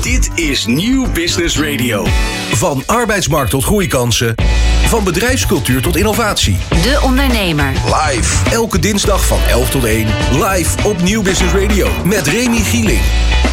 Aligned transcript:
Dit 0.00 0.30
is 0.34 0.66
Nieuw 0.66 1.10
Business 1.12 1.58
Radio. 1.58 2.06
Van 2.52 2.82
arbeidsmarkt 2.86 3.50
tot 3.50 3.64
groeikansen. 3.64 4.34
Van 4.86 5.04
bedrijfscultuur 5.04 5.82
tot 5.82 5.96
innovatie. 5.96 6.58
De 6.68 7.00
Ondernemer. 7.02 7.72
Live. 7.72 8.50
Elke 8.50 8.78
dinsdag 8.78 9.26
van 9.26 9.38
11 9.48 9.70
tot 9.70 9.84
1. 9.84 10.06
Live 10.32 10.88
op 10.88 11.02
Nieuw 11.02 11.22
Business 11.22 11.54
Radio. 11.54 11.88
Met 12.04 12.26
Remy 12.26 12.58
Gieling. 12.58 13.00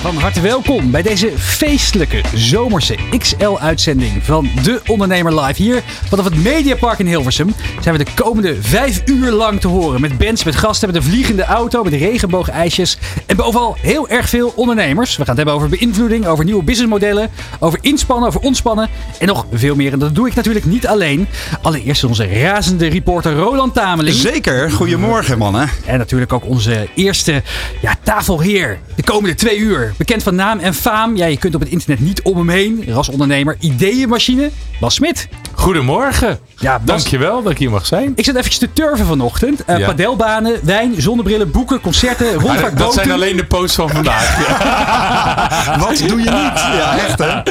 Van 0.06 0.18
harte 0.18 0.42
welkom 0.42 0.92
bij 0.92 1.02
deze 1.02 1.32
feestelijke 1.38 2.22
zomerse 2.34 2.96
XL-uitzending 3.18 4.24
van 4.24 4.50
De 4.64 4.82
Ondernemer 4.88 5.42
Live. 5.42 5.62
Hier 5.62 5.84
vanaf 6.10 6.26
het 6.26 6.44
Mediapark 6.44 7.00
in 7.00 7.08
Hilversum 7.08 7.54
zijn 7.82 7.98
we 7.98 8.04
de 8.04 8.12
komende 8.16 8.56
vijf 8.62 9.02
uur 9.06 9.32
lang 9.32 9.62
te 9.62 9.68
horen. 9.68 10.02
Met 10.02 10.18
bands, 10.18 10.44
met 10.44 10.56
gasten, 10.56 10.88
met 10.88 10.98
een 10.98 11.04
vliegende 11.04 11.44
auto, 11.44 11.84
met 11.84 11.94
regenboogijsjes. 11.94 12.98
En 13.26 13.36
bovenal 13.36 13.78
heel 13.80 14.10
erg 14.10 14.30
veel 14.30 14.54
ondernemers. 14.56 15.10
We 15.10 15.26
gaan 15.26 15.26
het 15.28 15.38
hebben 15.38 15.54
over 15.54 15.70
beïnvloeding, 15.70 16.26
over 16.28 16.46
nieuwe 16.46 16.64
businessmodellen, 16.64 17.30
over 17.60 17.80
inspannen, 17.82 18.28
over 18.28 18.42
ontspannen 18.42 18.90
en 19.20 19.28
nog 19.28 19.46
veel 19.52 19.76
meer. 19.76 19.94
En 19.94 20.00
dat 20.00 20.16
doe 20.16 20.28
ik 20.28 20.36
natuurlijk 20.36 20.66
niet 20.66 20.88
alleen. 20.88 21.28
Allereerst 21.62 22.04
onze 22.04 22.28
razende 22.42 22.88
reporter 22.88 23.34
Roland 23.34 23.74
Tameling. 23.74 24.16
Zeker, 24.16 24.72
goedemorgen 24.72 25.38
mannen. 25.38 25.70
En 25.86 25.98
natuurlijk 25.98 26.34
ook 26.34 26.46
onze 26.46 26.88
eerste 26.96 27.44
ja, 27.82 27.96
tafelheer. 28.04 28.80
De 28.96 29.04
komende 29.04 29.36
twee 29.36 29.58
uur. 29.58 29.95
Bekend 29.98 30.24
van 30.24 30.36
naam 30.36 30.60
en 30.60 30.74
faam. 30.74 31.16
Ja, 31.18 31.26
je 31.26 31.38
kunt 31.38 31.56
op 31.56 31.62
het 31.62 31.70
internet 31.70 32.00
niet 32.00 32.22
om 32.22 32.38
hem 32.38 32.50
heen. 32.50 32.84
Rasondernemer, 32.88 33.56
ideeënmachine. 33.60 34.50
Bas 34.80 34.94
Smit. 34.96 35.28
Goedemorgen. 35.54 36.40
Ja, 36.58 36.80
Bas- 36.80 36.86
Dankjewel 36.86 37.44
dat 37.44 37.52
ik 37.52 37.58
hier 37.58 37.70
mag 37.70 37.86
zijn. 37.86 38.12
Ik 38.16 38.26
zat 38.26 38.36
eventjes 38.36 38.58
te 38.60 38.74
turven 38.74 39.06
vanochtend. 39.06 39.66
Eh 39.66 39.78
Ja. 39.78 39.86
Padelbanen, 39.86 40.60
wijn, 40.64 40.94
zonnebrillen, 40.98 41.52
boeken, 41.52 41.82
concerten, 41.82 42.26
Maar 42.32 42.34
dat, 42.36 42.42
rondvaartboten. 42.44 42.78
dat 42.86 42.94
zijn 42.94 43.12
alleen 43.12 43.36
de 43.38 43.46
posts 43.46 43.76
van 43.76 43.90
vandaag. 43.90 44.48
Ja, 44.48 45.78
Wat 45.86 45.98
doe 45.98 46.18
je 46.24 46.30
niet? 46.30 46.60
Ja, 46.78 46.98
echt 46.98 47.20
hè? 47.20 47.42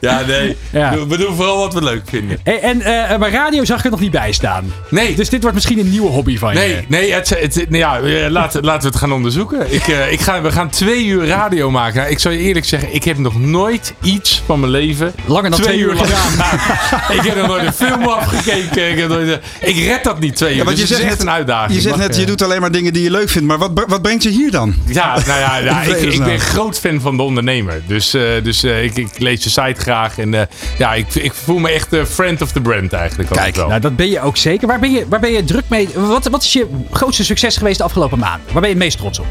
ja 0.00 0.20
nee. 0.26 0.56
Ja. 0.70 1.06
We 1.06 1.16
doen 1.16 1.34
vooral 1.36 1.58
wat 1.58 1.74
we 1.74 1.82
leuk 1.82 2.02
vinden. 2.08 2.38
En, 2.42 2.60
en 2.62 2.80
eh, 3.08 3.18
maar 3.18 3.30
radio 3.30 3.64
zag 3.64 3.78
ik 3.78 3.84
er 3.84 3.90
nog 3.90 4.00
niet 4.00 4.10
bij 4.10 4.32
staan. 4.32 4.72
Nee. 4.88 5.14
Dus 5.14 5.28
dit 5.28 5.40
wordt 5.40 5.54
misschien 5.54 5.78
een 5.78 5.90
nieuwe 5.90 6.08
hobby 6.10 6.38
van 6.38 6.52
je. 6.52 6.58
Nee, 6.58 6.84
nee 6.88 7.12
het, 7.12 7.28
het, 7.28 7.54
nou 7.54 7.76
ja, 7.76 7.98
eh, 8.00 8.30
laten, 8.30 8.64
laten 8.64 8.82
we 8.82 8.88
het 8.88 8.96
gaan 8.96 9.12
onderzoeken. 9.12 9.72
Ik, 9.74 9.88
eh, 9.88 10.12
ik 10.12 10.20
ga, 10.20 10.42
we 10.42 10.52
gaan 10.52 10.70
twee 10.70 11.04
uur 11.06 11.26
radio 11.26 11.70
maken. 11.70 11.91
Nou, 11.94 12.08
ik 12.10 12.18
zal 12.18 12.32
je 12.32 12.38
eerlijk 12.38 12.66
zeggen, 12.66 12.94
ik 12.94 13.04
heb 13.04 13.18
nog 13.18 13.38
nooit 13.40 13.94
iets 14.02 14.42
van 14.46 14.60
mijn 14.60 14.72
leven... 14.72 15.12
Langer 15.26 15.50
dan 15.50 15.60
twee 15.60 15.78
uur 15.78 15.94
lang 15.94 16.08
gedaan. 16.08 16.54
ik 17.18 17.22
heb 17.22 17.36
nog 17.36 17.46
nooit 17.46 17.66
een 17.66 17.72
film 17.72 18.02
afgekeken. 18.02 18.90
Ik, 18.90 18.98
heb 18.98 19.08
nooit, 19.08 19.28
eh, 19.60 19.68
ik 19.68 19.76
red 19.84 20.04
dat 20.04 20.20
niet 20.20 20.36
twee 20.36 20.50
uur. 20.50 20.56
Ja, 20.56 20.64
want 20.64 20.76
dus 20.76 20.88
je 20.88 20.94
het 20.94 21.02
is 21.04 21.08
zegt 21.08 21.18
echt 21.18 21.24
net- 21.24 21.28
een 21.28 21.38
uitdaging. 21.38 21.74
Je 21.74 21.80
zegt 21.80 21.96
net, 21.96 22.12
eh, 22.12 22.18
je 22.20 22.26
doet 22.26 22.42
alleen 22.42 22.60
maar 22.60 22.70
dingen 22.72 22.92
die 22.92 23.02
je 23.02 23.10
leuk 23.10 23.28
vindt. 23.28 23.48
Maar 23.48 23.58
wat, 23.58 23.84
wat 23.86 24.02
brengt 24.02 24.22
je 24.22 24.28
hier 24.28 24.50
dan? 24.50 24.74
Ja, 24.86 25.18
nou 25.26 25.40
ja, 25.40 25.56
ja 25.56 25.82
ik, 25.94 25.96
ik 25.96 26.24
ben 26.24 26.40
groot 26.40 26.78
fan 26.78 27.00
van 27.00 27.16
de 27.16 27.22
ondernemer. 27.22 27.82
Dus, 27.86 28.14
eh, 28.14 28.22
dus 28.42 28.62
eh, 28.62 28.84
ik, 28.84 28.96
ik 28.96 29.18
lees 29.18 29.44
je 29.44 29.50
site 29.50 29.80
graag. 29.80 30.18
En 30.18 30.34
eh, 30.34 30.42
ja, 30.78 30.94
ik, 30.94 31.14
ik 31.14 31.32
voel 31.32 31.58
me 31.58 31.70
echt 31.70 31.90
de 31.90 32.06
friend 32.06 32.42
of 32.42 32.52
the 32.52 32.60
brand 32.60 32.92
eigenlijk. 32.92 33.30
Kijk, 33.30 33.56
wel. 33.56 33.68
Nou, 33.68 33.80
dat 33.80 33.96
ben 33.96 34.10
je 34.10 34.20
ook 34.20 34.36
zeker. 34.36 34.66
Waar 34.66 34.80
ben 34.80 34.92
je, 34.92 35.06
waar 35.08 35.20
ben 35.20 35.32
je 35.32 35.44
druk 35.44 35.64
mee? 35.68 35.88
Wat, 35.94 36.26
wat 36.28 36.42
is 36.42 36.52
je 36.52 36.66
grootste 36.90 37.24
succes 37.24 37.56
geweest 37.56 37.78
de 37.78 37.84
afgelopen 37.84 38.18
maanden? 38.18 38.46
Waar 38.52 38.60
ben 38.60 38.70
je 38.70 38.76
het 38.76 38.84
meest 38.84 38.98
trots 38.98 39.18
op? 39.18 39.26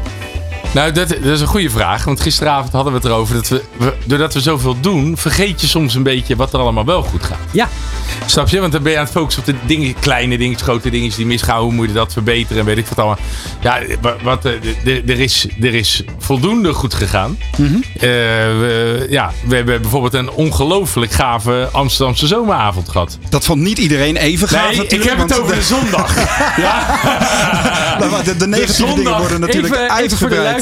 Nou, 0.74 0.92
dat, 0.92 1.08
dat 1.08 1.24
is 1.24 1.40
een 1.40 1.46
goede 1.46 1.70
vraag. 1.70 2.04
Want 2.04 2.20
gisteravond 2.20 2.72
hadden 2.72 2.92
we 2.92 2.98
het 2.98 3.08
erover. 3.08 3.34
Dat 3.34 3.48
we, 3.48 3.62
we- 3.76 3.94
doordat 4.04 4.34
we 4.34 4.40
zoveel 4.40 4.80
doen, 4.80 5.16
vergeet 5.16 5.60
je 5.60 5.66
soms 5.66 5.94
een 5.94 6.02
beetje 6.02 6.36
wat 6.36 6.52
er 6.52 6.58
allemaal 6.60 6.84
wel 6.84 7.02
goed 7.02 7.22
gaat. 7.24 7.38
Ja, 7.50 7.68
Snap 8.26 8.48
je? 8.48 8.60
Want 8.60 8.72
dan 8.72 8.82
ben 8.82 8.92
je 8.92 8.98
aan 8.98 9.04
het 9.04 9.12
focussen 9.12 9.42
op 9.42 9.48
de 9.48 9.54
dingen, 9.66 9.94
kleine 10.00 10.38
dingen, 10.38 10.58
grote 10.58 10.90
dingen 10.90 11.10
die 11.16 11.26
misgaan. 11.26 11.60
Hoe 11.60 11.72
moet 11.72 11.86
je 11.86 11.92
dat 11.92 12.12
verbeteren? 12.12 12.58
En 12.58 12.64
weet 12.64 12.78
ik 12.78 12.86
wat 12.86 12.98
allemaal. 12.98 13.18
Ja, 13.60 13.78
wa- 14.00 14.16
wat, 14.22 14.44
eh, 14.44 14.52
er, 15.08 15.20
is, 15.20 15.46
er 15.62 15.74
is 15.74 16.02
voldoende 16.18 16.72
goed 16.72 16.94
gegaan. 16.94 17.38
Mhm. 17.56 17.74
Eh, 17.74 18.00
we, 18.00 19.06
ja, 19.10 19.32
we 19.46 19.54
hebben 19.56 19.80
bijvoorbeeld 19.80 20.14
een 20.14 20.30
ongelooflijk 20.30 21.12
gave 21.12 21.68
Amsterdamse 21.72 22.26
zomeravond 22.26 22.88
gehad. 22.88 23.18
Dat 23.28 23.44
vond 23.44 23.60
niet 23.60 23.78
iedereen 23.78 24.16
even 24.16 24.48
gaaf 24.48 24.76
Nee, 24.76 24.86
ik 24.86 25.02
heb 25.02 25.18
het 25.18 25.40
over 25.40 25.54
de 25.54 25.62
zondag. 25.62 26.14
ja? 26.64 26.98
de, 27.98 28.20
de, 28.24 28.36
de 28.36 28.46
negatieve 28.46 28.74
zondag. 28.80 28.96
dingen 28.96 29.18
worden 29.18 29.40
natuurlijk 29.40 29.74
even, 29.74 29.98
even. 30.04 30.18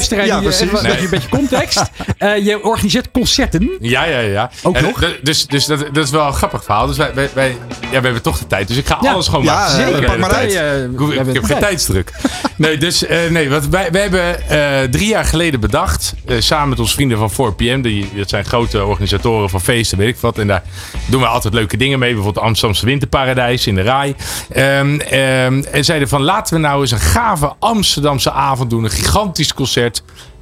Luisteraar, 0.09 0.25
Ja, 0.25 0.39
die, 0.39 0.49
eh, 0.49 0.57
precies. 0.69 0.81
Nee. 0.81 1.03
een 1.03 1.09
beetje 1.09 1.29
context. 1.29 1.81
Eh, 2.17 2.45
je 2.45 2.63
organiseert 2.63 3.11
concerten. 3.11 3.69
Ja, 3.79 4.03
ja, 4.05 4.19
ja. 4.19 4.51
Ook 4.63 4.75
En, 4.75 4.83
nog? 4.83 5.03
Dus, 5.23 5.47
dus 5.47 5.65
dat, 5.65 5.79
dat 5.93 6.05
is 6.05 6.09
wel 6.11 6.27
een 6.27 6.33
grappig 6.33 6.63
verhaal. 6.63 6.87
Dus 6.87 6.97
wij, 6.97 7.13
wij, 7.13 7.29
wij- 7.33 7.57
ja, 7.81 7.87
we 7.87 7.93
hebben 8.05 8.21
toch 8.21 8.37
de 8.39 8.47
tijd. 8.47 8.67
Dus 8.67 8.77
ik 8.77 8.87
ga 8.87 8.97
Ja. 9.01 9.11
alles 9.13 9.27
gewoon 9.27 9.43
Ja, 9.43 9.53
maken. 9.55 9.75
Zeker. 9.75 10.05
pak 10.05 10.17
maar 10.17 10.29
tijd. 10.29 10.53
Wij, 10.53 10.83
Ik, 11.09 11.15
heb 11.15 11.25
geen 11.25 11.41
tijd. 11.47 11.59
tijdsdruk. 11.59 12.11
Nee, 12.55 12.77
dus 12.77 13.05
eh, 13.05 13.17
nee, 13.29 13.49
wat 13.49 13.67
wij, 13.67 13.91
wij 13.91 14.01
hebben 14.01 14.91
drie 14.91 15.07
jaar 15.07 15.25
geleden 15.25 15.59
bedacht, 15.59 16.13
samen 16.39 16.69
met 16.69 16.79
onze 16.79 16.93
vrienden 16.93 17.17
van 17.29 17.53
4PM, 17.53 17.81
die, 17.81 18.09
dat 18.15 18.29
zijn 18.29 18.45
grote 18.45 18.85
organisatoren 18.85 19.49
van 19.49 19.61
feesten, 19.61 19.97
weet 19.97 20.07
ik 20.07 20.17
wat. 20.19 20.37
En 20.37 20.47
daar 20.47 20.63
doen 21.05 21.21
we 21.21 21.27
altijd 21.27 21.53
leuke 21.53 21.77
dingen 21.77 21.99
mee. 21.99 22.13
Bijvoorbeeld 22.13 22.45
Amsterdamse 22.45 22.85
Winterparadijs 22.85 23.67
in 23.67 23.75
de 23.75 23.81
Rai. 23.81 24.15
Ehm, 24.51 24.99
ehm, 24.99 25.63
en 25.71 25.85
zeiden 25.85 26.07
van 26.07 26.21
laten 26.21 26.53
we 26.55 26.59
nou 26.59 26.81
eens 26.81 26.91
een 26.91 26.99
gave 26.99 27.53
Amsterdamse 27.59 28.31
avond 28.31 28.69
doen. 28.69 28.83
Een 28.83 28.89
gigantisch 28.89 29.53
concert. 29.53 29.90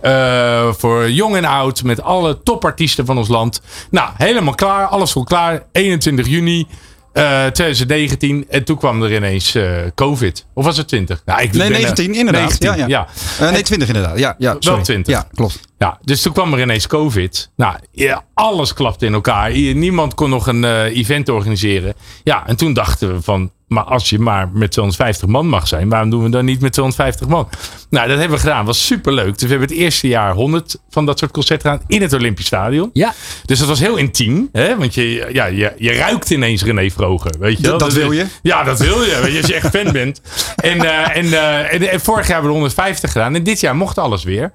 Eh, 0.02 0.74
voor 0.74 1.10
jong 1.12 1.36
en 1.36 1.46
oud. 1.46 1.84
Met 1.84 2.02
alle 2.02 2.44
topartiesten 2.44 3.06
van 3.06 3.18
ons 3.18 3.28
land. 3.28 3.62
Nou, 3.92 4.10
helemaal 4.18 4.56
klaar. 4.56 4.86
Alles 4.88 5.12
vol 5.12 5.24
klaar. 5.24 5.64
21 5.72 6.28
juni. 6.28 6.68
eh, 7.14 7.46
2019. 7.46 8.46
En 8.50 8.64
toen 8.64 8.78
kwam 8.78 9.04
er 9.04 9.14
ineens 9.16 9.56
eh, 9.56 9.72
COVID. 9.96 10.46
Of 10.54 10.66
was 10.66 10.78
het 10.78 10.88
20? 10.88 11.22
Nou, 11.26 11.42
ik 11.42 11.52
Nee, 11.54 11.68
ben, 11.70 11.78
eh, 11.78 11.84
19 11.84 12.14
inderdaad. 12.14 12.42
19, 12.60 12.78
ja, 12.78 12.88
ja. 12.88 13.08
Eh, 13.40 13.52
nee, 13.52 13.62
20 13.62 13.88
inderdaad. 13.88 14.20
Ja, 14.20 14.36
ja, 14.38 14.56
sorry. 14.60 14.84
20. 14.84 15.14
Ja, 15.14 15.28
klopt. 15.34 15.60
Ja, 15.78 15.98
dus 16.02 16.22
toen 16.22 16.34
kwam 16.34 16.54
er 16.54 16.62
ineens 16.62 16.88
COVID. 16.88 17.50
Nou, 17.56 17.76
ja, 17.92 18.24
alles 18.34 18.74
klapte 18.74 19.06
in 19.06 19.14
elkaar. 19.14 19.52
Niemand 19.58 20.14
kon 20.14 20.30
nog 20.30 20.48
een 20.48 20.64
eh, 20.64 20.84
event 20.98 21.30
organiseren. 21.30 21.94
Ja, 22.24 22.48
en 22.48 22.56
toen 22.56 22.74
dachten 22.74 23.14
we 23.14 23.22
van, 23.22 23.52
maar 23.70 23.84
als 23.84 24.10
je 24.10 24.20
maar 24.20 24.50
met 24.54 24.72
250 24.72 25.28
man 25.28 25.48
mag 25.48 25.68
zijn, 25.68 25.90
waarom 25.90 26.10
doen 26.10 26.24
we 26.24 26.30
dan 26.30 26.46
niet 26.46 26.62
met 26.62 26.72
250 26.74 27.28
man? 27.28 27.50
Nou, 27.90 28.08
dat 28.08 28.18
hebben 28.18 28.36
we 28.38 28.44
gedaan. 28.44 28.66
was 28.66 28.86
superleuk. 28.86 29.34
Dus 29.34 29.42
we 29.44 29.50
hebben 29.50 29.68
het 29.68 29.78
eerste 29.78 30.08
jaar 30.08 30.34
100 30.34 30.78
van 30.90 31.06
dat 31.06 31.20
soort 31.20 31.32
concerten 31.32 31.72
gedaan 31.72 31.86
in 31.88 32.02
het 32.02 32.14
Olympisch 32.14 32.46
Stadion. 32.46 32.90
Ja, 32.94 33.14
Dus 33.46 33.60
dat 33.60 33.68
was 33.68 33.80
heel 33.80 33.96
intiem. 33.98 34.50
Hè? 34.52 34.78
Want 34.78 34.94
je, 34.94 35.30
ja, 35.32 35.46
je, 35.46 35.74
je 35.78 35.92
ruikt 35.94 36.30
ineens 36.30 36.64
René 36.64 36.90
Vroger. 36.90 37.32
Weet 37.40 37.58
je 37.58 37.62
Dat- 37.64 37.70
wel? 37.70 37.78
dat 37.80 37.90
Dus, 37.90 37.98
wil 37.98 38.12
je? 38.12 38.26
Ja, 38.42 38.64
dat 38.64 38.80
wil 38.80 39.02
je. 39.04 39.20
Weet 39.22 39.32
je 39.32 39.38
als 39.38 39.48
je 39.48 39.54
echt 39.56 39.70
fan 39.76 39.92
bent. 39.92 40.22
En, 40.56 40.82
eh, 40.84 41.16
en, 41.18 41.34
eh, 41.34 41.74
en, 41.74 41.90
en 41.90 42.00
vorig 42.00 42.28
jaar 42.28 42.42
hebben 42.42 42.42
we 42.42 42.48
de 42.48 42.54
150 42.54 43.12
gedaan. 43.12 43.36
En 43.36 43.44
dit 43.44 43.60
jaar 43.60 43.76
mocht 43.76 43.98
alles 43.98 44.24
weer. 44.24 44.52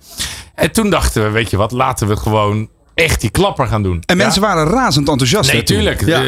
En 0.55 0.73
toen 0.73 0.91
dachten 0.91 1.23
we, 1.23 1.31
weet 1.31 1.51
je 1.51 1.57
wat, 1.57 1.73
laten 1.73 2.09
we 2.09 2.17
gewoon 2.17 2.69
echt 2.95 3.21
die 3.21 3.31
klapper 3.31 3.67
gaan 3.67 3.83
doen. 3.83 4.03
En 4.07 4.17
mensen 4.17 4.41
waren 4.43 4.67
razend 4.67 5.09
enthousiast. 5.09 5.53
Nee, 5.53 5.61
hè, 5.61 5.67
toen. 5.67 5.77
tuurlijk. 5.77 6.07
Ja. 6.07 6.21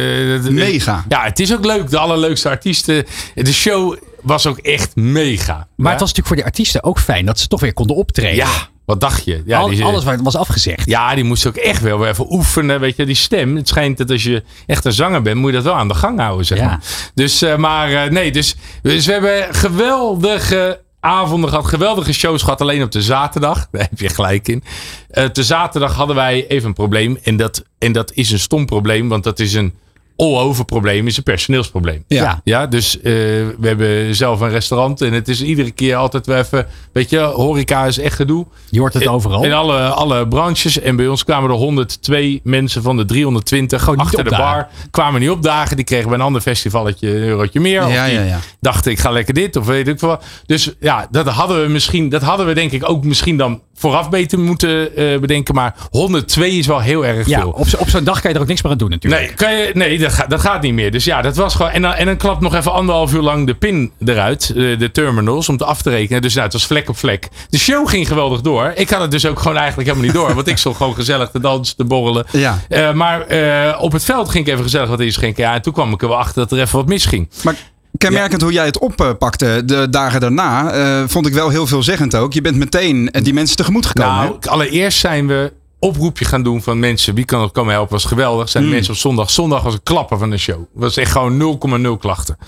Mega. 0.50 1.04
Ja, 1.08 1.22
het 1.24 1.40
is 1.40 1.52
ook 1.54 1.64
leuk. 1.64 1.90
De 1.90 1.98
allerleukste 1.98 2.48
artiesten. 2.48 3.04
De 3.34 3.52
show 3.52 3.96
was 4.22 4.46
ook 4.46 4.58
echt 4.58 4.96
mega. 4.96 5.54
maar 5.54 5.66
Ja? 5.86 5.90
het 5.90 6.00
was 6.00 6.08
natuurlijk 6.08 6.26
voor 6.26 6.36
die 6.36 6.44
artiesten 6.44 6.82
ook 6.84 6.98
fijn 6.98 7.26
dat 7.26 7.38
ze 7.40 7.46
toch 7.48 7.60
weer 7.60 7.72
konden 7.72 7.96
optreden. 7.96 8.34
Ja, 8.36 8.68
wat 8.84 9.00
dacht 9.00 9.24
je? 9.24 9.42
Ja, 9.46 9.58
Al- 9.58 9.68
die- 9.68 9.84
alles 9.84 10.04
wat 10.04 10.20
was 10.22 10.36
afgezegd. 10.36 10.86
Ja, 10.88 11.14
die 11.14 11.24
moest 11.24 11.46
ook 11.46 11.56
echt 11.56 11.82
wel 11.82 11.98
weer 11.98 12.08
even 12.08 12.32
oefenen. 12.32 12.80
Weet 12.80 12.96
je, 12.96 13.06
die 13.06 13.14
stem. 13.14 13.56
Het 13.56 13.68
schijnt 13.68 13.98
dat 13.98 14.10
als 14.10 14.22
je 14.22 14.42
echt 14.66 14.84
een 14.84 14.92
zanger 14.92 15.22
bent, 15.22 15.36
moet 15.36 15.50
je 15.50 15.56
dat 15.56 15.64
wel 15.64 15.74
aan 15.74 15.88
de 15.88 15.94
gang 15.94 16.18
houden, 16.20 16.46
zeg 16.46 16.58
Ja. 16.58 16.64
maar. 16.66 16.80
Dus, 17.14 17.42
eh, 17.42 17.56
maar 17.56 17.92
eh, 17.92 18.10
nee, 18.10 18.32
dus, 18.32 18.54
dus 18.82 19.06
we 19.06 19.12
hebben 19.12 19.54
geweldige 19.54 20.80
avonden 21.06 21.50
gehad, 21.50 21.66
geweldige 21.66 22.12
shows 22.12 22.42
gehad. 22.42 22.60
Alleen 22.60 22.82
op 22.82 22.90
de 22.90 23.02
zaterdag, 23.02 23.68
daar 23.70 23.86
heb 23.90 24.00
je 24.00 24.08
gelijk 24.08 24.48
in. 24.48 24.62
Op 25.10 25.34
de 25.34 25.44
zaterdag 25.44 25.94
hadden 25.94 26.16
wij 26.16 26.46
even 26.46 26.68
een 26.68 26.74
probleem. 26.74 27.18
En 27.22 27.36
dat, 27.36 27.64
en 27.78 27.92
dat 27.92 28.12
is 28.14 28.30
een 28.30 28.38
stom 28.38 28.66
probleem, 28.66 29.08
want 29.08 29.24
dat 29.24 29.38
is 29.38 29.54
een 29.54 29.74
all-over 30.16 30.64
probleem, 30.64 31.06
is 31.06 31.16
een 31.16 31.22
personeelsprobleem. 31.22 32.04
Ja. 32.08 32.40
Ja, 32.44 32.66
dus 32.66 32.96
eh, 32.96 33.02
we 33.02 33.56
hebben 33.60 34.14
zelf 34.14 34.40
een 34.40 34.48
restaurant 34.50 35.00
en 35.00 35.12
het 35.12 35.28
is 35.28 35.42
iedere 35.42 35.70
keer 35.70 35.96
altijd 35.96 36.26
wel 36.26 36.36
even, 36.38 36.66
weet 36.92 37.10
je, 37.10 37.18
horeca 37.18 37.84
is 37.86 37.98
echt 37.98 38.14
gedoe. 38.16 38.46
Je 38.70 38.78
hoort 38.78 38.92
het 38.94 39.02
In- 39.02 39.08
overal. 39.08 39.44
In 39.44 39.52
alle, 39.52 39.78
alle 39.88 40.28
branches. 40.28 40.80
En 40.80 40.96
bij 40.96 41.08
ons 41.08 41.24
kwamen 41.24 41.50
er 41.50 41.56
102 41.56 42.40
mensen 42.44 42.82
van 42.82 42.96
de 42.96 43.04
320 43.04 43.82
Gewoon 43.82 43.98
achter 43.98 44.24
de 44.24 44.30
bar. 44.30 44.68
Kwamen 44.90 45.20
niet 45.20 45.30
opdagen. 45.30 45.76
Die 45.76 45.84
kregen 45.84 46.08
bij 46.08 46.18
een 46.18 46.24
ander 46.24 46.40
festivalletje 46.40 47.08
een 47.08 47.22
eurotje 47.22 47.60
meer. 47.60 47.84
Of 47.84 47.92
Ja, 47.92 48.04
die 48.04 48.14
ja, 48.14 48.22
ja. 48.22 48.38
dachten 48.60 48.90
ik 48.92 48.98
ga 48.98 49.10
lekker 49.10 49.34
dit 49.34 49.56
of 49.56 49.66
weet 49.66 49.88
ik 49.88 49.98
veel 49.98 50.08
wat. 50.08 50.24
Dus 50.46 50.74
ja, 50.80 51.06
dat 51.10 51.26
hadden 51.26 51.62
we 51.62 51.68
misschien, 51.68 52.08
dat 52.08 52.22
hadden 52.22 52.46
we 52.46 52.52
denk 52.54 52.72
ik 52.72 52.88
ook 52.90 53.04
misschien 53.04 53.36
dan 53.36 53.60
vooraf 53.76 54.10
beter 54.10 54.38
moeten 54.38 54.96
eh, 54.96 55.18
bedenken. 55.18 55.54
Maar 55.54 55.74
102 55.90 56.50
is 56.50 56.66
wel 56.66 56.80
heel 56.80 57.06
erg 57.06 57.26
ja, 57.26 57.40
veel. 57.40 57.50
op, 57.50 57.66
op 57.78 57.88
zo'n 57.88 58.04
dag 58.04 58.20
kan 58.20 58.30
je 58.30 58.36
er 58.36 58.42
ook 58.42 58.48
niks 58.48 58.62
meer 58.62 58.72
aan 58.72 58.78
doen 58.78 58.90
natuurlijk. 58.90 59.22
Nee, 59.22 59.34
kan 59.34 59.56
je, 59.56 59.70
nee 59.74 59.98
dat, 59.98 60.12
gaat, 60.12 60.30
dat 60.30 60.40
gaat 60.40 60.62
niet 60.62 60.72
meer. 60.72 60.90
Dus 60.90 61.04
ja, 61.04 61.22
dat 61.22 61.36
was 61.36 61.54
gewoon. 61.54 61.70
En 61.70 61.82
dan, 61.82 61.92
en 61.92 62.06
dan 62.06 62.16
klapt 62.16 62.40
nog 62.40 62.54
even 62.54 62.72
anderhalf 62.72 63.14
uur 63.14 63.22
lang 63.22 63.46
de 63.46 63.54
pin 63.54 63.92
eruit. 64.04 64.54
De, 64.54 64.76
de 64.78 64.90
terminals, 64.90 65.48
om 65.48 65.56
te 65.56 65.64
af 65.64 65.82
te 65.82 65.90
rekenen. 65.90 66.22
Dus 66.22 66.32
nou, 66.32 66.44
het 66.44 66.52
was 66.52 66.66
vlek 66.66 66.88
op 66.88 66.96
vlek. 66.96 67.28
De 67.50 67.58
show 67.58 67.88
ging 67.88 68.08
geweldig 68.08 68.40
door. 68.40 68.72
Ik 68.74 68.90
had 68.90 69.00
het 69.00 69.10
dus 69.10 69.26
ook 69.26 69.38
gewoon 69.38 69.56
eigenlijk 69.56 69.88
helemaal 69.88 70.08
niet 70.12 70.20
door. 70.20 70.34
Want 70.34 70.48
ik 70.48 70.56
stond 70.56 70.76
gewoon 70.76 70.94
gezellig 70.94 71.30
te 71.30 71.40
dansen, 71.40 71.76
te 71.76 71.84
borrelen. 71.84 72.26
Ja. 72.30 72.58
Eh, 72.68 72.92
maar 72.92 73.20
eh, 73.20 73.82
op 73.82 73.92
het 73.92 74.04
veld 74.04 74.28
ging 74.28 74.46
ik 74.46 74.52
even 74.52 74.64
gezellig 74.64 74.88
wat 74.88 75.00
inschenken. 75.00 75.42
Ja, 75.42 75.54
en 75.54 75.62
toen 75.62 75.72
kwam 75.72 75.92
ik 75.92 76.02
er 76.02 76.08
wel 76.08 76.18
achter 76.18 76.34
dat 76.42 76.52
er 76.52 76.64
even 76.64 76.78
wat 76.78 76.88
misging. 76.88 77.28
Maar 77.42 77.54
kenmerkend 77.98 78.42
hoe 78.42 78.52
jij 78.52 78.64
het 78.64 78.78
oppakte 78.78 79.62
de 79.64 79.86
dagen 79.90 80.20
daarna, 80.20 80.70
eh, 80.70 81.02
vond 81.06 81.26
ik 81.26 81.32
wel 81.32 81.48
heel 81.48 81.66
veelzeggend 81.66 82.14
ook. 82.14 82.32
Je 82.32 82.40
bent 82.40 82.56
meteen 82.56 83.10
eh, 83.10 83.24
die 83.24 83.34
mensen 83.34 83.56
tegemoet 83.56 83.86
gekomen. 83.86 84.24
Nou, 84.24 84.36
allereerst 84.40 84.98
zijn 84.98 85.26
we 85.26 85.52
oproepje 85.78 86.24
gaan 86.24 86.42
doen 86.42 86.62
van 86.62 86.78
mensen. 86.78 87.14
Wie 87.14 87.24
kan 87.24 87.40
nog 87.40 87.52
komen 87.52 87.72
helpen? 87.72 87.92
Was 87.92 88.04
geweldig. 88.04 88.48
Zijn 88.48 88.64
de 88.64 88.70
mensen 88.70 88.92
op 88.92 88.98
zondag. 88.98 89.30
Zondag 89.30 89.62
was 89.62 89.74
een 89.74 89.82
klappen 89.82 90.18
van 90.18 90.30
de 90.30 90.38
show. 90.38 90.64
Was 90.72 90.96
echt 90.96 91.12
gewoon 91.12 91.58
0,0 91.86 91.98
klachten. 91.98 92.38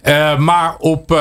Eh, 0.00 0.38
maar 0.38 0.76
op, 0.78 1.10
eh, 1.10 1.18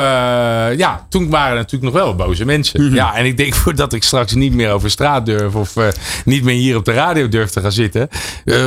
ja, 0.78 1.06
toen 1.10 1.30
waren 1.30 1.52
er 1.52 1.56
natuurlijk 1.56 1.94
nog 1.94 2.04
wel 2.04 2.16
boze 2.16 2.46
mensen. 2.46 2.94
Ja, 2.94 3.16
en 3.16 3.26
ik 3.26 3.38
denk 3.38 3.56
voordat 3.62 3.94
ik 3.94 4.04
straks 4.04 4.34
niet 4.34 4.54
meer 4.54 4.72
over 4.72 4.90
straat 4.90 5.26
durf 5.26 5.56
of 5.56 5.78
eh, 5.78 5.88
niet 6.26 6.44
meer 6.44 6.56
hier 6.56 6.76
op 6.76 6.86
de 6.86 6.94
radio 6.94 7.30
durf 7.30 7.50
te 7.50 7.62
gaan 7.62 7.72
zitten, 7.72 8.10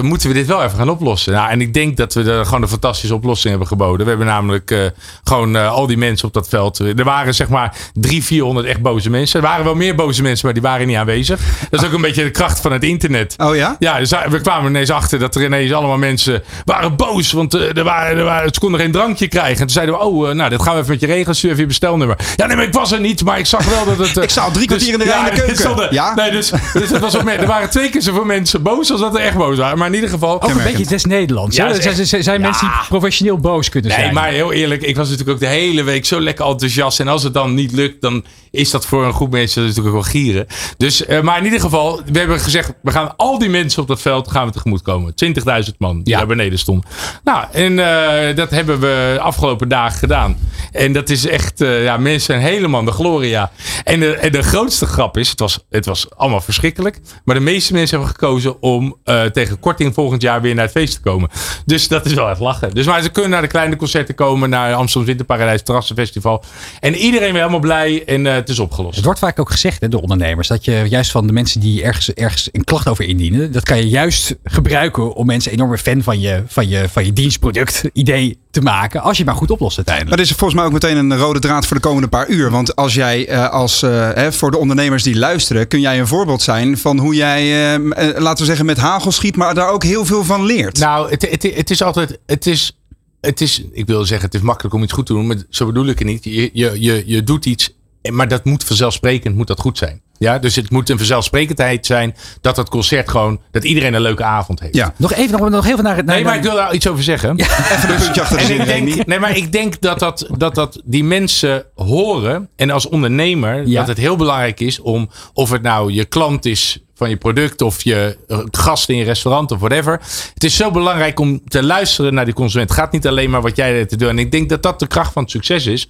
moeten 0.02 0.28
we 0.28 0.34
dit 0.34 0.46
wel 0.46 0.62
even 0.62 0.78
gaan 0.78 0.90
oplossen. 0.90 1.32
Nou, 1.32 1.50
en 1.50 1.60
ik 1.60 1.74
denk 1.74 1.96
dat 1.96 2.14
we 2.14 2.32
er 2.32 2.44
gewoon 2.44 2.62
een 2.62 2.68
fantastische 2.68 3.14
oplossing 3.14 3.50
hebben 3.50 3.68
geboden. 3.68 4.02
We 4.02 4.08
hebben 4.08 4.26
namelijk 4.26 4.92
gewoon 5.24 5.56
al 5.56 5.86
die 5.86 5.96
mensen 5.96 6.26
op 6.28 6.34
dat 6.34 6.48
veld. 6.48 6.78
Er 6.78 7.04
waren 7.04 7.34
zeg 7.34 7.48
maar 7.48 7.76
300, 7.92 8.26
400 8.26 8.66
echt 8.66 8.82
boze 8.82 9.10
mensen. 9.10 9.40
Er 9.40 9.46
waren 9.46 9.64
wel 9.64 9.74
meer 9.74 9.94
boze 9.94 10.22
mensen, 10.22 10.44
maar 10.44 10.54
die 10.54 10.62
waren 10.62 10.86
niet 10.86 10.96
aanwezig. 10.96 11.40
Dat 11.70 11.80
is 11.80 11.86
ook 11.86 11.92
een 11.92 12.00
beetje 12.00 12.24
de 12.24 12.30
kracht 12.30 12.60
van 12.60 12.72
het 12.72 12.83
internet. 12.88 13.34
Oh 13.36 13.56
ja? 13.56 13.76
Ja, 13.78 13.98
dus 13.98 14.10
we 14.28 14.40
kwamen 14.40 14.70
ineens 14.70 14.90
achter 14.90 15.18
dat 15.18 15.34
er 15.34 15.44
ineens 15.44 15.72
allemaal 15.72 15.98
mensen 15.98 16.42
waren 16.64 16.96
boos. 16.96 17.32
Want 17.32 17.54
eh, 17.54 17.76
er 17.76 17.84
waren, 17.84 18.18
er 18.18 18.24
waren, 18.24 18.54
ze 18.54 18.60
konden 18.60 18.80
geen 18.80 18.92
drankje 18.92 19.28
krijgen. 19.28 19.52
En 19.52 19.58
toen 19.58 19.68
zeiden 19.70 19.94
we, 19.94 20.00
oh, 20.00 20.28
eh, 20.28 20.34
nou, 20.34 20.50
dit 20.50 20.62
gaan 20.62 20.74
we 20.74 20.78
even 20.80 20.90
met 20.92 21.00
je 21.00 21.06
regelen. 21.06 21.36
Stuur 21.36 21.50
even 21.50 21.62
je 21.62 21.68
bestelnummer. 21.68 22.16
Ja, 22.36 22.46
nee, 22.46 22.56
maar 22.56 22.64
ik 22.64 22.72
was 22.72 22.92
er 22.92 23.00
niet. 23.00 23.24
Maar 23.24 23.38
ik 23.38 23.46
zag 23.46 23.64
wel 23.64 23.84
dat 23.96 24.06
het... 24.06 24.16
eh, 24.16 24.22
Ik 24.22 24.30
sta 24.30 24.42
al 24.42 24.50
drie 24.50 24.66
kwartier 24.66 24.92
in 24.92 24.98
de 24.98 25.04
rij 25.04 25.18
in 25.18 25.24
de 25.24 25.30
dit 25.34 25.38
keuken. 25.40 25.56
stond 25.56 25.78
er- 25.80 25.92
Ja? 25.94 26.14
Nee, 26.14 26.30
dus, 26.30 26.50
dus 26.72 26.90
het 26.90 26.98
was 27.00 27.16
ook 27.16 27.24
meer, 27.24 27.38
er 27.40 27.46
waren 27.46 27.70
twee 27.70 27.90
keer 27.90 28.02
zoveel 28.02 28.24
mensen 28.24 28.62
boos 28.62 28.90
als 28.90 29.00
dat 29.00 29.14
er 29.14 29.20
echt 29.20 29.36
boos 29.36 29.56
waren. 29.58 29.78
Maar 29.78 29.88
in 29.88 29.94
ieder 29.94 30.10
geval... 30.10 30.42
Ook 30.42 30.50
een 30.50 30.62
beetje 30.62 30.86
des 30.86 31.04
Nederlands. 31.04 31.56
Ja, 31.56 31.74
zijn, 31.74 31.98
echt- 31.98 32.24
zijn 32.24 32.40
mensen 32.40 32.66
die 32.66 32.76
professioneel 32.88 33.38
boos 33.38 33.68
kunnen 33.68 33.90
Nee, 33.90 34.00
zijn. 34.00 34.14
maar 34.14 34.28
heel 34.28 34.52
eerlijk, 34.52 34.82
ik 34.82 34.96
was 34.96 35.08
natuurlijk 35.08 35.36
ook 35.36 35.42
de 35.42 35.50
hele 35.54 35.82
week 35.82 36.04
zo 36.04 36.20
lekker 36.20 36.46
enthousiast. 36.46 37.00
En 37.00 37.08
als 37.08 37.22
het 37.22 37.34
dan 37.34 37.54
niet 37.54 37.72
lukt, 37.72 38.00
dan 38.00 38.24
is 38.54 38.70
dat 38.70 38.86
voor 38.86 39.04
een 39.04 39.12
groep 39.12 39.30
mensen 39.30 39.60
natuurlijk 39.62 39.88
ook 39.88 40.02
wel 40.02 40.10
gieren. 40.10 40.46
Dus, 40.76 41.06
eh, 41.06 41.20
maar 41.20 41.38
in 41.38 41.44
ieder 41.44 41.60
geval, 41.60 42.00
we 42.12 42.18
hebben 42.18 42.40
gezegd, 42.40 42.72
we 42.82 42.90
gaan 42.90 43.16
al 43.16 43.38
die 43.38 43.48
mensen 43.48 43.82
op 43.82 43.88
dat 43.88 44.00
veld 44.00 44.30
gaan 44.30 44.46
we 44.46 44.52
tegemoet 44.52 44.82
komen. 44.82 45.14
20.000 45.14 45.74
man 45.78 46.02
die 46.02 46.12
Ja. 46.12 46.18
daar 46.18 46.26
beneden 46.26 46.58
stonden. 46.58 46.90
Nou, 47.24 47.44
en 47.52 47.78
eh, 47.78 48.36
dat 48.36 48.50
hebben 48.50 48.80
we 48.80 49.12
de 49.14 49.20
afgelopen 49.20 49.68
dagen 49.68 49.98
gedaan. 49.98 50.36
En 50.72 50.92
dat 50.92 51.10
is 51.10 51.26
echt, 51.26 51.60
eh, 51.60 51.84
ja, 51.84 51.96
mensen 51.96 52.20
zijn 52.34 52.40
helemaal 52.40 52.84
de 52.84 52.90
gloria. 52.90 53.50
En 53.84 54.00
de, 54.00 54.14
en 54.16 54.32
de 54.32 54.42
grootste 54.42 54.86
grap 54.86 55.16
is, 55.16 55.30
het 55.30 55.40
was, 55.40 55.58
het 55.70 55.86
was 55.86 56.06
allemaal 56.16 56.40
verschrikkelijk. 56.40 57.00
Maar 57.24 57.34
de 57.34 57.40
meeste 57.40 57.72
mensen 57.72 57.96
hebben 57.98 58.14
gekozen 58.18 58.62
om 58.62 58.96
tegen 59.32 59.60
korting 59.60 59.94
volgend 59.94 60.22
jaar 60.22 60.40
weer 60.42 60.54
naar 60.54 60.64
het 60.64 60.72
feest 60.72 60.94
te 60.94 61.00
komen. 61.00 61.30
Dus 61.66 61.88
dat 61.88 62.06
is 62.06 62.12
wel 62.14 62.28
echt 62.30 62.40
lachen. 62.40 62.74
Dus 62.74 62.86
maar 62.86 63.02
ze 63.02 63.08
kunnen 63.08 63.30
naar 63.30 63.42
de 63.42 63.48
kleine 63.48 63.76
concerten 63.76 64.14
komen, 64.14 64.50
naar 64.50 64.74
Amsterdam 64.74 65.06
Winterparadijs, 65.06 65.62
Terrassenfestival. 65.62 66.44
En 66.80 66.94
iedereen 66.94 67.28
weer 67.32 67.40
helemaal 67.40 67.60
blij 67.60 68.02
en 68.06 68.43
het 68.44 68.52
is 68.52 68.62
opgelost. 68.62 68.96
Het 68.96 69.04
wordt 69.04 69.20
vaak 69.20 69.40
ook 69.40 69.50
gezegd, 69.50 69.80
hè, 69.80 69.88
de 69.88 70.02
ondernemers, 70.02 70.48
dat 70.48 70.64
je 70.64 70.84
juist 70.88 71.10
van 71.10 71.26
de 71.26 71.32
mensen 71.32 71.60
die 71.60 71.82
ergens, 71.82 72.12
ergens 72.12 72.48
een 72.52 72.64
klacht 72.64 72.88
over 72.88 73.04
indienen, 73.04 73.52
dat 73.52 73.62
kan 73.62 73.76
je 73.76 73.88
juist 73.88 74.36
gebruiken 74.44 75.14
om 75.14 75.26
mensen 75.26 75.52
enorme 75.52 75.78
fan 75.78 76.02
van 76.02 76.20
je, 76.20 76.42
van 76.46 76.68
je, 76.68 76.88
van 76.88 77.04
je 77.04 77.12
dienstproduct 77.12 77.82
idee 77.92 78.38
te 78.50 78.60
maken, 78.60 79.00
als 79.00 79.16
je 79.16 79.22
het 79.22 79.26
maar 79.30 79.40
goed 79.40 79.50
oplost 79.50 79.76
Maar 79.76 79.86
uiteindelijk. 79.86 80.16
dit 80.22 80.30
is 80.30 80.36
volgens 80.36 80.60
mij 80.60 80.68
ook 80.68 80.72
meteen 80.72 80.96
een 80.96 81.16
rode 81.16 81.38
draad 81.38 81.66
voor 81.66 81.76
de 81.76 81.82
komende 81.82 82.08
paar 82.08 82.28
uur. 82.28 82.50
Want 82.50 82.76
als 82.76 82.94
jij 82.94 83.28
eh, 83.28 83.50
als 83.50 83.82
eh, 83.82 83.90
hè, 84.14 84.32
voor 84.32 84.50
de 84.50 84.58
ondernemers 84.58 85.02
die 85.02 85.16
luisteren, 85.18 85.68
kun 85.68 85.80
jij 85.80 85.98
een 86.00 86.06
voorbeeld 86.06 86.42
zijn 86.42 86.78
van 86.78 86.98
hoe 86.98 87.14
jij, 87.14 87.42
eh, 87.42 87.74
eh, 87.74 88.18
laten 88.18 88.38
we 88.38 88.44
zeggen, 88.44 88.66
met 88.66 88.76
hagel 88.76 89.12
schiet, 89.12 89.36
maar 89.36 89.54
daar 89.54 89.70
ook 89.70 89.82
heel 89.82 90.04
veel 90.04 90.24
van 90.24 90.44
leert. 90.44 90.78
Nou, 90.78 91.10
het, 91.10 91.30
het, 91.30 91.42
het 91.42 91.70
is 91.70 91.82
altijd. 91.82 92.18
Het 92.26 92.46
is, 92.46 92.78
het 93.20 93.40
is, 93.40 93.62
ik 93.72 93.86
wil 93.86 94.04
zeggen, 94.04 94.26
het 94.26 94.34
is 94.34 94.40
makkelijk 94.40 94.74
om 94.74 94.82
iets 94.82 94.92
goed 94.92 95.06
te 95.06 95.12
doen, 95.12 95.26
maar 95.26 95.36
zo 95.50 95.66
bedoel 95.66 95.86
ik 95.86 95.98
het 95.98 96.08
niet. 96.08 96.24
Je, 96.24 96.50
je, 96.52 96.72
je, 96.80 97.02
je 97.06 97.24
doet 97.24 97.46
iets, 97.46 97.74
maar 98.12 98.28
dat 98.28 98.44
moet 98.44 98.64
vanzelfsprekend 98.64 99.36
moet 99.36 99.46
dat 99.46 99.60
goed 99.60 99.78
zijn. 99.78 100.02
Ja, 100.18 100.38
dus 100.38 100.56
het 100.56 100.70
moet 100.70 100.90
een 100.90 100.96
vanzelfsprekendheid 100.96 101.86
zijn 101.86 102.16
dat 102.40 102.56
het 102.56 102.68
concert 102.68 103.10
gewoon, 103.10 103.40
dat 103.50 103.64
iedereen 103.64 103.94
een 103.94 104.00
leuke 104.00 104.24
avond 104.24 104.60
heeft. 104.60 104.74
Ja, 104.74 104.94
Nog 104.96 105.12
even, 105.12 105.38
nog, 105.40 105.50
nog 105.50 105.66
even 105.66 105.84
naar 105.84 105.96
het. 105.96 106.04
Naar, 106.06 106.14
Nee, 106.14 106.24
maar 106.24 106.36
ik 106.36 106.42
wil 106.42 106.54
daar 106.54 106.74
iets 106.74 106.88
over 106.88 107.02
zeggen. 107.02 107.36
even 107.40 107.90
een 107.90 107.96
puntje 107.96 108.20
achter 108.20 108.36
de 108.36 108.42
En 108.42 108.48
zin, 108.48 108.66
denk, 108.66 109.06
nee, 109.06 109.18
maar 109.18 109.36
ik 109.36 109.52
denk 109.52 109.80
dat, 109.80 109.98
dat, 109.98 110.26
dat, 110.36 110.54
dat 110.54 110.80
die 110.84 111.04
mensen 111.04 111.64
horen. 111.74 112.48
En 112.56 112.70
als 112.70 112.88
ondernemer 112.88 113.66
Ja. 113.66 113.78
dat 113.78 113.88
het 113.88 113.98
heel 113.98 114.16
belangrijk 114.16 114.60
is 114.60 114.80
om 114.80 115.10
of 115.32 115.50
het 115.50 115.62
nou 115.62 115.92
je 115.92 116.04
klant 116.04 116.44
is 116.44 116.78
van 116.94 117.08
je 117.08 117.16
product 117.16 117.62
of 117.62 117.82
je 117.82 118.18
eh, 118.28 118.38
gast 118.50 118.88
in 118.88 118.96
je 118.96 119.04
restaurant 119.04 119.50
of 119.52 119.58
whatever. 119.58 120.00
Het 120.34 120.44
is 120.44 120.56
zo 120.56 120.70
belangrijk 120.70 121.20
om 121.20 121.48
te 121.48 121.62
luisteren 121.62 122.14
naar 122.14 122.24
die 122.24 122.34
consument. 122.34 122.68
Het 122.68 122.78
gaat 122.78 122.92
niet 122.92 123.06
alleen 123.06 123.30
maar 123.30 123.42
wat 123.42 123.56
jij 123.56 123.86
te 123.86 123.96
doen. 123.96 124.08
En 124.08 124.18
ik 124.18 124.30
denk 124.30 124.48
dat 124.48 124.62
dat 124.62 124.78
de 124.78 124.86
kracht 124.86 125.12
van 125.12 125.22
het 125.22 125.30
succes 125.30 125.66
is. 125.66 125.88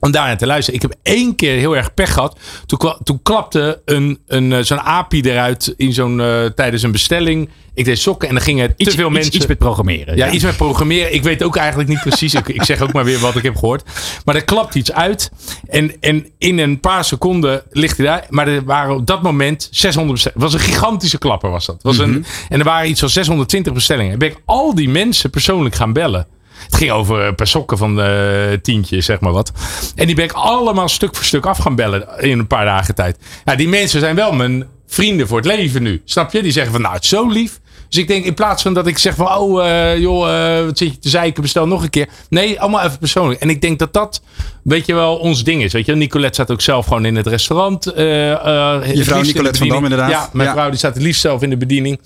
Om 0.00 0.10
daarnaar 0.10 0.38
te 0.38 0.46
luisteren. 0.46 0.82
Ik 0.82 0.90
heb 0.90 0.98
één 1.02 1.34
keer 1.34 1.58
heel 1.58 1.76
erg 1.76 1.94
pech 1.94 2.12
gehad. 2.12 2.38
Toen, 2.66 2.94
toen 3.02 3.22
klapte 3.22 3.82
een, 3.84 4.18
een, 4.26 4.52
eh, 4.52 4.62
zo'n 4.62 4.80
API 4.80 5.20
eruit 5.20 5.74
in 5.76 5.92
zo'n, 5.92 6.20
eh, 6.20 6.44
tijdens 6.44 6.82
een 6.82 6.92
bestelling. 6.92 7.48
Ik 7.74 7.84
deed 7.84 7.98
sokken 7.98 8.28
en 8.28 8.34
dan 8.34 8.42
gingen 8.42 8.68
te 8.68 8.74
iets, 8.76 8.94
veel 8.94 9.04
iets, 9.04 9.14
mensen. 9.14 9.34
iets 9.34 9.46
met 9.46 9.58
programmeren. 9.58 10.16
Ja, 10.16 10.30
iets 10.30 10.44
met 10.44 10.56
programmeren. 10.56 11.14
Ik 11.14 11.22
weet 11.22 11.42
ook 11.42 11.56
eigenlijk 11.56 11.88
niet 11.88 12.00
precies. 12.00 12.34
Ik, 12.34 12.48
ik 12.48 12.62
zeg 12.62 12.80
ook 12.80 12.92
maar 12.92 13.04
weer 13.04 13.18
wat 13.18 13.36
ik 13.36 13.42
heb 13.42 13.56
gehoord. 13.56 13.82
Maar 14.24 14.34
er 14.34 14.44
klapt 14.44 14.74
iets 14.74 14.92
uit. 14.92 15.30
En, 15.68 16.00
en 16.00 16.26
in 16.38 16.58
een 16.58 16.80
paar 16.80 17.04
seconden 17.04 17.62
ligt 17.70 17.96
hij 17.96 18.06
daar. 18.06 18.26
Maar 18.28 18.48
er 18.48 18.64
waren 18.64 18.94
op 18.94 19.06
dat 19.06 19.22
moment 19.22 19.68
600 19.70 20.12
bestellingen. 20.12 20.42
Het 20.42 20.52
was 20.52 20.62
een 20.62 20.74
gigantische 20.74 21.18
klapper 21.18 21.50
was 21.50 21.66
dat. 21.66 21.82
Was 21.82 21.98
een, 21.98 22.24
en 22.48 22.58
er 22.58 22.64
waren 22.64 22.88
iets 22.88 23.00
van 23.00 23.08
620 23.08 23.72
bestellingen. 23.72 24.18
Ben 24.18 24.28
ik 24.28 24.40
al 24.44 24.74
die 24.74 24.88
mensen 24.88 25.30
persoonlijk 25.30 25.74
gaan 25.74 25.92
bellen. 25.92 26.26
Het 26.64 26.74
ging 26.76 26.90
over 26.90 27.20
een 27.20 27.34
paar 27.34 27.46
sokken 27.46 27.78
van 27.78 28.00
eh 28.00 28.52
tientje, 28.62 29.00
zeg 29.00 29.20
maar 29.20 29.32
wat. 29.32 29.52
En 29.94 30.06
die 30.06 30.14
ben 30.14 30.24
ik 30.24 30.32
allemaal 30.32 30.88
stuk 30.88 31.14
voor 31.16 31.24
stuk 31.24 31.46
af 31.46 31.58
gaan 31.58 31.74
bellen 31.74 32.08
in 32.18 32.38
een 32.38 32.46
paar 32.46 32.64
dagen 32.64 32.94
tijd. 32.94 33.18
Ja, 33.44 33.54
die 33.56 33.68
mensen 33.68 34.00
zijn 34.00 34.16
wel 34.16 34.32
mijn 34.32 34.66
vrienden 34.86 35.26
voor 35.28 35.36
het 35.36 35.46
leven 35.46 35.82
nu. 35.82 36.02
Snap 36.04 36.32
je? 36.32 36.42
Die 36.42 36.52
zeggen 36.52 36.72
van, 36.72 36.80
nou, 36.80 36.94
het 36.94 37.02
is 37.04 37.08
zo 37.10 37.28
lief. 37.28 37.60
Dus 37.88 37.98
ik 37.98 38.08
denk, 38.08 38.24
in 38.24 38.34
plaats 38.34 38.62
van 38.62 38.74
dat 38.74 38.86
ik 38.86 38.98
zeg 38.98 39.14
van, 39.14 39.36
oh, 39.36 39.66
eh, 39.68 39.98
joh, 39.98 40.56
eh, 40.58 40.64
wat 40.64 40.78
zit 40.78 40.92
je 40.92 40.98
te 40.98 41.08
zeiken, 41.08 41.42
bestel 41.42 41.66
nog 41.66 41.82
een 41.82 41.90
keer. 41.90 42.08
Nee, 42.28 42.60
allemaal 42.60 42.82
even 42.84 42.98
persoonlijk. 42.98 43.40
En 43.40 43.50
ik 43.50 43.60
denk 43.60 43.78
dat 43.78 43.92
dat, 43.92 44.22
weet 44.62 44.86
je 44.86 44.94
wel, 44.94 45.16
ons 45.16 45.44
ding 45.44 45.62
is. 45.62 45.72
Weet 45.72 45.86
je, 45.86 45.94
Nicolette 45.94 46.34
staat 46.34 46.50
ook 46.50 46.60
zelf 46.60 46.86
gewoon 46.86 47.04
in 47.04 47.16
het 47.16 47.26
restaurant. 47.26 47.86
eh, 47.86 48.30
eh, 48.32 48.88
in 48.88 49.04
de 49.04 49.14
Nicolette 49.22 49.58
van 49.58 49.68
Dam, 49.68 49.82
inderdaad. 49.82 50.10
Ja, 50.10 50.28
mijn 50.32 50.48
Ja. 50.48 50.54
vrouw 50.54 50.68
die 50.68 50.78
staat 50.78 50.94
het 50.94 51.02
liefst 51.02 51.20
zelf 51.20 51.42
in 51.42 51.50
de 51.50 51.56
bediening. 51.56 52.00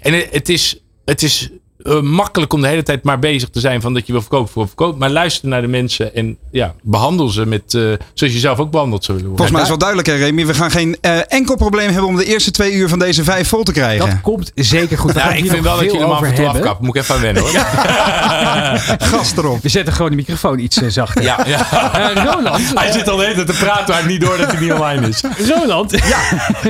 En 0.00 0.12
het, 0.12 0.28
het 0.30 0.48
is, 0.48 0.76
het 1.04 1.22
is 1.22 1.50
eh, 1.82 2.00
makkelijk 2.00 2.52
om 2.52 2.60
de 2.60 2.66
hele 2.66 2.82
tijd 2.82 3.02
maar 3.02 3.18
bezig 3.18 3.48
te 3.48 3.60
zijn 3.60 3.80
van 3.80 3.94
dat 3.94 4.06
je 4.06 4.12
wil 4.12 4.20
verkopen 4.20 4.52
voor 4.52 4.66
verkopen. 4.66 4.98
Maar 4.98 5.10
luister 5.10 5.48
naar 5.48 5.60
de 5.60 5.66
mensen 5.66 6.14
en 6.14 6.36
ja, 6.50 6.74
behandel 6.82 7.28
ze 7.28 7.46
met, 7.46 7.74
eh, 7.74 7.82
zoals 8.14 8.32
je 8.32 8.38
zelf 8.38 8.58
ook 8.58 8.70
behandeld 8.70 9.04
zou 9.04 9.18
willen 9.18 9.36
worden. 9.36 9.48
Volgens 9.48 9.50
mij 9.50 9.62
is 9.62 9.68
wel 9.68 9.78
duidelijk, 9.78 10.08
hè, 10.08 10.14
Remy. 10.14 10.46
We 10.46 10.54
gaan 10.54 10.70
geen 10.70 10.96
eh, 11.00 11.18
enkel 11.28 11.56
probleem 11.56 11.90
hebben 11.90 12.08
om 12.08 12.16
de 12.16 12.24
eerste 12.24 12.50
twee 12.50 12.72
uur 12.72 12.88
van 12.88 12.98
deze 12.98 13.24
vijf 13.24 13.48
vol 13.48 13.62
te 13.62 13.72
krijgen. 13.72 14.06
Dat 14.06 14.20
komt 14.20 14.52
zeker 14.54 14.98
goed. 14.98 15.14
Ja, 15.14 15.32
ik 15.32 15.50
vind 15.50 15.64
wel 15.64 15.76
dat 15.76 15.92
je 15.92 15.98
hem 15.98 16.10
af 16.10 16.22
en 16.22 16.34
toe. 16.34 16.76
Moet 16.80 16.96
ik 16.96 17.02
even 17.02 17.14
aan 17.14 17.20
wennen 17.20 17.42
hoor. 17.42 17.52
Ja, 17.52 17.64
Gas 19.10 19.36
erop. 19.36 19.62
We 19.62 19.68
zetten 19.68 19.92
gewoon 19.92 20.10
de 20.10 20.16
microfoon 20.16 20.58
iets 20.58 20.76
zachter. 20.76 21.22
ja. 21.22 21.46
Eh, 21.46 22.24
Roland, 22.24 22.60
Hij 22.74 22.92
zit 22.92 23.08
al 23.08 23.16
de 23.16 23.22
hele 23.22 23.34
tijd 23.34 23.46
te 23.46 23.64
praten, 23.64 23.94
maar 23.94 24.06
niet 24.06 24.20
door 24.20 24.36
dat 24.36 24.52
hij 24.52 24.60
niet 24.60 24.72
online 24.72 25.08
is. 25.08 25.22
Roland. 25.48 25.90
Ja. 25.90 26.18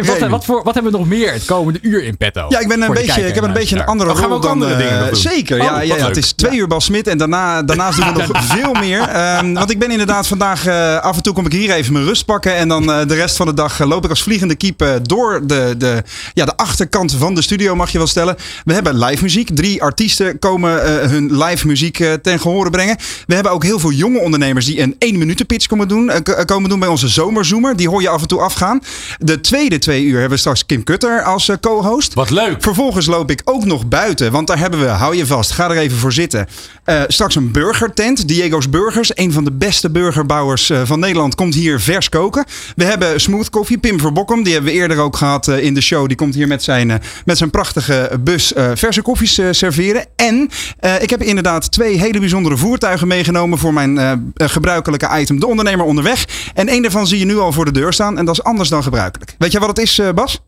wat, 0.03 0.29
wat, 0.29 0.45
voor, 0.45 0.63
wat 0.65 0.75
hebben 0.75 0.93
we 0.93 0.99
nog 0.99 1.07
meer 1.07 1.33
het 1.33 1.45
komende 1.45 1.79
uur 1.83 2.05
in 2.05 2.17
petto? 2.17 2.47
Ja, 2.49 2.59
ik 2.59 2.69
ben 2.69 2.83
een 2.83 2.93
beetje, 2.93 3.27
ik 3.27 3.35
heb 3.35 3.43
en 3.43 3.49
een 3.49 3.53
beetje 3.53 3.77
een 3.77 3.85
andere 3.87 4.11
Oh, 4.11 4.17
gaan 4.17 4.25
we 4.25 4.29
rol 4.29 4.37
ook 4.37 4.43
dan... 4.43 4.53
andere 4.53 4.73
eh, 4.73 4.79
dingen 4.79 5.00
nog 5.01 5.11
doen? 5.11 5.21
zeker, 5.21 5.59
Oh, 5.61 5.65
ja, 5.65 5.73
wat 5.89 5.99
ja. 5.99 6.07
Het 6.07 6.17
is 6.17 6.33
twee 6.33 6.59
uur 6.59 6.67
Bas 6.67 6.85
Smit 6.85 7.07
en 7.07 7.19
daarna, 7.19 7.63
daarnaast 7.63 7.97
doen 7.97 8.15
we 8.15 8.27
nog 8.33 8.45
veel 8.45 8.73
meer. 8.73 9.01
Ehm, 9.01 9.53
want 9.53 9.71
ik 9.71 9.79
ben 9.79 9.91
inderdaad 9.91 10.27
vandaag, 10.27 10.67
eh, 10.67 10.97
af 10.97 11.17
en 11.17 11.23
toe 11.23 11.33
kom 11.35 11.47
ik 11.47 11.53
hier 11.53 11.71
even 11.71 11.93
mijn 11.93 12.05
rust 12.05 12.25
pakken. 12.25 12.55
En 12.57 12.69
dan 12.69 12.93
eh, 12.93 13.07
de 13.07 13.15
rest 13.15 13.37
van 13.37 13.47
de 13.47 13.55
dag 13.55 13.81
eh, 13.81 13.87
loop 13.87 14.05
ik 14.05 14.11
als 14.11 14.23
vliegende 14.23 14.55
kiep 14.55 14.83
eh, 14.83 14.93
door 15.03 15.41
de, 15.47 15.75
de, 15.79 16.03
ja, 16.35 16.45
de 16.45 16.57
achterkant 16.57 17.15
van 17.15 17.35
de 17.35 17.43
studio, 17.43 17.77
mag 17.77 17.91
je 17.91 17.99
wel 17.99 18.07
stellen. 18.07 18.37
We 18.65 18.73
hebben 18.73 18.99
live 18.99 19.23
muziek. 19.23 19.49
Drie 19.55 19.83
artiesten 19.83 20.39
komen 20.39 20.85
eh, 21.03 21.09
hun 21.11 21.37
live 21.45 21.67
muziek 21.67 22.01
eh, 22.01 22.13
ten 22.13 22.41
gehore 22.41 22.71
brengen. 22.71 22.97
We 23.27 23.35
hebben 23.35 23.53
ook 23.53 23.63
heel 23.63 23.79
veel 23.79 23.93
jonge 23.93 24.19
ondernemers 24.21 24.67
die 24.67 24.81
een 24.81 24.95
1 24.99 25.19
minuten 25.19 25.47
pitch 25.47 25.67
komen 25.67 25.89
doen, 25.89 26.11
eh, 26.11 26.45
komen 26.45 26.71
doen 26.71 26.79
bij 26.79 26.89
onze 26.89 27.09
zomerzoomer. 27.09 27.77
Die 27.77 27.89
hoor 27.89 28.03
je 28.03 28.09
af 28.09 28.23
en 28.23 28.29
toe 28.29 28.41
afgaan. 28.41 28.81
De 29.19 29.41
tweede 29.41 29.79
twee 29.79 30.05
uur 30.05 30.13
hebben 30.13 30.31
we 30.31 30.37
straks 30.37 30.67
Kim 30.67 30.85
Kutter 30.85 31.23
als 31.23 31.49
eh, 31.49 31.57
co-host. 31.61 32.15
Wat 32.15 32.31
leuk. 32.31 32.63
Vervolgens 32.63 33.07
loop 33.07 33.31
ik 33.31 33.41
ook 33.45 33.65
nog 33.65 33.87
buiten, 33.87 34.33
want 34.33 34.47
daar 34.47 34.59
hebben 34.59 34.81
we, 34.81 34.90
hou 34.99 35.17
je 35.17 35.27
vast, 35.27 35.51
ga 35.51 35.71
er 35.71 35.77
even 35.77 35.99
voor 35.99 36.13
zitten. 36.13 36.47
Eh, 36.85 37.03
straks 37.07 37.35
een 37.35 37.53
burgertent, 37.53 38.29
Diego's 38.29 38.71
Burgers. 38.71 39.11
Een 39.15 39.33
van 39.33 39.45
de 39.45 39.53
beste 39.53 39.91
burgerbouwers 39.91 40.71
eh, 40.71 40.81
van 40.85 41.01
Nederland 41.01 41.35
komt 41.35 41.55
hier 41.55 41.81
vers 41.81 42.09
koken. 42.09 42.45
We 42.77 42.85
hebben 42.85 43.21
Smooth 43.21 43.51
Coffee, 43.51 43.79
Pim 43.79 44.01
Verbokkum. 44.01 44.43
Die 44.43 44.53
hebben 44.53 44.73
we 44.73 44.79
eerder 44.79 44.99
ook 44.99 45.17
gehad 45.17 45.49
eh, 45.49 45.65
in 45.65 45.75
de 45.75 45.81
show. 45.81 46.07
Die 46.07 46.17
komt 46.17 46.35
hier 46.35 46.47
met 46.47 46.63
zijn, 46.63 46.91
eh, 46.91 46.97
met 47.25 47.39
zijn 47.39 47.51
prachtige 47.51 48.19
bus 48.21 48.53
eh, 48.53 48.71
verse 48.75 49.03
koffies 49.03 49.39
eh, 49.39 49.47
serveren. 49.51 50.07
En 50.17 50.51
eh, 50.79 51.03
ik 51.03 51.11
heb 51.11 51.23
inderdaad 51.23 51.73
twee 51.73 51.99
hele 51.99 52.19
bijzondere 52.19 52.57
voertuigen 52.57 53.09
meegenomen 53.09 53.59
voor 53.59 53.73
mijn 53.73 53.99
eh, 53.99 54.13
eh, 54.13 54.19
gebruikelijke 54.37 55.09
item, 55.21 55.41
de 55.41 55.47
ondernemer 55.47 55.87
onderweg. 55.87 56.25
En 56.55 56.69
één 56.69 56.83
daarvan 56.83 57.07
zie 57.07 57.19
je 57.19 57.25
nu 57.25 57.39
al 57.39 57.53
voor 57.53 57.65
de 57.65 57.73
deur 57.73 57.93
staan 57.93 58.19
en 58.19 58.25
dat 58.25 58.35
is 58.35 58.43
anders 58.43 58.69
dan 58.69 58.83
gebruikelijk. 58.83 59.35
Weet 59.39 59.53
je 59.53 59.59
wat 59.59 59.69
het 59.69 59.79
is, 59.79 59.99
eh, 59.99 60.09
Bas? 60.15 60.41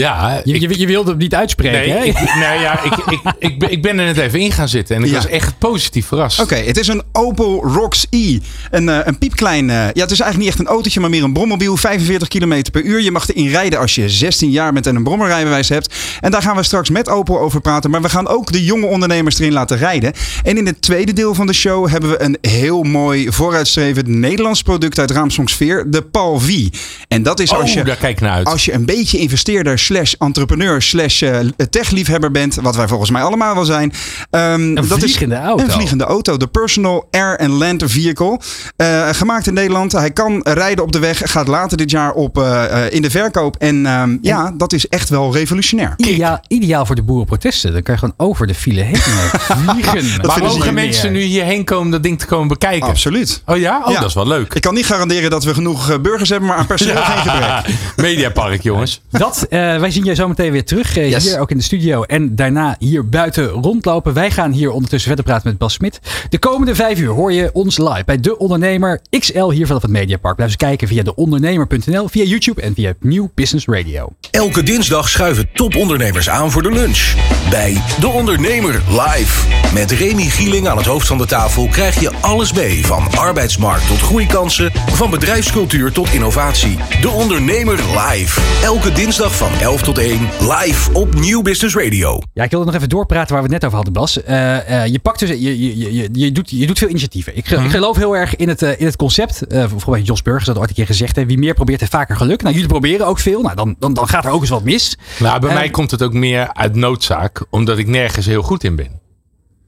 Ja, 0.00 0.40
Je, 0.44 0.54
ik- 0.54 0.60
je, 0.60 0.78
je 0.78 0.86
wilde 0.86 1.10
het 1.10 1.18
niet 1.18 1.34
uitspreken, 1.34 1.78
Nee, 1.78 1.90
hè? 1.90 2.04
ik, 2.04 2.14
nee 2.34 2.60
ja, 2.60 2.82
ik, 2.82 2.92
ik, 2.96 3.20
ik, 3.38 3.58
ben- 3.58 3.70
ik 3.70 3.82
ben 3.82 3.98
er 3.98 4.04
net 4.04 4.16
even 4.18 4.40
in 4.40 4.52
gaan 4.52 4.68
zitten 4.68 4.96
en 4.96 5.02
ik 5.02 5.08
Ja. 5.08 5.14
was 5.14 5.26
echt 5.26 5.58
positief 5.58 6.06
verrast. 6.06 6.40
Oké, 6.40 6.54
het 6.54 6.76
is 6.78 6.88
een 6.88 7.02
Opel 7.12 7.62
Rocks 7.64 8.06
E. 8.10 8.38
Een, 8.70 8.88
eh, 8.88 8.98
een 9.04 9.18
piepklein, 9.18 9.70
eh, 9.70 9.76
ja, 9.76 10.02
het 10.02 10.10
is 10.10 10.20
eigenlijk 10.20 10.36
niet 10.38 10.48
echt 10.48 10.58
een 10.58 10.66
autootje, 10.66 11.00
maar 11.00 11.10
meer 11.10 11.22
een 11.24 11.32
brommobiel. 11.32 11.76
45 11.76 12.28
km 12.28 12.62
per 12.72 12.82
uur. 12.82 13.02
Je 13.02 13.10
mag 13.10 13.28
erin 13.28 13.48
rijden 13.48 13.78
als 13.78 13.94
je 13.94 14.08
16 14.08 14.50
jaar 14.50 14.72
bent 14.72 14.86
en 14.86 14.96
een 14.96 15.02
brommerrijbewijs 15.04 15.68
hebt. 15.68 15.94
En 16.20 16.30
daar 16.30 16.42
gaan 16.42 16.56
we 16.56 16.62
straks 16.62 16.90
met 16.90 17.08
Opel 17.08 17.40
over 17.40 17.60
praten. 17.60 17.90
Maar 17.90 18.02
we 18.02 18.08
gaan 18.08 18.28
ook 18.28 18.52
de 18.52 18.64
jonge 18.64 18.86
ondernemers 18.86 19.38
erin 19.38 19.52
laten 19.52 19.76
rijden. 19.78 20.12
En 20.42 20.56
in 20.56 20.66
het 20.66 20.82
tweede 20.82 21.12
deel 21.12 21.34
van 21.34 21.46
de 21.46 21.52
show 21.52 21.88
hebben 21.88 22.10
we 22.10 22.22
een 22.22 22.38
heel 22.40 22.82
mooi 22.82 23.32
vooruitstrevend 23.32 24.06
Nederlands 24.08 24.62
product 24.62 24.98
uit 24.98 25.10
Raamsdonksveer. 25.10 25.84
De 25.90 26.02
Pal 26.02 26.40
V. 26.40 26.66
En 27.08 27.22
dat 27.22 27.40
is 27.40 27.52
als 27.52 27.68
Oh, 27.70 27.74
je... 27.74 27.84
daar 27.84 27.96
kijk 27.96 28.20
naar 28.20 28.32
uit. 28.32 28.46
Als 28.46 28.64
je 28.64 28.72
een 28.72 28.84
beetje 28.86 29.18
investeerder 29.18 29.78
slash 29.86 30.12
entrepreneur 30.18 30.82
slash 30.82 31.22
eh, 31.22 31.38
techliefhebber 31.70 32.30
bent, 32.30 32.54
wat 32.54 32.76
wij 32.76 32.88
volgens 32.88 33.10
mij 33.10 33.22
allemaal 33.22 33.54
wel 33.54 33.64
zijn. 33.64 33.92
ehm, 34.30 34.74
dat 34.74 34.84
is 34.84 34.98
vliegende 35.02 35.36
auto. 35.36 35.64
Een 35.64 35.70
vliegende 35.70 36.04
auto. 36.04 36.36
De 36.36 36.46
Personal 36.46 37.08
Air 37.10 37.38
and 37.38 37.50
Land 37.50 37.82
Vehicle. 37.86 38.40
Eh, 38.76 39.08
gemaakt 39.12 39.46
in 39.46 39.54
Nederland. 39.54 39.92
Hij 39.92 40.10
kan 40.10 40.40
rijden 40.44 40.84
op 40.84 40.92
de 40.92 40.98
weg. 40.98 41.20
Gaat 41.24 41.46
later 41.48 41.76
dit 41.76 41.90
jaar 41.90 42.12
op, 42.12 42.38
eh, 42.38 42.84
eh, 42.86 42.92
in 42.92 43.02
de 43.02 43.10
verkoop. 43.10 43.56
En 43.56 43.86
ehm, 43.86 44.16
ja, 44.22 44.52
dat 44.56 44.72
is 44.72 44.88
echt 44.88 45.08
wel 45.08 45.32
revolutionair. 45.34 45.92
Ideaal, 45.96 46.40
ideaal 46.48 46.86
voor 46.86 46.94
de 46.94 47.02
boerenprotesten. 47.02 47.72
Dan 47.72 47.82
kan 47.82 47.94
je 47.94 48.00
gewoon 48.00 48.14
over 48.16 48.46
de 48.46 48.54
file 48.54 48.80
heen 48.80 48.96
vliegen. 49.66 50.04
maar 50.26 50.38
mogen 50.42 50.74
mensen 50.74 51.12
nu 51.12 51.20
hierheen 51.20 51.64
komen 51.64 51.84
om 51.84 51.90
dat 51.90 52.02
ding 52.02 52.18
te 52.18 52.26
komen 52.26 52.48
bekijken? 52.48 52.88
Absoluut. 52.88 53.42
Oh 53.46 53.56
ja? 53.56 53.82
Oh, 53.84 53.92
Ja. 53.92 54.00
dat 54.00 54.08
is 54.08 54.14
wel 54.14 54.26
leuk. 54.26 54.54
Ik 54.54 54.62
kan 54.62 54.74
niet 54.74 54.86
garanderen 54.86 55.30
dat 55.30 55.44
we 55.44 55.54
genoeg 55.54 56.00
burgers 56.00 56.28
hebben, 56.28 56.48
maar 56.48 56.56
aan 56.58 56.66
personeel 56.66 57.02
geen 57.02 57.30
gebrek. 57.30 57.74
Mediapark, 57.96 58.62
jongens. 58.62 59.00
Dat, 59.10 59.46
eh, 59.50 59.75
wij 59.80 59.90
zien 59.90 60.04
je 60.04 60.14
zo 60.14 60.28
meteen 60.28 60.52
weer 60.52 60.64
terug. 60.64 60.96
eh, 60.96 61.10
Yes. 61.10 61.24
Hier 61.24 61.40
ook 61.40 61.50
in 61.50 61.56
de 61.56 61.62
studio. 61.62 62.02
En 62.02 62.34
daarna 62.36 62.76
hier 62.78 63.08
buiten 63.08 63.48
rondlopen. 63.48 64.12
Wij 64.14 64.30
gaan 64.30 64.52
hier 64.52 64.70
ondertussen 64.70 65.06
verder 65.08 65.24
praten 65.24 65.48
met 65.48 65.58
Bas 65.58 65.72
Smit. 65.72 66.00
De 66.28 66.38
komende 66.38 66.74
vijf 66.74 66.98
uur 67.00 67.10
hoor 67.10 67.32
je 67.32 67.50
ons 67.52 67.78
live 67.78 68.02
bij 68.06 68.20
De 68.20 68.38
Ondernemer 68.38 69.00
XL 69.18 69.48
hier 69.50 69.66
vanaf 69.66 69.82
het 69.82 69.90
Mediapark. 69.90 70.34
Blijf 70.36 70.50
eens 70.50 70.60
kijken 70.60 70.88
via 70.88 71.02
deondernemer.nl, 71.02 72.08
via 72.08 72.24
YouTube 72.24 72.62
en 72.62 72.74
via 72.74 72.92
Nieuw 73.00 73.30
Business 73.34 73.66
Radio. 73.66 74.08
Elke 74.30 74.62
dinsdag 74.62 75.08
schuiven 75.08 75.48
topondernemers 75.54 76.28
aan 76.30 76.50
voor 76.50 76.62
de 76.62 76.70
lunch. 76.72 77.14
Bij 77.50 77.82
De 78.00 78.08
Ondernemer 78.08 78.82
live. 78.88 79.46
Met 79.74 79.90
Remy 79.90 80.22
Gieling 80.22 80.68
aan 80.68 80.76
het 80.76 80.86
hoofd 80.86 81.06
van 81.06 81.18
de 81.18 81.26
tafel 81.26 81.68
krijg 81.68 82.00
je 82.00 82.12
alles 82.20 82.52
mee. 82.52 82.86
Van 82.86 83.04
arbeidsmarkt 83.14 83.86
tot 83.86 84.00
groeikansen, 84.00 84.72
van 84.72 85.10
bedrijfscultuur 85.10 85.92
tot 85.92 86.12
innovatie. 86.12 86.78
De 87.00 87.08
Ondernemer 87.08 87.76
live. 87.76 88.40
Elke 88.62 88.92
dinsdag 88.92 89.36
van 89.36 89.50
11 89.60 89.82
tot 89.82 89.98
1 89.98 90.28
live 90.40 90.92
op 90.92 91.14
Nieuw 91.14 91.42
Business 91.42 91.76
Radio. 91.76 92.20
Ja, 92.32 92.44
ik 92.44 92.50
wilde 92.50 92.66
nog 92.66 92.74
even 92.74 92.88
doorpraten 92.88 93.32
waar 93.32 93.42
we 93.42 93.52
het 93.52 93.62
net 93.62 93.64
over 93.64 93.76
hadden, 93.76 93.92
Bas. 93.92 94.22
Eh, 94.22 94.82
eh, 94.82 94.92
je 94.92 94.98
pakt 94.98 95.18
dus, 95.18 95.28
je, 95.28 95.40
je, 95.40 95.78
je, 95.78 95.94
je, 95.94 96.08
je 96.12 96.32
doet, 96.32 96.50
je 96.50 96.66
doet 96.66 96.78
veel 96.78 96.88
initiatieven. 96.88 97.36
Ik, 97.36 97.50
ik 97.50 97.70
geloof 97.70 97.96
heel 97.96 98.16
erg 98.16 98.36
in 98.36 98.48
het, 98.48 98.62
eh, 98.62 98.80
in 98.80 98.86
het 98.86 98.96
concept. 98.96 99.46
Eh 99.46 99.60
volgens 99.60 99.84
mij 99.84 100.00
Jos 100.00 100.22
Burgers 100.22 100.46
had 100.46 100.58
ooit 100.58 100.68
een 100.68 100.74
keer 100.74 100.86
gezegd. 100.86 101.16
Hè, 101.16 101.26
wie 101.26 101.38
meer 101.38 101.54
probeert, 101.54 101.80
heeft 101.80 101.92
vaker 101.92 102.16
geluk. 102.16 102.42
Nou, 102.42 102.54
jullie 102.54 102.68
proberen 102.68 103.06
ook 103.06 103.18
veel. 103.18 103.42
Nou, 103.42 103.56
dan, 103.56 103.76
dan, 103.78 103.94
dan 103.94 104.08
gaat 104.08 104.24
er 104.24 104.30
ook 104.30 104.40
eens 104.40 104.50
wat 104.50 104.64
mis. 104.64 104.98
Nou, 105.18 105.40
bij 105.40 105.54
mij 105.54 105.70
komt 105.70 105.90
het 105.90 106.02
ook 106.02 106.12
meer 106.12 106.52
uit 106.52 106.74
noodzaak, 106.74 107.35
omdat 107.50 107.78
ik 107.78 107.86
nergens 107.86 108.26
heel 108.26 108.42
goed 108.42 108.64
in 108.64 108.76
ben. 108.76 109.00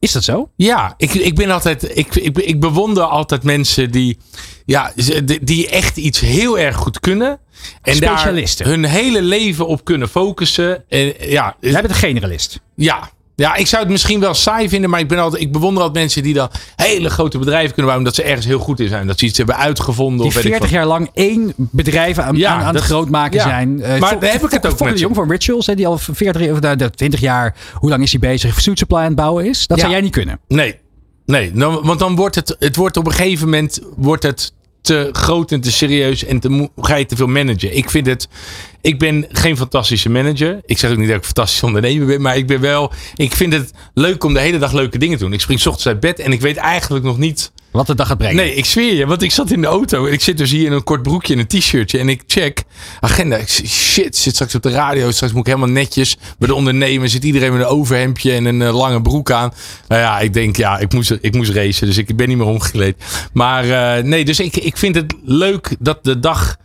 Is 0.00 0.12
dat 0.12 0.25
zo? 0.25 0.50
Ja, 0.56 0.94
ik, 0.96 1.14
ik 1.14 1.34
ben 1.34 1.50
altijd. 1.50 1.98
Ik, 1.98 2.14
ik, 2.14 2.38
ik 2.38 2.60
bewonder 2.60 3.02
altijd 3.02 3.42
mensen 3.42 3.90
die. 3.90 4.18
Ja, 4.64 4.92
die- 5.25 5.44
die 5.44 5.68
echt 5.68 5.96
iets 5.96 6.20
heel 6.20 6.58
erg 6.58 6.76
goed 6.76 7.00
kunnen. 7.00 7.38
En 7.82 7.94
Specialisten. 7.96 8.64
daar 8.64 8.75
hun 8.75 8.84
hele 8.84 9.22
leven 9.22 9.66
op 9.66 9.84
kunnen 9.84 10.08
focussen. 10.08 10.84
En, 10.88 11.14
ja, 11.30 11.56
Jij 11.60 11.72
bent 11.72 11.88
een 11.88 11.94
generalist. 11.94 12.60
ja. 12.75 13.10
Ja, 13.38 13.54
ik 13.54 13.66
zou 13.66 13.83
het 13.83 13.90
misschien 13.90 14.21
wel 14.21 14.35
saai 14.35 14.68
vinden, 14.68 14.90
maar 14.90 15.00
ik, 15.00 15.09
ben 15.09 15.18
altijd, 15.18 15.42
ik 15.42 15.52
bewonder 15.52 15.83
altijd 15.83 16.02
mensen 16.02 16.23
die 16.23 16.35
dan 16.35 16.49
hele 16.76 17.11
grote 17.11 17.38
bedrijven 17.38 17.75
kunnen 17.75 17.85
bouwen, 17.85 17.99
omdat 18.07 18.14
ze 18.14 18.23
ergens 18.23 18.47
heel 18.47 18.59
goed 18.59 18.80
in 18.80 18.88
zijn. 18.88 19.07
Dat 19.07 19.18
ze 19.18 19.25
iets 19.26 19.38
hebben 19.38 19.57
uitgevonden. 19.57 20.18
Die 20.18 20.26
of 20.26 20.35
weet 20.35 20.45
ik 20.45 20.50
40 20.50 20.71
wat. 20.71 20.78
jaar 20.78 20.87
lang 20.87 21.11
één 21.14 21.52
bedrijf 21.57 22.18
aan, 22.18 22.37
Ja, 22.37 22.50
aan, 22.52 22.59
aan 22.61 22.64
het 22.64 22.75
dat- 22.75 22.83
groot 22.83 23.09
maken 23.09 23.37
ja. 23.38 23.42
zijn. 23.42 23.83
Eh, 23.83 24.00
Maar 24.00 24.21
daar 24.21 24.33
heb 24.33 24.45
ik 24.45 24.50
het 24.50 24.66
ook 24.66 24.80
met. 24.80 24.99
Jong 24.99 25.14
van 25.14 25.30
Rituals, 25.30 25.66
hè, 25.66 25.75
die 25.75 25.87
al 25.87 25.99
40, 25.99 26.50
of, 26.50 26.61
nou, 26.61 26.76
20 26.90 27.21
jaar, 27.21 27.54
hoe 27.75 27.90
lang 27.90 28.02
is 28.02 28.11
hij 28.11 28.21
bezig, 28.21 28.62
food 28.62 28.78
supply 28.78 28.97
aan 28.99 29.04
het 29.04 29.14
bouwen 29.14 29.47
is. 29.47 29.66
Dat 29.66 29.76
Ja. 29.76 29.83
zou 29.83 29.95
jij 29.95 30.02
niet 30.02 30.12
kunnen. 30.12 30.40
Nee, 30.49 30.75
nee 31.26 31.52
dan, 31.52 31.80
want 31.83 31.99
dan 31.99 32.16
wordt 32.16 32.35
het, 32.35 32.57
het 32.59 32.76
wordt 32.76 32.97
op 32.97 33.07
een 33.07 33.12
gegeven 33.12 33.45
moment 33.45 33.80
wordt 33.97 34.23
het 34.23 34.52
te 34.80 35.09
groot 35.12 35.52
en 35.52 35.61
te 35.61 35.73
serieus 35.73 36.25
en 36.25 36.40
te, 36.40 36.68
ga 36.76 36.97
je 36.97 37.07
te 37.07 37.16
veel 37.16 37.26
managen. 37.26 37.76
Ik 37.76 37.90
vind 37.90 38.07
het, 38.07 38.28
ik 38.80 38.99
ben 38.99 39.26
geen 39.32 39.56
fantastische 39.56 40.11
manager. 40.11 40.61
Ik 40.66 40.78
zeg 40.78 40.90
ook 40.90 40.97
niet 40.97 41.06
dat 41.06 41.16
ik 41.16 41.23
een 41.23 41.26
fantastische 41.26 41.66
ondernemer 41.66 42.06
ben, 42.06 42.20
maar 42.20 42.37
ik 42.37 42.47
ben 42.47 42.61
wel, 42.61 42.92
ik 43.14 43.35
vind 43.35 43.52
het 43.52 43.73
leuk 43.94 44.25
om 44.25 44.35
de 44.35 44.40
hele 44.40 44.58
dag 44.58 44.73
leuke 44.73 44.99
dingen 44.99 45.18
te 45.18 45.25
doen. 45.25 45.32
Ik 45.32 45.40
spring 45.40 45.61
's 45.61 45.66
ochtends 45.66 45.87
uit 45.87 46.00
bed 46.00 46.18
en 46.18 46.32
ik 46.32 46.40
weet 46.40 46.56
eigenlijk 46.56 47.04
nog 47.04 47.18
niet 47.18 47.52
Wat 47.70 47.87
de 47.87 47.94
dag 47.94 48.06
gaat 48.06 48.18
brengen. 48.18 48.37
Nee, 48.37 48.54
ik 48.54 48.64
zweer 48.64 48.94
je, 48.94 49.06
want 49.06 49.23
ik 49.23 49.32
zat 49.32 49.50
in 49.50 49.61
de 49.61 49.66
auto 49.66 50.06
en 50.06 50.12
ik 50.12 50.20
zit 50.20 50.38
dus 50.38 50.50
hier 50.50 50.66
in 50.66 50.73
een 50.73 50.85
kort 50.85 51.02
broekje 51.02 51.35
en 51.35 51.38
een 51.38 51.47
t-shirtje 51.47 51.99
en 51.99 52.08
ik 52.08 52.23
check 52.26 52.62
agenda. 53.00 53.37
Ik 53.37 53.49
zeg, 53.49 53.66
shit, 53.66 54.16
zit 54.16 54.35
straks 54.35 54.54
op 54.54 54.62
de 54.62 54.70
radio, 54.70 55.11
straks 55.11 55.32
moet 55.32 55.47
ik 55.47 55.54
helemaal 55.54 55.75
netjes 55.75 56.16
bij 56.38 56.49
de 56.49 56.54
ondernemer. 56.54 57.08
Zit 57.08 57.25
iedereen 57.25 57.52
met 57.52 57.61
een 57.61 57.66
overhemdje 57.66 58.32
en 58.32 58.44
een 58.44 58.62
eh, 58.62 58.76
lange 58.76 59.02
broek 59.02 59.30
aan. 59.30 59.52
Nou 59.88 60.00
ja, 60.00 60.20
ik 60.20 60.32
denk, 60.32 60.56
ja, 60.56 60.78
ik 60.78 60.92
moest, 60.92 61.16
ik 61.20 61.35
moest 61.35 61.50
racen, 61.50 61.87
dus 61.87 61.99
ik 61.99 62.16
ben 62.16 62.28
niet 62.28 62.37
meer 62.37 62.47
omgekleed. 62.47 62.97
Maar 63.32 63.97
eh, 63.97 64.04
nee, 64.04 64.25
dus 64.25 64.40
ik, 64.40 64.56
ik 64.56 64.76
vind 64.76 64.94
het 64.94 65.14
leuk 65.25 65.76
dat 65.78 66.04
de 66.04 66.20
dag, 66.20 66.56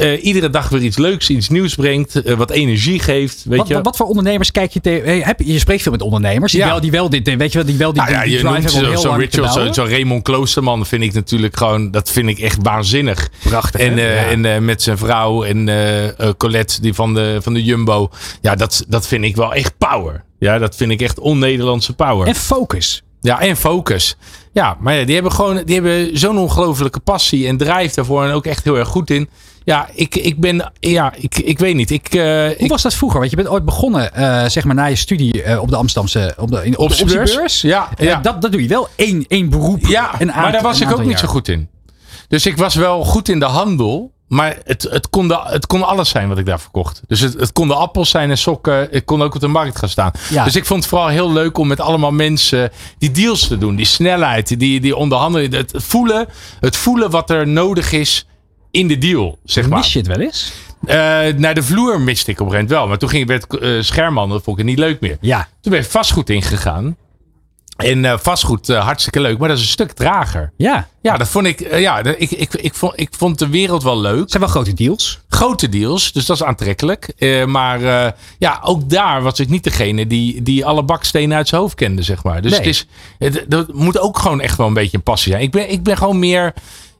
eh, 0.00 0.24
iedere 0.24 0.50
dag 0.50 0.68
weer 0.68 0.80
iets 0.82 0.98
leuks, 0.98 1.30
iets 1.30 1.48
nieuws 1.48 1.74
brengt, 1.74 2.22
eh, 2.22 2.34
wat 2.34 2.50
energie 2.50 2.98
geeft, 2.98 3.44
weet 3.44 3.58
Wat, 3.58 3.68
je. 3.68 3.74
wat, 3.74 3.84
wat 3.84 3.96
voor 3.96 4.06
ondernemers 4.06 4.50
kijk 4.50 4.72
je 4.72 4.80
tegen? 4.80 5.04
Hey, 5.06 5.20
heb 5.20 5.38
je, 5.40 5.52
je 5.52 5.58
spreekt 5.58 5.82
veel 5.82 5.92
met 5.92 6.02
ondernemers 6.02 6.52
die, 6.52 6.60
Ja. 6.60 6.66
wel, 6.68 6.80
die 6.80 6.90
wel 6.90 7.10
dit, 7.10 7.34
weet 7.36 7.52
je 7.52 7.58
wel, 7.58 7.66
die 7.66 7.76
wel 7.76 7.92
die, 7.92 8.02
Nou 8.02 8.12
ja, 8.14 8.22
die 8.22 8.30
je 8.30 8.36
hebben 8.36 8.62
om 8.62 8.68
zo- 8.98 9.12
Richard, 9.12 9.52
zo, 9.52 9.72
zo 9.72 9.84
Raymond 9.84 10.22
Kloosterman 10.22 10.86
vind 10.86 11.02
ik 11.02 11.12
natuurlijk 11.12 11.56
gewoon, 11.56 11.90
dat 11.90 12.10
vind 12.10 12.28
ik 12.28 12.38
echt 12.38 12.58
waanzinnig. 12.62 13.28
Prachtig. 13.42 13.80
En, 13.80 13.98
eh, 13.98 14.32
Ja. 14.42 14.46
en 14.48 14.64
met 14.64 14.82
zijn 14.82 14.98
vrouw 14.98 15.44
en 15.44 15.68
Colette, 16.36 16.80
die 16.80 16.94
van 16.94 17.14
de, 17.14 17.38
van 17.42 17.54
de 17.54 17.64
Jumbo. 17.64 18.10
Ja, 18.40 18.54
dat, 18.54 18.84
dat 18.88 19.06
vind 19.06 19.24
ik 19.24 19.36
wel 19.36 19.54
echt 19.54 19.78
power. 19.78 20.24
Ja, 20.38 20.58
dat 20.58 20.76
vind 20.76 20.90
ik 20.90 21.00
echt 21.00 21.18
on-Nederlandse 21.18 21.92
power. 21.92 22.26
en 22.26 22.34
focus. 22.34 23.02
ja, 23.20 23.40
en 23.40 23.56
focus. 23.56 24.16
Ja, 24.52 24.76
maar 24.80 24.94
ja, 24.94 25.04
die 25.04 25.14
hebben 25.14 25.32
gewoon 25.32 25.62
die 25.64 25.74
hebben 25.74 26.18
zo'n 26.18 26.38
ongelofelijke 26.38 27.00
passie 27.00 27.46
en 27.46 27.56
drive 27.56 27.94
daarvoor. 27.94 28.24
En 28.24 28.32
ook 28.32 28.46
echt 28.46 28.64
heel 28.64 28.76
erg 28.78 28.88
goed 28.88 29.10
in. 29.10 29.28
Ja, 29.70 29.88
ik, 29.94 30.14
ik 30.16 30.40
ben, 30.40 30.72
ja, 30.80 31.12
ik, 31.16 31.38
ik 31.38 31.58
weet 31.58 31.74
niet. 31.74 31.90
Ik, 31.90 32.14
eh, 32.14 32.22
Hoe 32.22 32.54
ik, 32.56 32.68
was 32.68 32.82
dat 32.82 32.94
vroeger? 32.94 33.18
Want 33.18 33.30
je 33.30 33.36
bent 33.36 33.48
ooit 33.48 33.64
begonnen, 33.64 34.14
eh, 34.14 34.44
zeg 34.48 34.64
maar, 34.64 34.74
na 34.74 34.84
je 34.84 34.96
studie 34.96 35.42
eh, 35.42 35.60
op 35.60 35.68
de 35.68 35.76
Amsterdamse, 35.76 36.34
op 36.38 36.50
de, 36.50 36.64
in, 36.64 36.78
op 36.78 36.90
Op 36.90 37.08
de 37.08 37.14
beurs? 37.14 37.60
Ja, 37.60 37.88
ja. 37.96 38.20
dat, 38.20 38.42
dat 38.42 38.52
doe 38.52 38.62
je 38.62 38.68
wel 38.68 38.88
één, 38.96 39.24
één 39.28 39.48
beroep. 39.48 39.86
Ja, 39.86 40.20
een 40.20 40.26
maar 40.26 40.52
daar 40.52 40.62
was 40.62 40.80
ik 40.80 40.92
ook 40.92 41.04
niet 41.04 41.18
zo 41.18 41.28
goed 41.28 41.48
in. 41.48 41.68
Dus 42.28 42.46
ik 42.46 42.56
was 42.56 42.74
wel 42.74 43.04
goed 43.04 43.28
in 43.28 43.38
de 43.38 43.44
handel. 43.44 44.12
Maar 44.26 44.56
het, 44.64 44.82
het, 44.90 45.10
kon, 45.10 45.28
de, 45.28 45.40
het 45.44 45.66
kon 45.66 45.82
alles 45.82 46.08
zijn 46.08 46.28
wat 46.28 46.38
ik 46.38 46.46
daar 46.46 46.60
verkocht. 46.60 47.02
Dus 47.06 47.20
het, 47.20 47.34
het 47.34 47.52
konden 47.52 47.76
appels 47.76 48.10
zijn 48.10 48.30
en 48.30 48.38
sokken. 48.38 48.92
Ik 48.92 49.06
kon 49.06 49.22
ook 49.22 49.34
op 49.34 49.40
de 49.40 49.46
markt 49.46 49.78
gaan 49.78 49.88
staan. 49.88 50.10
Ja. 50.30 50.44
Dus 50.44 50.56
ik 50.56 50.66
vond 50.66 50.80
het 50.80 50.88
vooral 50.88 51.08
heel 51.08 51.32
leuk 51.32 51.58
om 51.58 51.68
met 51.68 51.80
allemaal 51.80 52.12
mensen 52.12 52.70
die 52.98 53.10
deals 53.10 53.46
te 53.46 53.58
doen. 53.58 53.76
Die 53.76 53.86
snelheid, 53.86 54.58
die, 54.58 54.80
die 54.80 54.96
onderhandeling. 54.96 55.52
Het 55.52 55.72
voelen, 55.74 56.28
het 56.60 56.76
voelen 56.76 57.10
wat 57.10 57.30
er 57.30 57.48
nodig 57.48 57.92
is 57.92 58.26
in 58.70 58.88
de 58.88 58.98
deal, 58.98 59.38
zeg 59.44 59.68
maar. 59.68 59.78
Mis 59.78 59.92
je 59.92 59.98
het 59.98 60.08
wel 60.08 60.20
eens? 60.20 60.52
Eh, 60.86 60.96
naar 61.36 61.54
de 61.54 61.62
vloer 61.62 62.00
miste 62.00 62.30
ik 62.30 62.40
op 62.40 62.46
een 62.46 62.52
gegeven 62.52 62.68
moment 62.68 62.70
wel. 62.70 62.86
Maar 62.88 62.98
toen 62.98 63.08
ging, 63.08 63.26
werd 63.26 63.46
eh 63.58 63.82
schermhandel, 63.82 64.34
dat 64.36 64.44
vond 64.44 64.58
ik 64.58 64.64
het 64.66 64.72
niet 64.76 64.84
leuk 64.84 65.00
meer. 65.00 65.16
Ja. 65.20 65.48
Toen 65.60 65.72
ben 65.72 65.80
ik 65.80 65.86
vastgoed 65.86 66.30
ingegaan. 66.30 66.96
En 67.76 68.04
eh, 68.04 68.18
vastgoed, 68.18 68.68
hartstikke 68.68 69.20
leuk. 69.20 69.38
Maar 69.38 69.48
dat 69.48 69.56
is 69.56 69.62
een 69.62 69.70
stuk 69.70 69.92
trager. 69.92 70.52
Ja. 70.56 70.88
Ja, 71.02 71.16
dat 71.16 71.28
vond 71.28 71.46
ik. 71.46 71.78
ja, 71.78 71.98
ik, 72.02 72.30
ik, 72.30 72.54
ik, 72.54 72.74
vond, 72.74 72.92
ik 73.00 73.08
vond 73.16 73.38
de 73.38 73.48
wereld 73.48 73.82
wel 73.82 74.00
leuk. 74.00 74.20
Het 74.20 74.30
zijn 74.30 74.42
wel 74.42 74.52
grote 74.52 74.74
deals. 74.74 75.20
Grote 75.28 75.68
deals, 75.68 76.12
dus 76.12 76.26
dat 76.26 76.36
is 76.36 76.42
aantrekkelijk. 76.42 77.12
Maar 77.46 77.80
ja, 78.38 78.60
ook 78.62 78.90
daar 78.90 79.22
was 79.22 79.40
ik 79.40 79.48
niet 79.48 79.64
degene 79.64 80.06
die, 80.06 80.42
die 80.42 80.66
alle 80.66 80.82
bakstenen 80.82 81.36
uit 81.36 81.48
zijn 81.48 81.60
hoofd 81.60 81.74
kende, 81.74 82.02
zeg 82.02 82.22
maar. 82.24 82.42
Dus 82.42 82.50
Nee. 82.50 82.60
het 82.60 82.68
is, 82.68 82.86
het, 83.18 83.44
dat 83.48 83.72
moet 83.72 83.98
ook 83.98 84.18
gewoon 84.18 84.40
echt 84.40 84.56
wel 84.56 84.66
een 84.66 84.74
beetje 84.74 84.96
een 84.96 85.02
passie 85.02 85.32
zijn. 85.32 85.44
Ik 85.44 85.50
ben, 85.50 85.70
ik 85.70 85.82
ben 85.82 85.96
gewoon 85.96 86.18
meer 86.18 86.54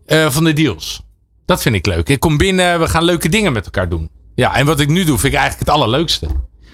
van 0.07 0.45
de 0.45 0.53
deals. 0.53 1.03
Dat 1.50 1.62
vind 1.62 1.75
ik 1.75 1.87
leuk. 1.87 2.09
Ik 2.09 2.21
kom 2.21 2.37
binnen, 2.37 2.80
we 2.80 2.88
gaan 2.88 3.04
leuke 3.04 3.28
dingen 3.28 3.52
met 3.52 3.64
elkaar 3.64 3.88
doen. 3.88 4.11
Ja, 4.35 4.57
en 4.57 4.66
wat 4.66 4.80
ik 4.80 4.88
nu 4.88 5.04
doe, 5.04 5.19
vind 5.19 5.33
ik 5.33 5.38
eigenlijk 5.38 5.69
het 5.69 5.76
allerleukste. 5.78 6.28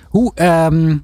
Hoe, 0.09 0.33
ehm, 0.35 0.97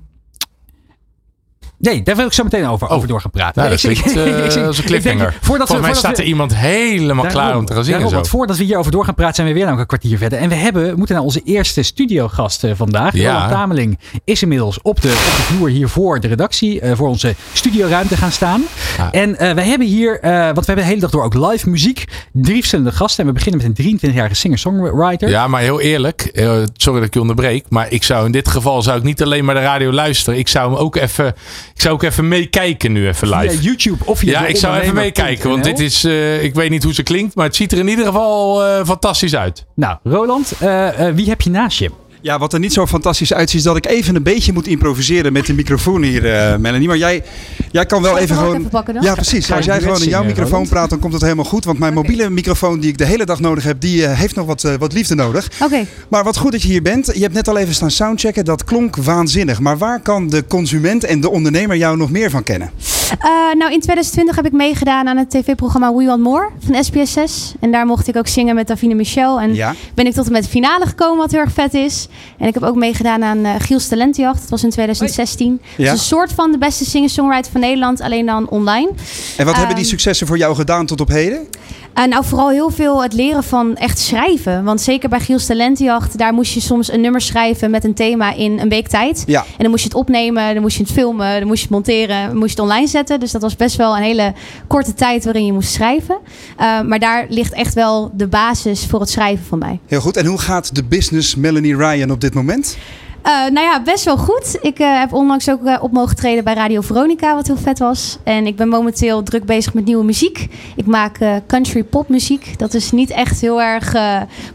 Nee, 1.83 2.03
daar 2.03 2.17
wil 2.17 2.27
ik 2.27 2.33
zo 2.33 2.43
meteen 2.43 2.67
over, 2.67 2.89
over 2.89 3.03
Oh. 3.03 3.09
door 3.09 3.21
gaan 3.21 3.31
praten. 3.31 3.63
Nou, 3.63 3.71
dat 3.71 3.81
klinkt 3.81 4.01
ik- 4.11 4.17
eh, 4.17 4.27
ik- 4.39 4.45
als 4.45 4.55
een 4.57 4.61
ik 4.69 4.75
denk, 4.77 4.87
cliffhanger. 4.87 5.37
Voordat 5.41 5.41
we, 5.41 5.47
Volgens 5.47 5.69
mij 5.71 5.79
voordat 5.79 5.97
staat 5.97 6.19
er 6.19 6.25
iemand 6.25 6.55
helemaal 6.57 7.27
klaar 7.27 7.57
om 7.57 7.65
te 7.65 7.73
gaan 7.75 7.85
zingen. 7.85 8.01
daarom, 8.01 8.09
Zo. 8.09 8.15
want 8.15 8.29
voordat 8.29 8.57
we 8.57 8.65
hierover 8.65 8.93
door 8.93 9.05
gaan 9.05 9.15
praten, 9.15 9.35
zijn 9.35 9.47
we 9.47 9.53
weer 9.55 9.69
een 9.69 9.87
kwartier 9.87 10.19
verder. 10.19 10.39
En 10.39 10.49
we 10.49 10.55
hebben, 10.55 10.97
moeten 10.99 11.15
naar 11.15 11.25
onze 11.25 11.41
eerste 11.45 11.83
studiogast 11.83 12.65
eh, 12.65 12.71
vandaag. 12.75 13.15
Ja. 13.15 13.33
Roland 13.33 13.51
Tameling 13.51 13.99
is 14.25 14.43
inmiddels 14.43 14.79
op 14.83 15.01
de, 15.01 15.09
op 15.09 15.15
de 15.37 15.43
vloer 15.55 15.69
hier 15.69 15.89
voor 15.89 16.21
de 16.21 16.29
redactie, 16.29 16.81
eh, 16.81 16.93
voor 16.97 17.09
onze 17.09 17.35
studioruimte 17.53 18.17
gaan 18.17 18.33
staan. 18.33 18.63
Ja. 18.97 19.13
En 19.13 19.39
eh, 19.39 19.55
we 19.55 19.63
hebben 19.63 19.87
hier, 19.87 20.11
want 20.23 20.23
we 20.59 20.63
hebben 20.65 20.77
de 20.77 20.83
hele 20.85 21.01
dag 21.01 21.11
door 21.11 21.25
ook 21.25 21.35
live 21.35 21.69
muziek, 21.71 22.05
drie 22.33 22.57
verschillende 22.57 22.93
gasten. 22.93 23.21
En 23.21 23.27
we 23.27 23.33
beginnen 23.39 23.61
met 23.67 23.79
een 23.79 23.99
23-jarige 24.01 24.35
singer-songwriter. 24.35 25.29
Ja, 25.29 25.49
maar 25.49 25.61
heel 25.61 25.81
eerlijk, 25.81 26.31
sorry 26.77 26.99
dat 26.99 27.09
ik 27.09 27.15
je 27.15 27.21
onderbreek, 27.21 27.65
maar 27.69 27.91
ik 27.93 28.03
zou 28.03 28.27
in 28.27 28.33
dit 28.33 28.49
geval 28.49 28.83
zou 28.83 28.97
ik 28.99 29.03
niet 29.03 29.23
alleen 29.23 29.45
maar 29.45 29.55
de 29.55 29.61
radio 29.61 29.93
luisteren. 29.93 30.39
Ik 30.39 30.49
zou 30.49 30.71
hem 30.71 30.79
ook 30.79 30.97
even, 30.97 31.35
ik 31.75 31.81
zou 31.81 31.95
ook 31.95 32.03
even 32.03 32.29
meekijken 32.29 32.93
nu 32.93 33.09
even 33.09 33.29
live. 33.29 33.63
YouTube 33.63 34.05
of 34.05 34.19
via 34.19 34.41
Ja, 34.41 34.47
ik 34.47 34.57
zou 34.57 34.79
even 34.81 34.95
meekijken, 34.95 35.51
want 35.51 35.65
dit 35.65 35.81
is, 35.81 36.05
eh, 36.05 36.43
ik 36.43 36.55
weet 36.55 36.71
niet 36.71 36.83
hoe 36.83 36.95
ze 36.95 37.03
klinkt, 37.03 37.35
maar 37.35 37.47
het 37.47 37.57
ziet 37.57 37.73
er 37.73 37.79
in 37.79 37.89
ieder 37.89 38.05
geval 38.05 38.65
eh, 38.65 38.85
fantastisch 38.85 39.37
uit. 39.37 39.67
Nou, 39.75 39.97
Roland, 40.03 40.53
eh, 40.61 40.89
wie 41.15 41.29
heb 41.29 41.41
je 41.41 41.51
naast 41.51 41.79
je? 41.79 41.91
Ja, 42.23 42.39
wat 42.39 42.53
er 42.53 42.59
niet 42.59 42.73
zo 42.73 42.87
fantastisch 42.87 43.33
uitziet, 43.33 43.59
is 43.59 43.65
dat 43.67 43.77
ik 43.77 43.87
even 43.87 44.15
een 44.17 44.23
beetje 44.23 44.53
moet 44.53 44.67
improviseren 44.67 45.33
met 45.33 45.47
de 45.47 45.55
microfoon 45.55 46.03
hier, 46.03 46.35
eh, 46.35 46.57
Melanie. 46.57 46.89
Maar 46.89 46.97
jij, 46.97 47.23
jij 47.71 47.87
kan 47.87 48.03
wel 48.03 48.19
even 48.19 48.37
gewoon. 48.37 48.57
even 48.57 48.69
pakken 48.69 48.95
dan? 48.95 49.03
Ja, 49.03 49.15
precies. 49.15 49.53
Als 49.53 49.65
jij 49.65 49.81
gewoon 49.81 50.03
in 50.03 50.09
jouw 50.09 50.25
microfoon 50.25 50.69
praat, 50.69 50.91
dan 50.91 50.99
komt 50.99 51.13
het 51.13 51.23
helemaal 51.23 51.45
goed. 51.45 51.65
Want 51.65 51.79
mijn 51.79 51.95
mobiele 51.95 52.31
microfoon 52.31 52.81
die 52.81 52.91
ik 52.91 52.99
de 52.99 53.05
hele 53.05 53.25
dag 53.25 53.41
nodig 53.41 53.65
heb, 53.65 53.81
die 53.81 54.07
eh, 54.07 54.19
heeft 54.19 54.35
nog 54.35 54.47
wat, 54.47 54.65
eh, 54.65 54.75
wat 54.79 54.93
liefde 54.93 55.15
nodig. 55.15 55.51
Oké. 55.63 55.87
Maar 56.09 56.25
wat 56.25 56.37
goed 56.37 56.53
dat 56.53 56.63
je 56.63 56.69
hier 56.69 56.83
bent. 56.83 57.07
Je 57.15 57.21
hebt 57.23 57.35
net 57.35 57.49
al 57.49 57.57
even 57.57 57.75
staan 57.75 57.91
soundchecken. 57.91 58.45
Dat 58.45 58.65
klonk 58.65 58.97
waanzinnig. 58.97 59.61
Maar 59.61 59.79
waar 59.79 60.01
kan 60.01 60.29
de 60.29 60.45
consument 60.47 61.05
en 61.05 61.21
de 61.21 61.31
ondernemer 61.31 61.77
jou 61.77 61.97
nog 61.97 62.11
meer 62.11 62.31
van 62.31 62.43
kennen? 62.43 62.71
Eh, 63.19 63.29
nou, 63.59 63.73
in 63.73 63.81
2020 63.81 64.37
heb 64.37 64.47
ik 64.47 64.53
meegedaan 64.53 65.09
aan 65.09 65.17
het 65.17 65.31
tv-programma 65.31 65.95
We 65.95 66.05
Want 66.05 66.23
More 66.23 66.49
van 66.67 66.85
SBS6. 66.85 67.55
En 67.61 67.73
daar 67.73 67.87
mocht 67.87 68.09
ik 68.09 68.17
ook 68.17 68.27
zingen 68.29 68.55
met 68.55 68.67
Davine 68.67 68.95
Michel. 68.95 69.41
En 69.41 69.55
Ja. 69.55 69.75
ben 69.95 70.07
ik 70.07 70.13
tot 70.13 70.27
en 70.27 70.33
met 70.33 70.43
de 70.43 70.49
finale 70.49 70.87
gekomen, 70.87 71.17
wat 71.17 71.31
heel 71.31 71.41
erg 71.41 71.53
vet 71.53 71.75
is. 71.75 72.09
En 72.39 72.47
ik 72.49 72.55
heb 72.55 72.63
ook 72.63 72.77
meegedaan 72.77 73.25
aan 73.25 73.45
eh 73.45 73.55
Giels 73.59 73.89
Talentenjacht. 73.89 74.41
Dat 74.41 74.51
was 74.51 74.63
in 74.65 74.71
2016. 74.71 75.61
Ja. 75.77 75.83
Dus 75.91 75.93
een 75.93 75.99
soort 76.07 76.33
van 76.33 76.53
de 76.53 76.59
beste 76.59 76.85
singer-songwriter 76.85 77.53
van 77.53 77.61
Nederland, 77.61 78.01
alleen 78.01 78.27
dan 78.27 78.49
online. 78.49 78.91
En 79.37 79.45
wat 79.47 79.57
hebben 79.57 79.75
die 79.75 79.85
Ehm, 79.85 79.93
successen 79.93 80.27
voor 80.27 80.37
jou 80.39 80.55
gedaan 80.55 80.87
tot 80.87 81.01
op 81.01 81.09
heden? 81.09 81.47
Eh, 81.95 82.05
nou, 82.05 82.25
vooral 82.25 82.51
heel 82.51 82.71
veel 82.71 83.03
het 83.03 83.13
leren 83.13 83.43
van 83.43 83.77
echt 83.77 83.99
schrijven. 83.99 84.65
Want 84.65 84.81
zeker 84.81 85.09
bij 85.09 85.21
Giels 85.21 85.47
Talentenjacht, 85.47 86.19
daar 86.19 86.35
moest 86.35 86.53
je 86.53 86.61
soms 86.61 86.93
een 86.93 87.01
nummer 87.01 87.21
schrijven 87.21 87.71
met 87.71 87.85
een 87.85 87.95
thema 87.95 88.35
in 88.35 88.59
een 88.59 88.69
week 88.69 88.89
tijd. 88.89 89.23
Ja. 89.27 89.41
En 89.41 89.59
dan 89.59 89.71
moest 89.71 89.83
je 89.83 89.89
het 89.89 89.99
opnemen, 89.99 90.53
dan 90.53 90.63
moest 90.63 90.77
je 90.77 90.83
het 90.83 90.93
filmen, 90.93 91.39
dan 91.39 91.47
moest 91.47 91.59
je 91.59 91.65
het 91.65 91.75
monteren, 91.75 92.27
dan 92.27 92.37
moest 92.37 92.57
je 92.57 92.63
het 92.63 92.71
online 92.71 92.87
zetten. 92.87 93.21
Dus 93.21 93.31
dat 93.31 93.43
was 93.43 93.57
best 93.57 93.77
wel 93.77 93.97
een 93.97 94.03
hele 94.03 94.33
korte 94.67 94.95
tijd 94.95 95.25
waarin 95.25 95.45
je 95.45 95.53
moest 95.53 95.73
schrijven. 95.73 96.19
Eh, 96.57 96.81
maar 96.81 96.99
daar 96.99 97.27
ligt 97.29 97.53
echt 97.53 97.75
wel 97.75 98.11
de 98.15 98.27
basis 98.27 98.87
voor 98.87 99.01
het 99.01 99.11
schrijven 99.11 99.45
van 99.45 99.59
mij. 99.59 99.81
Heel 99.87 100.01
goed. 100.01 100.17
En 100.17 100.27
hoe 100.27 100.39
gaat 100.39 100.75
de 100.75 100.85
business 100.85 101.35
Melanie 101.35 101.77
Ryan 101.77 102.11
op 102.11 102.21
dit 102.21 102.35
moment? 102.35 102.77
Eh, 103.23 103.33
nou 103.33 103.61
ja, 103.67 103.83
best 103.83 104.05
wel 104.05 104.17
goed. 104.17 104.59
Ik 104.61 104.79
eh, 104.79 104.99
heb 104.99 105.13
onlangs 105.13 105.51
ook 105.51 105.65
eh, 105.65 105.83
op 105.83 105.93
mogen 105.93 106.17
treden 106.17 106.45
bij 106.45 106.55
Radio 106.55 106.81
Veronica, 106.81 107.35
wat 107.35 107.47
heel 107.47 107.57
vet 107.57 107.79
was. 107.79 108.19
En 108.23 108.47
ik 108.47 108.57
ben 108.57 108.69
momenteel 108.69 109.23
druk 109.23 109.45
bezig 109.45 109.75
met 109.75 109.85
nieuwe 109.85 110.05
muziek. 110.05 110.49
Ik 110.77 110.87
maak 110.87 111.19
country 111.47 111.85
pop 111.85 112.09
muziek. 112.09 112.59
Dat 112.59 112.75
is 112.75 112.91
niet 112.91 113.11
echt 113.11 113.41
heel 113.41 113.63
erg 113.63 113.95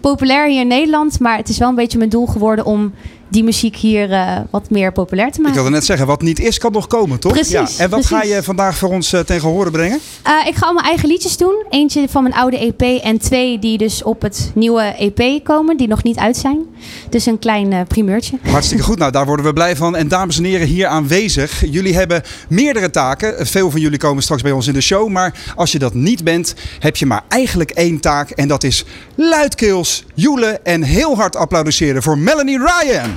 populair 0.01 0.47
hier 0.47 0.62
in 0.62 0.67
Nederland. 0.67 1.19
Maar 1.19 1.38
het 1.38 1.50
is 1.50 1.57
wel 1.57 1.69
een 1.69 1.75
beetje 1.75 1.97
mijn 1.97 2.09
doel 2.09 2.25
geworden 2.25 2.65
om 2.65 2.93
die 3.29 3.43
muziek 3.43 3.75
hier 3.75 4.12
eh, 4.12 4.38
wat 4.50 4.69
meer 4.69 4.91
populair 4.91 5.27
te 5.31 5.38
Ik 5.38 5.39
maken. 5.39 5.55
wilde 5.55 5.69
net 5.75 5.86
zeggen, 5.86 6.07
wat 6.07 6.22
niet 6.22 6.39
is, 6.39 6.57
kan 6.57 6.72
nog 6.72 6.88
komen, 6.88 7.19
toch? 7.19 7.31
Precies, 7.31 7.51
Ja. 7.51 7.84
En 7.84 7.89
wat 7.89 8.05
ga 8.05 8.24
je 8.24 8.43
vandaag 8.43 8.77
voor 8.77 8.89
ons 8.89 9.13
eh, 9.13 9.19
tegen 9.19 9.50
horen 9.50 9.72
brengen? 9.72 10.00
Eh, 10.24 10.31
ik 10.48 10.55
ga 10.55 10.65
allemaal 10.65 10.84
eigen 10.84 11.07
liedjes 11.10 11.38
doen. 11.38 11.65
Eentje 11.69 12.05
van 12.10 12.24
mijn 12.24 12.36
oude 12.36 12.57
EP 12.60 12.81
en 13.03 13.17
twee 13.17 13.60
die 13.60 13.77
dus 13.77 14.03
op 14.03 14.22
het 14.22 14.51
nieuwe 14.55 14.81
EP 14.98 15.43
komen, 15.43 15.77
die 15.77 15.88
nog 15.88 16.03
niet 16.03 16.17
uit 16.17 16.38
zijn. 16.38 16.57
Dus 17.10 17.25
een 17.25 17.39
klein 17.39 17.86
primeurtje. 17.88 18.38
Hartstikke 18.43 18.84
goed. 18.84 18.98
Nou, 18.98 19.12
daar 19.12 19.25
worden 19.25 19.46
we 19.46 19.53
blij 19.53 19.75
van. 19.75 19.96
En 19.96 20.07
dames 20.07 20.38
en 20.38 20.43
heren 20.43 20.67
hier 20.67 20.88
aanwezig. 20.88 21.63
Jullie 21.72 21.96
hebben 21.96 22.22
meerdere 22.50 22.89
taken. 22.89 23.48
Veel 23.48 23.72
van 23.72 23.79
jullie 23.79 23.98
komen 24.00 24.24
straks 24.24 24.41
bij 24.41 24.51
ons 24.51 24.67
in 24.67 24.74
de 24.74 24.81
show. 24.81 25.10
Maar 25.10 25.34
als 25.55 25.72
je 25.72 25.79
dat 25.79 25.93
niet 25.93 26.24
bent, 26.24 26.55
heb 26.79 26.96
je 26.96 27.05
maar 27.05 27.24
eigenlijk 27.27 27.72
één 27.72 28.00
taak. 28.00 28.29
En 28.29 28.48
dat 28.48 28.63
is 28.63 28.86
luidkeels, 29.15 30.03
joelen 30.13 30.65
en 30.65 30.84
heel 30.84 31.15
hard 31.15 31.36
applaudisseren 31.36 32.03
voor 32.03 32.17
Melanie 32.17 32.57
Ryan. 32.60 33.16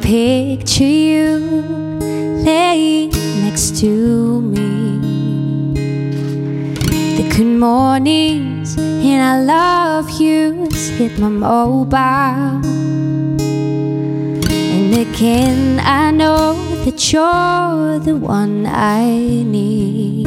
picture 0.00 0.84
you 0.84 1.38
laying 2.44 3.10
next 3.44 3.76
to 3.80 4.40
me. 4.40 4.98
The 7.16 7.28
good 7.36 7.58
mornings 7.58 8.76
and 8.78 9.22
I 9.22 9.40
love 9.42 10.10
yous 10.20 10.88
hit 10.90 11.18
my 11.18 11.28
mobile. 11.28 12.60
And 14.74 14.94
again, 14.94 15.80
I 15.80 16.10
know 16.10 16.54
that 16.84 17.12
you're 17.12 17.98
the 17.98 18.16
one 18.16 18.66
I 18.66 19.04
need 19.04 20.26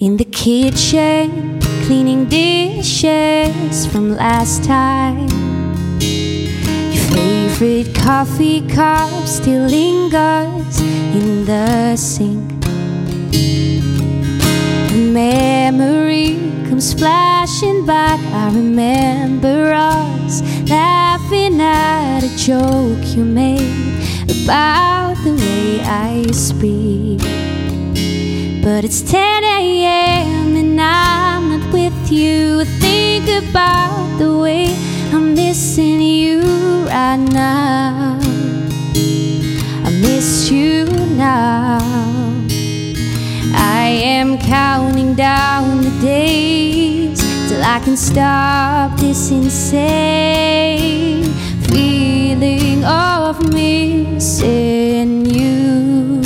in 0.00 0.16
the 0.18 0.24
kitchen, 0.24 1.60
cleaning 1.86 2.26
dishes 2.26 3.86
from 3.86 4.14
last 4.16 4.64
time. 4.64 5.33
Favorite 7.54 7.94
coffee 7.94 8.66
cup 8.66 9.28
still 9.28 9.66
lingers 9.68 10.80
in 10.80 11.44
the 11.44 11.96
sink. 11.96 12.50
Memory 14.92 16.34
comes 16.68 16.92
flashing 16.92 17.86
back. 17.86 18.18
I 18.34 18.52
remember 18.52 19.72
us 19.72 20.42
laughing 20.68 21.60
at 21.60 22.24
a 22.24 22.36
joke 22.36 23.16
you 23.16 23.24
made 23.24 24.02
about 24.24 25.14
the 25.22 25.34
way 25.34 25.80
I 25.80 26.26
speak. 26.32 27.20
But 28.64 28.84
it's 28.84 29.00
10 29.00 29.44
a.m. 29.44 30.56
and 30.56 30.80
I'm 30.80 31.60
not 31.60 31.72
with 31.72 32.10
you. 32.10 32.64
Think 32.80 33.28
about 33.48 34.18
the 34.18 34.38
way 34.38 34.93
I'm 35.14 35.32
missing 35.32 36.00
you 36.02 36.40
right 36.88 37.16
now. 37.16 38.18
I 39.86 39.90
miss 40.02 40.50
you 40.50 40.86
now. 41.14 41.78
I 43.54 43.86
am 44.16 44.38
counting 44.38 45.14
down 45.14 45.82
the 45.82 45.90
days 46.02 47.20
till 47.48 47.62
I 47.62 47.78
can 47.84 47.96
stop 47.96 48.98
this 48.98 49.30
insane 49.30 51.22
feeling 51.68 52.84
of 52.84 53.38
missing 53.54 55.26
you. 55.26 56.22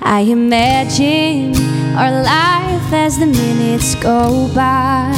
I 0.00 0.20
imagine 0.20 1.56
our 1.96 2.22
life 2.22 2.71
as 2.92 3.18
the 3.18 3.26
minutes 3.26 3.94
go 3.96 4.48
by. 4.54 5.12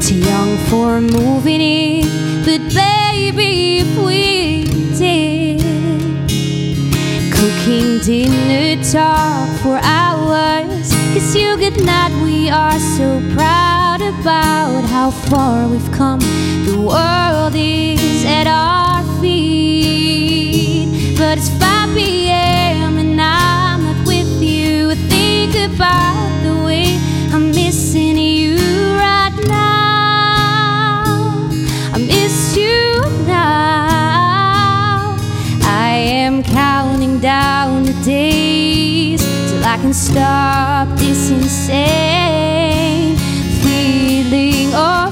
Too 0.00 0.16
young 0.16 0.56
for 0.68 1.00
moving 1.00 1.60
in, 1.60 2.06
but 2.44 2.60
baby, 2.74 3.78
if 3.78 3.98
we 4.04 4.64
did, 4.96 5.60
cooking 7.32 7.98
dinner 8.00 8.82
talk 8.82 9.48
for 9.60 9.78
hours. 9.82 10.92
Kiss 11.12 11.34
you 11.34 11.56
goodnight, 11.56 12.12
we 12.22 12.48
are 12.50 12.78
so 12.78 13.20
proud 13.34 14.00
about 14.00 14.84
how 14.84 15.10
far 15.10 15.68
we've 15.68 15.92
come. 15.92 16.20
The 16.66 16.78
world 16.78 17.54
is 17.54 18.24
at 18.24 18.46
our 18.46 19.02
feet, 19.20 19.81
can 39.82 39.92
stop 39.92 40.88
this 40.96 41.30
insane 41.30 43.16
feeling 43.64 44.72
of 44.74 45.11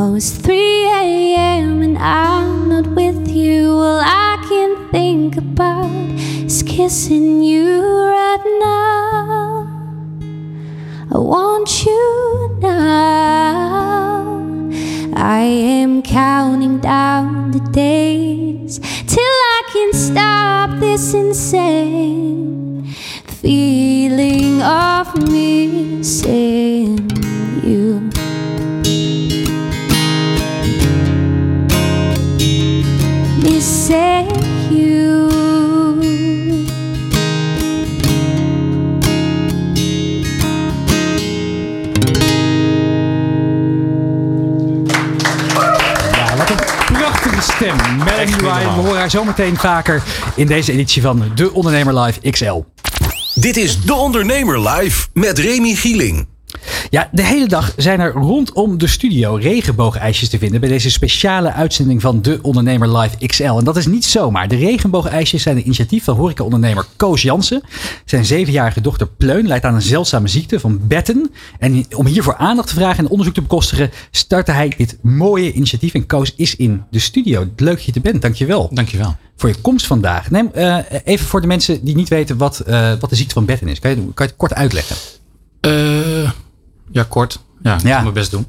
Oh, 0.00 0.14
it's 0.14 0.30
3 0.30 0.54
a.m. 0.54 1.82
and 1.82 1.98
I'm 1.98 2.68
not 2.68 2.86
with 2.94 3.26
you. 3.26 3.72
All 3.72 3.98
I 4.00 4.38
can 4.48 4.88
think 4.92 5.36
about 5.36 5.90
is 6.46 6.62
kissing 6.62 7.42
you 7.42 7.82
right 8.06 8.44
now. 8.60 9.66
I 11.10 11.18
want 11.18 11.84
you 11.84 12.58
now. 12.60 14.20
I 15.16 15.40
am 15.40 16.02
counting 16.02 16.78
down 16.78 17.50
the 17.50 17.58
days 17.72 18.78
till 18.78 19.36
I 19.56 19.62
can 19.72 19.92
stop 19.92 20.78
this 20.78 21.12
insane 21.12 22.84
feeling 23.42 24.62
of 24.62 25.12
missing 25.28 27.07
stem. 47.58 47.76
Melanie 48.04 48.36
Ryan. 48.36 48.74
We 48.74 48.80
horen 48.80 48.98
haar 48.98 49.10
zometeen 49.10 49.56
vaker 49.56 50.02
in 50.34 50.46
deze 50.46 50.72
editie 50.72 51.02
van 51.02 51.22
De 51.34 51.52
Ondernemer 51.52 51.98
Live 52.00 52.30
XL. 52.30 52.62
Dit 53.34 53.56
is 53.56 53.80
De 53.80 53.94
Ondernemer 53.94 54.68
Live 54.68 55.06
met 55.12 55.38
Remy 55.38 55.74
Gieling. 55.74 56.26
Ja, 56.90 57.08
de 57.12 57.22
hele 57.22 57.48
dag 57.48 57.72
zijn 57.76 58.00
er 58.00 58.12
rondom 58.12 58.78
de 58.78 58.86
studio 58.86 59.34
regenboogijsjes 59.34 60.28
te 60.28 60.38
vinden 60.38 60.60
bij 60.60 60.68
deze 60.68 60.90
speciale 60.90 61.52
uitzending 61.52 62.00
van 62.00 62.22
De 62.22 62.38
Ondernemer 62.42 62.98
Live 62.98 63.26
XL. 63.26 63.44
En 63.44 63.64
dat 63.64 63.76
is 63.76 63.86
niet 63.86 64.04
zomaar. 64.04 64.48
De 64.48 64.56
regenboogijsjes 64.56 65.42
zijn 65.42 65.56
een 65.56 65.64
initiatief 65.64 66.04
van 66.04 66.16
horecaondernemer 66.16 66.86
Koos 66.96 67.22
Jansen. 67.22 67.62
Zijn 68.04 68.24
zevenjarige 68.24 68.80
dochter 68.80 69.08
Pleun 69.08 69.46
leidt 69.46 69.64
aan 69.64 69.74
een 69.74 69.82
zeldzame 69.82 70.28
ziekte 70.28 70.60
van 70.60 70.80
betten. 70.86 71.30
En 71.58 71.84
om 71.96 72.06
hiervoor 72.06 72.36
aandacht 72.36 72.68
te 72.68 72.74
vragen 72.74 73.04
en 73.04 73.10
onderzoek 73.10 73.34
te 73.34 73.42
bekostigen, 73.42 73.90
startte 74.10 74.52
hij 74.52 74.72
dit 74.76 74.98
mooie 75.02 75.52
initiatief. 75.52 75.94
En 75.94 76.06
Koos 76.06 76.32
is 76.36 76.56
in 76.56 76.82
de 76.90 76.98
studio. 76.98 77.46
Leuk 77.56 77.76
dat 77.76 77.84
je 77.84 77.92
er 77.92 78.00
bent. 78.00 78.22
Dankjewel 78.22 78.68
Dankjewel. 78.72 79.16
voor 79.36 79.48
je 79.48 79.60
komst 79.60 79.86
vandaag. 79.86 80.30
Neem 80.30 80.50
eh, 80.52 80.78
even 81.04 81.26
voor 81.26 81.40
de 81.40 81.46
mensen 81.46 81.84
die 81.84 81.94
niet 81.94 82.08
weten 82.08 82.36
wat, 82.36 82.60
eh, 82.60 82.92
wat 83.00 83.10
de 83.10 83.16
ziekte 83.16 83.34
van 83.34 83.44
betten 83.44 83.68
is. 83.68 83.78
Kan 83.78 83.90
je, 83.90 83.96
kan 83.96 84.06
je 84.14 84.22
het 84.22 84.36
kort 84.36 84.54
uitleggen? 84.54 84.96
Eh, 85.60 86.30
ja, 86.90 87.02
kort. 87.08 87.38
Ja, 87.62 87.74
ik 87.76 87.82
Ja. 87.82 88.00
mijn 88.00 88.14
best 88.14 88.30
doen. 88.30 88.46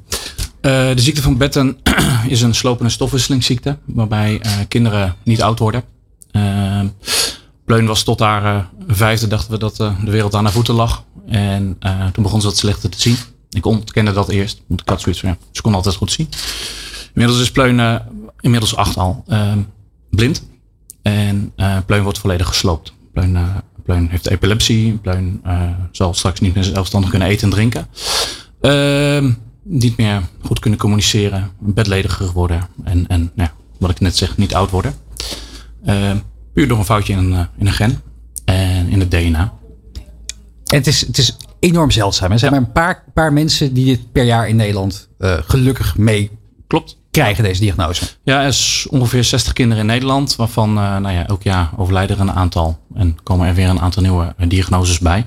Eh, 0.61 0.71
de 0.71 1.01
ziekte 1.01 1.21
van 1.21 1.37
Betten 1.37 1.77
is 2.27 2.41
een 2.41 2.55
slopende 2.55 2.91
stofwisselingsziekte. 2.91 3.77
Waarbij 3.85 4.39
eh, 4.41 4.51
kinderen 4.67 5.15
niet 5.23 5.41
oud 5.41 5.59
worden. 5.59 5.83
Eh, 6.31 6.81
Pleun 7.65 7.85
was 7.85 8.03
tot 8.03 8.19
haar 8.19 8.69
vijfde, 8.87 9.27
dachten 9.27 9.51
we 9.51 9.57
dat 9.57 9.75
de 9.75 9.93
wereld 10.03 10.35
aan 10.35 10.43
haar 10.43 10.53
voeten 10.53 10.73
lag. 10.73 11.03
En 11.27 11.77
toen 12.13 12.23
begon 12.23 12.41
ze 12.41 12.47
wat 12.47 12.57
slechter 12.57 12.89
te 12.89 13.01
zien. 13.01 13.15
Ik 13.49 13.65
ontkende 13.65 14.11
dat 14.13 14.29
eerst. 14.29 14.61
Want 14.67 14.81
ik 14.81 14.89
had 14.89 15.01
zoiets 15.01 15.21
van, 15.21 15.29
ja, 15.29 15.37
ze 15.51 15.61
kon 15.61 15.73
altijd 15.73 15.95
goed 15.95 16.11
zien. 16.11 16.29
Inmiddels 17.13 17.41
is 17.41 17.51
Pleun, 17.51 18.01
inmiddels 18.39 18.75
acht 18.75 18.97
al, 18.97 19.23
blind. 20.09 20.43
En 21.01 21.53
Pleun 21.85 22.03
wordt 22.03 22.19
volledig 22.19 22.47
gesloopt. 22.47 22.93
Pleun, 23.13 23.37
Pleun 23.89 24.07
heeft 24.09 24.29
epilepsie. 24.29 24.97
Pleun 24.97 25.39
eh, 25.43 25.61
zal 25.91 26.13
straks 26.13 26.39
niet 26.39 26.53
meer 26.53 26.63
zelfstandig 26.63 27.09
kunnen 27.09 27.27
eten 27.27 27.43
en 27.43 27.49
drinken. 27.49 27.87
Ehm, 28.61 29.31
niet 29.63 29.97
meer 29.97 30.21
goed 30.41 30.59
kunnen 30.59 30.79
communiceren. 30.79 31.51
Bedlediger 31.59 32.25
geworden. 32.25 32.67
En, 32.83 33.07
en 33.07 33.31
nou 33.33 33.49
wat 33.77 33.89
ik 33.89 33.99
net 33.99 34.17
zeg, 34.17 34.37
niet 34.37 34.55
oud 34.55 34.69
worden. 34.69 34.93
Ehm, 35.85 36.17
puur 36.53 36.67
door 36.67 36.77
een 36.77 36.85
foutje 36.85 37.13
in 37.13 37.19
een, 37.19 37.33
eh, 37.33 37.45
in 37.57 37.67
een 37.67 37.73
gen. 37.73 38.01
En 38.45 38.87
in 38.87 38.99
het 38.99 39.11
DNA. 39.11 39.53
En 40.65 40.77
het 40.77 40.87
is, 40.87 41.01
het 41.01 41.17
is 41.17 41.37
enorm 41.59 41.91
zeldzaam. 41.91 42.31
Er 42.31 42.39
zijn 42.39 42.51
maar 42.51 42.61
een 42.61 42.71
paar, 42.71 43.03
paar 43.13 43.33
mensen 43.33 43.73
die 43.73 43.85
dit 43.85 44.11
per 44.11 44.23
jaar 44.23 44.49
in 44.49 44.55
Nederland 44.55 45.09
eh, 45.17 45.37
gelukkig 45.41 45.97
mee 45.97 46.31
Klopt. 46.69 46.98
Krijgen, 47.19 47.43
deze 47.43 47.61
diagnose. 47.61 48.03
Ja, 48.23 48.41
er 48.41 48.47
is 48.47 48.87
ongeveer 48.89 49.23
60 49.23 49.53
kinderen 49.53 49.81
in 49.81 49.89
Nederland, 49.89 50.35
waarvan 50.35 50.69
eh, 50.69 50.97
nou 50.97 51.11
ja, 51.11 51.27
elk 51.27 51.43
jaar 51.43 51.69
overlijden 51.77 52.15
er 52.15 52.21
een 52.21 52.31
aantal. 52.31 52.79
En 52.93 53.17
komen 53.23 53.47
er 53.47 53.53
weer 53.53 53.69
een 53.69 53.79
aantal 53.81 54.01
nieuwe 54.01 54.33
eh, 54.37 54.49
diagnoses 54.49 54.99
bij. 54.99 55.25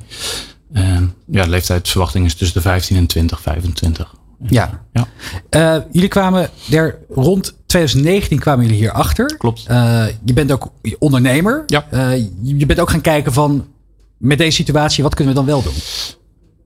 Ja, 1.26 1.44
de 1.44 1.48
leeftijdsverwachting 1.48 2.26
is 2.26 2.34
tussen 2.34 2.56
de 2.56 2.68
15 2.68 2.96
en 2.96 3.06
20, 3.06 3.40
25. 3.40 4.14
Ja. 4.48 4.80
Ja, 4.92 5.06
Eh, 5.50 5.76
jullie 5.92 6.08
kwamen 6.08 6.50
er 6.70 6.98
rond 7.08 7.54
2019 7.66 8.38
kwamen 8.38 8.64
jullie 8.64 8.80
hier 8.80 8.92
achter. 8.92 9.36
klopt. 9.36 9.62
Je 10.24 10.32
bent 10.34 10.52
ook 10.52 10.72
ondernemer. 10.98 11.62
Ja. 11.66 11.84
Je 12.42 12.66
bent 12.66 12.80
ook 12.80 12.90
gaan 12.90 13.00
kijken 13.00 13.32
van 13.32 13.66
met 14.18 14.38
deze 14.38 14.56
situatie, 14.56 15.02
wat 15.02 15.14
kunnen 15.14 15.34
we 15.34 15.40
dan 15.40 15.48
wel 15.48 15.62
doen? 15.62 15.74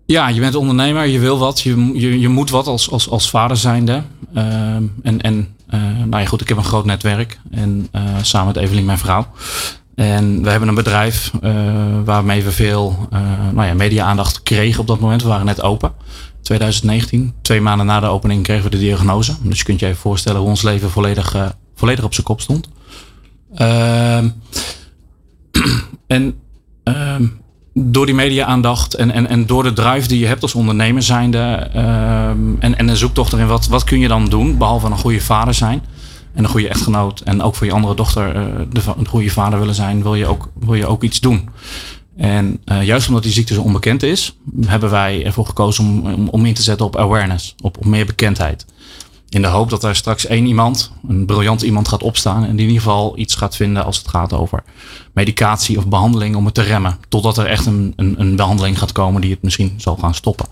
Ja, 0.07 0.29
je 0.29 0.40
bent 0.40 0.55
ondernemer, 0.55 1.07
je 1.07 1.19
wil 1.19 1.38
wat, 1.38 1.61
je, 1.61 1.90
je, 1.95 2.21
je 2.21 2.29
moet 2.29 2.51
wat 2.51 2.66
als, 2.66 2.90
als, 2.90 3.11
als 3.11 3.31
vader 3.31 3.57
zijnde. 3.57 4.03
Ehm, 4.35 4.85
en 5.03 5.21
en 5.21 5.57
eh, 5.66 5.81
nou 5.81 6.23
ja, 6.23 6.27
goed, 6.27 6.40
ik 6.40 6.49
heb 6.49 6.57
een 6.57 6.64
groot 6.64 6.85
netwerk. 6.85 7.38
En 7.51 7.88
eh, 7.90 8.03
samen 8.23 8.47
met 8.47 8.57
Evelien, 8.57 8.85
mijn 8.85 8.99
vrouw. 8.99 9.27
En 9.95 10.42
we 10.42 10.51
hebben 10.51 10.69
een 10.69 10.75
bedrijf 10.75 11.33
eh, 11.40 11.55
waarmee 12.05 12.42
we 12.42 12.53
veel 12.53 13.09
nou 13.53 13.66
ja, 13.66 13.75
media-aandacht 13.75 14.42
kregen 14.42 14.81
op 14.81 14.87
dat 14.87 15.01
moment. 15.01 15.23
We 15.23 15.29
waren 15.29 15.47
net 15.47 15.62
open. 15.62 15.92
2019, 16.42 17.35
twee 17.42 17.61
maanden 17.61 17.87
na 17.87 18.01
de 18.01 18.07
opening 18.07 18.42
kregen 18.42 18.64
we 18.64 18.71
de 18.71 18.79
diagnose. 18.79 19.35
Dus 19.42 19.59
je 19.59 19.64
kunt 19.64 19.81
je 19.81 19.87
even 19.87 19.99
voorstellen 19.99 20.40
hoe 20.40 20.49
ons 20.49 20.62
leven 20.62 20.90
volledig, 20.90 21.55
volledig 21.75 22.05
op 22.05 22.14
zijn 22.14 22.27
kop 22.27 22.40
stond. 22.40 22.69
Ehm, 23.55 24.29
en 26.07 26.35
ehm, 26.83 27.27
door 27.78 28.06
die 28.06 28.14
media-aandacht 28.14 28.94
en, 28.94 29.10
en, 29.10 29.26
en 29.28 29.46
door 29.46 29.62
de 29.62 29.72
drive 29.72 30.08
die 30.08 30.18
je 30.18 30.26
hebt 30.26 30.42
als 30.42 30.54
ondernemer 30.54 31.02
zijnde 31.02 31.38
ehm, 31.38 32.54
en, 32.58 32.78
en 32.78 32.88
een 32.88 32.96
zoektocht 32.96 33.32
erin, 33.32 33.46
wat, 33.46 33.66
wat 33.66 33.84
kun 33.84 33.98
je 33.98 34.08
dan 34.08 34.28
doen, 34.28 34.58
behalve 34.58 34.86
een 34.86 34.98
goede 34.98 35.20
vader 35.20 35.54
zijn 35.54 35.82
en 36.34 36.44
een 36.44 36.50
goede 36.50 36.68
echtgenoot 36.68 37.20
en 37.20 37.42
ook 37.42 37.54
voor 37.54 37.66
je 37.66 37.72
andere 37.72 37.94
dochter 37.94 38.36
eh, 38.36 38.42
de, 38.70 38.80
een 38.98 39.08
goede 39.08 39.30
vader 39.30 39.58
willen 39.58 39.74
zijn, 39.74 40.02
wil 40.02 40.14
je 40.14 40.26
ook, 40.26 40.48
wil 40.58 40.74
je 40.74 40.86
ook 40.86 41.02
iets 41.02 41.20
doen. 41.20 41.48
En 42.16 42.58
eh, 42.64 42.82
juist 42.82 43.08
omdat 43.08 43.22
die 43.22 43.32
ziekte 43.32 43.54
zo 43.54 43.62
onbekend 43.62 44.02
is, 44.02 44.36
hebben 44.66 44.90
wij 44.90 45.24
ervoor 45.24 45.46
gekozen 45.46 45.84
om, 45.84 46.12
om, 46.12 46.28
om 46.28 46.46
in 46.46 46.54
te 46.54 46.62
zetten 46.62 46.86
op 46.86 46.96
awareness, 46.96 47.54
op, 47.62 47.76
op 47.78 47.84
meer 47.84 48.06
bekendheid. 48.06 48.66
In 49.28 49.42
de 49.42 49.48
hoop 49.48 49.70
dat 49.70 49.84
er 49.84 49.96
straks 49.96 50.26
één 50.26 50.46
iemand, 50.46 50.92
een 51.08 51.26
briljant 51.26 51.62
iemand 51.62 51.88
gaat 51.88 52.02
opstaan 52.02 52.44
en 52.44 52.56
die 52.56 52.66
in 52.66 52.72
ieder 52.72 52.82
geval 52.82 53.18
iets 53.18 53.34
gaat 53.34 53.56
vinden 53.56 53.84
als 53.84 53.98
het 53.98 54.08
gaat 54.08 54.32
over 54.32 54.62
medicatie 55.12 55.78
of 55.78 55.88
behandeling 55.88 56.36
om 56.36 56.44
het 56.44 56.54
te 56.54 56.62
remmen. 56.62 56.98
Totdat 57.08 57.38
er 57.38 57.46
echt 57.46 57.66
een, 57.66 57.92
een, 57.96 58.14
een 58.20 58.36
behandeling 58.36 58.78
gaat 58.78 58.92
komen 58.92 59.20
die 59.20 59.30
het 59.30 59.42
misschien 59.42 59.74
zal 59.76 59.96
gaan 59.96 60.14
stoppen. 60.14 60.46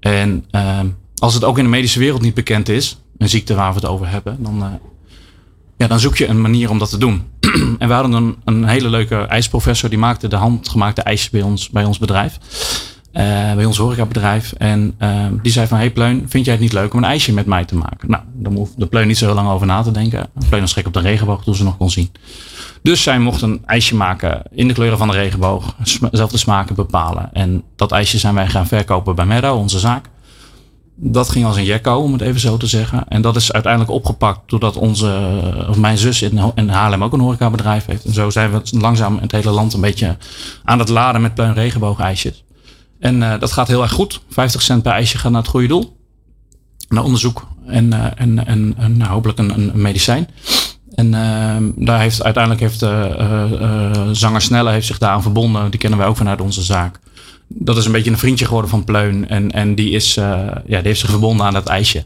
En 0.00 0.44
ehm, 0.50 0.86
als 1.16 1.34
het 1.34 1.44
ook 1.44 1.58
in 1.58 1.64
de 1.64 1.70
medische 1.70 1.98
wereld 1.98 2.22
niet 2.22 2.34
bekend 2.34 2.68
is, 2.68 2.98
een 3.18 3.28
ziekte 3.28 3.54
waar 3.54 3.68
we 3.68 3.80
het 3.80 3.88
over 3.88 4.08
hebben, 4.08 4.36
dan, 4.42 4.62
eh, 4.62 4.68
ja, 5.76 5.86
dan 5.86 6.00
zoek 6.00 6.16
je 6.16 6.26
een 6.26 6.40
manier 6.40 6.70
om 6.70 6.78
dat 6.78 6.90
te 6.90 6.98
doen. 6.98 7.22
en 7.78 7.88
we 7.88 7.94
hadden 7.94 8.12
een, 8.12 8.36
een 8.44 8.64
hele 8.64 8.88
leuke 8.88 9.16
ijsprofessor, 9.16 9.88
die 9.88 9.98
maakte 9.98 10.28
de 10.28 10.36
handgemaakte 10.36 11.02
ijsjes 11.02 11.30
bij 11.30 11.42
ons, 11.42 11.70
bij 11.70 11.84
ons 11.84 11.98
bedrijf. 11.98 12.38
Eh, 13.16 13.54
bij 13.54 13.64
ons 13.64 13.76
horecabedrijf. 13.76 14.52
En 14.52 14.94
eh, 14.98 15.26
die 15.42 15.52
zei 15.52 15.66
van, 15.66 15.78
hey 15.78 15.90
Pleun, 15.90 16.24
vind 16.28 16.44
jij 16.44 16.54
het 16.54 16.62
niet 16.62 16.72
leuk 16.72 16.92
om 16.92 16.98
een 16.98 17.08
ijsje 17.08 17.32
met 17.32 17.46
mij 17.46 17.64
te 17.64 17.76
maken? 17.76 18.10
Nou, 18.10 18.22
daar 18.32 18.52
hoefde 18.52 18.74
de 18.78 18.86
Pleun 18.86 19.06
niet 19.06 19.18
zo 19.18 19.26
heel 19.26 19.34
lang 19.34 19.48
over 19.48 19.66
na 19.66 19.82
te 19.82 19.90
denken. 19.90 20.28
Pleun 20.48 20.60
was 20.60 20.72
gek 20.72 20.86
op 20.86 20.92
de 20.92 21.00
regenboog 21.00 21.44
toen 21.44 21.54
ze 21.54 21.64
nog 21.64 21.76
kon 21.76 21.90
zien. 21.90 22.10
Dus 22.82 23.02
zij 23.02 23.18
mocht 23.18 23.42
een 23.42 23.62
ijsje 23.66 23.94
maken 23.94 24.42
in 24.50 24.68
de 24.68 24.74
kleuren 24.74 24.98
van 24.98 25.08
de 25.08 25.14
regenboog. 25.14 25.74
Zelf 26.10 26.30
de 26.30 26.38
smaken 26.38 26.74
bepalen. 26.74 27.30
En 27.32 27.62
dat 27.76 27.92
ijsje 27.92 28.18
zijn 28.18 28.34
wij 28.34 28.48
gaan 28.48 28.66
verkopen 28.66 29.14
bij 29.14 29.26
Merro, 29.26 29.56
onze 29.56 29.78
zaak. 29.78 30.08
Dat 30.94 31.28
ging 31.28 31.44
als 31.44 31.56
een 31.56 31.64
jekko, 31.64 31.96
om 31.96 32.12
het 32.12 32.22
even 32.22 32.40
zo 32.40 32.56
te 32.56 32.66
zeggen. 32.66 33.08
En 33.08 33.22
dat 33.22 33.36
is 33.36 33.52
uiteindelijk 33.52 33.92
opgepakt 33.92 34.40
doordat 34.50 34.76
onze, 34.76 35.40
of 35.68 35.76
mijn 35.78 35.98
zus 35.98 36.22
in, 36.22 36.68
Haarlem 36.68 37.04
ook 37.04 37.12
een 37.12 37.20
horecabedrijf 37.20 37.86
heeft. 37.86 38.04
En 38.04 38.12
zo 38.12 38.30
zijn 38.30 38.50
we 38.50 38.62
langzaam 38.70 39.18
het 39.18 39.32
hele 39.32 39.50
land 39.50 39.72
een 39.72 39.80
beetje 39.80 40.16
aan 40.64 40.78
het 40.78 40.88
laden 40.88 41.20
met 41.20 41.34
pleun 41.34 41.54
regenboogijsjes. 41.54 42.44
En 42.98 43.22
eh, 43.22 43.40
dat 43.40 43.52
gaat 43.52 43.68
heel 43.68 43.82
erg 43.82 43.92
goed. 43.92 44.20
50 44.28 44.62
cent 44.62 44.82
per 44.82 44.92
ijsje 44.92 45.18
gaat 45.18 45.32
naar 45.32 45.40
het 45.40 45.50
goede 45.50 45.66
doel. 45.66 45.96
naar 46.88 47.04
onderzoek 47.04 47.46
en, 47.66 47.92
eh, 47.92 48.04
en, 48.14 48.46
en, 48.46 48.96
nou, 48.96 49.10
hopelijk 49.10 49.38
een, 49.38 49.58
een 49.58 49.70
medicijn. 49.74 50.28
En 50.94 51.14
ehm, 51.14 51.70
daar 51.76 52.00
heeft 52.00 52.22
uiteindelijk 52.22 52.62
heeft 52.62 52.82
eh, 52.82 54.08
zanger 54.12 54.40
Snelle 54.40 54.70
heeft 54.70 54.86
zich 54.86 54.98
daaraan 54.98 55.22
verbonden. 55.22 55.70
Die 55.70 55.80
kennen 55.80 55.98
wij 55.98 56.08
ook 56.08 56.16
vanuit 56.16 56.40
onze 56.40 56.62
zaak. 56.62 57.00
Dat 57.48 57.76
is 57.76 57.84
een 57.84 57.92
beetje 57.92 58.10
een 58.10 58.18
vriendje 58.18 58.44
geworden 58.44 58.70
van 58.70 58.84
Pleun. 58.84 59.28
En, 59.28 59.50
en 59.50 59.74
die, 59.74 59.90
is, 59.90 60.14
ja, 60.14 60.62
die 60.66 60.76
heeft 60.80 61.00
zich 61.00 61.10
verbonden 61.10 61.46
aan 61.46 61.52
dat 61.52 61.66
ijsje. 61.66 62.04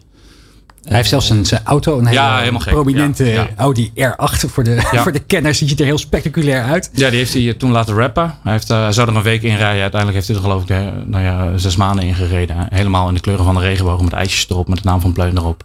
Hij 0.84 0.96
heeft 0.96 1.08
zelfs 1.08 1.30
een, 1.30 1.46
zijn 1.46 1.60
auto, 1.64 1.98
een 1.98 2.06
hele 2.06 2.20
Ja, 2.20 2.50
prominente 2.64 3.24
Ja, 3.24 3.32
ja. 3.32 3.48
Audi 3.56 3.92
R8 3.94 4.48
voor 4.48 4.64
de, 4.64 4.80
voor 5.02 5.12
de 5.12 5.18
kenners. 5.18 5.58
Die 5.58 5.68
ziet 5.68 5.80
er 5.80 5.86
heel 5.86 5.98
spectaculair 5.98 6.62
uit. 6.62 6.90
Ja, 6.92 7.08
die 7.08 7.18
heeft 7.18 7.34
hij 7.34 7.54
toen 7.54 7.70
laten 7.70 7.94
rappen. 7.94 8.34
Hij, 8.42 8.52
heeft, 8.52 8.70
eh, 8.70 8.82
hij 8.82 8.92
zou 8.92 9.08
er 9.08 9.16
een 9.16 9.22
week 9.22 9.42
in 9.42 9.56
rijden. 9.56 9.82
Uiteindelijk 9.82 10.14
heeft 10.14 10.26
hij 10.26 10.36
er 10.36 10.42
geloof 10.42 10.62
ik 10.62 10.70
eh, 10.70 10.78
nou 11.04 11.24
ja, 11.24 11.58
zes 11.58 11.76
maanden 11.76 12.04
in 12.04 12.14
gereden. 12.14 12.66
Helemaal 12.70 13.08
in 13.08 13.14
de 13.14 13.20
kleuren 13.20 13.44
van 13.44 13.54
de 13.54 13.60
regenboog 13.60 14.02
met 14.02 14.12
ijsjes 14.12 14.50
erop. 14.50 14.68
Met 14.68 14.82
de 14.82 14.88
naam 14.88 15.00
van 15.00 15.12
Pleun 15.12 15.36
erop. 15.36 15.64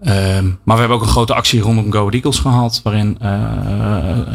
Ehm, 0.00 0.44
maar 0.64 0.74
we 0.74 0.80
hebben 0.80 0.96
ook 0.96 1.02
een 1.02 1.08
grote 1.08 1.34
actie 1.34 1.60
rondom 1.60 1.92
Go 1.92 2.08
Eagles 2.08 2.38
gehad. 2.38 2.80
Waarin 2.84 3.16
eh, 3.20 3.30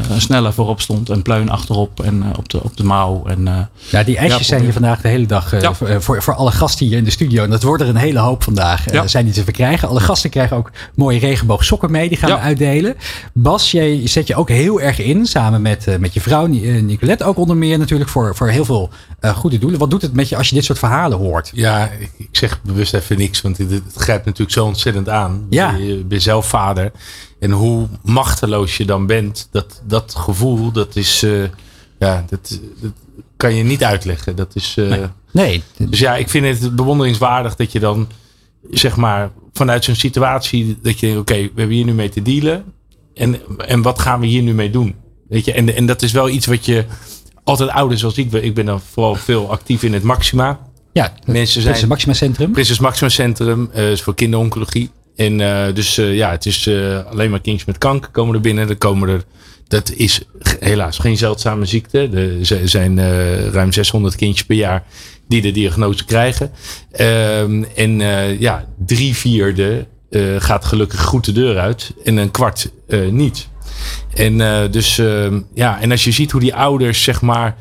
een 0.09 0.21
snelle 0.21 0.51
voorop 0.51 0.81
stond 0.81 1.09
en 1.09 1.21
Pleun 1.21 1.49
achterop 1.49 2.03
en 2.03 2.23
eh, 2.23 2.29
op, 2.37 2.49
de, 2.49 2.63
op 2.63 2.77
de 2.77 2.83
mouw. 2.83 3.23
En, 3.27 3.47
eh, 3.47 3.53
Ja, 3.89 4.03
die 4.03 4.17
ijsjes 4.17 4.39
Ja, 4.39 4.45
zijn 4.45 4.61
hier 4.61 4.73
vandaag 4.73 5.01
de 5.01 5.07
hele 5.07 5.25
dag 5.25 5.53
eh, 5.53 5.61
Ja. 5.61 5.73
voor, 5.73 6.21
voor, 6.23 6.33
alle 6.35 6.51
gasten 6.51 6.85
hier 6.85 6.97
in 6.97 7.03
de 7.03 7.09
studio. 7.09 7.43
En 7.43 7.49
dat 7.49 7.63
wordt 7.63 7.81
er 7.83 7.89
een 7.89 7.95
hele 7.95 8.19
hoop 8.19 8.43
vandaag. 8.43 8.91
Ja. 8.91 9.07
zijn 9.07 9.25
die 9.25 9.33
te 9.33 9.43
verkrijgen. 9.43 9.87
Alle 9.87 9.99
gasten 9.99 10.29
krijgen 10.29 10.57
ook 10.57 10.71
mooie 10.95 11.19
regenboog 11.19 11.63
sokken 11.65 11.91
mee. 11.91 12.09
Die 12.09 12.17
gaan 12.17 12.29
Ja. 12.29 12.35
we 12.35 12.41
uitdelen. 12.41 12.95
Bas, 13.33 13.71
jij 13.71 14.07
zet 14.07 14.27
je 14.27 14.35
ook 14.35 14.49
heel 14.49 14.81
erg 14.81 14.99
in. 14.99 15.25
Samen 15.25 15.61
met, 15.61 15.87
eh, 15.87 15.97
met 15.97 16.13
je 16.13 16.21
vrouw 16.21 16.45
Ni- 16.45 16.81
Nicolette. 16.81 17.23
Ook 17.23 17.37
onder 17.37 17.57
meer 17.57 17.77
natuurlijk 17.77 18.09
voor, 18.09 18.35
voor 18.35 18.47
heel 18.49 18.65
veel 18.65 18.89
eh, 19.19 19.35
goede 19.35 19.57
doelen. 19.57 19.79
Wat 19.79 19.89
doet 19.89 20.01
het 20.01 20.13
met 20.13 20.29
je 20.29 20.37
als 20.37 20.49
je 20.49 20.55
dit 20.55 20.63
soort 20.65 20.79
verhalen 20.79 21.17
hoort? 21.17 21.51
Ja, 21.53 21.89
ik- 21.99 22.11
ik 22.17 22.27
zeg 22.31 22.59
bewust 22.61 22.93
even 22.93 23.17
niks, 23.17 23.41
want 23.41 23.57
het, 23.57 23.71
het 23.71 23.83
grijpt 23.95 24.25
natuurlijk 24.25 24.51
zo 24.57 24.65
ontzettend 24.65 25.09
aan. 25.09 25.45
Ja. 25.55 25.75
Je 25.75 26.03
bent 26.03 26.23
zelf 26.23 26.47
vader. 26.47 26.91
En 27.39 27.51
hoe 27.51 27.87
machteloos 28.03 28.77
je 28.77 28.85
dan 28.85 29.05
bent, 29.05 29.47
dat, 29.51 29.81
dat 29.87 30.15
gevoel, 30.17 30.71
dat 30.71 30.95
is, 30.95 31.23
eh, 31.23 31.43
ja, 31.99 32.25
dat, 32.29 32.59
dat 32.81 32.91
kan 33.37 33.55
je 33.55 33.63
niet 33.63 33.83
uitleggen. 33.83 34.35
Dat 34.35 34.55
is, 34.55 34.73
eh, 34.77 35.03
Nee, 35.31 35.63
Dus 35.77 35.99
ja, 35.99 36.15
ik 36.15 36.29
vind 36.29 36.59
het 36.59 36.75
bewonderingswaardig 36.75 37.55
dat 37.55 37.71
je 37.71 37.79
dan, 37.79 38.07
zeg 38.71 38.95
maar, 38.95 39.31
vanuit 39.53 39.83
zo'n 39.83 39.95
situatie, 39.95 40.77
dat 40.81 40.99
je, 40.99 41.17
oké, 41.17 41.33
we 41.33 41.51
hebben 41.55 41.75
hier 41.75 41.85
nu 41.85 41.93
mee 41.93 42.09
te 42.09 42.21
dealen. 42.21 42.63
En, 43.13 43.39
en 43.57 43.81
wat 43.81 43.99
gaan 43.99 44.19
we 44.19 44.25
hier 44.25 44.41
nu 44.41 44.53
mee 44.53 44.69
doen? 44.69 44.95
Weet 45.29 45.45
je, 45.45 45.53
en, 45.53 45.75
en 45.75 45.85
dat 45.85 46.01
is 46.01 46.11
wel 46.11 46.29
iets 46.29 46.45
wat 46.45 46.65
je 46.65 46.85
altijd 47.43 47.69
ouder 47.69 47.97
zoals 47.97 48.17
ik 48.17 48.29
ben. 48.29 48.43
Ik 48.43 48.53
ben 48.53 48.65
dan 48.65 48.81
vooral 48.81 49.15
veel 49.15 49.51
actief 49.51 49.83
in 49.83 49.93
het 49.93 50.03
Maxima. 50.03 50.59
ja, 50.93 51.13
Mensen 51.25 51.61
zijn 51.61 51.87
Maxima 51.87 52.13
Centrum. 52.13 52.51
Prinses 52.51 52.79
Maxima 52.79 53.09
Centrum 53.09 53.69
eh, 53.73 53.91
is 53.91 54.01
voor 54.01 54.15
kinderoncologie. 54.15 54.89
En 55.15 55.41
eh, 55.41 55.73
dus 55.73 55.97
eh, 55.97 56.15
ja, 56.15 56.31
het 56.31 56.45
is 56.45 56.67
eh, 56.67 57.05
alleen 57.05 57.29
maar 57.29 57.41
kindjes 57.41 57.65
met 57.65 57.77
kanker 57.77 58.11
komen 58.11 58.35
er 58.35 58.41
binnen. 58.41 58.69
Er 58.69 58.77
komen 58.77 59.09
er, 59.09 59.23
dat 59.67 59.91
is 59.91 60.21
helaas 60.59 60.97
geen 60.97 61.17
zeldzame 61.17 61.65
ziekte. 61.65 62.09
Er 62.49 62.67
zijn 62.69 62.99
ruim 63.51 63.73
600 63.73 64.15
kindjes 64.15 64.45
per 64.45 64.55
jaar 64.55 64.83
die 65.27 65.41
de 65.41 65.51
diagnose 65.51 66.05
krijgen. 66.05 66.51
Ehm, 66.91 67.63
en 67.75 67.99
ja, 68.39 68.65
drie 68.85 69.15
vierde 69.15 69.87
gaat 70.37 70.65
gelukkig 70.65 71.03
goed 71.03 71.25
de 71.25 71.31
deur 71.31 71.57
uit. 71.57 71.93
En 72.03 72.17
een 72.17 72.31
kwart 72.31 72.71
niet. 73.09 73.47
En 74.13 74.37
dus 74.71 74.97
ehm, 74.97 75.41
ja, 75.53 75.81
en 75.81 75.91
als 75.91 76.03
je 76.03 76.11
ziet 76.11 76.31
hoe 76.31 76.41
die 76.41 76.55
ouders 76.55 77.03
zeg 77.03 77.21
maar 77.21 77.55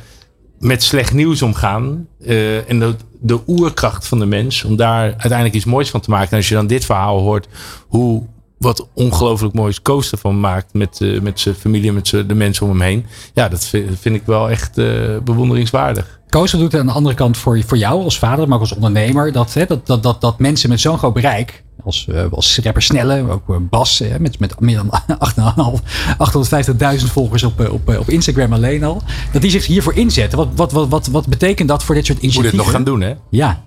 met 0.64 0.82
slecht 0.82 1.12
nieuws 1.12 1.42
omgaan. 1.42 2.06
eh, 2.24 2.70
en 2.70 2.78
de, 2.78 2.94
de 3.20 3.40
oerkracht 3.46 4.06
van 4.06 4.18
de 4.18 4.26
mens. 4.26 4.64
Om 4.64 4.76
daar 4.76 5.02
uiteindelijk 5.02 5.54
iets 5.54 5.64
moois 5.64 5.90
van 5.90 6.00
te 6.00 6.10
maken. 6.10 6.30
En 6.30 6.36
als 6.36 6.48
je 6.48 6.54
dan 6.54 6.66
dit 6.66 6.84
verhaal 6.84 7.20
hoort. 7.20 7.48
Hoe 7.88 8.22
wat 8.58 8.88
ongelooflijk 8.94 9.54
moois 9.54 9.82
Koos 9.82 10.12
ervan 10.12 10.40
maakt. 10.40 10.72
Met, 10.72 11.00
eh, 11.00 11.20
met 11.20 11.40
zijn 11.40 11.54
familie 11.54 11.88
en 11.88 11.94
met 11.94 12.06
de 12.06 12.34
mensen 12.34 12.66
om 12.66 12.70
hem 12.72 12.80
heen. 12.80 13.06
Ja, 13.34 13.48
dat 13.48 13.64
vind, 14.00 14.16
ik 14.16 14.22
wel 14.26 14.50
echt 14.50 14.78
eh, 14.78 14.86
bewonderingswaardig. 15.24 16.20
Koos 16.28 16.50
doet 16.50 16.74
aan 16.74 16.86
de 16.86 16.92
andere 16.92 17.14
kant 17.14 17.36
voor, 17.36 17.62
voor 17.66 17.78
jou 17.78 18.02
als 18.02 18.18
vader, 18.18 18.48
maar 18.48 18.54
ook 18.54 18.60
als 18.62 18.74
ondernemer. 18.74 19.32
Dat, 19.32 19.54
hè, 19.54 19.66
dat, 19.66 19.86
dat, 19.86 20.02
dat, 20.02 20.20
dat 20.20 20.38
mensen 20.38 20.68
met 20.68 20.80
zo'n 20.80 20.98
groot 20.98 21.14
bereik, 21.14 21.63
als, 21.84 22.06
eh, 22.08 22.24
als 22.30 22.58
rapper 22.62 22.82
Snelle, 22.82 23.30
ook 23.30 23.50
eh, 23.50 23.56
Bas, 23.60 23.98
hè, 23.98 24.20
met, 24.20 24.38
met 24.38 24.60
meer 24.60 24.76
dan 24.76 24.90
8,5 25.78 27.00
850.000 27.00 27.12
volgers 27.12 27.42
op, 27.42 27.60
eh, 27.60 27.72
op, 27.72 27.96
op 27.98 28.08
Instagram 28.08 28.52
alleen 28.52 28.84
al. 28.84 29.02
Dat 29.32 29.42
die 29.42 29.50
zich 29.50 29.66
hiervoor 29.66 29.94
inzetten. 29.94 30.38
Wat, 30.38 30.48
wat, 30.54 30.72
wat, 30.72 30.88
wat, 30.88 31.06
wat 31.06 31.26
betekent 31.26 31.68
dat 31.68 31.82
voor 31.82 31.94
dit 31.94 32.06
soort 32.06 32.22
Moet 32.22 32.32
dit 32.32 32.34
initiatieven? 32.34 32.72
nog 32.72 32.76
gaan 32.76 32.84
doen, 32.84 33.00
hè? 33.00 33.14
Ja, 33.30 33.64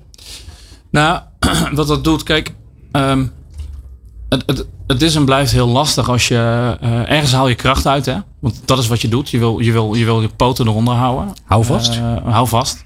Nou, 0.92 1.22
wat 1.76 1.88
dat 1.88 2.04
doet, 2.04 2.24
kijk, 2.24 2.54
ehm, 2.92 3.26
het, 4.30 4.44
het, 4.46 4.66
het 4.88 5.02
is 5.02 5.16
en 5.16 5.26
blijft 5.26 5.52
heel 5.52 5.68
lastig 5.68 6.10
als 6.10 6.28
je 6.28 6.78
eh, 6.82 7.12
ergens 7.12 7.32
haal 7.32 7.48
je 7.48 7.56
kracht 7.56 7.88
uit, 7.88 8.06
hè? 8.06 8.16
Want 8.40 8.62
dat 8.66 8.78
is 8.78 8.88
wat 8.88 9.02
je 9.02 9.08
doet. 9.08 9.30
Je 9.30 9.40
wil 9.40 9.60
je, 9.60 9.72
wil, 9.72 9.94
je, 9.94 10.06
wil 10.06 10.22
je 10.22 10.30
poten 10.30 10.68
eronder 10.68 10.94
houden. 10.94 11.34
hou 11.44 11.66
vast. 11.66 12.00
Hou 12.24 12.48
vast. 12.48 12.86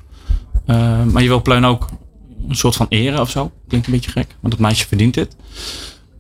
Maar 1.12 1.22
je 1.22 1.28
wil 1.28 1.42
Pleun 1.42 1.66
ook 1.66 1.88
een 2.50 2.56
soort 2.56 2.76
van 2.76 2.86
eren 2.90 3.20
of 3.22 3.30
zo. 3.30 3.52
Klinkt 3.68 3.88
een 3.88 3.94
beetje 3.94 4.12
gek, 4.12 4.36
want 4.40 4.54
dat 4.54 4.62
meisje 4.62 4.88
verdient 4.88 5.14
dit. 5.14 5.36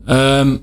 Ehm, 0.05 0.57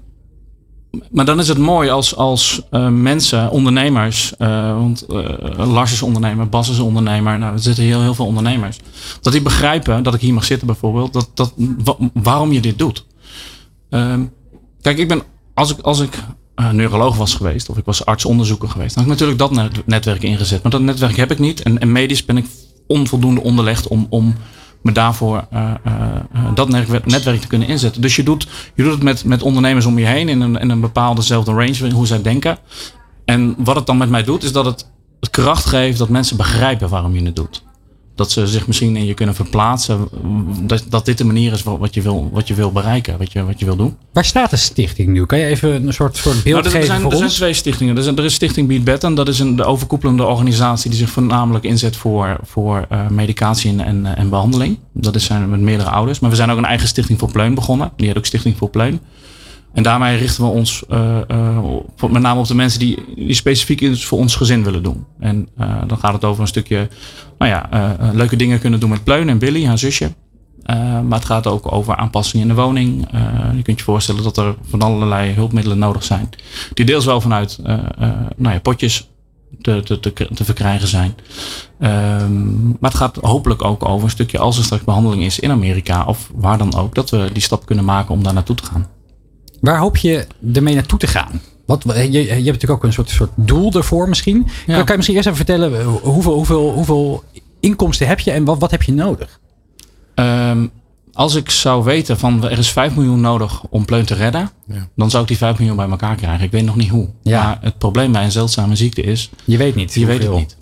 maar 1.10 1.24
dan 1.24 1.38
is 1.38 1.48
het 1.48 1.58
mooi 1.58 1.90
als, 1.90 2.16
als 2.16 2.62
eh, 2.70 2.88
mensen, 2.88 3.50
ondernemers, 3.50 4.36
eh, 4.36 4.72
want 4.76 5.02
eh, 5.06 5.66
Lars 5.72 5.92
is 5.92 6.02
ondernemer, 6.02 6.48
Bas 6.48 6.68
is 6.70 6.78
ondernemer, 6.78 7.38
nou, 7.38 7.52
er 7.52 7.58
zitten 7.60 7.84
heel, 7.84 8.00
heel 8.02 8.14
veel 8.14 8.26
ondernemers, 8.26 8.78
dat 9.20 9.32
die 9.32 9.42
begrijpen 9.42 10.02
dat 10.02 10.14
ik 10.14 10.20
hier 10.20 10.34
mag 10.34 10.44
zitten 10.44 10.66
bijvoorbeeld, 10.66 11.12
dat, 11.12 11.30
dat, 11.34 11.52
wa- 11.56 11.96
waarom 12.12 12.52
je 12.52 12.60
dit 12.60 12.78
doet. 12.78 13.06
Ehm, 13.90 14.22
kijk, 14.80 14.98
ik 14.98 15.08
ben, 15.08 15.22
als 15.54 15.70
ik, 15.70 15.78
als 15.80 16.00
ik 16.00 16.18
neuroloog 16.72 17.16
was 17.16 17.34
geweest, 17.34 17.68
of 17.68 17.76
ik 17.76 17.84
was 17.84 18.04
artsonderzoeker 18.04 18.68
geweest, 18.68 18.94
dan 18.94 19.04
had 19.04 19.12
ik 19.12 19.18
natuurlijk 19.20 19.38
dat 19.38 19.62
net- 19.72 19.86
netwerk 19.86 20.22
ingezet. 20.22 20.62
Maar 20.62 20.72
dat 20.72 20.80
netwerk 20.80 21.16
heb 21.16 21.30
ik 21.30 21.38
niet. 21.38 21.62
En, 21.62 21.78
en 21.78 21.92
medisch 21.92 22.24
ben 22.24 22.36
ik 22.36 22.46
onvoldoende 22.86 23.42
onderlegd 23.42 23.88
om, 23.88 24.06
om 24.10 24.34
me 24.82 24.92
daarvoor 24.92 25.46
eh, 25.50 25.70
eh, 25.84 25.92
eh, 26.32 26.54
dat 26.54 26.68
netwerk, 26.68 27.40
te 27.40 27.46
kunnen 27.46 27.68
inzetten. 27.68 28.02
Dus 28.02 28.16
je 28.16 28.22
doet, 28.22 28.48
je 28.74 28.82
doet 28.82 28.92
het 28.92 29.02
met, 29.02 29.24
met 29.24 29.42
ondernemers 29.42 29.86
om 29.86 29.98
je 29.98 30.06
heen 30.06 30.28
in 30.28 30.40
een, 30.40 30.56
in 30.56 30.70
een 30.70 30.80
bepaalddezelfde 30.80 31.52
range, 31.52 31.92
hoe 31.92 32.06
zij 32.06 32.22
denken. 32.22 32.58
En 33.24 33.54
wat 33.58 33.76
het 33.76 33.86
dan 33.86 33.96
met 33.96 34.10
mij 34.10 34.24
doet, 34.24 34.42
is 34.42 34.52
dat 34.52 34.64
het 34.64 34.90
kracht 35.30 35.64
geeft 35.64 35.98
dat 35.98 36.08
mensen 36.08 36.36
begrijpen 36.36 36.88
waarom 36.88 37.14
je 37.14 37.24
het 37.24 37.36
doet. 37.36 37.62
Dat 38.18 38.30
ze 38.30 38.46
zich 38.46 38.66
misschien 38.66 38.96
in 38.96 39.06
je 39.06 39.14
kunnen 39.14 39.34
verplaatsen. 39.34 40.08
Dat, 40.60 40.84
dat 40.88 41.04
dit 41.04 41.18
de 41.18 41.24
manier 41.24 41.52
is 41.52 41.62
wat 41.62 41.94
je 41.94 42.02
wil, 42.02 42.28
wat 42.32 42.48
je 42.48 42.54
wil 42.54 42.72
bereiken, 42.72 43.18
wat 43.18 43.32
je, 43.32 43.44
wat 43.44 43.58
je 43.58 43.64
wil 43.64 43.76
doen. 43.76 43.96
Waar 44.12 44.24
staat 44.24 44.50
de 44.50 44.56
stichting 44.56 45.08
nu? 45.08 45.26
Kan 45.26 45.38
je 45.38 45.44
even 45.44 45.86
een 45.86 45.92
soort, 45.92 46.16
soort 46.16 46.42
beeld 46.42 46.64
Nou, 46.64 46.64
er, 46.64 46.70
geven 46.70 46.86
zijn, 46.86 47.00
voor 47.00 47.10
er 47.10 47.18
zijn 47.18 47.30
twee 47.30 47.52
stichtingen. 47.52 47.96
Er, 47.96 48.02
zijn, 48.02 48.16
er 48.16 48.24
is 48.24 48.34
Stichting 48.34 48.68
Beat 48.68 48.84
Betten. 48.84 49.14
Dat 49.14 49.28
is 49.28 49.38
een, 49.38 49.56
de 49.56 49.64
overkoepelende 49.64 50.24
organisatie 50.24 50.90
die 50.90 50.98
zich 50.98 51.10
voornamelijk 51.10 51.64
inzet 51.64 51.96
voor, 51.96 52.36
voor 52.42 52.86
eh, 52.88 53.08
medicatie 53.08 53.70
en, 53.70 53.80
en, 53.80 54.16
en 54.16 54.28
behandeling. 54.28 54.78
Dat 54.92 55.14
is 55.14 55.24
zijn 55.24 55.50
met 55.50 55.60
meerdere 55.60 55.90
ouders. 55.90 56.18
Maar 56.18 56.30
we 56.30 56.36
zijn 56.36 56.50
ook 56.50 56.58
een 56.58 56.64
eigen 56.64 56.88
Stichting 56.88 57.18
voor 57.18 57.30
Pleun 57.30 57.54
begonnen. 57.54 57.92
Die 57.96 58.06
heet 58.06 58.16
ook 58.16 58.26
Stichting 58.26 58.56
voor 58.56 58.70
Pleun. 58.70 59.00
En 59.72 59.82
daarmee 59.82 60.16
richten 60.16 60.44
we 60.44 60.50
ons 60.50 60.84
eh, 60.88 61.30
eh, 61.30 61.58
met 62.10 62.22
name 62.22 62.40
op 62.40 62.46
de 62.46 62.54
mensen 62.54 62.80
die, 62.80 63.34
specifiek 63.34 63.80
iets 63.80 64.04
voor 64.04 64.18
ons 64.18 64.36
gezin 64.36 64.64
willen 64.64 64.82
doen. 64.82 65.06
En 65.18 65.48
eh, 65.56 65.74
dan 65.86 65.98
gaat 65.98 66.12
het 66.12 66.24
over 66.24 66.40
een 66.40 66.48
stukje 66.48 66.88
nou 67.38 67.50
ja, 67.50 67.96
leuke 68.12 68.36
dingen 68.36 68.60
kunnen 68.60 68.80
doen 68.80 68.90
met 68.90 69.04
Pleun 69.04 69.28
en 69.28 69.38
Billy, 69.38 69.66
haar 69.66 69.78
zusje. 69.78 70.12
Maar 71.02 71.18
het 71.18 71.24
gaat 71.24 71.46
ook 71.46 71.72
over 71.72 71.96
aanpassingen 71.96 72.48
in 72.48 72.54
de 72.54 72.60
woning. 72.60 73.08
Je 73.56 73.62
kunt 73.62 73.78
je 73.78 73.84
voorstellen 73.84 74.22
dat 74.22 74.36
er 74.36 74.54
van 74.68 74.82
allerlei 74.82 75.32
hulpmiddelen 75.32 75.78
nodig 75.78 76.04
zijn. 76.04 76.28
Die 76.74 76.84
deels 76.84 77.04
wel 77.04 77.20
vanuit 77.20 77.58
nou 78.36 78.54
ja, 78.54 78.60
potjes 78.60 79.08
te, 79.60 79.82
te, 79.84 80.00
te, 80.00 80.28
te 80.34 80.44
verkrijgen 80.44 80.88
zijn. 80.88 81.14
Ehm, 81.78 82.66
maar 82.66 82.90
het 82.90 82.94
gaat 82.94 83.16
hopelijk 83.16 83.64
ook 83.64 83.88
over 83.88 84.04
een 84.04 84.10
stukje 84.10 84.38
als 84.38 84.58
er 84.58 84.64
straks 84.64 84.84
behandeling 84.84 85.22
is 85.22 85.38
in 85.38 85.50
Amerika 85.50 86.04
of 86.04 86.30
waar 86.34 86.58
dan 86.58 86.74
ook. 86.74 86.94
Dat 86.94 87.10
we 87.10 87.30
die 87.32 87.42
stap 87.42 87.66
kunnen 87.66 87.84
maken 87.84 88.14
om 88.14 88.22
daar 88.22 88.34
naartoe 88.34 88.56
te 88.56 88.64
gaan. 88.64 88.86
Waar 89.60 89.78
hoop 89.78 89.96
je 89.96 90.26
ermee 90.54 90.74
naartoe 90.74 90.98
te 90.98 91.06
gaan? 91.06 91.40
Wat, 91.66 91.82
je, 91.86 92.10
je 92.12 92.26
hebt 92.28 92.44
natuurlijk 92.44 92.70
ook 92.70 92.84
een 92.84 92.92
soort, 92.92 93.10
soort 93.10 93.30
doel 93.34 93.72
ervoor 93.72 94.08
misschien. 94.08 94.36
Ja. 94.66 94.74
Kan, 94.74 94.76
kan 94.76 94.86
je 94.86 94.94
misschien 94.96 95.16
eerst 95.16 95.28
even 95.28 95.46
vertellen 95.46 95.80
eh, 95.80 95.86
hoeveel, 96.02 96.32
hoeveel, 96.34 96.70
hoeveel 96.72 97.24
inkomsten 97.60 98.06
heb 98.06 98.18
je 98.20 98.30
en 98.30 98.44
wat, 98.44 98.58
wat 98.58 98.70
heb 98.70 98.82
je 98.82 98.92
nodig? 98.92 99.40
Ehm, 100.14 100.66
als 101.12 101.34
ik 101.34 101.50
zou 101.50 101.84
weten 101.84 102.18
van 102.18 102.44
er 102.44 102.58
is 102.58 102.70
5 102.70 102.94
miljoen 102.94 103.20
nodig 103.20 103.62
om 103.70 103.84
Pleun 103.84 104.04
te 104.04 104.14
redden, 104.14 104.50
Ja. 104.66 104.88
dan 104.96 105.10
zou 105.10 105.22
ik 105.22 105.28
die 105.28 105.36
5 105.36 105.58
miljoen 105.58 105.76
bij 105.76 105.88
elkaar 105.88 106.16
krijgen. 106.16 106.44
Ik 106.44 106.50
weet 106.50 106.64
nog 106.64 106.76
niet 106.76 106.88
hoe. 106.90 107.08
Ja. 107.22 107.42
Maar 107.42 107.58
het 107.60 107.78
probleem 107.78 108.12
bij 108.12 108.24
een 108.24 108.32
zeldzame 108.32 108.76
ziekte 108.76 109.02
is, 109.02 109.30
Je 109.44 109.56
weet 109.56 109.74
niet. 109.74 109.94
je 109.94 110.06
weet 110.06 110.22
het 110.22 110.32
niet. 110.32 110.56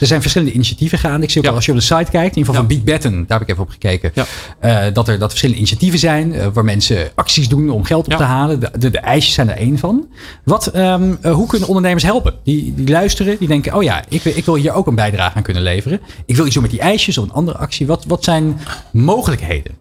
Er 0.00 0.06
zijn 0.06 0.20
verschillende 0.20 0.52
initiatieven 0.54 0.98
gaande. 0.98 1.22
Ik 1.26 1.30
zie 1.30 1.38
ook 1.38 1.44
Ja. 1.44 1.50
al 1.50 1.56
als 1.56 1.66
je 1.66 1.72
op 1.72 1.78
de 1.78 1.84
site 1.84 1.96
kijkt, 2.10 2.14
in 2.14 2.22
ieder 2.22 2.38
geval 2.38 2.54
Ja. 2.54 2.58
van 2.58 2.66
Big 2.68 2.82
Betten, 2.84 3.12
daar 3.26 3.38
heb 3.38 3.48
ik 3.48 3.48
even 3.48 3.62
op 3.62 3.70
gekeken. 3.70 4.10
Ja. 4.14 4.26
eh, 4.60 4.94
dat, 4.94 5.08
er, 5.08 5.14
dat 5.14 5.22
er 5.22 5.28
verschillende 5.28 5.56
initiatieven 5.60 5.98
zijn 5.98 6.32
eh, 6.34 6.46
waar 6.52 6.64
mensen 6.64 7.08
acties 7.14 7.48
doen 7.48 7.70
om 7.70 7.84
geld 7.84 8.06
op 8.06 8.12
te 8.16 8.22
halen. 8.22 8.60
De, 8.60 8.70
de, 8.78 8.90
de 8.90 8.98
ijsjes 8.98 9.34
zijn 9.34 9.50
er 9.50 9.56
één 9.56 9.78
van. 9.78 10.06
Wat, 10.44 10.66
ehm, 10.66 11.14
eh, 11.20 11.32
hoe 11.32 11.46
kunnen 11.46 11.68
ondernemers 11.68 12.02
helpen? 12.04 12.34
Die, 12.44 12.74
die 12.74 12.88
luisteren, 12.88 13.36
die 13.38 13.48
denken, 13.48 13.74
oh 13.74 13.82
ja, 13.82 14.04
ik, 14.08 14.22
wil- 14.22 14.36
ik 14.36 14.44
wil 14.44 14.54
hier 14.54 14.72
ook 14.72 14.86
een 14.86 14.94
bijdrage 14.94 15.36
aan 15.36 15.42
kunnen 15.42 15.62
leveren. 15.62 16.00
Ik 16.26 16.36
wil 16.36 16.44
iets 16.44 16.54
doen 16.54 16.62
met 16.62 16.72
die 16.72 16.80
ijsjes 16.80 17.18
of 17.18 17.24
een 17.24 17.32
andere 17.32 17.58
actie. 17.58 17.86
Wat, 17.86 18.04
wat 18.08 18.24
zijn 18.24 18.60
mogelijkheden? 18.92 19.72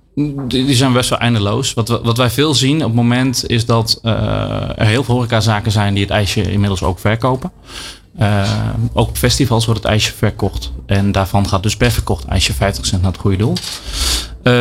Die, 0.47 0.73
zijn 0.75 0.93
best 0.93 1.09
wel 1.09 1.19
eindeloos. 1.19 1.73
Wat, 1.73 1.87
wat 1.87 2.17
wij 2.17 2.29
veel 2.29 2.53
zien 2.53 2.75
op 2.75 2.85
het 2.85 2.95
moment 2.95 3.43
is 3.49 3.65
dat 3.65 3.99
er 4.03 4.85
heel 4.85 5.03
veel 5.03 5.15
horecazaken 5.15 5.71
zijn 5.71 5.93
die 5.93 6.03
het 6.03 6.11
ijsje 6.11 6.51
inmiddels 6.51 6.83
ook 6.83 6.99
verkopen. 6.99 7.51
Eh, 8.17 8.49
ook 8.93 9.07
op 9.07 9.17
festivals 9.17 9.65
wordt 9.65 9.83
het 9.83 9.91
ijsje 9.91 10.13
verkocht. 10.13 10.71
En 10.85 11.11
daarvan 11.11 11.47
gaat 11.47 11.63
dus 11.63 11.77
per 11.77 11.91
verkocht 11.91 12.25
ijsje 12.25 12.53
50 12.53 12.85
cent 12.85 13.01
naar 13.01 13.11
het 13.11 13.21
goede 13.21 13.37
doel. 13.37 13.53
Eh, 14.43 14.53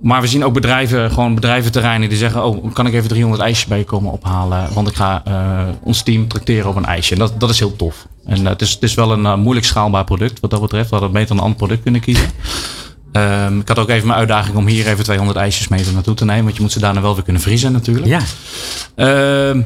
maar 0.00 0.20
we 0.20 0.26
zien 0.26 0.44
ook 0.44 0.52
bedrijven, 0.52 1.10
gewoon 1.10 1.34
bedrijventerreinen 1.34 2.08
die 2.08 2.18
zeggen: 2.18 2.44
Oh, 2.44 2.72
kan 2.72 2.86
ik 2.86 2.94
even 2.94 3.08
300 3.08 3.42
ijsjes 3.42 3.66
bij 3.66 3.78
je 3.78 3.84
komen 3.84 4.12
ophalen? 4.12 4.68
Want 4.72 4.88
ik 4.88 4.94
ga 4.94 5.22
eh, 5.24 5.60
ons 5.82 6.02
team 6.02 6.28
tracteren 6.28 6.68
op 6.68 6.76
een 6.76 6.84
ijsje. 6.84 7.12
En 7.12 7.18
dat, 7.18 7.40
dat 7.40 7.50
is 7.50 7.58
heel 7.58 7.76
tof. 7.76 8.06
En 8.24 8.46
het, 8.46 8.62
is, 8.62 8.70
het 8.70 8.82
is 8.82 8.94
wel 8.94 9.12
een 9.12 9.40
moeilijk 9.40 9.66
schaalbaar 9.66 10.04
product 10.04 10.40
wat 10.40 10.50
dat 10.50 10.60
betreft. 10.60 10.90
We 10.90 10.96
hadden 10.96 11.12
beter 11.14 11.36
een 11.36 11.42
ander 11.42 11.56
product 11.56 11.82
kunnen 11.82 12.00
kiezen. 12.00 12.30
Ehm, 13.12 13.58
ik 13.58 13.68
had 13.68 13.78
ook 13.78 13.88
even 13.88 14.06
mijn 14.06 14.18
uitdaging 14.18 14.56
om 14.56 14.66
hier 14.66 14.86
even 14.86 15.04
200 15.04 15.38
ijsjes 15.38 15.68
mee 15.68 15.84
naartoe 15.92 16.14
te 16.14 16.24
nemen. 16.24 16.44
Want 16.44 16.56
je 16.56 16.62
moet 16.62 16.72
ze 16.72 16.78
daarna 16.78 17.00
wel 17.00 17.14
weer 17.14 17.24
kunnen 17.24 17.42
vriezen 17.42 17.72
natuurlijk. 17.72 18.06
Ja, 18.06 18.20
Ehm, 18.94 19.62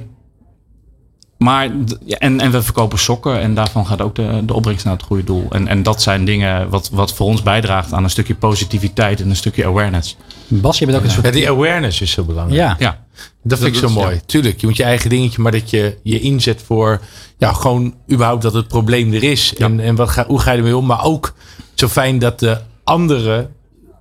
maar, 1.40 1.70
en, 2.08 2.40
en 2.40 2.50
we 2.50 2.62
verkopen 2.62 2.98
sokken 2.98 3.40
en 3.40 3.54
daarvan 3.54 3.86
gaat 3.86 4.00
ook 4.00 4.14
de, 4.14 4.42
de 4.44 4.54
opbrengst 4.54 4.84
naar 4.84 4.94
het 4.94 5.02
goede 5.02 5.24
doel. 5.24 5.46
En, 5.50 5.66
en 5.68 5.82
dat 5.82 6.02
zijn 6.02 6.24
dingen 6.24 6.68
wat, 6.68 6.90
wat 6.92 7.12
voor 7.14 7.26
ons 7.26 7.42
bijdraagt 7.42 7.92
aan 7.92 8.04
een 8.04 8.10
stukje 8.10 8.34
positiviteit 8.34 9.20
en 9.20 9.30
een 9.30 9.36
stukje 9.36 9.66
awareness. 9.66 10.16
Bas, 10.48 10.78
je 10.78 10.86
bent 10.86 10.98
ook 10.98 11.04
een 11.04 11.10
soort... 11.10 11.24
Ja, 11.26 11.32
die 11.32 11.48
awareness 11.48 12.00
is 12.00 12.10
zo 12.10 12.24
belangrijk. 12.24 12.60
Ja, 12.60 12.76
Ja, 12.78 13.04
Dat 13.42 13.58
vind 13.58 13.70
ik 13.70 13.80
zo 13.80 13.86
dat- 13.86 13.94
mooi. 13.96 14.14
ja. 14.14 14.20
Tuurlijk, 14.26 14.60
je 14.60 14.66
moet 14.66 14.76
je 14.76 14.82
eigen 14.84 15.10
dingetje, 15.10 15.42
maar 15.42 15.52
dat 15.52 15.70
je 15.70 15.96
je 16.02 16.20
inzet 16.20 16.62
voor 16.66 17.00
ja, 17.38 17.52
gewoon 17.52 17.94
überhaupt 18.12 18.42
dat 18.42 18.52
het 18.54 18.68
probleem 18.68 19.12
er 19.12 19.22
is. 19.22 19.54
En, 19.54 19.80
en 19.80 19.94
wat 19.96 20.08
ga, 20.08 20.24
hoe 20.26 20.40
ga 20.40 20.50
je 20.50 20.58
ermee 20.58 20.76
om? 20.76 20.86
Maar 20.86 21.04
ook 21.04 21.34
zo 21.74 21.88
fijn 21.88 22.18
dat 22.18 22.38
de 22.38 22.58
anderen, 22.84 23.50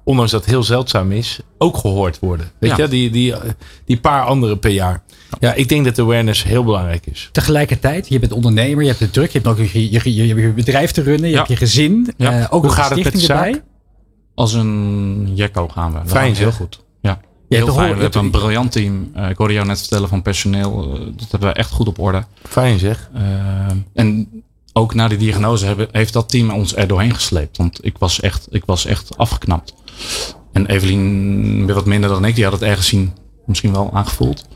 ondanks 0.09 0.31
dat 0.31 0.41
het 0.41 0.49
heel 0.49 0.63
zeldzaam 0.63 1.11
is, 1.11 1.39
ook 1.57 1.77
gehoord 1.77 2.19
worden. 2.19 2.51
Weet 2.59 2.69
Ja. 2.71 2.77
je, 2.83 2.87
die, 2.87 3.09
die, 3.09 3.33
die 3.85 3.99
paar 3.99 4.23
anderen 4.25 4.59
per 4.59 4.71
jaar. 4.71 5.01
Ja, 5.39 5.53
ik 5.53 5.69
denk 5.69 5.85
dat 5.85 5.99
awareness 5.99 6.43
heel 6.43 6.63
belangrijk 6.63 7.05
is. 7.05 7.29
tegelijkertijd, 7.31 8.07
je 8.07 8.19
bent 8.19 8.31
ondernemer, 8.31 8.81
je 8.81 8.87
hebt 8.87 8.99
het 8.99 9.13
druk, 9.13 9.31
je 9.31 9.39
hebt 9.39 9.47
ook 9.59 9.67
je, 9.67 9.91
je, 9.91 10.15
je, 10.15 10.27
je 10.27 10.53
bedrijf 10.53 10.91
te 10.91 11.01
runnen, 11.01 11.25
je 11.25 11.31
Ja. 11.31 11.37
hebt 11.37 11.49
je 11.49 11.55
gezin, 11.55 12.13
Ja. 12.17 12.39
eh, 12.39 12.47
ook 12.49 12.63
Hoe 12.63 12.71
gaat 12.71 12.89
het 12.89 13.03
met 13.03 13.11
de 13.13 13.19
stichting 13.19 13.37
zaak? 13.37 13.45
erbij. 13.45 13.61
als 14.35 14.53
een 14.53 15.31
jekko 15.33 15.67
gaan 15.67 15.93
we. 15.93 15.99
We 16.03 16.07
Fijn, 16.09 16.35
heel 16.35 16.51
goed. 16.51 16.79
Ja, 17.01 17.19
Je 17.49 17.55
hebt 17.55 17.67
heel 17.67 17.77
fijn. 17.77 17.95
We 17.95 18.01
hebben 18.01 18.21
een 18.23 18.31
briljant 18.31 18.71
team. 18.71 19.11
Eh, 19.13 19.29
ik 19.29 19.37
hoorde 19.37 19.53
jou 19.53 19.65
net 19.67 19.79
vertellen 19.79 20.09
van 20.09 20.21
personeel. 20.21 20.83
Eh, 20.93 20.99
dat 21.15 21.31
hebben 21.31 21.49
we 21.49 21.55
echt 21.55 21.71
goed 21.71 21.87
op 21.87 21.99
orde. 21.99 22.23
Fijn 22.43 22.79
zeg. 22.79 23.09
En 23.93 24.43
ook 24.73 24.93
na 24.93 25.07
die 25.07 25.17
diagnose 25.17 25.65
hebben, 25.65 25.87
heeft 25.91 26.13
dat 26.13 26.29
team 26.29 26.49
ons 26.49 26.75
er 26.75 26.87
doorheen 26.87 27.13
gesleept. 27.13 27.57
Want 27.57 27.85
ik 27.85 27.97
was 27.97 28.19
echt, 28.19 28.47
ik 28.49 28.63
was 28.65 28.85
echt 28.85 29.17
afgeknapt. 29.17 29.73
En 30.51 30.65
Evelien 30.65 31.65
weer 31.65 31.75
wat 31.75 31.85
minder 31.85 32.09
dan 32.09 32.25
ik. 32.25 32.35
Die 32.35 32.43
had 32.43 32.53
het 32.53 32.61
ergens 32.61 32.87
zien, 32.87 33.13
misschien 33.45 33.71
wel 33.71 33.89
aangevoeld. 33.93 34.47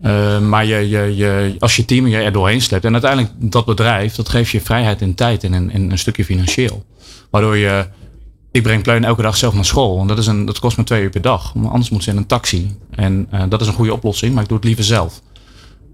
Eh, 0.00 0.40
maar 0.40 0.66
je, 0.66 0.88
je, 0.88 1.16
je, 1.16 1.56
als 1.58 1.76
je 1.76 1.84
team 1.84 2.06
je 2.06 2.16
er 2.16 2.32
doorheen 2.32 2.60
sleept. 2.60 2.84
En 2.84 2.92
uiteindelijk 2.92 3.32
dat 3.36 3.64
bedrijf, 3.64 4.14
dat 4.14 4.28
geeft 4.28 4.50
je 4.50 4.60
vrijheid 4.60 5.00
in 5.00 5.14
tijd 5.14 5.44
en 5.44 5.70
in, 5.70 5.90
een 5.90 5.98
stukje 5.98 6.24
financieel. 6.24 6.84
Waardoor 7.30 7.56
je... 7.56 7.86
Ik 8.50 8.62
breng 8.62 8.82
Pleun 8.82 9.04
elke 9.04 9.22
dag 9.22 9.36
zelf 9.36 9.54
naar 9.54 9.64
school. 9.64 10.00
En 10.00 10.06
dat, 10.06 10.18
is 10.18 10.26
een, 10.26 10.44
dat 10.44 10.58
kost 10.58 10.76
me 10.76 10.84
twee 10.84 11.02
uur 11.02 11.10
per 11.10 11.20
dag. 11.20 11.54
Anders 11.64 11.90
moet 11.90 12.02
ze 12.02 12.10
in 12.10 12.16
een 12.16 12.26
taxi. 12.26 12.76
En 12.90 13.26
eh, 13.30 13.42
dat 13.48 13.60
is 13.60 13.66
een 13.66 13.72
goede 13.72 13.92
oplossing, 13.92 14.34
maar 14.34 14.42
ik 14.42 14.48
doe 14.48 14.56
het 14.56 14.66
liever 14.66 14.84
zelf. 14.84 15.20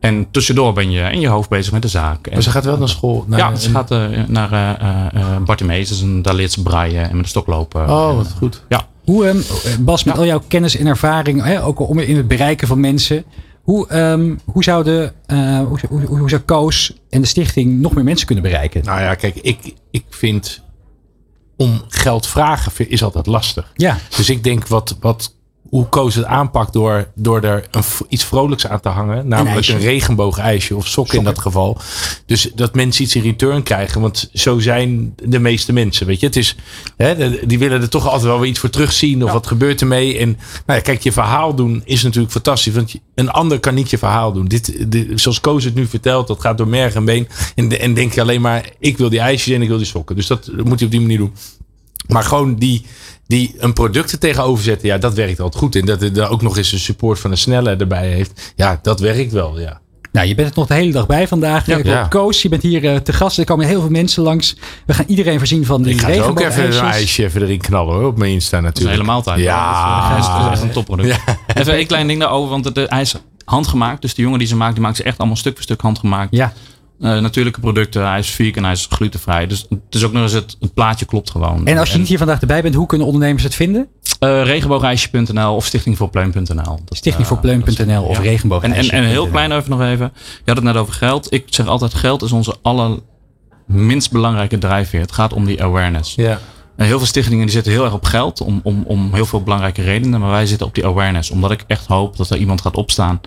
En 0.04 0.30
tussendoor 0.30 0.72
ben 0.72 0.90
je 0.90 1.00
in 1.12 1.20
je 1.20 1.28
hoofd 1.28 1.48
bezig 1.48 1.72
met 1.72 1.82
de 1.82 1.88
zaak. 1.88 2.26
En- 2.26 2.32
Maar 2.32 2.42
ze 2.42 2.50
gaat 2.50 2.64
wel 2.64 2.78
naar 2.78 2.88
school. 2.88 3.24
Naar, 3.28 3.38
ja, 3.38 3.54
ze 3.56 3.70
gaat 3.70 3.90
eh, 3.90 3.98
naar 4.26 4.52
eh 4.52 4.70
eh, 4.70 5.06
eh, 5.14 5.42
Bartimeus, 5.42 5.88
dus 5.88 6.00
een, 6.00 6.22
daar 6.22 6.34
leert 6.34 6.52
ze 6.52 6.62
braaien 6.62 7.08
en 7.08 7.14
met 7.14 7.24
de 7.24 7.30
stok 7.30 7.46
lopen. 7.46 7.82
Oh, 7.90 8.16
wat 8.16 8.32
goed. 8.38 8.62
Ja, 8.68 8.86
Hoe, 9.04 9.26
ehm, 9.26 9.38
Bas, 9.84 10.04
met 10.04 10.18
al 10.18 10.24
jouw 10.26 10.42
kennis 10.48 10.76
en 10.76 10.86
ervaring, 10.86 11.42
hè, 11.42 11.64
ook 11.64 11.80
om 11.88 11.98
in 11.98 12.16
het 12.16 12.28
bereiken 12.28 12.68
van 12.68 12.80
mensen, 12.80 13.24
hoe, 13.62 13.88
ehm, 13.88 14.34
hoe, 14.44 14.62
zou 14.64 14.84
de, 14.84 15.12
eh, 15.26 15.58
hoe, 15.58 15.78
hoe, 15.88 16.18
hoe 16.18 16.28
zou 16.28 16.42
Koos 16.42 16.92
en 17.10 17.20
de 17.20 17.26
stichting 17.26 17.80
nog 17.80 17.94
meer 17.94 18.04
mensen 18.04 18.26
kunnen 18.26 18.44
bereiken? 18.44 18.84
Nou 18.84 19.00
ja, 19.00 19.14
kijk, 19.14 19.34
ik, 19.36 19.74
ik 19.90 20.04
vind 20.10 20.62
om 21.56 21.82
geld 21.88 22.26
vragen 22.26 22.90
is 22.90 23.02
altijd 23.02 23.26
lastig. 23.26 23.70
Ja, 23.74 23.98
Dus 24.16 24.30
ik 24.30 24.44
denk 24.44 24.66
wat, 24.66 24.96
wat, 25.00 25.34
hoe 25.68 25.88
Koos 25.88 26.14
het 26.14 26.24
aanpakt 26.24 26.72
door, 26.72 27.08
door 27.14 27.40
er 27.42 27.64
een, 27.70 27.82
iets 28.08 28.24
vrolijks 28.24 28.66
aan 28.66 28.80
te 28.80 28.88
hangen. 28.88 29.28
Namelijk 29.28 29.54
ijsje. 29.56 29.72
een, 29.72 29.78
regenboogijsje 29.78 30.76
of 30.76 30.86
sokken 30.88 31.18
in 31.18 31.24
dat 31.24 31.38
geval. 31.38 31.78
Dus 32.26 32.50
dat 32.54 32.74
mensen 32.74 33.04
iets 33.04 33.14
in 33.14 33.22
return 33.22 33.62
krijgen. 33.62 34.00
Want 34.00 34.28
zo 34.32 34.58
zijn 34.58 35.14
de 35.24 35.38
meeste 35.38 35.72
mensen. 35.72 36.06
Weet 36.06 36.20
je, 36.20 36.26
het 36.26 36.36
is, 36.36 36.56
hè, 36.96 37.46
die 37.46 37.58
willen 37.58 37.80
er 37.82 37.88
toch 37.88 38.04
altijd 38.06 38.22
wel 38.24 38.40
weer 38.40 38.48
iets 38.50 38.58
voor 38.58 38.70
terugzien. 38.70 39.24
Of 39.24 39.32
wat 39.32 39.46
gebeurt 39.46 39.80
ermee. 39.80 40.18
En 40.18 40.28
nou 40.66 40.78
ja, 40.78 40.80
kijk, 40.80 41.02
je 41.02 41.12
verhaal 41.12 41.54
doen 41.54 41.82
is 41.84 42.02
natuurlijk 42.02 42.32
fantastisch. 42.32 42.74
Want 42.74 42.92
je- 42.92 43.00
een 43.14 43.30
ander 43.30 43.60
kan 43.60 43.74
niet 43.74 43.90
je 43.90 43.98
verhaal 43.98 44.32
doen. 44.32 44.44
Dit, 44.48 44.90
dit, 44.92 45.20
zoals 45.20 45.40
Koos 45.40 45.64
het 45.64 45.74
nu 45.74 45.86
vertelt, 45.86 46.26
dat 46.26 46.40
gaat 46.40 46.58
door 46.58 46.68
merg 46.68 46.94
en 46.94 47.04
been. 47.04 47.28
En, 47.54 47.80
en 47.80 47.94
denk 47.94 48.12
je 48.12 48.20
alleen 48.20 48.40
maar, 48.40 48.68
ik 48.78 48.98
wil 48.98 49.08
die 49.10 49.20
ijsjes 49.20 49.54
en 49.54 49.62
ik 49.62 49.68
wil 49.68 49.76
die 49.78 49.86
sokken. 49.86 50.16
Dus 50.16 50.26
dat 50.26 50.50
moet 50.64 50.78
je 50.78 50.84
op 50.84 50.90
die 50.90 51.00
manier 51.00 51.18
doen. 51.18 51.32
Maar 52.08 52.24
gewoon 52.24 52.54
die, 52.54 52.86
die 53.26 53.54
een 53.58 53.72
product 53.72 54.12
er 54.12 54.18
tegenover 54.18 54.64
zetten, 54.64 54.88
ja, 54.88 54.98
dat 54.98 55.14
werkt 55.14 55.40
altijd 55.40 55.62
goed. 55.62 55.76
En 55.76 55.84
dat 55.86 56.02
er 56.02 56.28
ook 56.28 56.42
nog 56.42 56.56
eens 56.56 56.72
een 56.72 56.78
support 56.78 57.18
van 57.18 57.30
een 57.30 57.36
snelle 57.38 57.76
erbij 57.76 58.08
heeft, 58.08 58.52
ja, 58.56 58.78
dat 58.82 59.00
werkt 59.00 59.32
wel, 59.32 59.60
ja. 59.60 59.80
nou, 60.12 60.26
je 60.26 60.34
bent 60.34 60.48
er 60.48 60.54
nog 60.56 60.66
de 60.66 60.74
hele 60.74 60.92
dag 60.92 61.06
bij 61.06 61.28
vandaag. 61.28 61.66
Ja. 61.66 61.78
Eh, 61.78 61.84
Ja. 61.84 62.06
Koos, 62.08 62.42
je 62.42 62.48
bent 62.48 62.62
hier 62.62 62.84
eh, 62.84 62.96
te 62.96 63.12
gast. 63.12 63.38
Er 63.38 63.44
komen 63.44 63.66
heel 63.66 63.80
veel 63.80 63.90
mensen 63.90 64.22
langs. 64.22 64.56
We 64.86 64.94
gaan 64.94 65.04
iedereen 65.08 65.38
voorzien 65.38 65.64
van 65.64 65.82
die 65.82 65.94
Ik 65.94 66.00
ga 66.00 66.22
ook 66.22 66.40
even 66.40 66.64
een 66.66 66.80
ijsje 66.84 67.24
even 67.24 67.42
erin 67.42 67.60
knallen 67.60 67.94
hoor, 67.94 68.06
op 68.06 68.18
mijn 68.18 68.32
Insta 68.32 68.60
dat 68.60 68.76
is 68.76 68.82
een 68.82 68.86
natuurlijk. 68.88 68.96
hele 68.96 69.12
maaltijd. 69.12 69.40
Ja. 69.40 70.08
dat 70.08 70.18
is, 70.18 70.26
dat 70.26 70.40
is 70.40 70.50
echt 70.50 70.62
een 70.62 70.70
topproduct. 70.70 71.18
Even 71.54 71.78
een 71.78 71.86
klein 71.86 72.06
ding 72.06 72.20
daarover, 72.20 72.50
want 72.50 72.64
het, 72.64 72.76
hij 72.90 73.00
is 73.00 73.14
handgemaakt. 73.44 74.02
Dus 74.02 74.14
de 74.14 74.22
jongen 74.22 74.38
die 74.38 74.48
ze 74.48 74.56
maakt, 74.56 74.74
die 74.74 74.82
maakt 74.82 74.96
ze 74.96 75.02
echt 75.02 75.18
allemaal 75.18 75.36
stuk 75.36 75.54
voor 75.54 75.62
stuk 75.62 75.80
handgemaakt. 75.80 76.36
Ja, 76.36 76.52
Eh, 77.04 77.18
natuurlijke 77.18 77.60
producten, 77.60 78.08
hij 78.08 78.18
is 78.18 78.30
vegan, 78.30 78.62
hij 78.62 78.72
is 78.72 78.86
glutenvrij. 78.90 79.46
Dus 79.46 79.66
het 79.68 79.94
is 79.94 80.04
ook 80.04 80.12
nog 80.12 80.22
eens, 80.22 80.32
het, 80.32 80.56
het 80.60 80.74
plaatje 80.74 81.04
klopt 81.04 81.30
gewoon. 81.30 81.66
en 81.66 81.78
als 81.78 81.92
je 81.92 81.98
niet 81.98 82.08
hier 82.08 82.18
vandaag 82.18 82.40
erbij 82.40 82.62
bent, 82.62 82.74
hoe 82.74 82.86
kunnen 82.86 83.06
ondernemers 83.06 83.42
het 83.42 83.54
vinden? 83.54 83.88
Eh, 84.18 84.42
regenboogijsje.nl 84.44 85.54
of 85.54 85.66
stichtingvoorpleun.nl. 85.66 86.78
Dat, 86.84 86.96
Stichtingvoorpleun.nl 86.96 87.88
eh, 87.88 88.08
of 88.08 88.16
ja. 88.16 88.22
regenboogijsje. 88.22 88.90
En, 88.90 88.98
en, 88.98 89.04
en 89.04 89.10
heel 89.10 89.28
klein 89.28 89.52
even 89.52 89.70
nog 89.70 89.80
even. 89.80 90.12
Je 90.14 90.42
had 90.44 90.56
het 90.56 90.64
net 90.64 90.76
over 90.76 90.94
geld. 90.94 91.32
Ik 91.32 91.44
zeg 91.46 91.66
altijd, 91.66 91.94
geld 91.94 92.22
is 92.22 92.32
onze 92.32 92.56
allerminst 92.62 94.10
belangrijke 94.10 94.58
drijfveer. 94.58 95.00
Het 95.00 95.12
gaat 95.12 95.32
om 95.32 95.44
die 95.44 95.62
awareness. 95.62 96.14
Ja. 96.14 96.40
En 96.76 96.86
heel 96.86 96.98
veel 96.98 97.06
stichtingen 97.06 97.44
die 97.44 97.54
zitten 97.54 97.72
heel 97.72 97.84
erg 97.84 97.94
op 97.94 98.04
geld 98.04 98.40
om, 98.40 98.60
om, 98.62 98.84
om 98.86 99.14
heel 99.14 99.26
veel 99.26 99.42
belangrijke 99.42 99.82
redenen. 99.82 100.20
Maar 100.20 100.30
wij 100.30 100.46
zitten 100.46 100.66
op 100.66 100.74
die 100.74 100.86
awareness. 100.86 101.30
Omdat 101.30 101.50
ik 101.50 101.64
echt 101.66 101.86
hoop 101.86 102.16
dat 102.16 102.30
er 102.30 102.36
iemand 102.36 102.60
gaat 102.60 102.76
opstaan 102.76 103.20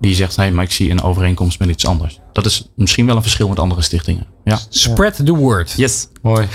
die 0.00 0.14
zegt, 0.14 0.36
hé, 0.36 0.42
hey, 0.42 0.52
maar 0.52 0.64
ik 0.64 0.70
zie 0.70 0.90
een 0.90 1.02
overeenkomst 1.02 1.58
met 1.58 1.68
iets 1.68 1.86
anders. 1.86 2.20
Dat 2.32 2.46
is 2.46 2.68
misschien 2.74 3.06
wel 3.06 3.16
een 3.16 3.22
verschil 3.22 3.48
met 3.48 3.58
andere 3.58 3.82
stichtingen. 3.82 4.26
Ja. 4.44 4.58
Spread 4.68 5.26
the 5.26 5.34
word. 5.34 5.72
Yes. 5.76 6.08
Mooi. 6.22 6.46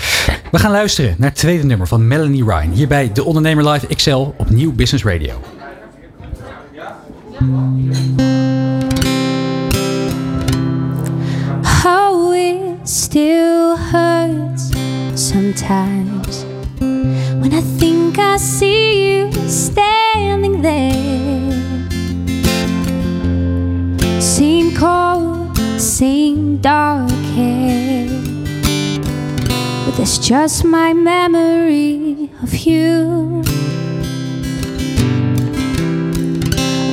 We 0.50 0.58
gaan 0.58 0.70
luisteren 0.70 1.14
naar 1.18 1.28
het 1.28 1.38
tweede 1.38 1.64
nummer 1.64 1.86
van 1.86 2.08
Melanie 2.08 2.44
Ryan. 2.44 2.70
Hier 2.70 2.88
bij 2.88 3.12
De 3.12 3.24
Ondernemer 3.24 3.68
Live 3.68 3.86
XL 3.86 4.30
op 4.36 4.50
Nieuw 4.50 4.72
Business 4.72 5.04
Radio. 5.04 5.40
Oh, 11.84 12.34
it 12.34 12.88
still 12.88 13.76
hurts 13.92 14.68
sometimes 15.14 16.44
when 17.40 17.52
I 17.52 17.62
think 17.78 18.18
I 18.18 18.38
see 18.38 19.18
you 19.18 19.32
standing 19.48 20.62
there. 20.62 21.51
Same 24.32 24.74
cold, 24.74 25.54
same 25.78 26.56
dark 26.56 27.10
hair. 27.36 28.08
But 29.84 29.94
that's 29.98 30.16
just 30.16 30.64
my 30.64 30.94
memory 30.94 32.30
of 32.42 32.54
you. 32.54 33.42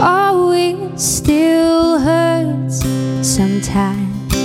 Oh, 0.02 0.52
it 0.54 1.00
still 1.00 2.00
hurts 2.00 2.84
sometimes 3.22 4.36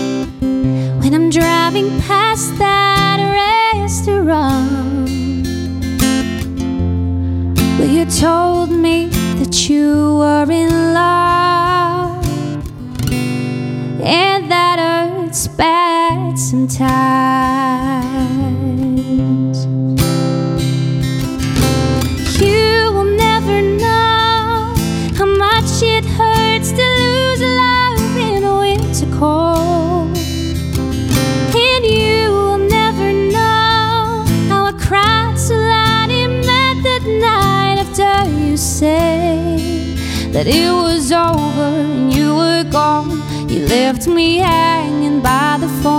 when 1.03 1.15
I'm 1.15 1.31
driving 1.31 2.01
past 2.03 2.57
that 2.59 3.19
restaurant. 3.19 3.74
Sometimes. 16.75 19.67
You 22.41 22.93
will 22.93 23.17
never 23.17 23.63
know 23.63 24.75
how 25.17 25.27
much 25.27 25.83
it 25.83 26.05
hurts 26.05 26.73
to 26.73 26.83
lose 26.83 27.41
a 27.41 27.47
love 27.47 28.17
in 28.17 28.45
a 28.45 28.59
winter 28.59 29.07
cold. 29.19 30.17
And 31.57 31.85
you 31.85 32.31
will 32.31 32.59
never 32.59 33.13
know 33.13 34.25
how 34.49 34.67
I 34.67 34.73
cried 34.79 35.39
so 35.39 35.55
loud 35.55 36.11
in 36.11 36.43
bed 36.43 36.83
that 36.89 37.03
night 37.29 37.79
after 37.85 38.29
you 38.41 38.57
said 38.57 39.61
that 40.33 40.47
it 40.47 40.71
was 40.73 41.13
over 41.13 41.63
and 41.63 42.13
you 42.13 42.35
were 42.35 42.65
gone. 42.65 43.23
You 43.49 43.67
left 43.67 44.09
me 44.09 44.39
hanging 44.39 45.21
by 45.23 45.59
the 45.61 45.69
phone. 45.83 45.94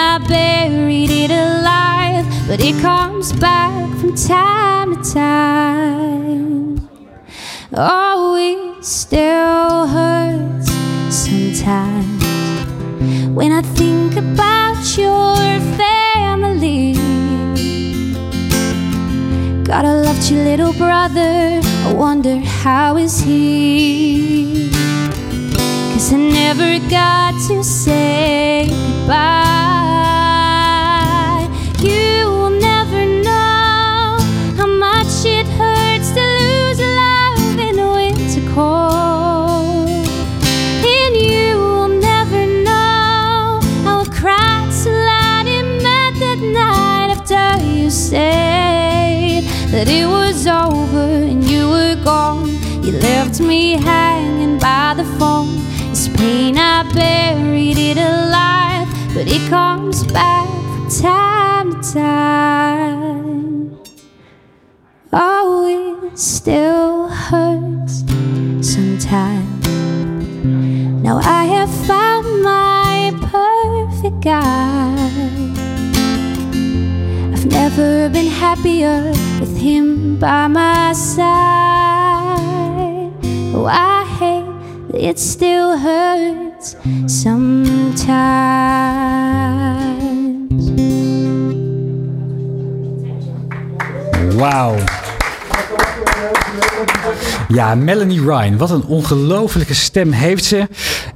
I 0.00 0.18
buried 0.28 1.10
it 1.10 1.30
alive, 1.32 2.24
but 2.46 2.60
it 2.60 2.80
comes 2.80 3.32
back 3.32 3.74
from 3.98 4.14
time 4.14 4.94
to 4.94 5.12
time. 5.12 6.88
Oh, 7.72 8.36
it 8.38 8.84
still 8.84 9.88
hurts 9.88 10.70
sometimes 11.10 12.24
when 13.34 13.50
I 13.50 13.62
think 13.62 14.14
about 14.16 14.78
your 14.96 15.36
family. 15.76 16.94
God, 19.64 19.84
I 19.84 19.94
loved 20.06 20.30
your 20.30 20.44
little 20.44 20.74
brother. 20.74 21.60
I 21.86 21.92
wonder 21.92 22.38
how 22.38 22.96
is 22.98 23.20
he? 23.20 24.70
Cause 25.92 26.12
I 26.12 26.16
never 26.16 26.78
got 26.88 27.32
to 27.48 27.64
say 27.64 28.68
goodbye. 28.68 29.77
That 49.78 49.88
it 49.88 50.06
was 50.06 50.44
over 50.48 51.08
and 51.30 51.44
you 51.44 51.68
were 51.68 51.94
gone. 52.02 52.48
You 52.82 52.98
left 52.98 53.38
me 53.38 53.74
hanging 53.74 54.58
by 54.58 54.94
the 54.96 55.04
phone. 55.20 55.54
This 55.90 56.08
pain 56.08 56.58
I 56.58 56.82
buried 56.92 57.78
it 57.78 57.96
alive, 57.96 58.88
but 59.14 59.28
it 59.28 59.48
comes 59.48 60.02
back 60.02 60.48
from 60.48 60.88
time 60.90 61.70
to 61.70 61.92
time. 61.92 63.78
Oh, 65.12 66.02
it 66.10 66.18
still 66.18 67.06
hurts 67.06 68.00
sometimes. 68.62 69.68
Now 71.04 71.20
I 71.22 71.44
never 77.78 78.08
been 78.08 78.26
happier 78.26 79.02
with 79.38 79.56
him 79.56 80.18
by 80.18 80.48
my 80.48 80.92
side. 80.92 81.26
Oh, 83.54 83.66
I 83.66 84.04
hate 84.18 84.46
that 84.90 85.00
it 85.00 85.18
still 85.18 85.78
hurts 85.78 86.76
sometimes. 87.06 87.78
Wauw. 94.34 94.76
Ja, 97.48 97.74
Melanie 97.74 98.20
Ryan. 98.20 98.56
Wat 98.56 98.70
een 98.70 98.84
ongelofelijke 98.84 99.74
stem 99.74 100.12
heeft 100.12 100.44
ze. 100.44 100.66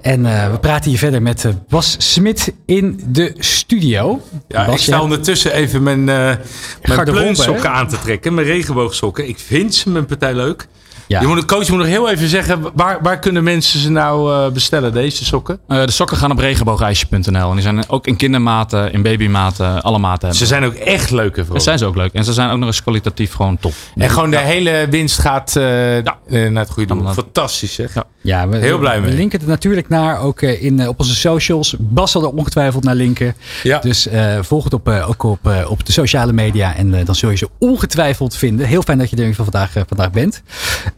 En 0.02 0.26
eh, 0.26 0.50
we 0.50 0.58
praten 0.58 0.90
hier 0.90 0.98
verder 0.98 1.22
met 1.22 1.44
eh, 1.44 1.52
Bas 1.68 2.12
Smit 2.12 2.52
in 2.66 3.00
de 3.06 3.34
studio. 3.38 4.20
Ja, 4.48 4.66
Bas, 4.66 4.74
ik 4.74 4.80
sta 4.80 5.02
ondertussen 5.02 5.52
even 5.52 5.82
mijn, 5.82 6.08
eh 6.08 6.36
mijn 6.82 7.04
pleunsokken 7.04 7.70
aan 7.70 7.88
te 7.88 7.98
trekken. 7.98 8.34
Mijn 8.34 8.46
regenboogsokken. 8.46 9.28
Ik 9.28 9.38
vind 9.38 9.74
ze 9.74 9.90
mijn 9.90 10.06
partij 10.06 10.34
leuk. 10.34 10.66
Ja. 11.12 11.20
Je 11.20 11.26
moet, 11.26 11.40
de 11.40 11.44
coach 11.44 11.68
moet 11.68 11.78
nog 11.78 11.86
heel 11.86 12.10
even 12.10 12.28
zeggen, 12.28 12.60
waar, 12.74 12.98
waar 13.02 13.18
kunnen 13.18 13.44
mensen 13.44 13.80
ze 13.80 13.90
nou 13.90 14.32
eh, 14.32 14.52
bestellen, 14.52 14.92
deze 14.92 15.24
sokken? 15.24 15.58
Eh, 15.68 15.84
de 15.84 15.90
sokken 15.90 16.16
gaan 16.16 16.30
op 16.30 16.38
regenboogijsje.nl. 16.38 17.48
En 17.48 17.52
die 17.52 17.62
zijn 17.62 17.88
ook 17.88 18.06
in 18.06 18.16
kindermaten, 18.16 18.92
in 18.92 19.02
babymaten, 19.02 19.82
alle 19.82 19.98
maten 19.98 20.20
hebben. 20.20 20.38
Ze 20.38 20.46
zijn 20.46 20.64
ook 20.64 20.74
echt 20.74 21.10
leuke 21.10 21.44
voor. 21.44 21.54
Dat 21.54 21.62
zijn 21.62 21.78
ze 21.78 21.86
ook 21.86 21.96
leuk. 21.96 22.12
En 22.12 22.24
ze 22.24 22.32
zijn 22.32 22.50
ook 22.50 22.58
nog 22.58 22.66
eens 22.66 22.82
kwalitatief 22.82 23.32
gewoon 23.32 23.58
top. 23.58 23.72
En 23.96 24.10
gewoon 24.10 24.30
de 24.30 24.38
hele 24.38 24.86
winst 24.90 25.18
gaat 25.18 25.56
eh, 25.56 25.64
naar 25.64 26.62
het 26.62 26.70
goede 26.70 26.94
doel. 26.94 27.12
Fantastisch 27.12 27.74
zeg. 27.74 27.94
Ja. 27.94 28.04
Ja, 28.20 28.48
we, 28.48 28.56
Heel 28.56 28.78
blij 28.78 29.00
we 29.00 29.06
mee. 29.06 29.16
linken 29.16 29.38
het 29.38 29.48
natuurlijk 29.48 29.88
naar 29.88 30.20
ook 30.20 30.42
in, 30.42 30.88
op 30.88 30.98
onze 30.98 31.14
socials. 31.14 31.76
Bas 31.78 32.10
zal 32.10 32.22
er 32.22 32.28
ongetwijfeld 32.28 32.84
naar 32.84 32.94
linken. 32.94 33.34
Ja. 33.62 33.78
Dus 33.78 34.08
volg 34.40 34.64
het 34.64 34.72
op, 34.72 34.88
ook 34.88 35.22
op, 35.22 35.50
op 35.68 35.86
de 35.86 35.92
sociale 35.92 36.32
media. 36.32 36.76
En 36.76 37.04
dan 37.04 37.14
zul 37.14 37.30
je 37.30 37.36
ze 37.36 37.48
ongetwijfeld 37.58 38.36
vinden. 38.36 38.66
Heel 38.66 38.82
fijn 38.82 38.98
dat 38.98 39.10
je 39.10 39.16
er 39.16 39.26
geval 39.26 39.44
vandaag, 39.44 39.72
vandaag 39.88 40.10
bent. 40.10 40.42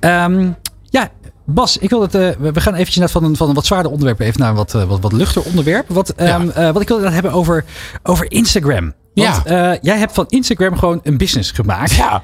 Ehm, 0.04 0.50
ja, 0.82 1.10
Bas, 1.46 1.78
ik 1.78 1.90
wil 1.90 2.00
het, 2.00 2.14
eh, 2.14 2.28
we 2.38 2.60
gaan 2.60 2.74
eventjes 2.74 3.12
van 3.12 3.24
een, 3.24 3.36
van 3.36 3.48
een 3.48 3.54
wat 3.54 3.66
zwaarder 3.66 3.90
onderwerp 3.90 4.20
even 4.20 4.40
naar 4.40 4.48
een 4.50 4.56
wat, 4.56 4.74
eh, 4.74 4.84
wat, 4.84 5.00
wat 5.00 5.12
luchter 5.12 5.42
onderwerp. 5.42 5.88
Wat, 5.88 6.10
ehm, 6.10 6.48
eh, 6.48 6.70
wat 6.70 6.82
ik 6.82 6.88
wil 6.88 7.02
het 7.02 7.12
hebben 7.12 7.32
over, 7.32 7.64
over 8.02 8.30
Instagram. 8.30 8.92
Want 9.14 9.42
jij 9.82 9.98
hebt 9.98 10.12
van 10.12 10.24
Instagram 10.28 10.76
gewoon 10.76 11.00
een 11.02 11.16
business 11.16 11.50
gemaakt. 11.50 11.94
Ja. 11.94 12.22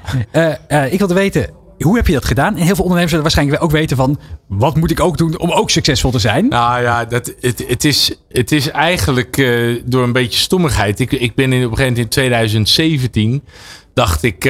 Ik 0.85 0.99
wilde 0.99 1.13
weten, 1.13 1.49
hoe 1.79 1.95
heb 1.95 2.07
je 2.07 2.13
dat 2.13 2.25
gedaan? 2.25 2.55
En 2.55 2.63
heel 2.63 2.75
veel 2.75 2.83
ondernemers 2.83 3.09
zullen 3.09 3.23
waarschijnlijk 3.23 3.63
ook 3.63 3.71
weten 3.71 3.97
van... 3.97 4.19
wat 4.47 4.75
moet 4.75 4.91
ik 4.91 4.99
ook 4.99 5.17
doen 5.17 5.39
om 5.39 5.51
ook 5.51 5.69
succesvol 5.69 6.11
te 6.11 6.19
zijn? 6.19 6.47
Nou 6.47 6.81
ja, 6.81 7.05
dat, 7.05 7.33
het, 7.39 7.63
het, 7.67 7.85
is, 7.85 8.15
het 8.29 8.51
is 8.51 8.69
eigenlijk 8.69 9.35
door 9.85 10.03
een 10.03 10.11
beetje 10.11 10.39
stommigheid. 10.39 10.99
Ik, 10.99 11.11
ik 11.11 11.35
ben 11.35 11.53
in, 11.53 11.65
op 11.65 11.71
een 11.71 11.77
gegeven 11.77 11.93
moment 11.93 11.97
in 11.97 12.09
2017, 12.09 13.43
dacht 13.93 14.23
ik, 14.23 14.43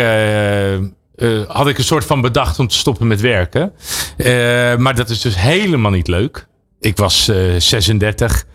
eh, 1.16 1.42
had 1.48 1.68
ik 1.68 1.78
een 1.78 1.84
soort 1.84 2.06
van 2.06 2.22
bedacht 2.22 2.60
om 2.60 2.68
te 2.68 2.76
stoppen 2.76 3.08
met 3.08 3.22
werken. 3.22 3.74
Eh, 4.18 4.76
maar 4.76 4.96
dat 4.96 5.10
is 5.10 5.22
dus 5.22 5.36
helemaal 5.36 5.92
niet 5.92 6.08
leuk. 6.08 6.48
Ik 6.80 6.98
was 6.98 7.28
eh, 7.28 7.38
36 7.58 8.46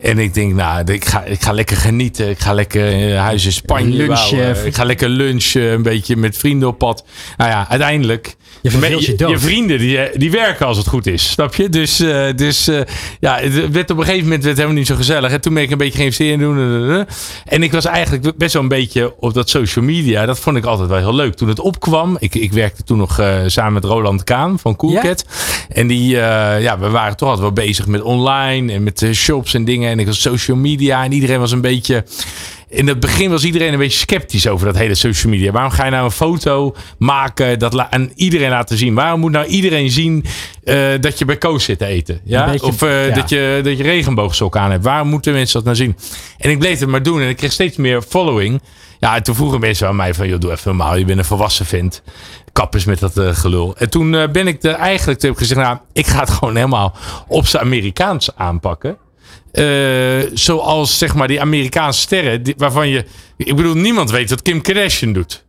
en 0.00 0.18
ik 0.18 0.34
denk, 0.34 0.54
nou, 0.54 0.92
ik 0.92 1.04
ga, 1.04 1.24
ik 1.24 1.42
ga 1.42 1.52
lekker 1.52 1.76
genieten. 1.76 2.28
Ik 2.28 2.38
ga 2.38 2.52
lekker 2.52 3.12
eh, 3.12 3.20
huis 3.20 3.44
in 3.44 3.52
Spanje 3.52 4.06
Lunchen. 4.06 4.66
Ik 4.66 4.74
ga 4.74 4.84
lekker 4.84 5.08
lunchen, 5.08 5.62
een 5.62 5.82
beetje 5.82 6.16
met 6.16 6.36
vrienden 6.36 6.68
op 6.68 6.78
pad. 6.78 7.04
Nou 7.36 7.50
ja, 7.50 7.68
uiteindelijk... 7.68 8.36
Je 8.60 8.70
je 8.80 9.28
je, 9.28 9.38
vrienden 9.38 9.78
die, 9.78 9.98
eh, 9.98 10.18
die 10.18 10.30
werken 10.30 10.66
als 10.66 10.76
het 10.76 10.86
goed 10.86 11.06
is, 11.06 11.30
snap 11.30 11.54
je? 11.54 11.68
Dus, 11.68 12.00
eh, 12.00 12.26
dus 12.36 12.68
eh, 12.68 12.80
ja, 13.20 13.38
het 13.38 13.70
werd 13.70 13.90
op 13.90 13.98
een 13.98 14.04
gegeven 14.04 14.24
moment 14.24 14.42
werd 14.44 14.56
het 14.56 14.56
helemaal 14.56 14.78
niet 14.78 14.86
zo 14.86 14.94
gezellig. 14.94 15.32
En 15.32 15.40
toen 15.40 15.54
ben 15.54 15.62
ik 15.62 15.70
een 15.70 15.78
beetje 15.78 15.98
geïnvesteerd 15.98 16.32
in 16.32 16.38
doen. 16.38 17.06
En 17.44 17.62
ik 17.62 17.72
was 17.72 17.84
eigenlijk 17.84 18.36
best 18.36 18.52
wel 18.52 18.62
een 18.62 18.68
beetje 18.68 19.14
op 19.18 19.34
dat 19.34 19.50
social 19.50 19.84
media. 19.84 20.26
Dat 20.26 20.38
vond 20.38 20.56
ik 20.56 20.64
altijd 20.64 20.88
wel 20.88 20.98
heel 20.98 21.14
leuk. 21.14 21.34
Toen 21.34 21.48
het 21.48 21.60
opkwam, 21.60 22.16
ik, 22.20 22.34
ik 22.34 22.52
werkte 22.52 22.82
toen 22.82 22.98
nog 22.98 23.20
samen 23.46 23.72
met 23.72 23.84
Roland 23.84 24.24
Kaan 24.24 24.58
van 24.58 24.76
Coolcat. 24.76 25.24
En 25.68 25.86
die, 25.86 26.08
ja, 26.08 26.78
we 26.78 26.88
waren 26.88 27.16
toch 27.16 27.28
altijd 27.28 27.54
wel 27.54 27.64
bezig 27.64 27.86
met 27.86 28.02
online 28.02 28.72
en 28.72 28.82
met 28.82 29.06
shops 29.12 29.54
en 29.54 29.64
dingen. 29.64 29.90
En 29.90 29.98
ik 29.98 30.06
was 30.06 30.20
social 30.20 30.56
media 30.56 31.04
en 31.04 31.12
iedereen 31.12 31.40
was 31.40 31.52
een 31.52 31.60
beetje... 31.60 32.04
In 32.72 32.88
het 32.88 33.00
begin 33.00 33.30
was 33.30 33.44
iedereen 33.44 33.72
een 33.72 33.78
beetje 33.78 33.98
sceptisch 33.98 34.46
over 34.46 34.66
dat 34.66 34.76
hele 34.76 34.94
social 34.94 35.32
media. 35.32 35.52
Waarom 35.52 35.70
ga 35.70 35.84
je 35.84 35.90
nou 35.90 36.04
een 36.04 36.10
foto 36.10 36.74
maken 36.98 37.58
dat 37.58 37.78
aan 37.90 38.10
iedereen 38.14 38.50
laten 38.50 38.78
zien? 38.78 38.94
Waarom 38.94 39.20
moet 39.20 39.30
nou 39.30 39.46
iedereen 39.46 39.90
zien 39.90 40.24
eh, 40.64 40.76
dat 41.00 41.18
je 41.18 41.24
bij 41.24 41.36
Koos 41.36 41.64
zit 41.64 41.78
te 41.78 41.86
eten? 41.86 42.20
Ja? 42.24 42.50
Beetje, 42.50 42.66
of 42.66 42.82
eh, 42.82 43.08
ja. 43.08 43.14
dat, 43.14 43.28
je, 43.28 43.60
dat 43.62 43.76
je 43.76 43.82
regenboogsokken 43.82 44.60
aan 44.60 44.70
hebt. 44.70 44.84
Waarom 44.84 45.08
moeten 45.08 45.32
mensen 45.32 45.54
dat 45.54 45.64
nou 45.64 45.76
zien? 45.76 45.96
En 46.38 46.50
ik 46.50 46.58
bleef 46.58 46.80
het 46.80 46.88
maar 46.88 47.02
doen 47.02 47.20
en 47.20 47.28
ik 47.28 47.36
kreeg 47.36 47.52
steeds 47.52 47.76
meer 47.76 48.02
following. 48.02 48.62
Ja, 48.98 49.16
en 49.16 49.22
toen 49.22 49.34
vroegen 49.34 49.60
mensen 49.60 49.88
aan 49.88 49.96
mij 49.96 50.14
van, 50.14 50.28
joh, 50.28 50.40
doe 50.40 50.50
even 50.50 50.76
normaal. 50.76 50.96
Je 50.96 51.04
bent 51.04 51.18
een 51.18 51.24
volwassen 51.24 51.66
vent. 51.66 52.02
Kap 52.52 52.74
eens 52.74 52.84
met 52.84 52.98
dat 52.98 53.18
eh, 53.18 53.34
gelul. 53.34 53.74
En 53.78 53.90
toen 53.90 54.10
ben 54.10 54.46
ik 54.46 54.62
er 54.62 54.74
eigenlijk, 54.74 55.20
toen 55.20 55.30
heb 55.30 55.38
ik 55.38 55.46
gezegd, 55.46 55.66
nou, 55.66 55.78
ik 55.92 56.06
ga 56.06 56.20
het 56.20 56.30
gewoon 56.30 56.56
helemaal 56.56 56.96
op 57.28 57.46
zijn 57.46 57.62
Amerikaans 57.62 58.36
aanpakken. 58.36 58.96
Eh, 59.52 60.30
zoals 60.34 60.98
zeg 60.98 61.14
maar 61.14 61.28
die 61.28 61.40
Amerikaanse 61.40 62.00
sterren, 62.00 62.42
waarvan 62.56 62.88
je. 62.88 63.04
Ik 63.36 63.56
bedoel, 63.56 63.74
niemand 63.74 64.10
weet 64.10 64.30
wat 64.30 64.42
Kim 64.42 64.60
Kardashian 64.60 65.12
doet. 65.12 65.44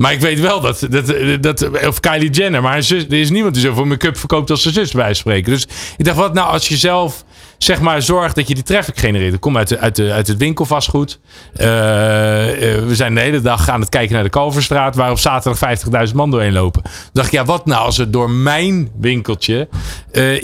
Maar 0.00 0.12
ik 0.12 0.20
weet 0.20 0.40
wel 0.40 0.60
dat, 0.60 0.86
dat, 0.90 1.14
dat. 1.40 1.86
Of 1.86 2.00
Kylie 2.00 2.30
Jenner. 2.30 2.62
Maar 2.62 2.76
er 2.76 3.12
is 3.12 3.30
niemand 3.30 3.54
die 3.54 3.62
zoveel 3.62 3.84
make-up 3.84 4.16
verkoopt 4.16 4.50
als 4.50 4.62
zijn 4.62 4.74
zus, 4.74 4.92
bij 4.92 5.02
wijze 5.02 5.22
van 5.22 5.32
spreken. 5.32 5.52
Dus 5.52 5.66
ik 5.96 6.04
dacht, 6.04 6.16
wat 6.16 6.34
nou 6.34 6.52
als 6.52 6.68
je 6.68 6.76
zelf. 6.76 7.24
Zeg 7.58 7.80
maar, 7.80 8.02
zorgt 8.02 8.34
dat 8.34 8.48
je 8.48 8.54
die 8.54 8.62
traffic 8.62 8.98
genereert. 8.98 9.38
Kom 9.38 9.56
uit, 9.56 9.68
de, 9.68 9.78
uit, 9.78 9.96
de, 9.96 10.12
uit 10.12 10.26
het 10.26 10.36
winkelvastgoed. 10.36 11.20
Eh, 11.54 12.74
eh, 12.76 12.84
we 12.84 12.94
zijn 12.94 13.14
de 13.14 13.20
hele 13.20 13.40
dag 13.40 13.68
aan 13.68 13.80
het 13.80 13.88
kijken 13.88 14.14
naar 14.14 14.22
de 14.22 14.30
Kalverstraat. 14.30 14.94
Waar 14.94 15.10
op 15.10 15.18
zaterdag 15.18 15.78
50.000 16.08 16.14
man 16.14 16.30
doorheen 16.30 16.52
lopen. 16.52 16.82
Dacht 17.12 17.26
ik, 17.26 17.32
ja, 17.32 17.44
wat 17.44 17.66
nou 17.66 17.84
als 17.84 17.98
er 17.98 18.10
door 18.10 18.30
mijn 18.30 18.90
winkeltje. 19.00 19.68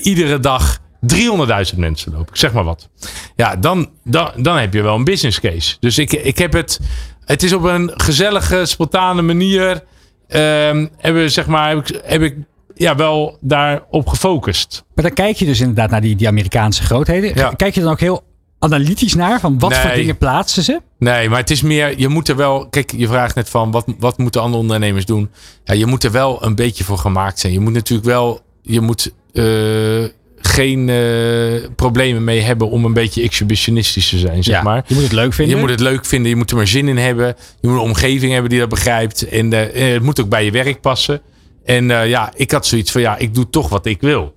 iedere 0.03 0.41
dag 0.41 0.79
300.000 1.15 1.79
mensen 1.79 2.13
lopen. 2.13 2.29
Ik 2.29 2.37
zeg 2.37 2.53
maar 2.53 2.65
wat. 2.65 2.89
Ja, 3.37 3.57
dan, 3.57 3.91
dan, 4.05 4.31
dan 4.37 4.57
heb 4.57 4.75
je 4.75 4.83
wel 4.83 4.95
een 4.95 5.05
business 5.05 5.41
case. 5.41 5.77
Dus 5.81 5.99
ik, 5.99 6.13
ik 6.13 6.39
heb 6.39 6.53
het. 6.53 6.81
Het 7.25 7.43
is 7.43 7.53
op 7.53 7.63
een 7.63 7.93
gezellige, 7.97 8.65
spontane 8.65 9.23
manier. 9.23 9.83
ehm, 10.29 10.87
hebben 10.97 11.23
we, 11.23 11.29
zeg 11.29 11.47
maar, 11.47 11.69
heb 11.69 11.89
ik, 11.89 12.01
heb 12.05 12.23
ik 12.23 12.37
ja, 12.75 12.97
wel 12.97 13.39
daarop 13.41 14.07
gefocust. 14.09 14.85
Maar 14.95 15.05
dan 15.05 15.15
kijk 15.15 15.37
je 15.37 15.45
dus 15.45 15.61
inderdaad 15.61 15.91
naar 15.91 16.01
die, 16.01 16.17
die 16.17 16.29
Amerikaanse 16.29 16.83
grootheden. 16.83 17.35
Ja. 17.35 17.51
Kijk 17.51 17.75
je 17.75 17.81
dan 17.81 17.91
ook 17.91 18.01
heel 18.01 18.23
analytisch 18.59 19.15
naar 19.15 19.41
van 19.41 19.59
wat 19.59 19.77
voor 19.77 19.91
dingen 19.95 20.19
plaatsen 20.19 20.63
ze? 20.63 20.81
Nee, 20.99 21.29
maar 21.29 21.39
het 21.39 21.51
is 21.51 21.63
meer, 21.63 21.99
je 21.99 22.09
moet 22.09 22.29
er 22.29 22.37
wel, 22.37 22.69
kijk, 22.69 22.93
je 22.97 23.07
vraagt 23.07 23.35
net 23.35 23.49
van 23.49 23.71
wat, 23.71 23.85
wat 23.99 24.19
moeten 24.19 24.41
andere 24.41 24.63
ondernemers 24.63 25.05
doen? 25.05 25.31
Ja, 25.65 25.75
je 25.75 25.87
moet 25.87 26.05
er 26.05 26.11
wel 26.11 26.45
een 26.45 26.55
beetje 26.55 26.85
voor 26.85 26.99
gemaakt 26.99 27.39
zijn. 27.39 27.53
Je 27.53 27.61
moet 27.61 27.73
natuurlijk 27.73 28.09
wel 28.09 28.45
je 28.67 28.81
moet 28.81 29.13
eh, 29.33 30.05
geen 30.41 30.89
eh, 30.89 31.69
problemen 31.77 32.25
mee 32.25 32.41
hebben 32.41 32.71
om 32.71 32.85
een 32.85 32.93
beetje 32.93 33.23
exhibitionistisch 33.23 34.09
te 34.09 34.19
zijn, 34.19 34.45
zeg 34.45 34.55
Ja, 34.55 34.63
maar. 34.63 34.85
Je 34.87 34.95
moet 34.95 35.03
het 35.03 35.13
leuk 35.13 35.33
vinden. 35.33 35.55
Je 35.55 35.61
moet 35.61 35.71
het 35.71 35.81
leuk 35.81 36.05
vinden, 36.05 36.31
je 36.31 36.37
moet 36.37 36.51
er 36.51 36.57
maar 36.57 36.67
zin 36.67 36.89
in 36.89 36.97
hebben. 36.97 37.27
Je 37.61 37.69
moet 37.69 37.77
een 37.77 37.83
omgeving 37.83 38.33
hebben 38.33 38.51
die 38.51 38.59
dat 38.59 38.69
begrijpt. 38.69 39.29
En 39.29 39.53
eh, 39.53 39.93
het 39.93 40.03
moet 40.03 40.21
ook 40.21 40.29
bij 40.29 40.45
je 40.45 40.51
werk 40.51 40.81
passen. 40.81 41.21
En 41.65 41.91
eh, 41.91 42.09
ja, 42.09 42.33
ik 42.35 42.51
had 42.51 42.67
zoiets 42.67 42.93
van, 42.93 43.01
ja, 43.01 43.17
ik 43.17 43.35
doe 43.35 43.51
toch 43.51 43.69
wat 43.69 43.87
ik 43.87 44.01
wil. 44.01 44.35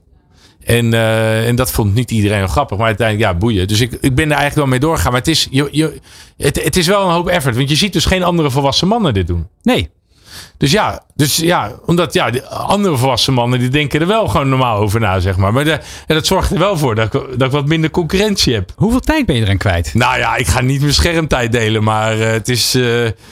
En, 0.63 0.93
en 1.45 1.55
dat 1.55 1.71
vond 1.71 1.93
niet 1.93 2.11
iedereen 2.11 2.49
grappig. 2.49 2.77
Maar 2.77 2.87
uiteindelijk, 2.87 3.31
ja, 3.31 3.37
boeien. 3.37 3.67
Dus 3.67 3.79
ik, 3.79 3.91
ik 3.91 4.15
ben 4.15 4.25
er 4.25 4.37
eigenlijk 4.37 4.55
wel 4.55 4.65
mee 4.65 4.79
doorgegaan. 4.79 5.11
Maar 5.11 5.19
het 5.19 5.29
is, 5.29 5.47
je, 5.51 5.67
je, 5.71 5.99
het, 6.37 6.63
het 6.63 6.75
is 6.75 6.87
wel 6.87 7.05
een 7.05 7.13
hoop 7.13 7.27
effort. 7.27 7.55
Want 7.55 7.69
je 7.69 7.75
ziet 7.75 7.93
dus 7.93 8.05
geen 8.05 8.23
andere 8.23 8.51
volwassen 8.51 8.87
mannen 8.87 9.13
dit 9.13 9.27
doen. 9.27 9.47
Nee. 9.61 9.89
Dus 10.59 10.71
ja, 10.71 11.03
dus 11.15 11.35
ja, 11.37 11.71
omdat 11.85 12.13
ja, 12.13 12.29
andere 12.49 12.97
volwassen 12.97 13.33
mannen 13.33 13.59
die 13.59 13.69
denken 13.69 14.01
er 14.01 14.07
wel 14.07 14.27
gewoon 14.27 14.49
normaal 14.49 14.77
over 14.77 14.99
na, 14.99 15.19
zeg 15.19 15.37
maar. 15.37 15.53
Maar 15.53 15.63
de, 15.63 15.71
en 15.71 16.15
dat 16.15 16.25
zorgt 16.25 16.51
er 16.51 16.59
wel 16.59 16.77
voor 16.77 16.95
dat 16.95 17.05
ik, 17.13 17.21
dat 17.37 17.41
ik 17.47 17.51
wat 17.51 17.65
minder 17.67 17.89
concurrentie 17.89 18.53
heb. 18.53 18.71
Hoeveel 18.75 18.99
tijd 18.99 19.25
ben 19.25 19.35
je 19.35 19.41
eraan 19.41 19.57
kwijt? 19.57 19.93
Nou 19.93 20.17
ja, 20.17 20.35
ik 20.35 20.47
ga 20.47 20.61
niet 20.61 20.81
mijn 20.81 20.93
schermtijd 20.93 21.51
delen, 21.51 21.83
maar 21.83 22.19
eh, 22.19 22.31
het 22.31 22.49
is. 22.49 22.75
eh, 22.75 22.83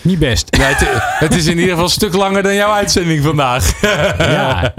Niet 0.01 0.19
best. 0.19 0.57
het, 0.61 0.87
het 1.19 1.35
is 1.35 1.45
in 1.45 1.51
ieder 1.55 1.69
geval 1.69 1.83
een 1.83 1.89
stuk 1.89 2.13
langer 2.13 2.43
dan 2.43 2.55
jouw 2.55 2.71
uitzending 2.71 3.23
vandaag. 3.23 3.71
Ja. 4.17 4.73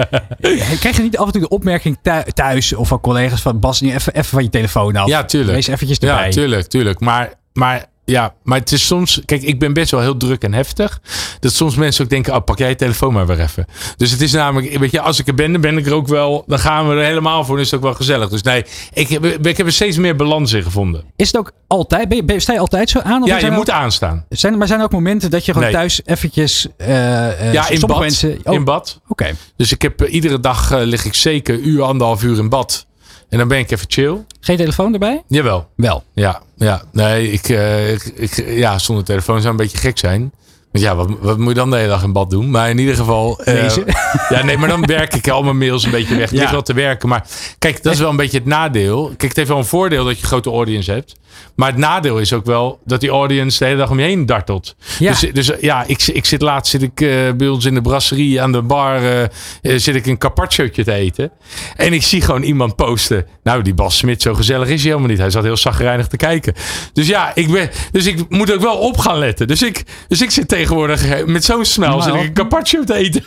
Krijg 0.80 0.96
je 0.96 1.02
niet 1.02 1.18
af 1.18 1.26
en 1.26 1.32
toe 1.32 1.40
de 1.40 1.48
opmerking 1.48 1.98
thu- 2.02 2.32
thuis 2.34 2.72
of 2.74 2.88
van 2.88 3.00
collega's 3.00 3.40
van 3.42 3.60
Bas, 3.60 3.80
even, 3.80 4.12
even 4.14 4.24
van 4.24 4.42
je 4.42 4.50
telefoon 4.50 4.96
af. 4.96 5.08
Ja, 5.08 5.24
tuurlijk. 5.24 5.52
Wees 5.54 5.66
eventjes 5.66 5.98
erbij. 5.98 6.24
Ja, 6.24 6.30
tuurlijk, 6.30 6.66
tuurlijk. 6.66 7.00
Maar, 7.00 7.32
maar 7.52 7.84
ja, 8.10 8.34
maar 8.42 8.58
het 8.58 8.72
is 8.72 8.86
soms. 8.86 9.20
Kijk, 9.24 9.42
ik 9.42 9.58
ben 9.58 9.72
best 9.72 9.90
wel 9.90 10.00
heel 10.00 10.16
druk 10.16 10.42
en 10.42 10.52
heftig. 10.54 11.00
Dat 11.40 11.52
soms 11.52 11.74
mensen 11.74 12.04
ook 12.04 12.10
denken: 12.10 12.34
oh, 12.34 12.44
pak 12.44 12.58
jij 12.58 12.68
je 12.68 12.74
telefoon 12.74 13.12
maar 13.12 13.26
weer 13.26 13.40
even. 13.40 13.66
Dus 13.96 14.10
het 14.10 14.20
is 14.20 14.32
namelijk, 14.32 14.78
weet 14.78 14.90
je, 14.90 15.00
als 15.00 15.18
ik 15.18 15.26
er 15.28 15.34
ben, 15.34 15.52
dan 15.52 15.60
ben 15.60 15.78
ik 15.78 15.86
er 15.86 15.92
ook 15.94 16.06
wel. 16.08 16.44
Dan 16.46 16.58
gaan 16.58 16.88
we 16.88 16.94
er 16.94 17.04
helemaal 17.04 17.44
voor. 17.44 17.54
Dan 17.54 17.64
is 17.64 17.70
het 17.70 17.80
ook 17.80 17.86
wel 17.86 17.94
gezellig. 17.94 18.28
Dus 18.28 18.42
nee, 18.42 18.64
ik 18.92 19.08
heb, 19.08 19.24
ik 19.24 19.56
heb 19.56 19.66
er 19.66 19.72
steeds 19.72 19.96
meer 19.96 20.16
balans 20.16 20.52
in 20.52 20.62
gevonden. 20.62 21.04
Is 21.16 21.26
het 21.26 21.36
ook 21.36 21.52
altijd, 21.66 22.08
ben 22.08 22.24
je, 22.26 22.40
sta 22.40 22.52
je 22.52 22.58
altijd 22.58 22.90
zo 22.90 22.98
aan? 22.98 23.22
Of 23.22 23.28
Ja, 23.28 23.38
je 23.38 23.50
moet 23.50 23.70
ook- 23.70 23.76
aanstaan. 23.76 24.24
Zijn, 24.28 24.58
maar 24.58 24.66
zijn 24.66 24.78
er 24.78 24.84
ook 24.84 24.92
momenten 24.92 25.30
dat 25.30 25.44
je 25.44 25.52
gewoon 25.52 25.66
Nee. 25.68 25.76
thuis 25.76 26.00
eventjes... 26.04 26.66
eh, 26.76 27.46
eh, 27.46 27.52
Ja, 27.52 27.68
in 27.68 27.80
bad. 27.80 27.98
Mensen, 28.00 28.38
oh, 28.44 28.54
In 28.54 28.64
bad. 28.64 29.00
Oké. 29.08 29.34
Dus 29.56 29.72
ik 29.72 29.82
heb 29.82 30.00
eh, 30.02 30.12
iedere 30.12 30.40
dag 30.40 30.70
lig 30.74 31.04
ik 31.04 31.14
zeker 31.14 31.54
een 31.54 31.68
uur, 31.68 31.82
anderhalf 31.82 32.22
uur 32.22 32.38
in 32.38 32.48
bad. 32.48 32.86
En 33.28 33.38
dan 33.38 33.48
ben 33.48 33.58
ik 33.58 33.70
even 33.70 33.86
chill. 33.88 34.16
Geen 34.40 34.56
telefoon 34.56 34.92
erbij? 34.92 35.22
Jawel. 35.28 35.68
Wel. 35.76 36.04
Ja, 36.12 36.42
ja. 36.56 36.82
Nee, 36.92 37.30
ik, 37.32 37.48
eh, 37.48 37.92
ik, 37.92 38.04
ik- 38.04 38.44
ja, 38.46 38.78
zonder 38.78 39.04
telefoon 39.04 39.38
zou 39.40 39.50
een 39.50 39.56
beetje 39.60 39.78
gek 39.78 39.98
zijn. 39.98 40.32
Want 40.72 40.84
ja, 40.84 40.94
wat, 40.96 41.08
wat 41.20 41.38
moet 41.38 41.48
je 41.48 41.54
dan 41.54 41.70
de 41.70 41.76
hele 41.76 41.88
dag 41.88 42.02
in 42.02 42.12
bad 42.12 42.30
doen? 42.30 42.50
Maar 42.50 42.70
in 42.70 42.78
ieder 42.78 42.94
geval... 42.94 43.40
Lezen. 43.44 43.84
ja, 44.34 44.44
nee, 44.44 44.56
maar 44.58 44.68
dan 44.68 44.86
werk 44.86 45.14
ik 45.14 45.28
al 45.28 45.42
mijn 45.42 45.58
mails 45.58 45.84
een 45.84 45.90
beetje 45.90 46.16
weg. 46.16 46.30
Het 46.30 46.38
Ja. 46.38 46.50
wel 46.50 46.62
te 46.62 46.72
werken. 46.74 47.08
Maar 47.08 47.26
kijk, 47.58 47.82
dat 47.82 47.92
is 47.92 47.98
wel 47.98 48.10
een 48.10 48.16
beetje 48.16 48.38
het 48.38 48.46
nadeel. 48.46 49.06
Kijk, 49.06 49.22
het 49.22 49.36
heeft 49.36 49.48
wel 49.48 49.58
een 49.58 49.64
voordeel 49.64 50.04
dat 50.04 50.16
je 50.16 50.22
een 50.22 50.28
grote 50.28 50.50
audience 50.50 50.90
hebt. 50.92 51.14
Maar 51.54 51.68
het 51.68 51.76
nadeel 51.76 52.18
is 52.18 52.32
ook 52.32 52.44
wel 52.44 52.80
dat 52.84 53.00
die 53.00 53.10
audience 53.10 53.58
de 53.58 53.64
hele 53.64 53.76
dag 53.76 53.90
om 53.90 53.98
je 53.98 54.04
heen 54.04 54.26
dartelt. 54.26 54.76
Ja. 54.98 55.10
Dus, 55.10 55.32
dus 55.32 55.52
ja, 55.60 55.84
ik, 55.86 56.06
ik 56.06 56.24
zit 56.24 56.42
laatst 56.42 56.70
zit 56.70 56.82
ik, 56.82 57.00
eh, 57.00 57.08
bij 57.36 57.48
ons 57.48 57.64
in 57.64 57.74
de 57.74 57.80
brasserie 57.80 58.42
aan 58.42 58.52
de 58.52 58.62
bar 58.62 58.96
eh, 58.96 59.22
eh, 59.22 59.28
zit 59.60 59.94
ik 59.94 60.06
een 60.06 60.18
carpacciootje 60.18 60.84
te 60.84 60.92
eten. 60.92 61.30
En 61.76 61.92
ik 61.92 62.02
zie 62.02 62.20
gewoon 62.20 62.42
iemand 62.42 62.76
posten. 62.76 63.26
Nou, 63.42 63.62
die 63.62 63.74
Bas 63.74 63.96
Smit, 63.96 64.22
zo 64.22 64.34
gezellig 64.34 64.68
is 64.68 64.80
hij 64.80 64.90
helemaal 64.90 65.08
niet. 65.10 65.18
Hij 65.18 65.30
zat 65.30 65.42
heel 65.42 65.56
zagrijnig 65.56 66.06
te 66.06 66.16
kijken. 66.16 66.54
Dus 66.92 67.06
ja, 67.06 67.34
ik, 67.34 67.50
ben, 67.50 67.70
dus 67.92 68.06
ik 68.06 68.28
moet 68.28 68.52
ook 68.52 68.60
wel 68.60 68.76
op 68.76 68.98
gaan 68.98 69.18
letten. 69.18 69.46
Dus 69.46 69.62
ik, 69.62 69.84
dus 70.08 70.22
ik 70.22 70.30
zit 70.30 70.48
tegenwoordig 70.48 71.26
met 71.26 71.44
zo'n 71.44 71.64
smel 71.64 71.88
Nou. 71.88 72.02
zit 72.02 72.14
ik 72.14 72.20
een 72.20 72.32
carpaccio 72.32 72.84
te 72.84 72.94
eten. 72.94 73.24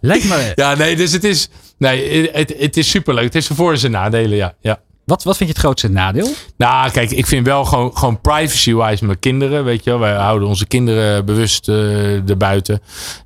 Lijkt 0.00 0.24
me... 0.24 0.52
Ja, 0.54 0.74
nee, 0.74 0.96
dus 0.96 1.12
het 1.12 1.24
is, 1.24 1.48
nee, 1.78 2.30
het, 2.32 2.54
het 2.58 2.76
is 2.76 2.90
superleuk. 2.90 3.24
Het 3.24 3.34
is 3.34 3.46
voor 3.46 3.76
zijn 3.76 3.92
nadelen, 3.92 4.36
ja. 4.36 4.54
ja. 4.60 4.80
Wat, 5.10 5.22
wat 5.22 5.36
vind 5.36 5.48
je 5.48 5.54
het 5.54 5.64
grootste 5.64 5.88
nadeel? 5.88 6.28
Nou, 6.56 6.90
kijk, 6.90 7.10
ik 7.10 7.26
vind 7.26 7.46
wel 7.46 7.64
gewoon, 7.64 7.96
gewoon 7.96 8.20
privacy-wise 8.20 9.04
mijn 9.04 9.18
kinderen, 9.18 9.64
weet 9.64 9.84
je 9.84 9.90
wel. 9.90 9.98
Wij 9.98 10.14
houden 10.14 10.48
onze 10.48 10.66
kinderen 10.66 11.24
bewust 11.24 11.68
eh 11.68 12.28
erbuiten. 12.28 12.80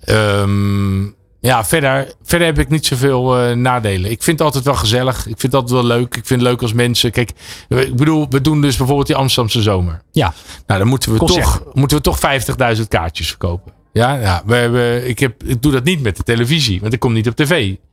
Ehm, 0.05 1.03
ja, 1.41 1.65
verder, 1.65 2.15
verder 2.23 2.47
heb 2.47 2.59
ik 2.59 2.69
niet 2.69 2.87
zoveel 2.87 3.39
eh, 3.39 3.57
nadelen. 3.57 4.11
Ik 4.11 4.23
vind 4.23 4.39
het 4.39 4.47
altijd 4.47 4.65
wel 4.65 4.75
gezellig. 4.75 5.17
Ik 5.19 5.41
vind 5.41 5.43
het 5.43 5.55
altijd 5.55 5.73
wel 5.73 5.85
leuk. 5.85 6.17
Ik 6.17 6.27
vind 6.27 6.41
het 6.41 6.51
leuk 6.51 6.63
als 6.63 6.73
mensen... 6.73 7.11
Kijk, 7.11 7.31
ik 7.69 7.97
bedoel, 7.97 8.27
we 8.29 8.41
doen 8.41 8.61
dus 8.61 8.77
bijvoorbeeld 8.77 9.07
die 9.07 9.17
Amsterdamse 9.17 9.63
zomer. 9.63 10.03
Ja. 10.11 10.33
Nou, 10.67 10.79
dan 10.81 10.89
moeten 10.89 11.13
we 11.13 11.19
Concert. 11.19 11.45
toch, 11.45 11.63
moeten 11.73 11.97
we 11.97 12.03
toch 12.03 12.19
50.000 12.77 12.89
kaartjes 12.89 13.29
verkopen. 13.29 13.73
Ja, 13.95 14.15
ja 14.15 14.43
we 14.47 14.55
hebben, 14.55 15.09
ik, 15.09 15.19
heb, 15.19 15.43
ik 15.45 15.63
doe 15.63 15.73
dat 15.73 15.85
niet 15.85 16.03
met 16.03 16.17
de 16.17 16.23
televisie, 16.23 16.81
want 16.81 16.93
ik 16.93 16.99
kom 17.01 17.13
niet 17.13 17.29
op 17.29 17.37
tv. 17.37 17.51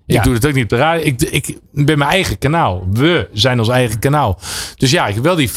Ik 0.08 0.18
Ja. 0.18 0.24
doe 0.24 0.34
het 0.34 0.46
ook 0.48 0.54
niet 0.54 0.64
op 0.64 0.70
de 0.70 0.76
radio. 0.76 1.06
Ik, 1.06 1.22
ik 1.22 1.58
ben 1.72 1.98
mijn 1.98 2.10
eigen 2.10 2.38
kanaal. 2.38 2.88
We 2.92 3.30
zijn 3.34 3.60
ons 3.60 3.70
eigen 3.70 4.00
kanaal. 4.00 4.40
Dus 4.76 4.92
ja, 4.92 5.08
ik 5.08 5.14
heb 5.16 5.24
wel 5.24 5.36
die 5.36 5.50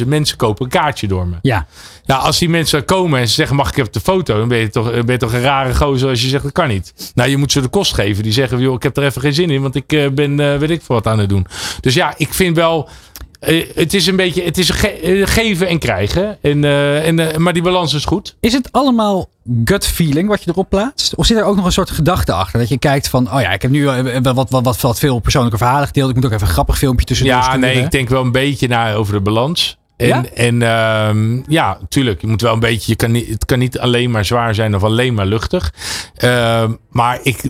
50.000 0.00 0.06
mensen 0.06 0.36
kopen 0.36 0.64
een 0.64 0.70
kaartje 0.70 1.06
door 1.06 1.26
me. 1.26 1.36
Ja. 1.42 1.66
Nou, 2.06 2.22
als 2.22 2.38
die 2.38 2.48
mensen 2.48 2.84
komen 2.84 3.20
en 3.20 3.28
ze 3.28 3.34
zeggen: 3.34 3.56
Mag 3.56 3.70
ik 3.70 3.76
even 3.76 3.92
de 3.92 4.00
foto? 4.00 4.38
Dan 4.38 4.48
ben 4.48 4.58
je, 4.58 4.70
toch, 4.70 4.90
ben 4.90 5.06
je 5.06 5.16
toch 5.16 5.32
een 5.32 5.40
rare 5.40 5.74
gozer 5.74 6.08
als 6.08 6.22
je 6.22 6.28
zegt: 6.28 6.42
Dat 6.42 6.52
kan 6.52 6.68
niet. 6.68 7.12
Nou, 7.14 7.30
je 7.30 7.36
moet 7.36 7.52
ze 7.52 7.60
de 7.60 7.68
kost 7.68 7.94
geven. 7.94 8.22
Die 8.22 8.32
zeggen: 8.32 8.58
joh, 8.60 8.74
Ik 8.74 8.82
heb 8.82 8.96
er 8.96 9.04
even 9.04 9.20
geen 9.20 9.34
zin 9.34 9.50
in, 9.50 9.62
want 9.62 9.74
ik 9.74 9.92
eh, 9.92 10.08
ben, 10.10 10.40
eh, 10.40 10.58
weet 10.58 10.70
ik 10.70 10.82
wat 10.86 11.06
aan 11.06 11.18
het 11.18 11.28
doen. 11.28 11.46
Dus 11.80 11.94
ja, 11.94 12.14
ik 12.16 12.34
vind 12.34 12.56
wel. 12.56 12.88
Eh, 13.40 13.66
het 13.74 13.94
is 13.94 14.06
een 14.06 14.16
beetje, 14.16 14.42
het 14.42 14.58
is 14.58 14.70
ge- 14.70 14.88
eh, 14.88 15.26
geven 15.26 15.68
en 15.68 15.78
krijgen. 15.78 16.38
En, 16.42 16.64
eh, 16.64 17.06
en, 17.06 17.42
maar 17.42 17.52
die 17.52 17.62
balans 17.62 17.94
is 17.94 18.04
goed. 18.04 18.36
Is 18.40 18.52
het 18.52 18.72
allemaal 18.72 19.28
gut 19.64 19.86
feeling 19.86 20.28
wat 20.28 20.42
je 20.44 20.50
erop 20.50 20.68
plaatst? 20.68 21.14
Of 21.14 21.26
zit 21.26 21.36
er 21.36 21.44
ook 21.44 21.56
nog 21.56 21.64
een 21.64 21.72
soort 21.72 21.90
gedachte 21.90 22.32
achter? 22.32 22.58
Dat 22.58 22.68
je 22.68 22.78
kijkt 22.78 23.08
van, 23.08 23.32
oh 23.34 23.40
ja, 23.40 23.50
ik 23.52 23.62
heb 23.62 23.70
nu 23.70 23.84
wat, 24.22 24.34
wat, 24.50 24.50
wat, 24.62 24.80
wat, 24.80 24.98
veel 24.98 25.18
persoonlijke 25.18 25.58
verhalen 25.58 25.86
gedeeld. 25.86 26.08
Ik 26.08 26.14
moet 26.14 26.24
ook 26.24 26.32
even 26.32 26.46
een 26.46 26.52
grappig 26.52 26.78
filmpje 26.78 27.06
tussendoor 27.06 27.36
Ja, 27.36 27.56
nee, 27.56 27.82
ik 27.82 27.90
denk 27.90 28.08
wel 28.08 28.22
een 28.24 28.32
beetje 28.32 28.68
naar 28.68 28.94
over 28.96 29.12
de 29.12 29.20
balans. 29.20 29.76
En 29.98 30.06
Ja? 30.06 30.24
en, 30.34 30.62
ehm, 30.62 31.42
ja 31.52 31.78
tuurlijk. 31.88 32.20
Je 32.20 32.26
moet 32.26 32.40
wel 32.40 32.52
een 32.52 32.60
beetje. 32.60 32.90
Je 32.90 32.96
kan 32.96 33.10
niet, 33.10 33.28
het 33.28 33.44
kan 33.44 33.58
niet 33.58 33.78
alleen 33.78 34.10
maar 34.10 34.24
zwaar 34.24 34.54
zijn 34.54 34.74
of 34.74 34.84
alleen 34.84 35.14
maar 35.14 35.26
luchtig. 35.26 35.72
Ehm, 36.14 36.72
maar 36.90 37.18
ik 37.22 37.42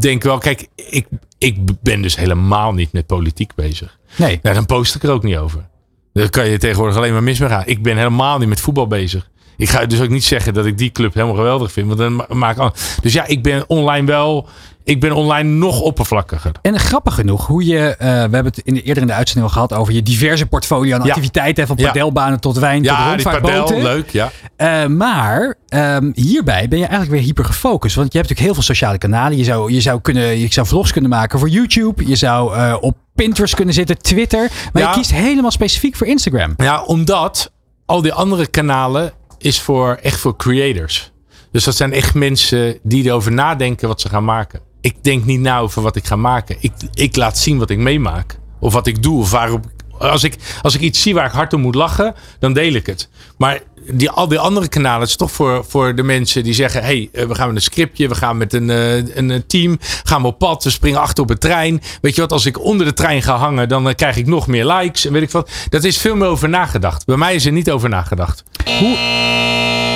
denk 0.00 0.22
wel, 0.22 0.38
kijk, 0.38 0.66
ik, 0.76 1.06
ik 1.38 1.56
ben 1.82 2.02
dus 2.02 2.16
helemaal 2.16 2.72
niet 2.72 2.92
met 2.92 3.06
politiek 3.06 3.54
bezig. 3.54 3.98
Nee. 4.16 4.38
Nou, 4.42 4.54
dan 4.54 4.66
post 4.66 4.94
ik 4.94 5.02
er 5.02 5.10
ook 5.10 5.22
niet 5.22 5.36
over. 5.36 5.68
Daar 6.12 6.30
kan 6.30 6.48
je 6.48 6.58
tegenwoordig 6.58 6.96
alleen 6.96 7.12
maar 7.12 7.22
mis 7.22 7.38
mee 7.38 7.48
gaan. 7.48 7.62
Ik 7.66 7.82
ben 7.82 7.96
helemaal 7.96 8.38
niet 8.38 8.48
met 8.48 8.60
voetbal 8.60 8.86
bezig. 8.86 9.30
Ik 9.56 9.68
ga 9.68 9.86
dus 9.86 10.00
ook 10.00 10.08
niet 10.08 10.24
zeggen 10.24 10.54
dat 10.54 10.66
ik 10.66 10.78
die 10.78 10.90
club 10.90 11.14
helemaal 11.14 11.36
geweldig 11.36 11.72
vind. 11.72 11.86
Want 11.86 11.98
dan 11.98 12.14
ma- 12.16 12.26
maak. 12.28 12.56
Dus 13.02 13.12
ja, 13.12 13.26
ik 13.26 13.42
ben 13.42 13.64
online 13.68 14.06
wel. 14.06 14.48
Ik 14.84 15.00
ben 15.00 15.12
online 15.12 15.48
nog 15.48 15.80
oppervlakkiger. 15.80 16.52
En 16.62 16.78
grappig 16.78 17.14
genoeg, 17.14 17.46
hoe 17.46 17.66
je, 17.66 17.78
eh, 17.78 18.06
we 18.08 18.12
hebben 18.14 18.44
het 18.44 18.58
in 18.58 18.74
de, 18.74 18.82
eerder 18.82 19.02
in 19.02 19.08
de 19.08 19.14
uitzending 19.14 19.46
al 19.46 19.52
gehad 19.52 19.72
over 19.72 19.92
je 19.92 20.02
diverse 20.02 20.46
portfolio 20.46 20.94
aan 20.96 21.02
Ja. 21.02 21.08
activiteiten. 21.08 21.66
Van 21.66 21.76
Ja. 21.78 21.86
padelbanen 21.86 22.40
tot 22.40 22.58
wijn 22.58 22.82
tot 22.82 22.90
Ja, 22.92 22.98
die 22.98 23.08
rondvaartboten. 23.08 23.62
padel, 23.64 23.82
leuk. 23.82 24.10
Ja. 24.10 24.30
Eh, 24.56 24.86
maar 24.86 25.54
ehm, 25.68 26.10
hierbij 26.14 26.68
ben 26.68 26.78
je 26.78 26.84
eigenlijk 26.86 27.12
weer 27.14 27.22
hyper 27.22 27.44
gefocust. 27.44 27.94
Want 27.96 28.12
je 28.12 28.18
hebt 28.18 28.30
natuurlijk 28.30 28.40
heel 28.40 28.54
veel 28.54 28.74
sociale 28.74 28.98
kanalen. 28.98 29.38
Je 29.38 29.44
zou, 29.44 29.72
je 29.72 29.80
zou, 29.80 30.00
kunnen, 30.00 30.38
je 30.38 30.46
zou 30.52 30.66
vlogs 30.66 30.92
kunnen 30.92 31.10
maken 31.10 31.38
voor 31.38 31.48
YouTube. 31.48 32.06
Je 32.08 32.16
zou 32.16 32.54
eh, 32.56 32.76
op 32.80 32.96
Pinterest 33.14 33.54
kunnen 33.54 33.74
zitten, 33.74 33.98
Twitter. 33.98 34.50
Maar 34.72 34.82
je 34.82 34.90
kiest 34.90 35.12
helemaal 35.12 35.50
specifiek 35.50 35.96
voor 35.96 36.06
Instagram. 36.06 36.54
Ja, 36.56 36.82
omdat 36.82 37.52
al 37.86 38.02
die 38.02 38.12
andere 38.12 38.46
kanalen 38.46 39.12
is 39.42 39.60
voor 39.60 39.98
echt 40.02 40.20
voor 40.20 40.36
creators. 40.36 41.12
Dus 41.50 41.64
dat 41.64 41.76
zijn 41.76 41.92
echt 41.92 42.14
mensen 42.14 42.78
die 42.82 43.04
erover 43.04 43.32
nadenken 43.32 43.88
wat 43.88 44.00
ze 44.00 44.08
gaan 44.08 44.24
maken. 44.24 44.60
Ik 44.80 45.04
denk 45.04 45.24
niet 45.24 45.40
na 45.40 45.58
over 45.58 45.82
wat 45.82 45.96
ik 45.96 46.04
ga 46.04 46.16
maken. 46.16 46.56
Ik, 46.60 46.72
ik 46.94 47.16
laat 47.16 47.38
zien 47.38 47.58
wat 47.58 47.70
ik 47.70 47.78
meemaak. 47.78 48.38
Of 48.60 48.72
wat 48.72 48.86
ik 48.86 49.02
doe. 49.02 49.20
Of 49.20 49.30
waarop, 49.30 49.66
als, 49.98 50.24
ik, 50.24 50.36
als 50.62 50.74
ik 50.74 50.80
iets 50.80 51.02
zie 51.02 51.14
waar 51.14 51.26
ik 51.26 51.32
hard 51.32 51.52
om 51.52 51.60
moet 51.60 51.74
lachen, 51.74 52.14
dan 52.38 52.52
deel 52.52 52.72
ik 52.72 52.86
het. 52.86 53.08
Maar 53.36 53.60
die, 53.90 54.10
al 54.10 54.28
die 54.28 54.38
andere 54.38 54.68
kanalen, 54.68 55.06
is 55.06 55.16
toch 55.16 55.30
voor, 55.30 55.64
voor 55.68 55.94
de 55.94 56.02
mensen 56.02 56.42
die 56.42 56.54
zeggen: 56.54 56.82
hey, 56.82 57.08
eh, 57.12 57.26
we 57.26 57.34
gaan 57.34 57.46
met 57.46 57.56
een 57.56 57.62
scriptje, 57.62 58.08
we 58.08 58.14
gaan 58.14 58.36
met 58.36 58.52
een, 58.52 58.70
eh, 58.70 59.16
een 59.16 59.30
eh, 59.30 59.40
team, 59.46 59.78
gaan 60.02 60.22
we 60.22 60.26
op 60.26 60.38
pad, 60.38 60.64
we 60.64 60.70
springen 60.70 61.00
achter 61.00 61.22
op 61.22 61.30
een 61.30 61.38
trein. 61.38 61.82
Weet 62.00 62.14
je 62.14 62.20
wat, 62.20 62.32
als 62.32 62.46
ik 62.46 62.64
onder 62.64 62.86
de 62.86 62.92
trein 62.92 63.22
ga 63.22 63.36
hangen, 63.36 63.68
dan 63.68 63.94
krijg 63.94 64.16
ik 64.16 64.26
nog 64.26 64.46
meer 64.46 64.66
likes 64.66 65.06
en 65.06 65.12
weet 65.12 65.22
ik 65.22 65.30
wat. 65.30 65.50
Dat 65.68 65.84
is 65.84 65.98
veel 65.98 66.16
meer 66.16 66.28
over 66.28 66.48
nagedacht. 66.48 67.04
Bij 67.04 67.16
mij 67.16 67.34
is 67.34 67.46
er 67.46 67.52
niet 67.52 67.70
over 67.70 67.88
nagedacht. 67.88 68.44
Hoe, 68.78 68.96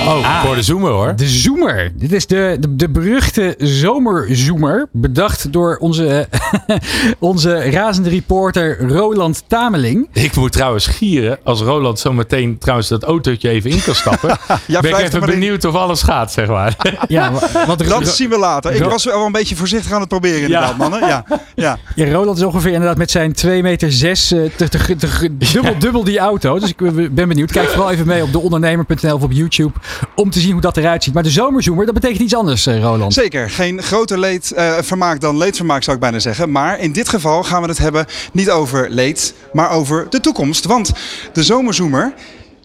Oh, 0.06 0.42
voor 0.44 0.54
de 0.54 0.62
zoomer 0.62 0.90
hoor. 0.90 1.16
de 1.16 1.28
Zoomer. 1.28 1.92
Dit 1.94 2.12
is 2.12 2.26
de, 2.26 2.56
de, 2.60 2.76
de 2.76 2.88
beruchte 2.88 3.54
zomerzoomer. 3.58 4.88
Bedacht 4.92 5.52
door 5.52 5.76
onze, 5.80 6.28
onze 7.18 7.70
razende 7.70 8.08
reporter 8.08 8.88
Roland 8.88 9.42
Tameling. 9.46 10.08
Ik 10.12 10.36
moet 10.36 10.52
trouwens 10.52 10.86
gieren 10.86 11.38
als 11.44 11.60
Roland 11.60 11.98
zo 11.98 12.12
meteen 12.12 12.58
trouwens 12.58 12.88
dat 12.88 13.02
autootje 13.02 13.48
even 13.48 13.70
in 13.70 13.82
kan 13.82 13.94
stappen. 13.94 14.38
Ja, 14.66 14.80
ben 14.80 14.90
ik 14.90 14.98
even 14.98 15.20
in. 15.20 15.26
benieuwd 15.26 15.64
of 15.64 15.74
alles 15.74 16.02
gaat, 16.02 16.32
zeg 16.32 16.48
maar. 16.48 16.76
Ja, 17.08 17.32
wa- 17.32 17.66
wat 17.66 17.78
Dat 17.78 18.08
zien 18.08 18.28
we 18.28 18.38
later. 18.38 18.72
Ik 18.72 18.82
Ro- 18.82 18.88
was 18.88 19.04
wel 19.04 19.26
een 19.26 19.32
beetje 19.32 19.56
voorzichtig 19.56 19.92
aan 19.92 20.00
het 20.00 20.08
proberen 20.08 20.40
inderdaad, 20.40 20.70
Ja. 20.70 20.76
mannen. 20.76 21.00
Ja, 21.00 21.24
ja. 21.54 21.78
Ja, 21.94 22.12
Roland 22.12 22.36
is 22.38 22.44
ongeveer 22.44 22.72
inderdaad 22.72 22.96
met 22.96 23.10
zijn 23.10 23.32
2 23.32 23.62
meter 23.62 23.92
6 23.92 24.28
te, 24.28 24.50
te, 24.56 24.68
te- 24.68 24.96
te- 24.96 25.36
dubbel, 25.52 25.78
dubbel 25.78 26.04
die 26.04 26.18
auto. 26.18 26.58
Dus 26.58 26.68
ik 26.68 26.76
ben 26.76 27.14
ben 27.14 27.28
benieuwd. 27.28 27.52
Kijk 27.52 27.68
vooral 27.68 27.90
even 27.90 28.06
mee 28.06 28.22
op 28.22 28.32
deondernemer.nl 28.32 29.14
of 29.14 29.22
op 29.22 29.32
YouTube 29.32 29.72
om 30.14 30.30
te 30.30 30.40
zien 30.40 30.52
hoe 30.52 30.60
dat 30.60 30.76
eruit 30.76 31.04
ziet. 31.04 31.14
Maar 31.14 31.22
de 31.22 31.30
zomerzoemer, 31.30 31.84
dat 31.84 31.94
betekent 31.94 32.20
iets 32.20 32.34
anders, 32.34 32.66
eh, 32.66 32.80
Roland. 32.80 33.14
Zeker, 33.14 33.50
geen 33.50 33.82
groter 33.82 34.18
leedvermaak 34.18 35.20
dan 35.20 35.36
leedvermaak 35.36 35.82
zou 35.82 35.96
ik 35.96 36.02
bijna 36.02 36.18
zeggen. 36.18 36.50
Maar 36.50 36.80
in 36.80 36.92
dit 36.92 37.08
geval 37.08 37.42
gaan 37.42 37.62
we 37.62 37.68
het 37.68 37.78
hebben 37.78 38.06
niet 38.32 38.50
over 38.50 38.90
leed, 38.90 39.34
maar 39.52 39.70
over 39.70 40.06
de 40.10 40.20
toekomst. 40.20 40.64
Want 40.64 40.92
de 41.32 41.42
zomerzoemer 41.42 42.12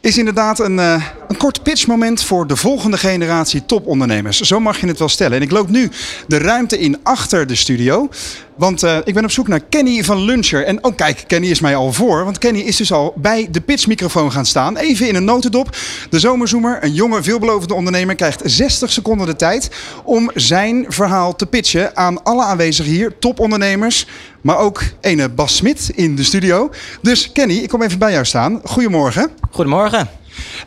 is 0.01 0.17
inderdaad 0.17 0.59
een, 0.59 0.77
uh, 0.77 1.05
een 1.27 1.37
kort 1.37 1.63
pitchmoment 1.63 2.23
voor 2.23 2.47
de 2.47 2.55
volgende 2.55 2.97
generatie 2.97 3.65
topondernemers. 3.65 4.39
Zo 4.39 4.59
mag 4.59 4.79
je 4.79 4.87
het 4.87 4.99
wel 4.99 5.09
stellen. 5.09 5.37
En 5.37 5.43
ik 5.43 5.51
loop 5.51 5.69
nu 5.69 5.89
de 6.27 6.37
ruimte 6.37 6.79
in 6.79 6.99
achter 7.03 7.47
de 7.47 7.55
studio. 7.55 8.09
Want 8.55 8.83
uh, 8.83 8.97
ik 9.03 9.13
ben 9.13 9.23
op 9.23 9.31
zoek 9.31 9.47
naar 9.47 9.59
Kenny 9.59 10.03
van 10.03 10.21
Luncher. 10.21 10.65
En 10.65 10.83
oh 10.83 10.95
kijk, 10.95 11.23
Kenny 11.27 11.47
is 11.47 11.59
mij 11.59 11.75
al 11.75 11.93
voor. 11.93 12.23
Want 12.23 12.37
Kenny 12.37 12.59
is 12.59 12.75
dus 12.75 12.91
al 12.91 13.13
bij 13.15 13.47
de 13.51 13.61
pitchmicrofoon 13.61 14.31
gaan 14.31 14.45
staan. 14.45 14.77
Even 14.77 15.07
in 15.07 15.15
een 15.15 15.23
notendop. 15.23 15.77
De 16.09 16.19
zomerzoemer, 16.19 16.83
een 16.83 16.93
jonge, 16.93 17.23
veelbelovende 17.23 17.73
ondernemer, 17.73 18.15
krijgt 18.15 18.41
60 18.43 18.91
seconden 18.91 19.27
de 19.27 19.35
tijd 19.35 19.69
om 20.03 20.31
zijn 20.35 20.85
verhaal 20.87 21.35
te 21.35 21.45
pitchen 21.45 21.97
aan 21.97 22.23
alle 22.23 22.43
aanwezigen 22.43 22.91
hier, 22.91 23.17
topondernemers. 23.19 24.07
Maar 24.41 24.57
ook 24.57 24.83
ene 25.01 25.29
Bas 25.29 25.55
Smit 25.55 25.91
in 25.95 26.15
de 26.15 26.23
studio. 26.23 26.71
Dus 27.01 27.31
Kenny, 27.31 27.53
ik 27.53 27.69
kom 27.69 27.81
even 27.81 27.99
bij 27.99 28.11
jou 28.11 28.25
staan. 28.25 28.61
Goedemorgen. 28.63 29.31
Goedemorgen. 29.51 30.09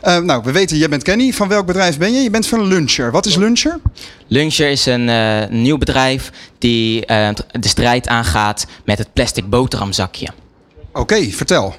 Uh, 0.03 0.17
nou, 0.17 0.43
we 0.43 0.51
weten, 0.51 0.77
jij 0.77 0.89
bent 0.89 1.03
Kenny. 1.03 1.33
Van 1.33 1.47
welk 1.47 1.65
bedrijf 1.65 1.97
ben 1.97 2.13
je? 2.13 2.19
Je 2.19 2.29
bent 2.29 2.47
van 2.47 2.63
Luncher. 2.63 3.11
Wat 3.11 3.25
is 3.25 3.35
Luncher? 3.35 3.79
Luncher 4.27 4.69
is 4.69 4.85
een 4.85 5.07
uh, 5.07 5.47
nieuw 5.49 5.77
bedrijf 5.77 6.31
die 6.57 7.01
uh, 7.01 7.29
de 7.51 7.67
strijd 7.67 8.07
aangaat 8.07 8.65
met 8.85 8.97
het 8.97 9.13
plastic 9.13 9.49
boterhamzakje. 9.49 10.27
Oké, 10.89 10.99
okay, 10.99 11.31
vertel. 11.31 11.75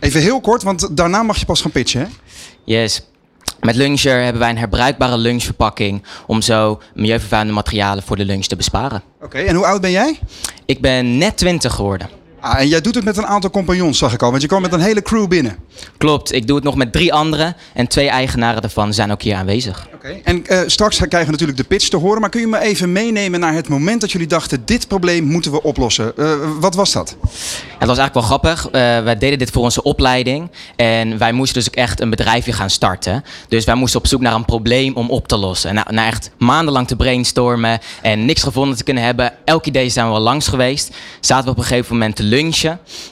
Even 0.00 0.20
heel 0.20 0.40
kort, 0.40 0.62
want 0.62 0.96
daarna 0.96 1.22
mag 1.22 1.38
je 1.38 1.44
pas 1.44 1.60
gaan 1.60 1.70
pitchen, 1.70 2.00
hè? 2.00 2.06
Yes. 2.64 3.02
Met 3.60 3.76
Luncher 3.76 4.22
hebben 4.22 4.40
wij 4.40 4.50
een 4.50 4.58
herbruikbare 4.58 5.16
lunchverpakking 5.16 6.02
om 6.26 6.42
zo 6.42 6.80
milieuvervuilende 6.94 7.54
materialen 7.54 8.02
voor 8.02 8.16
de 8.16 8.24
lunch 8.24 8.44
te 8.44 8.56
besparen. 8.56 9.02
Oké, 9.16 9.24
okay, 9.24 9.46
en 9.46 9.54
hoe 9.54 9.66
oud 9.66 9.80
ben 9.80 9.90
jij? 9.90 10.18
Ik 10.64 10.80
ben 10.80 11.18
net 11.18 11.36
20 11.36 11.74
geworden. 11.74 12.08
Ah, 12.46 12.60
en 12.60 12.68
jij 12.68 12.80
doet 12.80 12.94
het 12.94 13.04
met 13.04 13.16
een 13.16 13.26
aantal 13.26 13.50
compagnons, 13.50 13.98
zag 13.98 14.12
ik 14.12 14.22
al. 14.22 14.30
Want 14.30 14.42
je 14.42 14.48
kwam 14.48 14.62
met 14.62 14.72
een 14.72 14.80
hele 14.80 15.02
crew 15.02 15.28
binnen. 15.28 15.56
Klopt, 15.98 16.32
ik 16.32 16.46
doe 16.46 16.56
het 16.56 16.64
nog 16.64 16.76
met 16.76 16.92
drie 16.92 17.12
anderen. 17.12 17.56
En 17.74 17.86
twee 17.86 18.08
eigenaren 18.08 18.60
daarvan 18.60 18.94
zijn 18.94 19.12
ook 19.12 19.22
hier 19.22 19.34
aanwezig. 19.34 19.86
Oké. 19.86 19.96
Okay. 19.96 20.20
En 20.24 20.42
uh, 20.48 20.60
straks 20.66 20.96
krijgen 20.96 21.24
we 21.24 21.30
natuurlijk 21.30 21.58
de 21.58 21.64
pitch 21.64 21.88
te 21.88 21.96
horen. 21.96 22.20
Maar 22.20 22.30
kun 22.30 22.40
je 22.40 22.46
me 22.46 22.58
even 22.58 22.92
meenemen 22.92 23.40
naar 23.40 23.54
het 23.54 23.68
moment 23.68 24.00
dat 24.00 24.12
jullie 24.12 24.26
dachten... 24.26 24.62
dit 24.64 24.88
probleem 24.88 25.24
moeten 25.24 25.52
we 25.52 25.62
oplossen. 25.62 26.12
Uh, 26.16 26.32
wat 26.60 26.74
was 26.74 26.92
dat? 26.92 27.16
Ja, 27.20 27.28
het 27.78 27.88
was 27.88 27.98
eigenlijk 27.98 28.14
wel 28.14 28.22
grappig. 28.22 28.66
Uh, 28.66 28.72
wij 29.04 29.18
deden 29.18 29.38
dit 29.38 29.50
voor 29.50 29.62
onze 29.62 29.82
opleiding. 29.82 30.50
En 30.76 31.18
wij 31.18 31.32
moesten 31.32 31.54
dus 31.54 31.68
ook 31.68 31.74
echt 31.74 32.00
een 32.00 32.10
bedrijfje 32.10 32.52
gaan 32.52 32.70
starten. 32.70 33.24
Dus 33.48 33.64
wij 33.64 33.74
moesten 33.74 34.00
op 34.00 34.06
zoek 34.06 34.20
naar 34.20 34.34
een 34.34 34.44
probleem 34.44 34.94
om 34.94 35.10
op 35.10 35.28
te 35.28 35.36
lossen. 35.36 35.70
En 35.70 35.74
na, 35.74 35.86
na 35.90 36.06
echt 36.06 36.30
maandenlang 36.38 36.86
te 36.86 36.96
brainstormen 36.96 37.78
en 38.02 38.24
niks 38.24 38.42
gevonden 38.42 38.76
te 38.76 38.84
kunnen 38.84 39.02
hebben... 39.02 39.32
elk 39.44 39.66
idee 39.66 39.88
zijn 39.88 40.06
we 40.06 40.12
wel 40.12 40.20
langs 40.20 40.48
geweest. 40.48 40.94
Zaten 41.20 41.44
we 41.44 41.50
op 41.50 41.58
een 41.58 41.64
gegeven 41.64 41.92
moment 41.92 42.16
te 42.16 42.22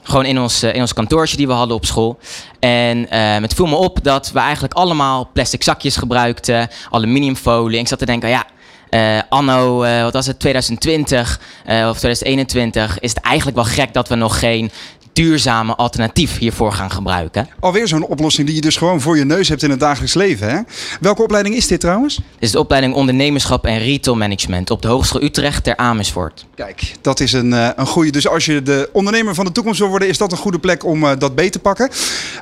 Gewoon 0.03 0.25
in 0.25 0.41
ons, 0.41 0.63
in 0.63 0.81
ons 0.81 0.93
kantoortje 0.93 1.37
die 1.37 1.47
we 1.47 1.53
hadden 1.53 1.77
op 1.77 1.85
school. 1.85 2.19
En 2.59 2.99
uh, 2.99 3.07
het 3.41 3.55
viel 3.55 3.67
me 3.67 3.77
op 3.77 3.99
dat 4.03 4.31
we 4.33 4.39
eigenlijk 4.39 4.75
allemaal 4.75 5.31
plastic 5.33 5.63
zakjes 5.63 5.97
gebruikten, 5.97 6.69
aluminiumfolie. 6.91 7.79
Ik 7.79 7.89
zat 7.89 7.99
te 7.99 8.07
denken, 8.07 8.29
ja, 8.29 8.45
uh, 8.91 9.23
anno, 9.29 9.85
uh, 9.85 10.03
wat 10.03 10.13
was 10.13 10.27
het, 10.27 10.39
2020 10.39 11.41
of 11.65 11.99
2021, 11.99 12.99
is 13.01 13.11
het 13.11 13.21
eigenlijk 13.21 13.57
wel 13.57 13.67
gek 13.67 13.93
dat 13.93 14.09
we 14.09 14.15
nog 14.15 14.39
geen 14.39 14.71
duurzame 15.15 15.75
alternatief 15.75 16.39
hiervoor 16.39 16.73
gaan 16.73 16.91
gebruiken. 16.91 17.49
Alweer 17.61 17.89
zo'n 17.89 18.07
oplossing 18.07 18.47
die 18.47 18.57
je 18.57 18.63
dus 18.63 18.77
gewoon 18.77 19.01
voor 19.01 19.17
je 19.17 19.25
neus 19.25 19.49
hebt 19.49 19.63
in 19.63 19.71
het 19.71 19.81
dagelijks 19.81 20.15
leven. 20.15 20.49
Hè? 20.49 20.61
Welke 21.01 21.23
opleiding 21.23 21.55
is 21.55 21.67
dit 21.67 21.81
trouwens? 21.81 22.15
Dit 22.15 22.25
is 22.39 22.51
de 22.51 22.59
opleiding 22.59 22.95
Ondernemerschap 22.95 23.67
en 23.67 23.79
Retail 23.79 24.17
Management 24.17 24.71
op 24.71 24.83
de 24.83 24.89
Hogeschool 24.89 25.23
Utrecht 25.23 25.65
ter 25.65 25.77
Amersfoort. 25.77 26.47
Kijk, 26.55 26.95
dat 27.01 27.21
is 27.21 27.33
een, 27.33 27.51
uh, 27.51 27.69
een 27.77 27.87
goede. 27.87 28.11
Dus 28.11 28.29
als 28.29 28.45
je 28.45 28.63
de 28.63 28.89
ondernemer 28.93 29.35
van 29.35 29.45
de 29.45 29.53
toekomst 29.53 29.79
wil 29.79 29.89
worden, 29.89 30.09
is 30.09 30.19
dat 30.19 30.33
een 30.33 30.39
goede 30.39 30.59
plek 30.59 30.85
om 30.85 31.05
uh, 31.05 31.11
dat 31.19 31.35
beter 31.35 31.51
te 31.51 31.59
pakken. 31.59 31.91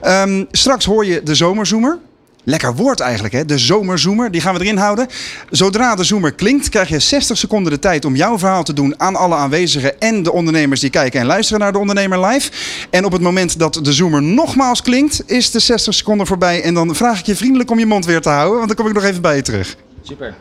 Um, 0.06 0.46
straks 0.50 0.84
hoor 0.84 1.06
je 1.06 1.22
de 1.22 1.34
zomerzoemer. 1.34 1.98
Lekker 2.44 2.74
woord 2.74 3.00
eigenlijk, 3.00 3.34
hè? 3.34 3.44
De 3.44 3.58
zomerzoemer. 3.58 4.30
Die 4.30 4.40
gaan 4.40 4.54
we 4.54 4.60
erin 4.60 4.76
houden. 4.76 5.06
Zodra 5.50 5.94
de 5.94 6.04
zoemer 6.04 6.32
klinkt, 6.32 6.68
krijg 6.68 6.88
je 6.88 6.98
60 6.98 7.38
seconden 7.38 7.72
de 7.72 7.78
tijd 7.78 8.04
om 8.04 8.16
jouw 8.16 8.38
verhaal 8.38 8.62
te 8.62 8.72
doen 8.72 9.00
aan 9.00 9.16
alle 9.16 9.34
aanwezigen 9.34 10.00
en 10.00 10.22
de 10.22 10.32
ondernemers 10.32 10.80
die 10.80 10.90
kijken 10.90 11.20
en 11.20 11.26
luisteren 11.26 11.60
naar 11.60 11.72
de 11.72 11.78
Ondernemer 11.78 12.26
Live. 12.26 12.50
En 12.90 13.04
op 13.04 13.12
het 13.12 13.20
moment 13.20 13.58
dat 13.58 13.74
de 13.82 13.92
zoemer 13.92 14.22
nogmaals 14.22 14.82
klinkt, 14.82 15.22
is 15.26 15.50
de 15.50 15.58
60 15.58 15.94
seconden 15.94 16.26
voorbij. 16.26 16.62
En 16.62 16.74
dan 16.74 16.94
vraag 16.94 17.18
ik 17.18 17.26
je 17.26 17.36
vriendelijk 17.36 17.70
om 17.70 17.78
je 17.78 17.86
mond 17.86 18.04
weer 18.04 18.20
te 18.20 18.28
houden, 18.28 18.56
want 18.56 18.66
dan 18.66 18.76
kom 18.76 18.86
ik 18.86 18.94
nog 18.94 19.04
even 19.04 19.22
bij 19.22 19.36
je 19.36 19.42
terug. 19.42 19.76
Super. 20.02 20.34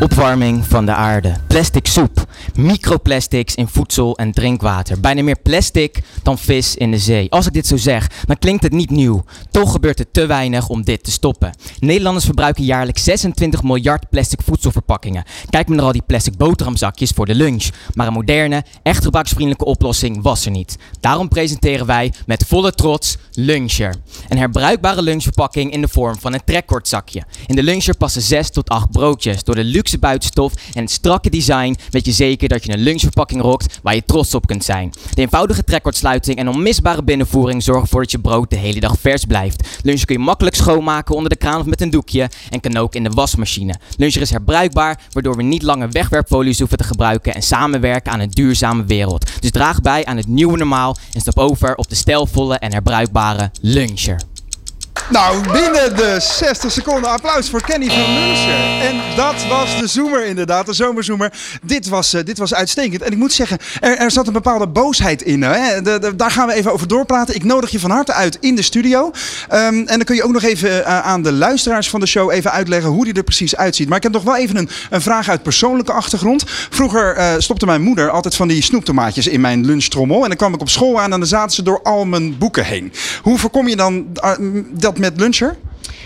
Opwarming 0.00 0.64
van 0.66 0.86
de 0.86 0.92
aarde, 0.92 1.34
plastic 1.46 1.86
soep, 1.86 2.26
microplastics 2.54 3.54
in 3.54 3.68
voedsel 3.68 4.16
en 4.16 4.32
drinkwater. 4.32 5.00
Bijna 5.00 5.22
meer 5.22 5.38
plastic 5.42 6.00
dan 6.22 6.38
vis 6.38 6.76
in 6.76 6.90
de 6.90 6.98
zee. 6.98 7.30
Als 7.30 7.46
ik 7.46 7.52
dit 7.52 7.66
zo 7.66 7.76
zeg, 7.76 8.10
dan 8.26 8.38
klinkt 8.38 8.62
het 8.62 8.72
niet 8.72 8.90
nieuw. 8.90 9.24
Toch 9.50 9.72
gebeurt 9.72 9.98
er 9.98 10.10
te 10.10 10.26
weinig 10.26 10.68
om 10.68 10.84
dit 10.84 11.04
te 11.04 11.10
stoppen. 11.10 11.54
Nederlanders 11.78 12.24
verbruiken 12.24 12.64
jaarlijks 12.64 13.04
26 13.04 13.62
miljard 13.62 14.08
plastic 14.10 14.40
voedselverpakkingen. 14.44 15.24
Kijk 15.50 15.68
maar 15.68 15.76
naar 15.76 15.86
al 15.86 15.92
die 15.92 16.02
plastic 16.06 16.36
boterhamzakjes 16.36 17.10
voor 17.10 17.26
de 17.26 17.34
lunch. 17.34 17.68
Maar 17.94 18.06
een 18.06 18.12
moderne, 18.12 18.64
echt 18.82 19.04
gebruiksvriendelijke 19.04 19.64
oplossing 19.64 20.22
was 20.22 20.44
er 20.44 20.50
niet. 20.50 20.76
Daarom 21.00 21.28
presenteren 21.28 21.86
wij 21.86 22.12
met 22.26 22.44
volle 22.46 22.72
trots 22.72 23.16
Luncher. 23.32 23.94
Een 24.28 24.38
herbruikbare 24.38 25.02
lunchverpakking 25.02 25.72
in 25.72 25.80
de 25.80 25.88
vorm 25.88 26.18
van 26.18 26.34
een 26.34 26.44
trekkortzakje. 26.44 27.22
In 27.46 27.56
de 27.56 27.62
Luncher 27.62 27.96
passen 27.96 28.22
6 28.22 28.50
tot 28.50 28.68
8 28.68 28.90
broodjes. 28.90 29.44
Door 29.44 29.54
de 29.54 29.64
luxe 29.64 29.87
buitenstof 29.96 30.52
en 30.74 30.80
het 30.82 30.90
strakke 30.90 31.30
design 31.30 31.76
weet 31.90 32.06
je 32.06 32.12
zeker 32.12 32.48
dat 32.48 32.64
je 32.64 32.72
een 32.72 32.78
lunchverpakking 32.78 33.42
rokt 33.42 33.78
waar 33.82 33.94
je 33.94 34.04
trots 34.04 34.34
op 34.34 34.46
kunt 34.46 34.64
zijn. 34.64 34.92
De 35.14 35.20
eenvoudige 35.20 35.64
trekkordsluiting 35.64 36.38
en 36.38 36.48
onmisbare 36.48 37.02
binnenvoering 37.02 37.62
zorgen 37.62 37.82
ervoor 37.82 38.00
dat 38.00 38.10
je 38.10 38.18
brood 38.18 38.50
de 38.50 38.56
hele 38.56 38.80
dag 38.80 38.96
vers 39.00 39.24
blijft. 39.24 39.68
Luncher 39.82 40.06
kun 40.06 40.16
je 40.16 40.22
makkelijk 40.22 40.56
schoonmaken 40.56 41.14
onder 41.14 41.30
de 41.30 41.36
kraan 41.36 41.60
of 41.60 41.66
met 41.66 41.80
een 41.80 41.90
doekje 41.90 42.30
en 42.50 42.60
kan 42.60 42.76
ook 42.76 42.94
in 42.94 43.04
de 43.04 43.10
wasmachine. 43.10 43.74
Luncher 43.96 44.20
is 44.20 44.30
herbruikbaar, 44.30 45.00
waardoor 45.10 45.36
we 45.36 45.42
niet 45.42 45.62
langer 45.62 45.90
wegwerpfolies 45.90 46.58
hoeven 46.58 46.78
te 46.78 46.84
gebruiken 46.84 47.34
en 47.34 47.42
samenwerken 47.42 48.12
aan 48.12 48.20
een 48.20 48.30
duurzame 48.30 48.84
wereld. 48.84 49.30
Dus 49.40 49.50
draag 49.50 49.80
bij 49.80 50.04
aan 50.04 50.16
het 50.16 50.26
nieuwe 50.26 50.56
normaal 50.56 50.96
en 51.12 51.20
stap 51.20 51.38
over 51.38 51.74
op 51.74 51.88
de 51.88 51.94
stijlvolle 51.94 52.58
en 52.58 52.72
herbruikbare 52.72 53.50
Luncher. 53.60 54.20
Nou, 55.10 55.42
binnen 55.52 55.96
de 55.96 56.16
60 56.20 56.72
seconden 56.72 57.10
applaus 57.10 57.50
voor 57.50 57.62
Kenny 57.62 57.86
van 57.86 58.14
Luncher. 58.14 58.80
En 58.80 59.16
dat 59.16 59.46
was 59.46 59.80
de 59.80 59.86
zoomer 59.86 60.26
inderdaad, 60.26 60.66
de 60.66 60.72
zomerzoemer. 60.72 61.32
Dit 61.62 61.88
was, 61.88 62.14
uh, 62.14 62.20
dit 62.24 62.38
was 62.38 62.54
uitstekend. 62.54 63.02
En 63.02 63.12
ik 63.12 63.18
moet 63.18 63.32
zeggen, 63.32 63.58
er, 63.80 63.96
er 63.96 64.10
zat 64.10 64.26
een 64.26 64.32
bepaalde 64.32 64.66
boosheid 64.66 65.22
in. 65.22 65.42
Hè? 65.42 65.82
Daar 66.16 66.30
gaan 66.30 66.46
we 66.46 66.54
even 66.54 66.72
over 66.72 66.88
doorpraten. 66.88 67.34
Ik 67.34 67.44
nodig 67.44 67.70
je 67.70 67.80
van 67.80 67.90
harte 67.90 68.12
uit 68.12 68.36
in 68.40 68.54
de 68.54 68.62
studio. 68.62 69.04
Um, 69.06 69.12
en 69.50 69.86
dan 69.86 70.04
kun 70.04 70.14
je 70.14 70.22
ook 70.22 70.32
nog 70.32 70.42
even 70.42 70.70
uh, 70.70 71.00
aan 71.00 71.22
de 71.22 71.32
luisteraars 71.32 71.90
van 71.90 72.00
de 72.00 72.06
show 72.06 72.30
even 72.30 72.52
uitleggen 72.52 72.90
hoe 72.90 73.04
die 73.04 73.14
er 73.14 73.22
precies 73.22 73.56
uitziet. 73.56 73.88
Maar 73.88 73.96
ik 73.96 74.02
heb 74.02 74.12
nog 74.12 74.22
wel 74.22 74.36
even 74.36 74.56
een, 74.56 74.68
een 74.90 75.02
vraag 75.02 75.28
uit 75.28 75.42
persoonlijke 75.42 75.92
achtergrond. 75.92 76.44
Vroeger 76.46 77.16
uh, 77.16 77.32
stopte 77.38 77.66
mijn 77.66 77.82
moeder 77.82 78.10
altijd 78.10 78.34
van 78.36 78.48
die 78.48 78.62
snoeptomaatjes 78.62 79.26
in 79.26 79.40
mijn 79.40 79.66
lunchtrommel. 79.66 80.22
En 80.22 80.28
dan 80.28 80.36
kwam 80.36 80.54
ik 80.54 80.60
op 80.60 80.68
school 80.68 81.00
aan 81.00 81.12
en 81.12 81.18
dan 81.18 81.28
zaten 81.28 81.54
ze 81.54 81.62
door 81.62 81.82
al 81.82 82.04
mijn 82.04 82.38
boeken 82.38 82.64
heen. 82.64 82.92
Hoe 83.22 83.38
voorkom 83.38 83.68
je 83.68 83.76
dan 83.76 84.06
dat 84.70 84.96
met 84.98 85.20
Luncher? 85.20 85.56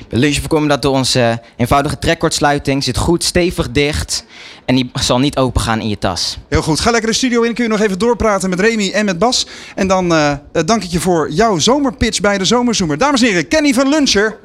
Bij 0.09 0.19
Luncher 0.19 0.41
voorkomen 0.41 0.69
dat 0.69 0.83
door 0.83 0.93
onze 0.95 1.41
eenvoudige 1.57 1.99
trekkordsluiting. 1.99 2.85
Zit 2.85 2.97
goed 2.97 3.25
stevig 3.25 3.71
dicht 3.71 4.25
en 4.65 4.75
die 4.75 4.91
zal 5.01 5.19
niet 5.19 5.37
open 5.37 5.61
gaan 5.61 5.81
in 5.81 5.89
je 5.89 5.99
tas. 5.99 6.39
Heel 6.49 6.63
goed. 6.63 6.81
Ga 6.81 6.91
lekker 6.91 7.11
de 7.11 7.17
studio 7.17 7.43
in. 7.43 7.55
Kun 7.55 7.65
je 7.65 7.71
nog 7.71 7.81
even 7.81 7.99
doorpraten 7.99 8.51
met 8.51 8.61
Remy 8.61 8.91
en 8.91 9.05
met 9.05 9.19
Bas. 9.19 9.47
En 9.75 9.87
dan 9.87 10.13
uh, 10.13 10.33
dank 10.65 10.83
ik 10.83 10.91
je 10.91 11.01
voor 11.01 11.31
jouw 11.31 11.59
zomerpitch 11.59 12.21
bij 12.21 12.39
de 12.39 12.45
Zomerzoemer. 12.45 12.99
Dames 12.99 13.21
en 13.21 13.27
heren, 13.27 13.49
Kenny 13.49 13.73
van 13.73 13.89
Luncher. 13.89 14.37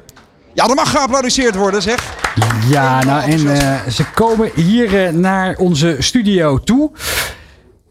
Ja, 0.54 0.68
er 0.68 0.74
mag 0.74 0.90
geapplaudisseerd 0.90 1.54
worden, 1.54 1.82
zeg. 1.82 2.14
Ja, 2.68 3.04
nou 3.04 3.30
en 3.30 3.40
uh, 3.40 3.86
ze 3.86 4.04
komen 4.14 4.50
hier 4.54 5.06
uh, 5.06 5.12
naar 5.12 5.56
onze 5.56 5.96
studio 5.98 6.58
toe. 6.58 6.90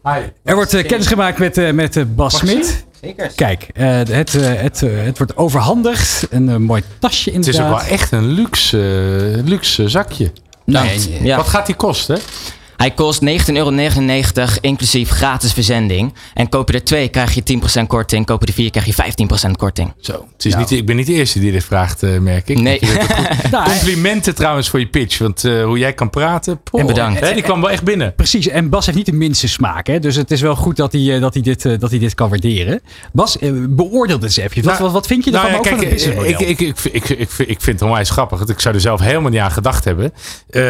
Hi. 0.02 0.20
Er 0.44 0.54
wordt 0.54 0.74
uh, 0.74 0.86
kennis 0.86 1.06
gemaakt 1.06 1.38
met, 1.38 1.74
met 1.74 2.16
Bas 2.16 2.38
Smit. 2.38 2.86
Zeker. 3.00 3.32
Kijk, 3.34 3.68
uh, 3.74 3.86
het, 3.86 4.34
uh, 4.34 4.60
het, 4.60 4.82
uh, 4.82 5.04
het 5.04 5.18
wordt 5.18 5.36
overhandigd. 5.36 6.26
Een 6.30 6.62
mooi 6.62 6.82
tasje 6.98 7.30
inderdaad. 7.30 7.54
Het 7.54 7.64
is 7.64 7.72
ook 7.72 7.88
wel 7.88 7.98
echt 7.98 8.12
een 8.12 8.26
luxe, 8.26 8.78
luxe 9.44 9.88
zakje. 9.88 10.32
Nou, 10.64 10.88
ja. 11.22 11.36
Wat 11.36 11.48
gaat 11.48 11.66
die 11.66 11.74
kosten? 11.74 12.18
Hij 12.78 12.90
kost 12.90 13.20
19,99 13.24 13.26
euro 13.54 13.72
inclusief 14.60 15.10
gratis 15.10 15.52
verzending. 15.52 16.14
En 16.34 16.48
koop 16.48 16.68
je 16.68 16.74
er 16.74 16.84
twee, 16.84 17.08
krijg 17.08 17.34
je 17.34 17.42
10% 17.82 17.86
korting. 17.86 18.26
Koop 18.26 18.40
je 18.40 18.46
er 18.46 18.52
vier, 18.52 18.70
krijg 18.70 18.86
je 18.86 18.94
15% 19.48 19.50
korting. 19.56 19.92
Zo. 20.00 20.26
Het 20.32 20.44
is 20.44 20.54
niet, 20.54 20.70
ik 20.70 20.86
ben 20.86 20.96
niet 20.96 21.06
de 21.06 21.12
eerste 21.12 21.40
die 21.40 21.52
dit 21.52 21.64
vraagt, 21.64 22.02
eh, 22.02 22.18
merk 22.18 22.48
ik. 22.48 22.60
Nee. 22.60 22.80
Nou, 23.50 23.64
Complimenten 23.70 24.34
trouwens 24.34 24.68
voor 24.68 24.80
je 24.80 24.86
pitch. 24.86 25.18
Want 25.18 25.44
eh, 25.44 25.64
hoe 25.64 25.78
jij 25.78 25.92
kan 25.92 26.10
praten. 26.10 26.62
poh. 26.62 26.80
En 26.80 26.86
bedankt. 26.86 27.20
Hè, 27.20 27.32
die 27.32 27.42
kwam 27.42 27.60
wel 27.60 27.70
echt 27.70 27.84
binnen. 27.84 28.14
Precies, 28.14 28.48
en 28.48 28.68
Bas 28.68 28.86
heeft 28.86 28.98
niet 28.98 29.06
de 29.06 29.12
minste 29.12 29.48
smaak. 29.48 29.86
Hè? 29.86 29.98
Dus 29.98 30.16
het 30.16 30.30
is 30.30 30.40
wel 30.40 30.56
goed 30.56 30.76
dat 30.76 30.92
hij, 30.92 31.14
eh, 31.14 31.20
dat 31.20 31.34
hij, 31.34 31.42
dit, 31.42 31.62
dat, 31.62 31.90
hij 31.90 31.98
dit 31.98 32.14
kan 32.14 32.28
waarderen. 32.28 32.80
Bas, 33.12 33.36
beoordeel 33.68 34.18
dit 34.18 34.24
eens 34.28 34.36
even. 34.36 34.62
Wat, 34.62 34.72
Nou, 34.72 34.82
wat, 34.84 34.92
wat 34.92 35.06
vind 35.06 35.24
je 35.24 35.30
ervan 35.30 35.50
Nou 35.50 35.64
ja, 35.64 35.70
ook 35.70 35.78
van 35.78 35.88
kijk, 35.88 36.00
het 36.00 36.28
ik, 36.28 36.38
ik, 36.38 36.60
ik, 36.60 36.84
ik, 36.84 37.08
ik, 37.08 37.18
ik, 37.18 37.30
ik 37.38 37.60
vind 37.60 37.80
het 37.80 37.82
onwijs 37.82 38.10
grappig. 38.10 38.38
want 38.38 38.50
Ik 38.50 38.60
zou 38.60 38.74
er 38.74 38.80
zelf 38.80 39.00
helemaal 39.00 39.30
niet 39.30 39.40
aan 39.40 39.50
gedacht 39.50 39.84
hebben. 39.84 40.12
Eh, 40.50 40.62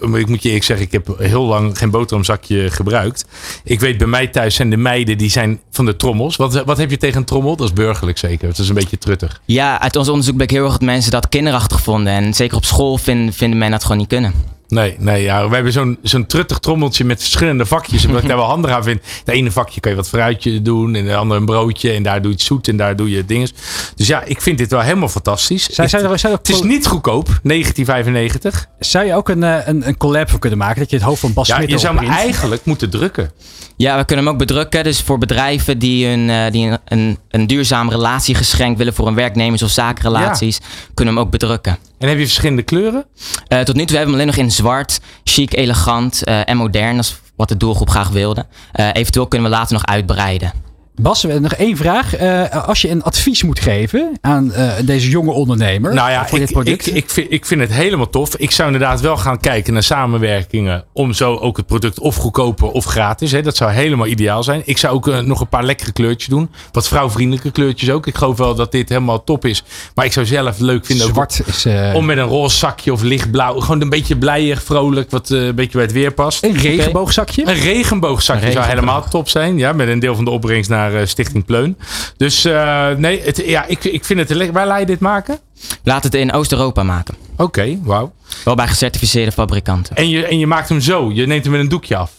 maar 0.00 0.20
ik 0.20 0.28
moet 0.28 0.42
je 0.42 0.48
eerlijk 0.48 0.64
zeggen, 0.64 0.86
ik 0.86 0.92
heb 0.92 1.18
heel 1.18 1.48
lang 1.50 1.78
geen 1.78 1.90
boterhamzakje 1.90 2.70
gebruikt. 2.70 3.24
Ik 3.64 3.80
weet 3.80 3.98
bij 3.98 4.06
mij 4.06 4.26
thuis 4.26 4.54
zijn 4.54 4.70
de 4.70 4.76
meiden 4.76 5.18
die 5.18 5.30
zijn 5.30 5.60
van 5.70 5.84
de 5.84 5.96
trommels. 5.96 6.36
Wat, 6.36 6.64
wat 6.64 6.78
heb 6.78 6.90
je 6.90 6.96
tegen 6.96 7.18
een 7.18 7.24
trommel? 7.24 7.56
Dat 7.56 7.66
is 7.66 7.72
burgerlijk 7.72 8.18
zeker. 8.18 8.48
Het 8.48 8.58
is 8.58 8.68
een 8.68 8.74
beetje 8.74 8.98
truttig. 8.98 9.40
Ja, 9.44 9.80
uit 9.80 9.96
ons 9.96 10.08
onderzoek 10.08 10.36
bleek 10.36 10.50
heel 10.50 10.64
erg 10.64 10.72
dat 10.72 10.80
mensen 10.80 11.10
dat 11.10 11.28
kinderachtig 11.28 11.80
vonden. 11.80 12.12
En 12.12 12.34
zeker 12.34 12.56
op 12.56 12.64
school 12.64 12.98
vinden, 12.98 13.34
vinden 13.34 13.58
men 13.58 13.70
dat 13.70 13.82
gewoon 13.82 13.98
niet 13.98 14.08
kunnen. 14.08 14.34
Nee, 14.70 14.96
nee 14.98 15.22
ja, 15.22 15.48
we 15.48 15.54
hebben 15.54 15.72
zo'n 15.72 15.98
zo'n 16.02 16.26
truttig 16.26 16.58
trommeltje 16.58 17.04
met 17.04 17.20
verschillende 17.20 17.66
vakjes. 17.66 18.04
En 18.04 18.12
wat 18.12 18.22
ik 18.22 18.28
daar 18.28 18.36
wel 18.36 18.46
handig 18.56 18.70
aan 18.70 18.82
vind. 18.82 19.00
Het 19.24 19.34
ene 19.34 19.50
vakje 19.50 19.80
kan 19.80 19.90
je 19.90 19.96
wat 19.96 20.08
fruitje 20.08 20.62
doen. 20.62 20.94
En 20.94 21.04
de 21.04 21.16
andere 21.16 21.40
een 21.40 21.46
broodje. 21.46 21.90
En 21.92 22.02
daar 22.02 22.22
doe 22.22 22.30
je 22.30 22.36
het 22.36 22.46
zoet. 22.46 22.68
En 22.68 22.76
daar 22.76 22.96
doe 22.96 23.10
je 23.10 23.24
dinges. 23.24 23.52
Dus 23.94 24.06
ja, 24.06 24.22
ik 24.22 24.40
vind 24.40 24.58
dit 24.58 24.70
wel 24.70 24.80
helemaal 24.80 25.08
fantastisch. 25.08 25.64
Zou- 25.68 25.88
Ik- 25.88 25.98
zou 26.00 26.18
zou 26.18 26.34
het 26.34 26.48
is 26.48 26.62
niet 26.62 26.86
goedkoop. 26.86 27.26
1995. 27.42 28.66
Zou 28.78 29.04
je 29.06 29.14
ook 29.14 29.28
een, 29.28 29.42
eh, 29.44 29.66
een, 29.66 29.88
een 29.88 29.96
collab 29.96 30.30
voor 30.30 30.38
kunnen 30.38 30.58
maken? 30.58 30.78
Dat 30.80 30.90
je 30.90 30.96
het 30.96 31.04
hoofd 31.04 31.20
van 31.20 31.32
Bas 31.32 31.48
Ja, 31.48 31.60
je 31.60 31.78
zou 31.78 31.96
hem 31.96 32.08
eigenlijk 32.08 32.64
moeten 32.64 32.90
drukken. 32.90 33.30
Ja, 33.76 33.96
we 33.98 34.04
kunnen 34.04 34.24
hem 34.24 34.34
ook 34.34 34.40
bedrukken. 34.40 34.84
Dus 34.84 35.00
voor 35.00 35.18
bedrijven 35.18 35.78
die, 35.78 36.06
een, 36.06 36.30
eh, 36.30 36.52
die 36.52 36.66
een, 36.66 36.78
een, 36.84 37.18
een 37.30 37.46
duurzame 37.46 37.90
relatiegeschenk 37.90 38.76
willen 38.78 38.94
voor 38.94 39.06
hun 39.06 39.14
werknemers 39.14 39.62
of 39.62 39.70
zakenrelaties, 39.70 40.58
kunnen 40.94 41.14
we 41.14 41.20
hem 41.20 41.28
ook 41.28 41.32
bedrukken. 41.32 41.78
En 42.00 42.08
heb 42.08 42.18
je 42.18 42.24
verschillende 42.24 42.62
kleuren? 42.62 43.04
Eh, 43.48 43.60
tot 43.60 43.74
nu 43.74 43.84
toe 43.84 43.96
hebben 43.96 44.14
we 44.14 44.20
hem 44.20 44.20
alleen 44.20 44.26
nog 44.26 44.36
in 44.36 44.50
zwart, 44.50 45.00
chic, 45.24 45.54
elegant 45.54 46.24
eh, 46.24 46.48
en 46.48 46.56
modern. 46.56 46.96
Dat 46.96 47.04
is 47.04 47.20
wat 47.36 47.48
de 47.48 47.56
doelgroep 47.56 47.88
graag 47.90 48.08
wilde. 48.08 48.46
Eh, 48.72 48.88
eventueel 48.92 49.26
kunnen 49.26 49.50
we 49.50 49.56
later 49.56 49.72
nog 49.72 49.86
uitbreiden. 49.86 50.52
Bas, 50.94 51.22
we- 51.22 51.38
nog 51.38 51.52
één 51.52 51.76
vraag. 51.76 52.16
Eh, 52.16 52.66
als 52.66 52.80
je 52.80 52.90
een 52.90 53.02
advies 53.02 53.42
moet 53.42 53.60
geven 53.60 54.18
aan 54.20 54.52
eh, 54.52 54.72
deze 54.84 55.08
jonge 55.08 55.30
ondernemer 55.32 55.94
Nou 55.94 56.10
ja, 56.10 56.26
voor 56.26 56.38
ik, 56.38 56.44
dit 56.44 56.52
product. 56.52 56.86
ik, 56.86 56.94
ik, 56.94 57.10
vind, 57.10 57.26
ik 57.32 57.46
vind 57.46 57.60
het 57.60 57.72
helemaal 57.72 58.10
tof. 58.10 58.36
Ik 58.36 58.50
zou 58.50 58.72
inderdaad 58.72 59.00
wel 59.00 59.16
gaan 59.16 59.40
kijken 59.40 59.72
naar 59.72 59.82
samenwerkingen. 59.82 60.84
Om 60.92 61.12
zo 61.12 61.36
ook 61.36 61.56
het 61.56 61.66
product 61.66 61.98
of 61.98 62.16
goedkoper 62.16 62.68
of 62.68 62.84
gratis. 62.84 63.32
Hè. 63.32 63.42
Dat 63.42 63.56
zou 63.56 63.70
helemaal 63.72 64.06
ideaal 64.06 64.42
zijn. 64.42 64.62
Ik 64.64 64.78
zou 64.78 64.94
ook 64.94 65.08
eh, 65.08 65.18
nog 65.18 65.40
een 65.40 65.48
paar 65.48 65.64
lekkere 65.64 65.92
kleurtjes 65.92 66.28
doen. 66.28 66.50
Wat 66.72 66.88
vrouwvriendelijke 66.88 67.50
kleurtjes 67.50 67.90
ook. 67.90 68.06
Ik 68.06 68.16
geloof 68.16 68.36
wel 68.36 68.54
dat 68.54 68.72
dit 68.72 68.88
helemaal 68.88 69.24
top 69.24 69.44
is. 69.44 69.62
Maar 69.94 70.04
ik 70.04 70.12
zou 70.12 70.26
zelf 70.26 70.58
leuk 70.58 70.86
vinden 70.86 71.06
ook 71.06 71.12
Zwart 71.12 71.42
is 71.46 71.64
eh, 71.64 71.94
om 71.94 72.04
met 72.06 72.16
een 72.18 72.24
roze 72.24 72.56
zakje 72.56 72.92
of 72.92 73.02
lichtblauw. 73.02 73.60
Gewoon 73.60 73.80
een 73.80 73.88
beetje 73.88 74.16
blijig, 74.16 74.62
vrolijk. 74.62 75.10
Wat 75.10 75.30
eh, 75.30 75.44
een 75.46 75.54
beetje 75.54 75.72
bij 75.72 75.82
het 75.82 75.92
weer 75.92 76.12
past. 76.12 76.44
een 76.44 76.56
regenboogzakje. 76.56 77.46
Een 77.46 77.54
regenboogzakje 77.54 78.46
Een 78.46 78.52
zou 78.52 78.64
helemaal 78.66 79.08
top 79.08 79.28
zijn. 79.28 79.58
Ja, 79.58 79.72
met 79.72 79.88
een 79.88 79.98
deel 79.98 80.14
van 80.14 80.24
de 80.24 80.30
opbrengst 80.30 80.70
naar 80.70 80.79
eh, 80.88 81.06
Stichting 81.06 81.44
Pleun. 81.44 81.76
Dus 82.16 82.44
eh, 82.44 82.88
nee, 82.96 83.22
het, 83.22 83.42
ja, 83.46 83.64
ik, 83.66 83.84
ik 83.84 84.04
vind 84.04 84.18
het 84.18 84.28
te 84.28 84.34
lekker. 84.34 84.54
Waar 84.54 84.66
laat 84.66 84.80
je 84.80 84.86
dit 84.86 85.00
maken? 85.00 85.38
Laat 85.82 86.04
het 86.04 86.14
in 86.14 86.32
Oost-Europa 86.32 86.82
maken. 86.82 87.14
Oké, 87.36 87.78
wauw. 87.82 88.12
Wel 88.44 88.54
bij 88.54 88.68
gecertificeerde 88.68 89.32
fabrikanten. 89.32 89.96
En 89.96 90.08
je, 90.08 90.26
en 90.26 90.38
je 90.38 90.46
maakt 90.46 90.68
hem 90.68 90.80
zo. 90.80 91.10
Je 91.12 91.26
neemt 91.26 91.42
hem 91.42 91.52
met 91.52 91.60
een 91.60 91.68
doekje 91.68 91.96
af. 91.96 92.10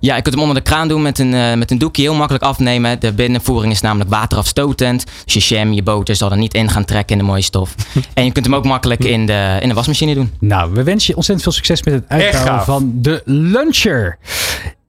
Ja, 0.00 0.16
je 0.16 0.22
kunt 0.22 0.34
hem 0.34 0.42
onder 0.44 0.62
de 0.62 0.70
kraan 0.70 0.88
doen 0.88 1.02
met 1.02 1.18
een, 1.18 1.34
eh, 1.34 1.54
met 1.54 1.70
een 1.70 1.78
doekje. 1.78 2.02
Heel 2.02 2.14
makkelijk 2.14 2.44
afnemen. 2.44 3.00
De 3.00 3.12
binnenvoering 3.12 3.72
is 3.72 3.80
namelijk 3.80 4.10
waterafstotend. 4.10 5.04
Dus 5.24 5.34
je 5.34 5.54
jam, 5.54 5.72
je 5.72 5.82
boter 5.82 6.16
zal 6.16 6.30
er 6.30 6.36
niet 6.36 6.54
in 6.54 6.68
gaan 6.68 6.84
trekken 6.84 7.16
in 7.16 7.22
de 7.22 7.30
mooie 7.30 7.42
stof. 7.42 7.74
en 8.14 8.24
je 8.24 8.32
kunt 8.32 8.44
hem 8.44 8.54
ook 8.54 8.64
makkelijk 8.64 9.04
in 9.04 9.26
de, 9.26 9.58
in 9.60 9.68
de 9.68 9.74
wasmachine 9.74 10.14
doen. 10.14 10.32
Nou, 10.40 10.72
we 10.72 10.82
wensen 10.82 11.08
je 11.08 11.16
ontzettend 11.16 11.42
veel 11.42 11.52
succes 11.56 11.82
met 11.82 11.94
het 11.94 12.04
uitbouwen 12.08 12.64
van 12.64 12.92
de 12.94 13.22
Luncher. 13.24 14.18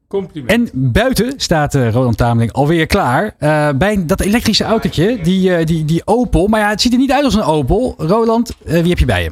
Compliment. 0.10 0.52
En 0.52 0.92
buiten 0.92 1.34
staat 1.38 1.76
eh, 1.76 1.92
Roland 1.92 2.18
Tameling 2.18 2.52
alweer 2.52 2.86
klaar. 2.86 3.36
eh, 3.38 3.70
bij 3.76 4.06
dat 4.06 4.22
elektrische 4.22 4.64
autootje, 4.64 5.20
die, 5.24 5.56
eh, 5.56 5.66
die, 5.66 5.86
die 5.86 6.02
Opel. 6.06 6.48
Maar 6.48 6.60
ja, 6.60 6.70
het 6.70 6.82
ziet 6.82 6.92
er 6.94 6.98
niet 7.00 7.12
uit 7.12 7.24
als 7.24 7.34
een 7.36 7.44
Opel. 7.44 7.94
Roland, 7.98 8.52
eh, 8.66 8.80
wie 8.82 8.90
heb 8.90 9.00
je 9.00 9.06
bij 9.06 9.24
je? 9.24 9.32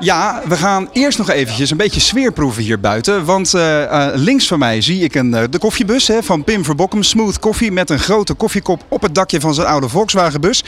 Ja, 0.00 0.42
we 0.48 0.56
gaan 0.56 0.88
eerst 0.92 1.18
nog 1.18 1.30
eventjes 1.30 1.70
een 1.70 1.76
beetje 1.76 2.00
sfeerproeven 2.00 2.62
hier 2.62 2.80
buiten. 2.80 3.24
Want 3.24 3.54
eh, 3.54 3.82
eh, 3.82 4.14
links 4.14 4.46
van 4.46 4.58
mij 4.58 4.80
zie 4.80 5.02
ik 5.04 5.14
een, 5.14 5.34
eh, 5.34 5.44
de 5.50 5.58
koffiebus 5.58 6.08
hè, 6.08 6.22
van 6.22 6.44
Pim 6.44 6.64
Verbokkum. 6.64 7.02
Smooth 7.02 7.38
koffie 7.38 7.72
met 7.72 7.90
een 7.90 7.98
grote 7.98 8.34
koffiekop 8.34 8.84
op 8.88 9.02
het 9.02 9.14
dakje 9.14 9.40
van 9.40 9.54
zijn 9.54 9.66
oude 9.66 9.88
Volkswagen 9.88 10.40
bus. 10.40 10.64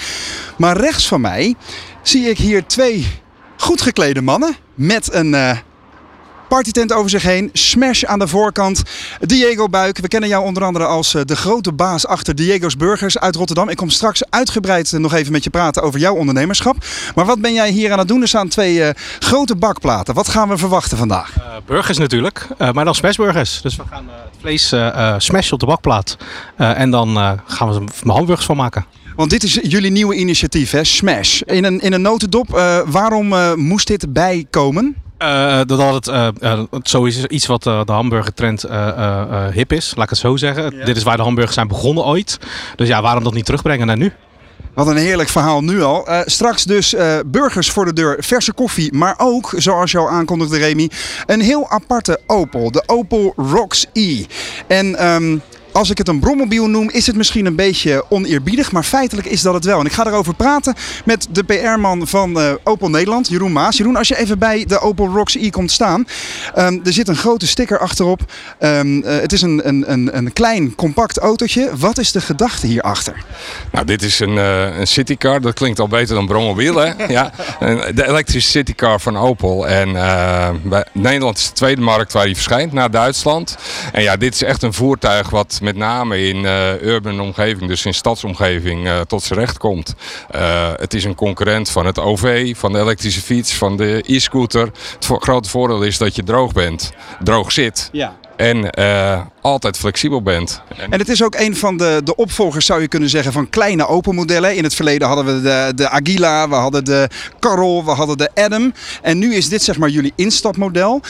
Maar 0.58 0.76
rechts 0.76 1.08
van 1.08 1.20
mij 1.20 1.54
zie 2.02 2.28
ik 2.30 2.38
hier 2.38 2.66
twee 2.66 3.06
goed 3.56 3.80
geklede 3.82 4.20
mannen 4.20 4.56
met 4.74 5.14
een... 5.14 5.34
Partytent 6.50 6.92
over 6.92 7.10
zich 7.10 7.22
heen, 7.22 7.50
smash 7.52 8.04
aan 8.04 8.18
de 8.18 8.28
voorkant. 8.28 8.82
Diego 9.20 9.68
Buik, 9.68 9.98
we 9.98 10.08
kennen 10.08 10.28
jou 10.28 10.44
onder 10.44 10.64
andere 10.64 10.84
als 10.84 11.14
eh, 11.14 11.22
de 11.24 11.36
grote 11.36 11.72
baas 11.72 12.06
achter 12.06 12.34
Diego's 12.34 12.76
Burgers 12.76 13.18
uit 13.18 13.36
Rotterdam. 13.36 13.68
Ik 13.68 13.76
kom 13.76 13.90
straks 13.90 14.22
uitgebreid 14.30 14.92
eh, 14.92 15.00
nog 15.00 15.14
even 15.14 15.32
met 15.32 15.44
je 15.44 15.50
praten 15.50 15.82
over 15.82 16.00
jouw 16.00 16.14
ondernemerschap. 16.14 16.76
Maar 17.14 17.24
wat 17.24 17.40
ben 17.40 17.52
jij 17.52 17.70
hier 17.70 17.92
aan 17.92 17.98
het 17.98 18.08
doen? 18.08 18.22
Er 18.22 18.28
staan 18.28 18.48
twee 18.48 18.82
eh, 18.82 18.94
grote 19.18 19.56
bakplaten. 19.56 20.14
Wat 20.14 20.28
gaan 20.28 20.48
we 20.48 20.56
verwachten 20.56 20.96
vandaag? 20.96 21.34
Burgers 21.66 21.98
natuurlijk, 21.98 22.46
maar 22.72 22.84
dan 22.84 22.94
smashburgers. 22.94 23.60
Dus 23.62 23.76
we 23.76 23.82
gaan 23.90 24.08
het 24.08 24.40
vlees 24.40 24.74
smashen 25.18 25.52
op 25.52 25.60
de 25.60 25.66
bakplaat. 25.66 26.16
En 26.56 26.90
dan 26.90 27.38
gaan 27.46 27.68
we 27.68 27.74
er 27.74 28.10
hamburgers 28.12 28.46
van 28.46 28.56
maken. 28.56 28.84
Want 29.16 29.30
dit 29.30 29.42
is 29.42 29.58
jullie 29.62 29.90
nieuwe 29.90 30.14
initiatief, 30.14 30.70
hè? 30.70 30.84
Smash. 30.84 31.40
In 31.40 31.64
een, 31.64 31.80
in 31.80 31.92
een 31.92 32.02
notendop, 32.02 32.48
waarom 32.86 33.34
moest 33.54 33.86
dit 33.86 34.12
bijkomen? 34.12 34.96
Eh, 35.20 35.60
dat 35.66 35.94
het 35.94 36.08
eh, 36.08 36.28
eh, 36.40 36.60
sowieso 36.82 37.24
iets 37.28 37.46
wat 37.46 37.66
eh, 37.66 37.80
de 37.84 37.92
hamburgertrend 37.92 38.64
eh, 38.64 39.46
hip 39.52 39.72
is, 39.72 39.92
laat 39.94 40.04
ik 40.04 40.10
het 40.10 40.18
zo 40.18 40.36
zeggen. 40.36 40.84
Dit 40.84 40.96
is 40.96 41.02
waar 41.02 41.16
de 41.16 41.22
hamburgers 41.22 41.54
zijn 41.54 41.68
begonnen 41.68 42.04
ooit. 42.04 42.38
Dus 42.76 42.88
ja, 42.88 43.02
waarom 43.02 43.24
dat 43.24 43.34
niet 43.34 43.44
terugbrengen 43.44 43.86
naar 43.86 43.96
nu? 43.96 44.12
Wat 44.74 44.86
een 44.86 44.96
heerlijk 44.96 45.28
verhaal 45.28 45.60
nu 45.60 45.82
al. 45.82 46.08
Straks 46.24 46.64
dus 46.64 46.94
burgers 47.26 47.70
voor 47.70 47.84
de 47.84 47.92
deur, 47.92 48.16
verse 48.20 48.52
koffie, 48.52 48.94
maar 48.94 49.14
ook, 49.18 49.52
zoals 49.56 49.90
je 49.90 49.98
al 49.98 50.08
aankondigde 50.08 50.58
Remy, 50.58 50.90
een 51.26 51.40
heel 51.40 51.68
aparte 51.68 52.20
Opel. 52.26 52.70
De 52.70 52.82
Opel 52.86 53.32
Rocks 53.36 53.86
E. 53.92 54.24
En 54.66 54.96
ehm, 54.98 55.38
als 55.72 55.90
ik 55.90 55.98
het 55.98 56.08
een 56.08 56.20
brommobiel 56.20 56.68
noem, 56.68 56.90
is 56.90 57.06
het 57.06 57.16
misschien 57.16 57.46
een 57.46 57.54
beetje 57.54 58.04
oneerbiedig, 58.08 58.72
maar 58.72 58.82
feitelijk 58.82 59.26
is 59.26 59.42
dat 59.42 59.54
het 59.54 59.64
wel. 59.64 59.80
En 59.80 59.86
ik 59.86 59.92
ga 59.92 60.06
erover 60.06 60.34
praten 60.34 60.74
met 61.04 61.28
de 61.30 61.42
PR-man 61.42 62.06
van 62.06 62.40
eh, 62.40 62.52
Opel 62.64 62.90
Nederland, 62.90 63.28
Jeroen 63.28 63.52
Maas. 63.52 63.76
Jeroen, 63.76 63.96
als 63.96 64.08
je 64.08 64.18
even 64.18 64.38
bij 64.38 64.64
de 64.66 64.80
Opel 64.80 65.06
Rocks 65.06 65.34
E 65.34 65.50
komt 65.50 65.70
staan, 65.70 66.06
ehm, 66.54 66.78
er 66.84 66.92
zit 66.92 67.08
een 67.08 67.16
grote 67.16 67.46
sticker 67.46 67.78
achterop. 67.78 68.20
Ehm, 68.58 69.00
eh, 69.00 69.20
het 69.20 69.32
is 69.32 69.42
een, 69.42 69.68
een, 69.68 69.92
een, 69.92 70.16
een 70.16 70.32
klein, 70.32 70.74
compact 70.74 71.18
autootje. 71.18 71.70
Wat 71.76 71.98
is 71.98 72.12
de 72.12 72.20
gedachte 72.20 72.66
hierachter? 72.66 73.24
Nou, 73.72 73.86
dit 73.86 74.02
is 74.02 74.20
een, 74.20 74.38
eh, 74.38 74.78
een 74.78 74.86
citycar. 74.86 75.40
Dat 75.40 75.54
klinkt 75.54 75.80
al 75.80 75.88
beter 75.88 76.14
dan 76.14 76.26
brommobiel, 76.26 76.76
hè? 76.76 76.92
ja. 77.08 77.32
De 77.94 78.08
elektrische 78.08 78.50
citycar 78.50 79.00
van 79.00 79.16
Opel. 79.16 79.68
En 79.68 79.92
bij, 80.62 80.84
Nederland 80.92 81.38
is 81.38 81.46
de 81.46 81.52
tweede 81.52 81.80
markt 81.80 82.12
waar 82.12 82.24
hij 82.24 82.34
verschijnt, 82.34 82.72
na 82.72 82.88
Duitsland. 82.88 83.56
En 83.92 84.02
ja, 84.02 84.16
dit 84.16 84.34
is 84.34 84.42
echt 84.42 84.62
een 84.62 84.72
voertuig 84.72 85.30
wat 85.30 85.58
met 85.60 85.76
name 85.76 86.28
in 86.28 86.44
eh 86.44 86.82
urban 86.82 87.20
omgeving, 87.20 87.68
dus 87.68 87.84
in 87.84 87.94
stadsomgeving, 87.94 88.86
eh, 88.86 89.00
tot 89.00 89.22
zijn 89.22 89.38
recht 89.38 89.58
komt. 89.58 89.94
Eh, 90.30 90.68
het 90.76 90.94
is 90.94 91.04
een 91.04 91.14
concurrent 91.14 91.70
van 91.70 91.86
het 91.86 91.98
OV, 91.98 92.56
van 92.56 92.72
de 92.72 92.78
elektrische 92.78 93.20
fiets, 93.20 93.54
van 93.54 93.76
de 93.76 94.02
e-scooter. 94.06 94.60
Het 94.94 95.04
vo- 95.06 95.18
grote 95.18 95.48
voordeel 95.48 95.82
is 95.82 95.98
dat 95.98 96.16
je 96.16 96.22
droog 96.22 96.52
bent, 96.52 96.92
droog 97.22 97.52
zit. 97.52 97.88
Ja. 97.92 98.16
En 98.36 98.70
altijd 99.40 99.76
flexibel 99.76 100.22
bent. 100.22 100.62
En 100.90 100.98
het 100.98 101.08
is 101.08 101.22
ook 101.22 101.34
een 101.34 101.56
van 101.56 101.76
de, 101.76 102.00
de 102.04 102.16
opvolgers, 102.16 102.66
zou 102.66 102.80
je 102.80 102.88
kunnen 102.88 103.08
zeggen, 103.08 103.32
van 103.32 103.48
kleine 103.48 103.86
Opel-modellen. 103.86 104.56
In 104.56 104.64
het 104.64 104.74
verleden 104.74 105.08
hadden 105.08 105.24
we 105.26 105.40
de, 105.42 105.72
de 105.74 105.88
Aguila, 105.88 106.48
we 106.48 106.54
hadden 106.54 106.84
de 106.84 107.08
Carol, 107.40 107.84
we 107.84 107.90
hadden 107.90 108.16
de 108.18 108.30
Adam. 108.34 108.72
En 109.02 109.18
nu 109.18 109.34
is 109.34 109.48
dit 109.48 109.62
zeg 109.62 109.78
maar 109.78 109.88
jullie 109.88 110.12
instapmodel. 110.16 111.00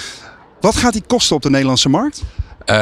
Wat 0.61 0.77
gaat 0.77 0.93
die 0.93 1.03
kosten 1.07 1.37
op 1.37 1.43
de 1.43 1.51
Nederlandse 1.51 1.89
markt? 1.89 2.23
Eh, 2.71 2.77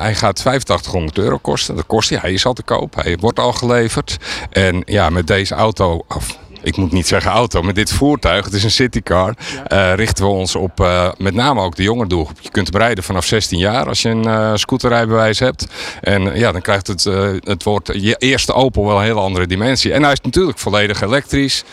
hij 0.00 0.14
gaat 0.14 0.38
8500 0.38 1.18
euro 1.18 1.38
kosten. 1.38 1.76
Dat 1.76 1.86
kost 1.86 2.08
hij. 2.08 2.18
Hij 2.18 2.32
is 2.32 2.46
al 2.46 2.52
te 2.52 2.62
koop. 2.62 2.94
Hij 2.94 3.16
wordt 3.20 3.38
al 3.38 3.52
geleverd. 3.52 4.16
En 4.50 4.82
ja, 4.86 5.10
met 5.10 5.26
deze 5.26 5.54
auto, 5.54 6.04
of 6.08 6.38
ik 6.62 6.76
moet 6.76 6.92
niet 6.92 7.06
zeggen 7.06 7.30
auto, 7.30 7.62
met 7.62 7.74
dit 7.74 7.92
voertuig, 7.92 8.44
het 8.44 8.54
is 8.54 8.64
een 8.64 8.70
citycar, 8.70 9.34
eh, 9.66 9.94
richten 9.94 10.24
we 10.24 10.30
ons 10.30 10.54
op 10.54 10.80
eh, 10.80 11.08
met 11.18 11.34
name 11.34 11.60
ook 11.60 11.76
de 11.76 11.82
jonge 11.82 12.06
doelgroep. 12.06 12.40
Je 12.40 12.50
kunt 12.50 12.72
hem 12.72 12.80
rijden 12.80 13.04
vanaf 13.04 13.24
16 13.24 13.58
jaar 13.58 13.88
als 13.88 14.02
je 14.02 14.08
een 14.08 14.26
eh, 14.26 14.52
scooterrijbewijs 14.54 15.38
hebt. 15.38 15.66
En 16.00 16.38
ja, 16.38 16.52
dan 16.52 16.60
krijgt 16.60 16.86
het, 16.86 17.04
het 17.44 17.62
woord 17.62 17.90
je 17.92 18.16
eerste 18.16 18.52
Opel 18.52 18.86
wel 18.86 18.96
een 18.96 19.04
hele 19.04 19.20
andere 19.20 19.46
dimensie. 19.46 19.92
En 19.92 20.02
hij 20.02 20.12
is 20.12 20.20
natuurlijk 20.20 20.58
volledig 20.58 21.02
elektrisch. 21.02 21.64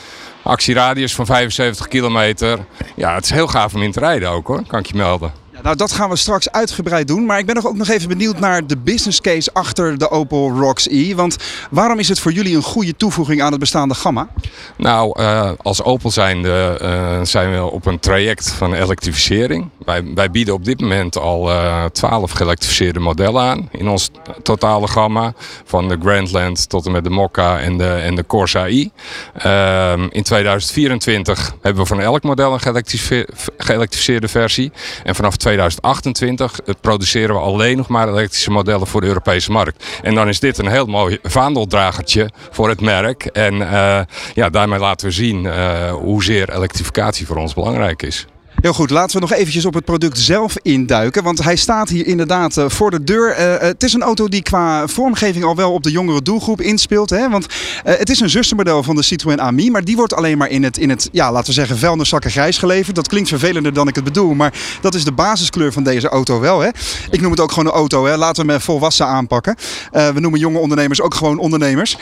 Actieradius 0.44 1.16
van 1.16 1.26
75 1.26 1.88
kilometer. 1.88 2.60
Ja, 2.96 3.16
het 3.16 3.24
is 3.24 3.32
heel 3.32 3.48
gaaf 3.48 3.74
om 3.74 3.82
in 3.82 3.92
te 3.92 4.00
rijden 4.00 4.30
ook 4.30 4.48
hoor, 4.48 4.64
kan 4.68 4.80
ik 4.80 4.86
je 4.86 4.96
melden. 4.96 5.32
Nou, 5.64 5.76
dat 5.76 5.92
gaan 5.92 6.10
we 6.10 6.16
straks 6.16 6.52
uitgebreid 6.52 7.08
doen. 7.08 7.26
Maar 7.26 7.40
ik 7.40 7.46
ben 7.46 7.56
nog 7.56 7.68
ook 7.68 7.78
nog 7.78 7.88
even 7.88 8.08
benieuwd 8.08 8.40
naar 8.40 8.68
de 8.68 8.78
business 8.78 9.22
case 9.22 9.50
achter 9.54 9.98
de 9.98 10.10
Opel 10.10 10.52
Rocks 10.52 10.88
E. 10.90 11.16
Want 11.16 11.38
waarom 11.72 12.00
is 12.00 12.10
het 12.10 12.20
voor 12.20 12.32
jullie 12.32 12.56
een 12.56 12.62
goede 12.62 12.96
toevoeging 12.96 13.42
aan 13.42 13.52
het 13.52 13.60
bestaande 13.60 13.94
gamma? 13.94 14.28
Nou, 14.78 15.20
eh, 15.20 15.52
als 15.58 15.84
Opel 15.84 16.12
zijnde 16.12 16.78
eh, 16.82 17.20
zijn 17.24 17.52
we 17.52 17.72
op 17.72 17.86
een 17.86 18.00
traject 18.00 18.52
van 18.52 18.74
elektrificering. 18.74 19.70
Wij, 20.16 20.32
bieden 20.32 20.54
op 20.54 20.66
dit 20.66 20.82
moment 20.82 21.18
al 21.18 21.50
eh 21.50 21.86
12 21.86 22.32
geëlektrificeerde 22.32 23.00
modellen 23.00 23.42
aan 23.42 23.70
in 23.72 23.88
ons 23.88 24.10
totale 24.44 24.88
gamma. 24.88 25.34
Van 25.66 25.88
de 25.88 25.98
Grandland 26.02 26.70
tot 26.70 26.86
en 26.86 26.92
met 26.92 27.04
de 27.04 27.10
Mokka 27.10 27.60
en 27.60 27.78
de, 27.78 27.88
en 27.88 28.16
de 28.16 28.26
Corsa 28.26 28.68
i. 28.68 28.92
Ehm, 29.34 30.08
in 30.10 30.24
2024 30.24 31.56
hebben 31.62 31.82
we 31.82 31.88
van 31.88 32.00
elk 32.00 32.24
model 32.24 32.54
een 32.54 32.84
geëlektrificeerde 33.58 34.28
versie. 34.28 34.72
En 35.04 35.16
vanaf 35.16 35.38
2028 35.50 36.60
eh, 36.60 36.74
produceren 36.82 37.36
we 37.36 37.42
alleen 37.42 37.78
nog 37.78 37.88
maar 37.88 38.08
elektrische 38.08 38.52
modellen 38.52 38.88
voor 38.88 39.02
de 39.02 39.08
Europese 39.08 39.52
markt. 39.52 39.86
En 40.02 40.16
dan 40.16 40.28
is 40.28 40.40
dit 40.40 40.58
een 40.58 40.68
heel 40.68 40.86
mooi 40.86 41.20
vaandeldragertje 41.24 42.30
voor 42.52 42.70
het 42.70 42.82
merk. 42.82 43.26
En 43.26 43.72
eh, 43.72 44.00
ja, 44.34 44.50
daarmee 44.50 44.80
laten 44.80 45.08
we 45.08 45.14
zien 45.14 45.46
eh, 45.46 45.92
hoezeer 45.92 46.56
elektrificatie 46.56 47.26
voor 47.26 47.36
ons 47.38 47.54
belangrijk 47.54 48.04
is. 48.04 48.28
Heel 48.62 48.74
goed, 48.74 48.90
laten 48.90 49.16
we 49.16 49.22
nog 49.22 49.34
eventjes 49.34 49.66
op 49.66 49.74
het 49.74 49.86
product 49.86 50.18
zelf 50.18 50.56
induiken. 50.62 51.24
Want 51.24 51.44
hij 51.44 51.56
staat 51.56 51.90
hier 51.90 52.08
inderdaad 52.08 52.58
eh, 52.58 52.70
voor 52.70 52.92
de 52.92 53.04
deur. 53.04 53.32
Eh, 53.32 53.56
eh, 53.56 53.62
het 53.62 53.84
is 53.84 53.94
een 53.94 54.02
auto 54.02 54.28
die 54.28 54.42
qua 54.42 54.88
vormgeving 54.88 55.46
al 55.46 55.56
wel 55.56 55.72
op 55.72 55.84
de 55.84 55.92
jongere 55.92 56.22
doelgroep 56.22 56.62
inspeelt. 56.62 57.10
Hè? 57.10 57.30
Want 57.30 57.46
het 57.84 58.10
is 58.10 58.20
een 58.20 58.30
zustermodel 58.30 58.84
van 58.84 58.96
de 58.96 59.02
Citroën 59.02 59.42
Ami. 59.42 59.72
Maar 59.72 59.84
die 59.84 59.96
wordt 59.96 60.14
alleen 60.14 60.38
maar 60.38 60.50
in 60.50 60.64
het, 60.64 60.78
in 60.78 60.90
het 60.90 61.10
ja, 61.12 61.32
laten 61.32 61.48
we 61.48 61.54
zeggen, 61.54 61.78
vuilniszakken 61.78 62.32
grijs 62.32 62.58
geleverd. 62.58 62.96
Dat 62.96 63.08
klinkt 63.08 63.30
vervelender 63.30 63.74
dan 63.74 63.88
ik 63.88 63.96
het 63.96 64.04
bedoel. 64.04 64.34
Maar 64.34 64.54
dat 64.82 64.96
is 64.96 65.04
de 65.04 65.12
basiskleur 65.12 65.74
van 65.74 65.84
deze 65.84 66.10
auto 66.10 66.40
wel. 66.40 66.60
Hè? 66.60 66.70
Ik 67.10 67.22
noem 67.22 67.32
het 67.32 67.40
ook 67.40 67.52
gewoon 67.52 67.66
een 67.66 67.78
auto. 67.78 68.06
Hè? 68.06 68.18
Laten 68.18 68.46
we 68.46 68.52
hem 68.52 68.62
volwassen 68.62 69.06
aanpakken. 69.06 69.56
We 69.92 70.20
noemen 70.20 70.40
jonge 70.40 70.60
ondernemers 70.60 71.02
ook 71.02 71.14
gewoon 71.14 71.38
ondernemers. 71.38 71.98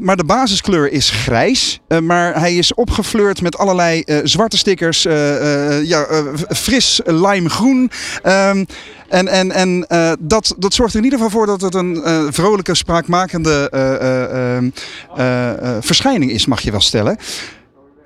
Maar 0.00 0.16
de 0.16 0.24
basiskleur 0.24 0.92
is 0.92 1.10
grijs. 1.10 1.80
Maar 2.02 2.40
hij 2.40 2.56
is 2.56 2.74
opgefleurd 2.74 3.42
met 3.42 3.58
allerlei 3.58 4.04
zwarte 4.24 4.56
stickers. 4.56 5.04
eh, 5.04 5.84
ja, 5.94 6.04
eh, 6.04 6.22
fris 6.48 7.00
limegroen. 7.04 7.90
Ehm, 8.22 8.64
en 9.08 9.28
en, 9.28 9.52
en 9.52 9.86
eh, 9.88 10.12
dat, 10.18 10.54
dat 10.58 10.74
zorgt 10.74 10.92
er 10.92 10.98
in 10.98 11.04
ieder 11.04 11.18
geval 11.18 11.38
voor 11.38 11.46
dat 11.46 11.60
het 11.60 11.74
een 11.74 12.02
eh, 12.02 12.26
vrolijke, 12.30 12.74
spraakmakende 12.74 13.68
eh, 13.70 13.94
eh, 13.94 14.56
ehm, 14.56 14.70
eh, 15.16 15.76
eh, 15.76 15.76
verschijning 15.80 16.30
is, 16.30 16.46
mag 16.46 16.60
je 16.60 16.70
wel 16.70 16.80
stellen. 16.80 17.18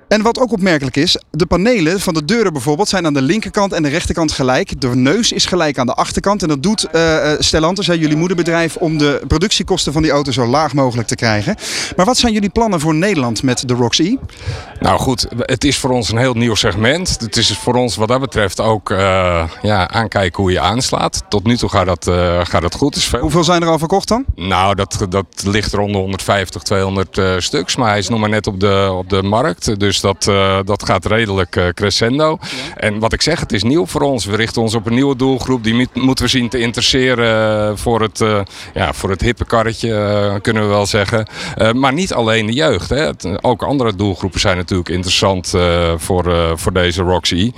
En 0.09 0.21
wat 0.21 0.39
ook 0.39 0.51
opmerkelijk 0.51 0.95
is, 0.95 1.21
de 1.31 1.45
panelen 1.45 1.99
van 1.99 2.13
de 2.13 2.25
deuren 2.25 2.53
bijvoorbeeld 2.53 2.89
zijn 2.89 3.05
aan 3.05 3.13
de 3.13 3.21
linkerkant 3.21 3.73
en 3.73 3.83
de 3.83 3.89
rechterkant 3.89 4.31
gelijk. 4.31 4.81
De 4.81 4.95
neus 4.95 5.31
is 5.31 5.45
gelijk 5.45 5.77
aan 5.77 5.85
de 5.85 5.93
achterkant. 5.93 6.41
En 6.41 6.47
dat 6.47 6.63
doet 6.63 6.83
eh, 6.83 7.31
Stellantis, 7.39 7.87
hè, 7.87 7.93
jullie 7.93 8.17
moederbedrijf, 8.17 8.75
om 8.75 8.97
de 8.97 9.21
productiekosten 9.27 9.93
van 9.93 10.01
die 10.01 10.11
auto 10.11 10.31
zo 10.31 10.45
laag 10.45 10.73
mogelijk 10.73 11.07
te 11.07 11.15
krijgen. 11.15 11.55
Maar 11.95 12.05
wat 12.05 12.17
zijn 12.17 12.33
jullie 12.33 12.49
plannen 12.49 12.79
voor 12.79 12.95
Nederland 12.95 13.43
met 13.43 13.67
de 13.67 13.73
Roxy? 13.73 14.17
Nou 14.79 14.99
goed, 14.99 15.27
het 15.37 15.63
is 15.63 15.77
voor 15.77 15.89
ons 15.89 16.11
een 16.11 16.17
heel 16.17 16.33
nieuw 16.33 16.55
segment. 16.55 17.17
Het 17.19 17.37
is 17.37 17.57
voor 17.57 17.75
ons 17.75 17.95
wat 17.95 18.07
dat 18.07 18.19
betreft 18.19 18.59
ook 18.59 18.91
eh, 18.91 19.43
ja, 19.61 19.89
aankijken 19.89 20.43
hoe 20.43 20.51
je 20.51 20.59
aanslaat. 20.59 21.23
Tot 21.29 21.43
nu 21.43 21.57
toe 21.57 21.69
gaat 21.69 21.85
dat, 21.85 22.03
gaat 22.47 22.61
dat 22.61 22.75
goed. 22.75 22.95
Is 22.95 23.05
veel. 23.05 23.19
Hoeveel 23.19 23.43
zijn 23.43 23.61
er 23.61 23.67
al 23.67 23.79
verkocht 23.79 24.07
dan? 24.07 24.25
Nou, 24.35 24.75
dat, 24.75 25.05
dat 25.09 25.25
ligt 25.43 25.73
rond 25.73 25.91
de 25.91 25.97
150, 25.97 26.61
200 26.61 27.17
eh, 27.17 27.33
stuks. 27.37 27.75
Maar 27.75 27.89
hij 27.89 27.97
is 27.97 28.09
nog 28.09 28.19
maar 28.19 28.29
net 28.29 28.47
op 28.47 28.59
de, 28.59 28.89
op 28.93 29.09
de 29.09 29.23
markt. 29.23 29.79
Dus 29.79 29.98
dat, 30.01 30.27
eh, 30.27 30.59
dat 30.65 30.85
gaat 30.85 31.05
redelijk 31.05 31.55
eh, 31.55 31.67
crescendo. 31.73 32.37
En 32.77 32.99
wat 32.99 33.13
ik 33.13 33.21
zeg, 33.21 33.39
het 33.39 33.51
is 33.51 33.63
nieuw 33.63 33.85
voor 33.85 34.01
ons. 34.01 34.25
We 34.25 34.35
richten 34.35 34.61
ons 34.61 34.75
op 34.75 34.85
een 34.85 34.93
nieuwe 34.93 35.15
doelgroep. 35.15 35.63
Die 35.63 35.73
moet- 35.73 35.95
moeten 35.95 36.25
we 36.25 36.31
zien 36.31 36.49
te 36.49 36.59
interesseren 36.59 37.77
voor 37.77 38.01
het, 38.01 38.21
eh, 38.21 38.39
ja, 38.73 38.93
voor 38.93 39.09
het 39.09 39.21
hippe 39.21 39.45
karretje, 39.45 39.93
eh, 39.95 40.41
kunnen 40.41 40.63
we 40.63 40.69
wel 40.69 40.85
zeggen. 40.85 41.27
Eh, 41.55 41.71
maar 41.71 41.93
niet 41.93 42.13
alleen 42.13 42.45
de 42.45 42.53
jeugd. 42.53 42.89
Hè. 42.89 42.97
Het- 43.05 43.43
ook 43.43 43.63
andere 43.63 43.95
doelgroepen 43.95 44.39
zijn 44.39 44.57
natuurlijk 44.57 44.89
interessant 44.89 45.53
eh, 45.53 45.93
voor, 45.97 46.33
eh, 46.33 46.51
voor 46.55 46.73
deze 46.73 47.01
Roxy. 47.01 47.51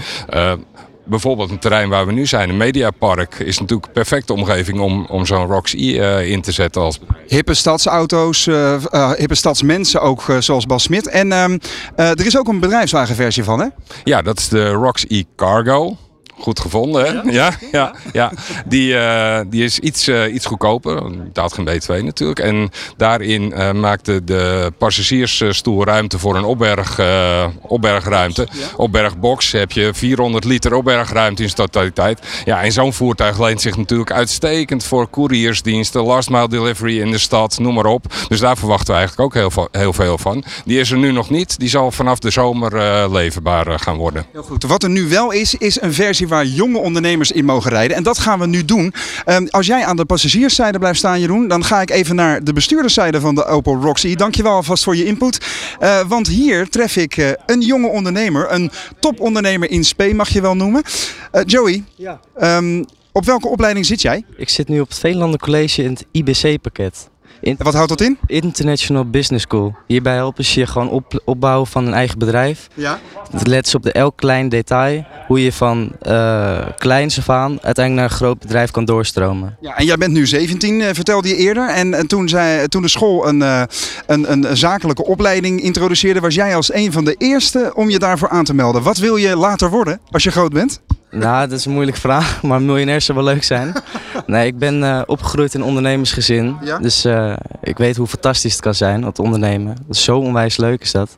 Bijvoorbeeld 1.11 1.51
een 1.51 1.59
terrein 1.59 1.89
waar 1.89 2.05
we 2.05 2.11
nu 2.11 2.25
zijn, 2.25 2.49
een 2.49 2.57
mediapark, 2.57 3.39
is 3.39 3.59
natuurlijk 3.59 3.87
een 3.87 3.93
perfecte 3.93 4.33
omgeving 4.33 4.79
om, 4.79 5.05
om 5.05 5.25
zo'n 5.25 5.47
Roxy 5.47 5.97
eh, 5.99 6.29
in 6.29 6.41
te 6.41 6.51
zetten 6.51 6.81
als 6.81 6.99
Hippe 7.27 7.53
stadsauto's, 7.53 8.47
eh, 8.47 9.11
hippe 9.11 9.35
stadsmensen 9.35 10.01
ook, 10.01 10.23
zoals 10.39 10.65
Bas 10.65 10.83
Smit. 10.83 11.07
En 11.07 11.31
ehm, 11.31 11.57
eh, 11.95 12.09
er 12.09 12.25
is 12.25 12.37
ook 12.37 12.47
een 12.47 12.59
bedrijfswagenversie 12.59 13.43
van, 13.43 13.59
hè? 13.59 13.67
Ja, 14.03 14.21
dat 14.21 14.39
is 14.39 14.49
de 14.49 14.69
Rox 14.69 15.05
E 15.07 15.23
Cargo. 15.35 15.97
Goed 16.41 16.59
gevonden, 16.59 17.05
hè? 17.05 17.31
Ja, 17.31 17.51
ja, 17.71 17.95
ja. 18.13 18.31
Die, 18.65 18.97
eh, 18.97 19.39
die 19.47 19.63
is 19.63 19.79
iets, 19.79 20.07
eh, 20.07 20.33
iets 20.33 20.45
goedkoper. 20.45 21.11
Betaalt 21.23 21.53
geen 21.53 21.65
BTW 21.65 21.91
natuurlijk. 21.91 22.39
En 22.39 22.69
daarin 22.97 23.53
eh, 23.53 23.71
maakte 23.71 24.23
de 24.23 24.71
passagiersstoel 24.77 25.85
ruimte 25.85 26.19
voor 26.19 26.35
een 26.35 26.43
opberg, 26.43 26.99
eh, 26.99 27.45
opbergruimte. 27.61 28.47
Opbergbox 28.75 29.51
heb 29.51 29.71
je 29.71 29.89
400 29.93 30.43
liter 30.43 30.73
opbergruimte 30.73 31.41
in 31.43 31.49
zijn 31.49 31.67
totaliteit. 31.67 32.19
Ja, 32.45 32.61
en 32.63 32.71
zo'n 32.71 32.93
voertuig 32.93 33.39
leent 33.39 33.61
zich 33.61 33.77
natuurlijk 33.77 34.11
uitstekend 34.11 34.83
voor 34.83 35.09
couriersdiensten, 35.09 36.01
last 36.03 36.29
mile 36.29 36.47
delivery 36.49 36.99
in 36.99 37.11
de 37.11 37.17
stad, 37.17 37.59
noem 37.59 37.73
maar 37.73 37.85
op. 37.85 38.13
Dus 38.27 38.39
daar 38.39 38.57
verwachten 38.57 38.93
we 38.93 38.99
eigenlijk 38.99 39.21
ook 39.27 39.33
heel, 39.41 39.51
veel- 39.51 39.67
heel 39.71 39.93
veel 39.93 40.17
van. 40.17 40.43
Die 40.65 40.79
is 40.79 40.91
er 40.91 40.97
nu 40.97 41.11
nog 41.11 41.29
niet. 41.29 41.59
Die 41.59 41.69
zal 41.69 41.91
vanaf 41.91 42.19
de 42.19 42.29
zomer 42.29 42.75
eh, 42.75 43.11
leverbaar 43.11 43.79
gaan 43.79 43.97
worden. 43.97 44.25
Heel 44.31 44.43
goed. 44.43 44.63
Wat 44.63 44.83
er 44.83 44.89
nu 44.89 45.07
wel 45.09 45.31
is, 45.31 45.55
is 45.55 45.81
een 45.81 45.93
versie 45.93 46.27
waar 46.31 46.45
jonge 46.45 46.77
ondernemers 46.77 47.31
in 47.31 47.45
mogen 47.45 47.69
rijden. 47.71 47.97
En 47.97 48.03
dat 48.03 48.19
gaan 48.19 48.39
we 48.39 48.47
nu 48.47 48.65
doen. 48.65 48.93
Ehm, 49.25 49.45
als 49.49 49.65
jij 49.65 49.85
aan 49.85 49.95
de 49.95 50.05
passagierszijde 50.05 50.79
blijft 50.79 50.97
staan, 50.97 51.19
Jeroen, 51.19 51.47
dan 51.47 51.63
ga 51.63 51.81
ik 51.81 51.89
even 51.89 52.15
naar 52.15 52.43
de 52.43 52.53
bestuurderszijde 52.53 53.19
van 53.19 53.35
de 53.35 53.45
Opel 53.45 53.75
Roxy. 53.81 54.15
Dankjewel 54.15 54.51
alvast 54.51 54.83
voor 54.83 54.95
je 54.95 55.05
input. 55.05 55.45
Eh, 55.79 55.99
want 56.07 56.27
hier 56.27 56.69
tref 56.69 56.95
ik 56.95 57.17
eh, 57.17 57.29
een 57.45 57.61
jonge 57.61 57.87
ondernemer, 57.87 58.51
een 58.51 58.71
topondernemer 58.99 59.69
in 59.71 59.83
spe 59.83 60.13
mag 60.13 60.29
je 60.29 60.41
wel 60.41 60.55
noemen. 60.55 60.83
Eh, 61.31 61.41
Joey, 61.45 61.83
Ja. 61.95 62.19
ehm, 62.37 62.83
op 63.11 63.25
welke 63.25 63.47
opleiding 63.47 63.85
zit 63.85 64.01
jij? 64.01 64.23
Ik 64.37 64.49
zit 64.49 64.67
nu 64.67 64.79
op 64.79 64.87
het 64.87 64.99
Veelanden 64.99 65.39
College 65.39 65.83
in 65.83 65.89
het 65.91 66.05
IBC-pakket. 66.11 67.09
En 67.41 67.55
wat 67.57 67.73
houdt 67.73 67.89
dat 67.89 68.01
in? 68.01 68.17
International 68.25 69.09
Business 69.09 69.43
School. 69.43 69.75
Hierbij 69.87 70.15
helpen 70.15 70.45
ze 70.45 70.59
je 70.59 70.67
gewoon 70.67 70.89
op, 70.89 71.21
opbouwen 71.25 71.67
van 71.67 71.87
een 71.87 71.93
eigen 71.93 72.19
bedrijf. 72.19 72.67
Ja. 72.73 72.99
Let 73.43 73.67
ze 73.67 73.77
op 73.77 73.83
de 73.83 73.91
elk 73.91 74.17
klein 74.17 74.49
detail. 74.49 75.05
Hoe 75.27 75.43
je 75.43 75.51
van 75.51 75.91
eh 76.01 76.59
kleins 76.77 77.17
af 77.17 77.29
aan 77.29 77.51
uiteindelijk 77.61 77.95
naar 77.95 78.03
een 78.03 78.25
groot 78.25 78.39
bedrijf 78.39 78.71
kan 78.71 78.85
doorstromen. 78.85 79.57
Ja, 79.61 79.77
en 79.77 79.85
jij 79.85 79.97
bent 79.97 80.13
nu 80.13 80.27
17, 80.27 80.81
eh, 80.81 80.93
vertelde 80.93 81.27
je 81.27 81.35
eerder. 81.35 81.69
En, 81.69 81.93
en 81.93 82.07
toen, 82.07 82.29
zij, 82.29 82.67
toen 82.67 82.81
de 82.81 82.87
school 82.87 83.27
een, 83.27 83.41
eh, 83.41 83.63
een, 84.05 84.31
een 84.31 84.57
zakelijke 84.57 85.05
opleiding 85.05 85.61
introduceerde, 85.61 86.19
was 86.19 86.35
jij 86.35 86.55
als 86.55 86.73
een 86.73 86.91
van 86.91 87.05
de 87.05 87.15
eerste 87.17 87.71
om 87.75 87.89
je 87.89 87.99
daarvoor 87.99 88.29
aan 88.29 88.43
te 88.43 88.53
melden. 88.53 88.83
Wat 88.83 88.97
wil 88.97 89.15
je 89.15 89.35
later 89.35 89.69
worden 89.69 89.99
als 90.09 90.23
je 90.23 90.31
groot 90.31 90.53
bent? 90.53 90.81
Nou, 91.11 91.47
dat 91.49 91.59
is 91.59 91.65
een 91.65 91.71
moeilijke 91.71 91.99
vraag, 91.99 92.41
maar 92.43 92.61
miljonair 92.61 93.01
zou 93.01 93.17
wel 93.17 93.27
leuk 93.27 93.43
zijn. 93.43 93.73
Nee, 94.25 94.47
ik 94.47 94.57
ben 94.57 94.83
eh, 94.83 95.01
opgegroeid 95.05 95.53
in 95.53 95.59
een 95.59 95.65
ondernemersgezin. 95.65 96.57
Ja? 96.63 96.77
Dus 96.77 97.05
eh, 97.05 97.33
ik 97.61 97.77
weet 97.77 97.97
hoe 97.97 98.07
fantastisch 98.07 98.51
het 98.51 98.61
kan 98.61 98.75
zijn, 98.75 99.17
ondernemen. 99.17 99.75
Dat 99.87 99.95
is 99.95 100.03
zo 100.03 100.17
onwijs 100.17 100.57
leuk 100.57 100.81
is 100.81 100.91
dat. 100.91 101.17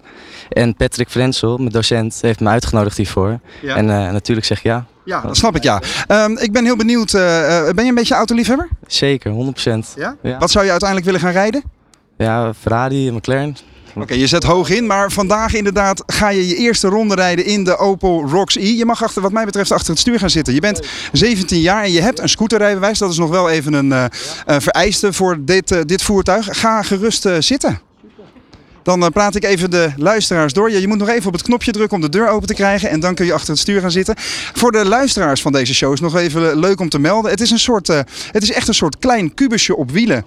En 0.49 0.75
Patrick 0.75 1.09
Frenzel, 1.09 1.57
mijn 1.57 1.69
docent, 1.69 2.17
heeft 2.21 2.39
me 2.39 2.49
uitgenodigd 2.49 2.97
hiervoor. 2.97 3.39
Ja. 3.61 3.75
En 3.75 3.89
eh, 3.89 4.11
natuurlijk 4.11 4.47
zeg 4.47 4.57
ik 4.57 4.63
ja. 4.63 4.85
Ja, 5.05 5.21
dat 5.21 5.37
snap 5.37 5.55
ik 5.55 5.63
ja. 5.63 5.81
Ehm, 6.07 6.31
ik 6.37 6.51
ben 6.51 6.63
heel 6.63 6.75
benieuwd, 6.75 7.11
ben 7.11 7.83
je 7.83 7.89
een 7.89 7.95
beetje 7.95 8.15
autoliefhebber? 8.15 8.67
Zeker, 8.87 9.31
100%. 9.31 9.93
Ja? 9.95 10.15
Ja. 10.21 10.37
Wat 10.37 10.51
zou 10.51 10.65
je 10.65 10.71
uiteindelijk 10.71 11.09
willen 11.09 11.25
gaan 11.25 11.31
rijden? 11.31 11.63
Ja, 12.17 12.53
Ferrari, 12.53 13.11
McLaren. 13.11 13.55
Oké, 13.95 14.13
je 14.13 14.27
zet 14.27 14.43
hoog 14.43 14.69
in, 14.69 14.85
maar 14.85 15.11
vandaag 15.11 15.53
inderdaad 15.53 16.03
ga 16.05 16.29
je 16.29 16.47
je 16.47 16.55
eerste 16.55 16.87
ronde 16.87 17.15
rijden 17.15 17.45
in 17.45 17.63
de 17.63 17.77
Opel 17.77 18.27
Rocks 18.29 18.55
E. 18.55 18.75
Je 18.75 18.85
mag 18.85 19.03
achter, 19.03 19.21
wat 19.21 19.31
mij 19.31 19.45
betreft 19.45 19.71
achter 19.71 19.89
het 19.89 19.99
stuur 19.99 20.19
gaan 20.19 20.29
zitten. 20.29 20.53
Je 20.53 20.59
bent 20.59 20.81
17 21.11 21.59
jaar 21.59 21.83
en 21.83 21.91
je 21.91 22.01
hebt 22.01 22.19
een 22.19 22.29
scooterrijbewijs. 22.29 22.97
Dat 22.97 23.11
is 23.11 23.17
nog 23.17 23.29
wel 23.29 23.49
even 23.49 23.73
een 23.73 23.91
eh, 23.91 24.05
vereiste 24.45 25.13
voor 25.13 25.37
dit, 25.39 25.71
eh, 25.71 25.79
dit 25.85 26.01
voertuig. 26.01 26.47
Ga 26.51 26.81
gerust 26.81 27.25
eh, 27.25 27.35
zitten. 27.39 27.79
Dan 28.83 29.11
praat 29.11 29.35
ik 29.35 29.43
even 29.43 29.71
de 29.71 29.91
luisteraars 29.97 30.53
door. 30.53 30.71
Ja, 30.71 30.77
je 30.77 30.87
moet 30.87 30.97
nog 30.97 31.09
even 31.09 31.27
op 31.27 31.33
het 31.33 31.41
knopje 31.41 31.71
drukken 31.71 31.95
om 31.95 32.03
de 32.03 32.09
deur 32.09 32.29
open 32.29 32.47
te 32.47 32.53
krijgen. 32.53 32.89
En 32.89 32.99
dan 32.99 33.15
kun 33.15 33.25
je 33.25 33.33
achter 33.33 33.49
het 33.49 33.59
stuur 33.59 33.81
gaan 33.81 33.91
zitten. 33.91 34.15
Voor 34.53 34.71
de 34.71 34.85
luisteraars 34.85 35.41
van 35.41 35.51
deze 35.51 35.73
show 35.73 35.93
is 35.93 35.99
nog 35.99 36.15
even 36.15 36.59
leuk 36.59 36.79
om 36.79 36.89
te 36.89 36.99
melden. 36.99 37.31
Het 37.31 37.41
is, 37.41 37.51
een 37.51 37.59
soort, 37.59 37.87
het 37.87 38.41
is 38.41 38.51
echt 38.51 38.67
een 38.67 38.73
soort 38.73 38.97
klein 38.99 39.33
kubusje 39.33 39.75
op 39.75 39.91
wielen. 39.91 40.25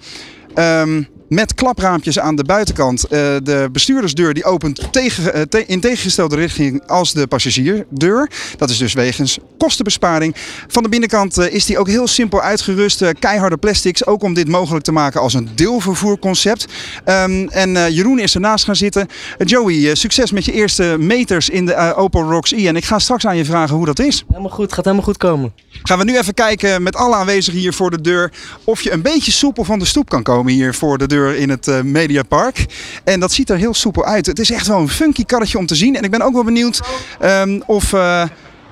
Ehm, 0.53 1.01
met 1.29 1.53
klapraampjes 1.53 2.19
aan 2.19 2.35
de 2.35 2.43
buitenkant. 2.43 3.03
Eh, 3.03 3.09
de 3.43 3.69
bestuurdersdeur 3.71 4.33
die 4.33 4.43
opent 4.43 4.87
tegen, 4.91 5.33
eh, 5.33 5.41
te- 5.41 5.65
in 5.65 5.79
tegengestelde 5.79 6.35
richting 6.35 6.87
als 6.87 7.13
de 7.13 7.27
passagierdeur. 7.27 8.29
Dat 8.57 8.69
is 8.69 8.77
dus 8.77 8.93
wegens 8.93 9.37
kostenbesparing. 9.57 10.35
Van 10.67 10.83
de 10.83 10.89
binnenkant 10.89 11.37
eh, 11.37 11.53
is 11.53 11.65
die 11.65 11.77
ook 11.79 11.87
heel 11.87 12.07
simpel 12.07 12.41
uitgerust. 12.41 13.03
Keiharde 13.19 13.57
plastics, 13.57 14.05
ook 14.05 14.23
om 14.23 14.33
dit 14.33 14.47
mogelijk 14.47 14.85
te 14.85 14.91
maken 14.91 15.21
als 15.21 15.33
een 15.33 15.49
deelvervoerconcept. 15.55 16.65
Ehm, 17.05 17.47
en 17.47 17.93
Jeroen 17.93 18.19
is 18.19 18.33
ernaast 18.35 18.65
gaan 18.65 18.75
zitten. 18.75 19.07
Joey, 19.37 19.95
succes 19.95 20.31
met 20.31 20.45
je 20.45 20.51
eerste 20.51 20.95
meters 20.99 21.49
in 21.49 21.65
de 21.65 21.95
Opel 21.95 22.23
Rocks 22.23 22.51
E. 22.51 22.67
En 22.67 22.75
ik 22.75 22.85
ga 22.85 22.99
straks 22.99 23.25
aan 23.27 23.37
je 23.37 23.45
vragen 23.45 23.75
hoe 23.75 23.85
dat 23.85 23.99
is. 23.99 24.23
Helemaal 24.27 24.49
goed, 24.51 24.73
gaat 24.73 24.83
helemaal 24.83 25.05
goed 25.05 25.17
komen. 25.17 25.53
Gaan 25.83 25.97
we 25.97 26.03
nu 26.03 26.17
even 26.17 26.33
kijken 26.33 26.83
met 26.83 26.95
alle 26.95 27.15
aanwezigen 27.15 27.59
hier 27.59 27.73
voor 27.73 27.91
de 27.91 28.01
deur 28.01 28.31
of 28.63 28.81
je 28.81 28.91
een 28.91 29.01
beetje 29.01 29.31
soepel 29.31 29.63
van 29.63 29.79
de 29.79 29.85
stoep 29.85 30.09
kan 30.09 30.23
komen 30.23 30.53
hier 30.53 30.73
voor 30.73 30.97
de 30.97 31.07
deur 31.07 31.16
in 31.25 31.49
het 31.49 31.67
eh, 31.67 31.81
Mediapark. 31.81 32.65
En 33.03 33.19
dat 33.19 33.31
ziet 33.31 33.49
er 33.49 33.57
heel 33.57 33.73
soepel 33.73 34.05
uit. 34.05 34.25
Het 34.25 34.39
is 34.39 34.51
echt 34.51 34.67
wel 34.67 34.79
een 34.79 34.89
funky 34.89 35.25
karretje 35.25 35.57
om 35.57 35.65
te 35.65 35.75
zien. 35.75 35.95
En 35.95 36.03
ik 36.03 36.11
ben 36.11 36.21
ook 36.21 36.33
wel 36.33 36.43
benieuwd 36.43 36.81
ehm, 37.19 37.59
of... 37.65 37.93
eh, 37.93 38.23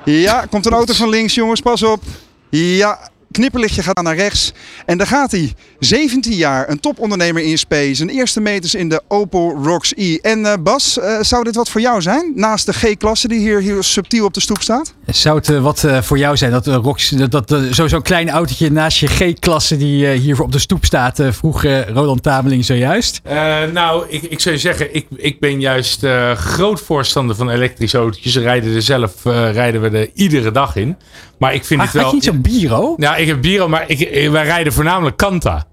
ja, 0.05 0.45
komt 0.49 0.65
een 0.65 0.71
auto 0.73 0.93
van 0.93 1.09
links 1.09 1.33
jongens, 1.33 1.61
pas 1.61 1.83
op. 1.83 2.03
Ja, 2.49 3.09
knipperlichtje 3.35 3.83
gaat 3.83 4.01
naar 4.03 4.15
rechts. 4.15 4.53
En 4.85 4.97
daar 4.97 5.07
gaat 5.07 5.31
hij. 5.31 5.53
17 5.79 6.33
jaar, 6.33 6.69
een 6.69 6.79
topondernemer 6.79 7.43
in 7.43 7.57
SP. 7.63 7.73
Zijn 7.91 8.09
eerste 8.09 8.41
meters 8.41 8.75
in 8.75 8.89
de 8.89 9.01
Opel 9.07 9.59
Rocks 9.63 9.93
E. 9.95 10.15
En 10.21 10.45
eh, 10.45 10.53
Bas, 10.59 10.99
eh, 10.99 11.17
zou 11.21 11.43
dit 11.43 11.55
wat 11.55 11.69
voor 11.69 11.81
jou 11.81 12.01
zijn? 12.01 12.31
Naast 12.35 12.65
de 12.65 12.73
G-klasse 12.73 13.27
die 13.27 13.39
hier, 13.39 13.59
hier 13.59 13.83
subtiel 13.83 14.25
op 14.25 14.33
de 14.33 14.39
stoep 14.39 14.61
staat? 14.61 14.93
Zou 15.07 15.37
het 15.37 15.49
eh, 15.49 15.61
wat 15.61 15.83
eh, 15.83 16.01
voor 16.01 16.17
jou 16.17 16.37
zijn 16.37 16.51
dat, 16.51 16.67
uh, 16.67 16.75
Rox, 16.75 17.09
dat, 17.09 17.31
dat 17.31 17.53
zo- 17.71 17.87
zo'n 17.87 18.01
klein 18.01 18.29
autootje 18.29 18.71
naast 18.71 18.97
je 18.99 19.07
G-klasse 19.07 19.77
die 19.77 20.07
hier 20.09 20.41
op 20.41 20.51
de 20.51 20.59
stoep 20.59 20.85
staat, 20.85 21.19
eh, 21.19 21.31
vroeg 21.31 21.63
Roland 21.93 22.23
Tameling 22.23 22.65
zojuist? 22.65 23.19
Eh, 23.23 23.63
nou, 23.73 24.05
ik, 24.09 24.21
ik 24.23 24.39
zou 24.39 24.55
je 24.55 24.61
zeggen, 24.61 24.95
ik, 24.95 25.05
ik 25.15 25.39
ben 25.39 25.59
juist 25.59 26.03
eh, 26.03 26.31
groot 26.31 26.81
voorstander 26.81 27.35
van 27.35 27.49
elektrische 27.49 27.97
autootjes. 27.97 28.33
We 28.35 28.41
rijden 28.41 28.75
er 28.75 28.81
zelf, 28.81 29.25
eh, 29.25 29.51
rijden 29.53 29.81
we 29.81 29.89
er 29.89 30.09
iedere 30.13 30.51
dag 30.51 30.75
in. 30.75 30.95
Maar 31.39 31.53
ik 31.53 31.65
vind 31.65 31.81
het 31.81 31.91
wel... 31.91 32.01
had 32.03 32.11
je 32.11 32.15
niet 32.17 32.25
zo'n 32.25 32.41
Biro? 32.41 32.93
Ja, 32.97 33.15
ik 33.25 33.31
heb 33.31 33.41
Biro, 33.41 33.67
maar 33.67 33.83
ik, 33.87 33.99
eh, 33.99 34.31
wij 34.31 34.43
rijden 34.43 34.73
voornamelijk 34.73 35.17
Kanta. 35.17 35.65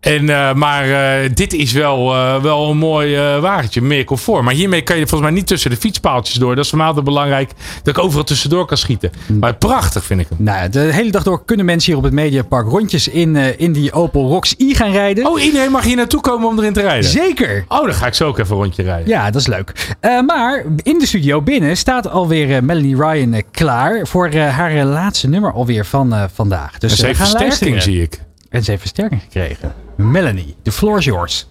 En, 0.00 0.28
eh, 0.28 0.54
maar 0.54 0.90
eh, 0.90 1.30
dit 1.34 1.52
is 1.52 1.72
wel, 1.72 2.14
eh, 2.14 2.42
wel 2.42 2.70
een 2.70 2.76
mooi 2.76 3.16
wagentje, 3.40 3.82
meer 3.82 4.04
comfort. 4.04 4.42
Maar 4.42 4.54
hiermee 4.54 4.82
kan 4.82 4.96
je 4.96 5.06
volgens 5.06 5.30
mij 5.30 5.38
niet 5.38 5.46
tussen 5.46 5.70
de 5.70 5.76
fietspaaltjes 5.76 6.36
door. 6.36 6.54
Dat 6.54 6.64
is 6.64 6.70
voor 6.70 6.78
mij 6.78 6.86
altijd 6.86 7.04
belangrijk, 7.04 7.50
dat 7.82 7.96
ik 7.96 8.02
overal 8.02 8.24
tussendoor 8.24 8.66
kan 8.66 8.76
schieten. 8.76 9.10
Maar 9.40 9.54
prachtig 9.54 10.04
vind 10.04 10.20
ik 10.20 10.26
hem. 10.28 10.38
Nou, 10.40 10.68
de 10.68 10.78
hele 10.78 11.10
dag 11.10 11.22
door 11.22 11.44
kunnen 11.44 11.66
mensen 11.66 11.90
hier 11.90 11.98
op 11.98 12.04
het 12.04 12.12
Mediapark 12.12 12.68
rondjes 12.68 13.08
in, 13.08 13.36
in 13.36 13.72
die 13.72 13.92
Opel 13.92 14.28
Rocks 14.28 14.54
E 14.58 14.74
gaan 14.74 14.92
rijden. 14.92 15.26
Oh, 15.26 15.42
iedereen 15.42 15.70
mag 15.70 15.84
hier 15.84 15.96
naartoe 15.96 16.20
komen 16.20 16.48
om 16.48 16.58
erin 16.58 16.72
te 16.72 16.80
rijden? 16.80 17.10
Zeker! 17.10 17.64
Oh, 17.68 17.84
dan 17.84 17.94
ga 17.94 18.06
ik 18.06 18.14
zo 18.14 18.26
ook 18.26 18.38
even 18.38 18.56
een 18.56 18.62
rondje 18.62 18.82
rijden. 18.82 19.08
Ja, 19.08 19.30
dat 19.30 19.40
is 19.40 19.46
leuk. 19.46 19.96
Maar 20.26 20.64
in 20.82 20.98
de 20.98 21.06
studio 21.06 21.42
binnen 21.42 21.76
staat 21.76 22.10
alweer 22.10 22.64
Melanie 22.64 22.96
Ryan 22.96 23.42
klaar 23.50 24.06
voor 24.06 24.34
haar 24.34 24.84
laatste 24.84 25.28
nummer 25.28 25.52
alweer 25.52 25.84
van 25.84 26.28
vandaag. 26.34 26.78
Dus 26.78 27.00
we 27.00 27.06
gaan 27.06 27.14
versterking, 27.14 27.40
luisteren. 27.48 27.82
zie 27.82 28.02
ik. 28.02 28.20
En 28.50 28.64
ze 28.64 28.70
heeft 28.70 28.82
versterking 28.82 29.22
gekregen. 29.22 29.74
Melanie, 29.96 30.54
the 30.62 30.72
floor 30.72 30.98
is 30.98 31.04
yours. 31.04 31.46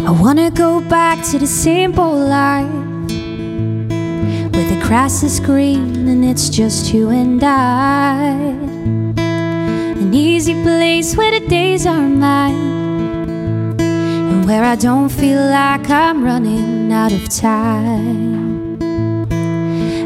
I 0.00 0.22
wanna 0.22 0.50
go 0.54 0.80
back 0.88 1.22
to 1.30 1.38
the 1.38 1.46
simple 1.46 2.14
life 2.14 2.68
where 4.50 4.68
the 4.68 4.80
grass 4.82 5.22
is 5.22 5.40
green 5.40 6.08
and 6.08 6.24
it's 6.24 6.48
just 6.56 6.92
you 6.92 7.10
and 7.10 7.42
I. 7.42 8.54
An 10.00 10.12
easy 10.12 10.54
place 10.62 11.16
where 11.16 11.40
the 11.40 11.46
days 11.46 11.86
are 11.86 12.08
mine 12.08 12.89
where 14.50 14.64
I 14.64 14.74
don't 14.74 15.08
feel 15.08 15.46
like 15.46 15.88
I'm 15.90 16.24
running 16.24 16.92
out 16.92 17.12
of 17.12 17.28
time. 17.28 18.74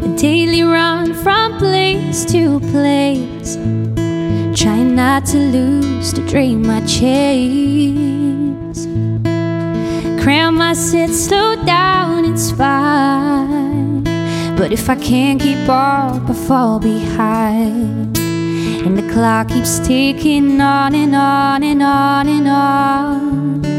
A 0.05 0.17
daily 0.19 0.63
run 0.63 1.15
from 1.15 1.57
place 1.57 2.27
to 2.27 2.61
place, 2.61 3.57
trying 4.55 4.95
not 4.95 5.25
to 5.33 5.39
lose 5.39 6.13
the 6.13 6.21
dream 6.29 6.69
I 6.69 6.85
chase. 6.85 8.85
Grandma 10.23 10.75
said, 10.75 11.09
slow 11.09 11.57
down, 11.65 12.27
it's 12.27 12.51
fine. 12.51 14.05
But 14.59 14.73
if 14.73 14.91
I 14.91 14.97
can't 14.97 15.41
keep 15.41 15.67
up, 15.71 16.29
I 16.29 16.35
fall 16.35 16.79
behind. 16.79 18.19
And 18.19 18.99
the 18.99 19.11
clock 19.11 19.49
keeps 19.49 19.79
ticking 19.79 20.61
on 20.61 20.95
and 20.95 21.15
on 21.15 21.63
and 21.63 21.83
on 21.83 22.29
and 22.29 22.49
on. 22.49 23.74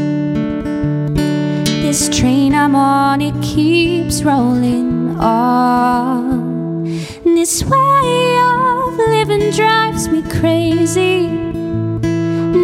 This 1.96 2.10
train 2.10 2.54
I'm 2.54 2.74
on, 2.74 3.22
it 3.22 3.42
keeps 3.42 4.22
rolling 4.22 5.18
on. 5.18 6.84
This 7.24 7.64
way 7.64 8.38
of 8.38 8.98
living 8.98 9.50
drives 9.50 10.06
me 10.06 10.20
crazy. 10.20 11.26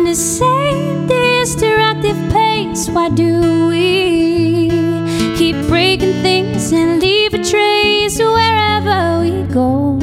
The 0.04 0.14
same 0.14 1.06
destructive 1.06 2.18
pace, 2.30 2.90
why 2.90 3.08
do 3.08 3.68
we 3.68 4.68
keep 5.38 5.56
breaking 5.66 6.20
things 6.20 6.70
and 6.70 7.00
leave 7.00 7.32
a 7.32 7.42
trace 7.42 8.18
wherever 8.18 9.20
we 9.22 9.44
go? 9.44 9.96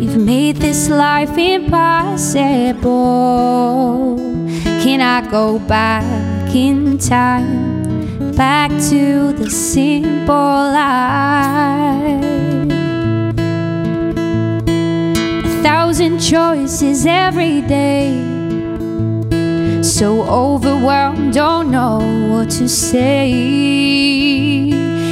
We've 0.00 0.16
made 0.16 0.56
this 0.56 0.88
life 0.88 1.38
impossible. 1.38 2.88
Can 4.82 5.00
I 5.00 5.20
go 5.30 5.60
back 5.60 6.39
in 6.54 6.98
time, 6.98 8.32
back 8.34 8.70
to 8.90 9.32
the 9.32 9.48
simple 9.50 10.34
life? 10.34 12.24
A 15.44 15.62
thousand 15.62 16.18
choices 16.18 17.06
every 17.06 17.60
day. 17.62 18.10
So 19.82 20.22
overwhelmed, 20.22 21.34
don't 21.34 21.70
know 21.70 21.98
what 22.28 22.50
to 22.58 22.68
say. 22.68 23.30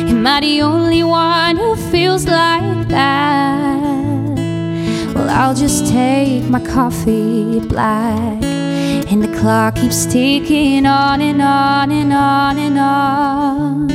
Am 0.09 0.27
I 0.27 0.41
the 0.41 0.63
only 0.63 1.03
one 1.03 1.57
who 1.57 1.77
feels 1.91 2.27
like 2.27 2.89
that? 2.89 3.79
Well, 5.15 5.31
I'll 5.31 5.55
just 5.55 5.87
take 5.87 6.45
my 6.45 6.61
coffee 6.61 7.61
black. 7.61 8.58
Clock 9.39 9.77
keeps 9.77 10.05
ticking 10.05 10.85
on 10.85 11.21
and 11.21 11.41
on 11.41 11.93
and 11.93 12.13
on 12.13 12.59
and 12.59 12.77
on. 12.77 13.87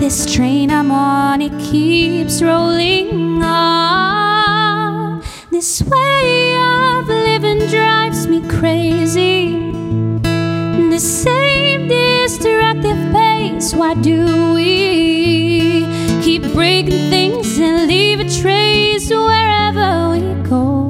This 0.00 0.24
train 0.24 0.70
I'm 0.70 0.90
on, 0.90 1.42
it 1.42 1.52
keeps 1.60 2.40
rolling 2.40 3.42
on. 3.42 5.22
This 5.50 5.82
way 5.82 6.56
of 6.56 7.06
living 7.06 7.66
drives 7.66 8.26
me 8.26 8.40
crazy. 8.48 9.70
The 10.22 10.98
same 10.98 11.88
destructive 11.88 13.12
pace, 13.12 13.74
why 13.74 13.92
do 13.92 14.54
we 14.54 15.86
keep 16.22 16.42
breaking 16.54 17.10
things 17.10 17.58
and 17.58 17.86
leave 17.86 18.18
a 18.18 18.24
trace 18.30 19.10
wherever 19.10 20.08
we 20.08 20.20
go? 20.48 20.81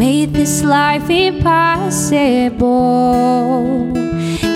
Made 0.00 0.32
this 0.32 0.64
life 0.64 1.10
impossible. 1.10 2.62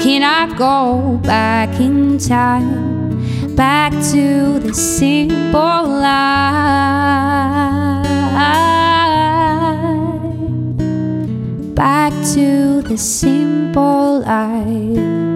Can 0.02 0.22
I 0.22 0.46
go 0.56 1.18
back 1.22 1.68
in 1.78 2.16
time, 2.16 3.54
back 3.54 3.92
to 4.12 4.58
the 4.58 4.72
simple 4.72 5.60
life? 5.60 6.14
Back 11.74 12.14
to 12.32 12.80
the 12.80 12.96
simple 12.96 14.20
life. 14.20 15.33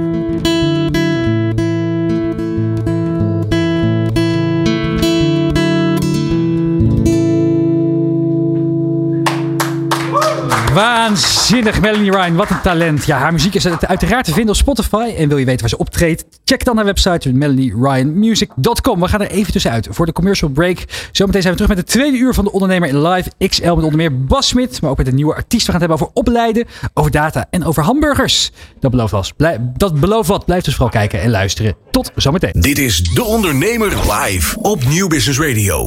Waanzinnig, 10.78 11.80
Melanie 11.80 12.10
Ryan. 12.10 12.34
Wat 12.34 12.50
een 12.50 12.60
talent. 12.60 13.04
Ja, 13.04 13.18
haar 13.18 13.32
muziek 13.32 13.54
is 13.54 13.66
uiteraard 13.66 14.24
te 14.24 14.32
vinden 14.32 14.50
op 14.50 14.56
Spotify. 14.60 15.14
En 15.16 15.28
wil 15.28 15.36
je 15.38 15.44
weten 15.44 15.60
waar 15.60 15.68
ze 15.68 15.78
optreedt? 15.78 16.24
Check 16.44 16.64
dan 16.64 16.76
haar 16.76 16.84
website 16.84 17.32
melanieryanmusic.com. 17.32 19.00
We 19.00 19.08
gaan 19.08 19.20
er 19.20 19.30
even 19.30 19.52
tussenuit 19.52 19.88
voor 19.90 20.06
de 20.06 20.12
commercial 20.12 20.50
break. 20.50 20.78
Zometeen 21.12 21.42
zijn 21.42 21.54
we 21.54 21.60
terug 21.60 21.76
met 21.76 21.84
het 21.86 21.86
tweede 21.86 22.16
uur 22.16 22.34
van 22.34 22.44
de 22.44 22.52
Ondernemer 22.52 23.08
Live 23.08 23.30
XL. 23.48 23.74
Met 23.74 23.84
onder 23.84 23.96
meer 23.96 24.24
Bas 24.24 24.48
Smit, 24.48 24.80
maar 24.80 24.90
ook 24.90 24.96
met 24.96 25.06
een 25.06 25.14
nieuwe 25.14 25.34
artiest. 25.34 25.66
We 25.66 25.72
gaan 25.72 25.80
het 25.80 25.90
hebben 25.90 26.06
over 26.06 26.20
opleiden, 26.20 26.66
over 26.94 27.10
data 27.10 27.46
en 27.50 27.64
over 27.64 27.82
hamburgers. 27.82 28.50
Dat 28.80 28.90
belooft. 28.90 29.36
Blij- 29.36 29.60
dat 29.76 30.00
belooft 30.00 30.28
wat. 30.28 30.44
Blijf 30.44 30.62
dus 30.64 30.74
vooral 30.74 30.92
kijken 30.92 31.20
en 31.20 31.30
luisteren. 31.30 31.76
Tot 31.90 32.10
zometeen. 32.16 32.52
Dit 32.60 32.78
is 32.78 33.02
De 33.02 33.24
Ondernemer 33.24 34.12
live 34.12 34.58
op 34.60 34.84
Nieuw 34.84 35.08
Business 35.08 35.40
Radio. 35.40 35.86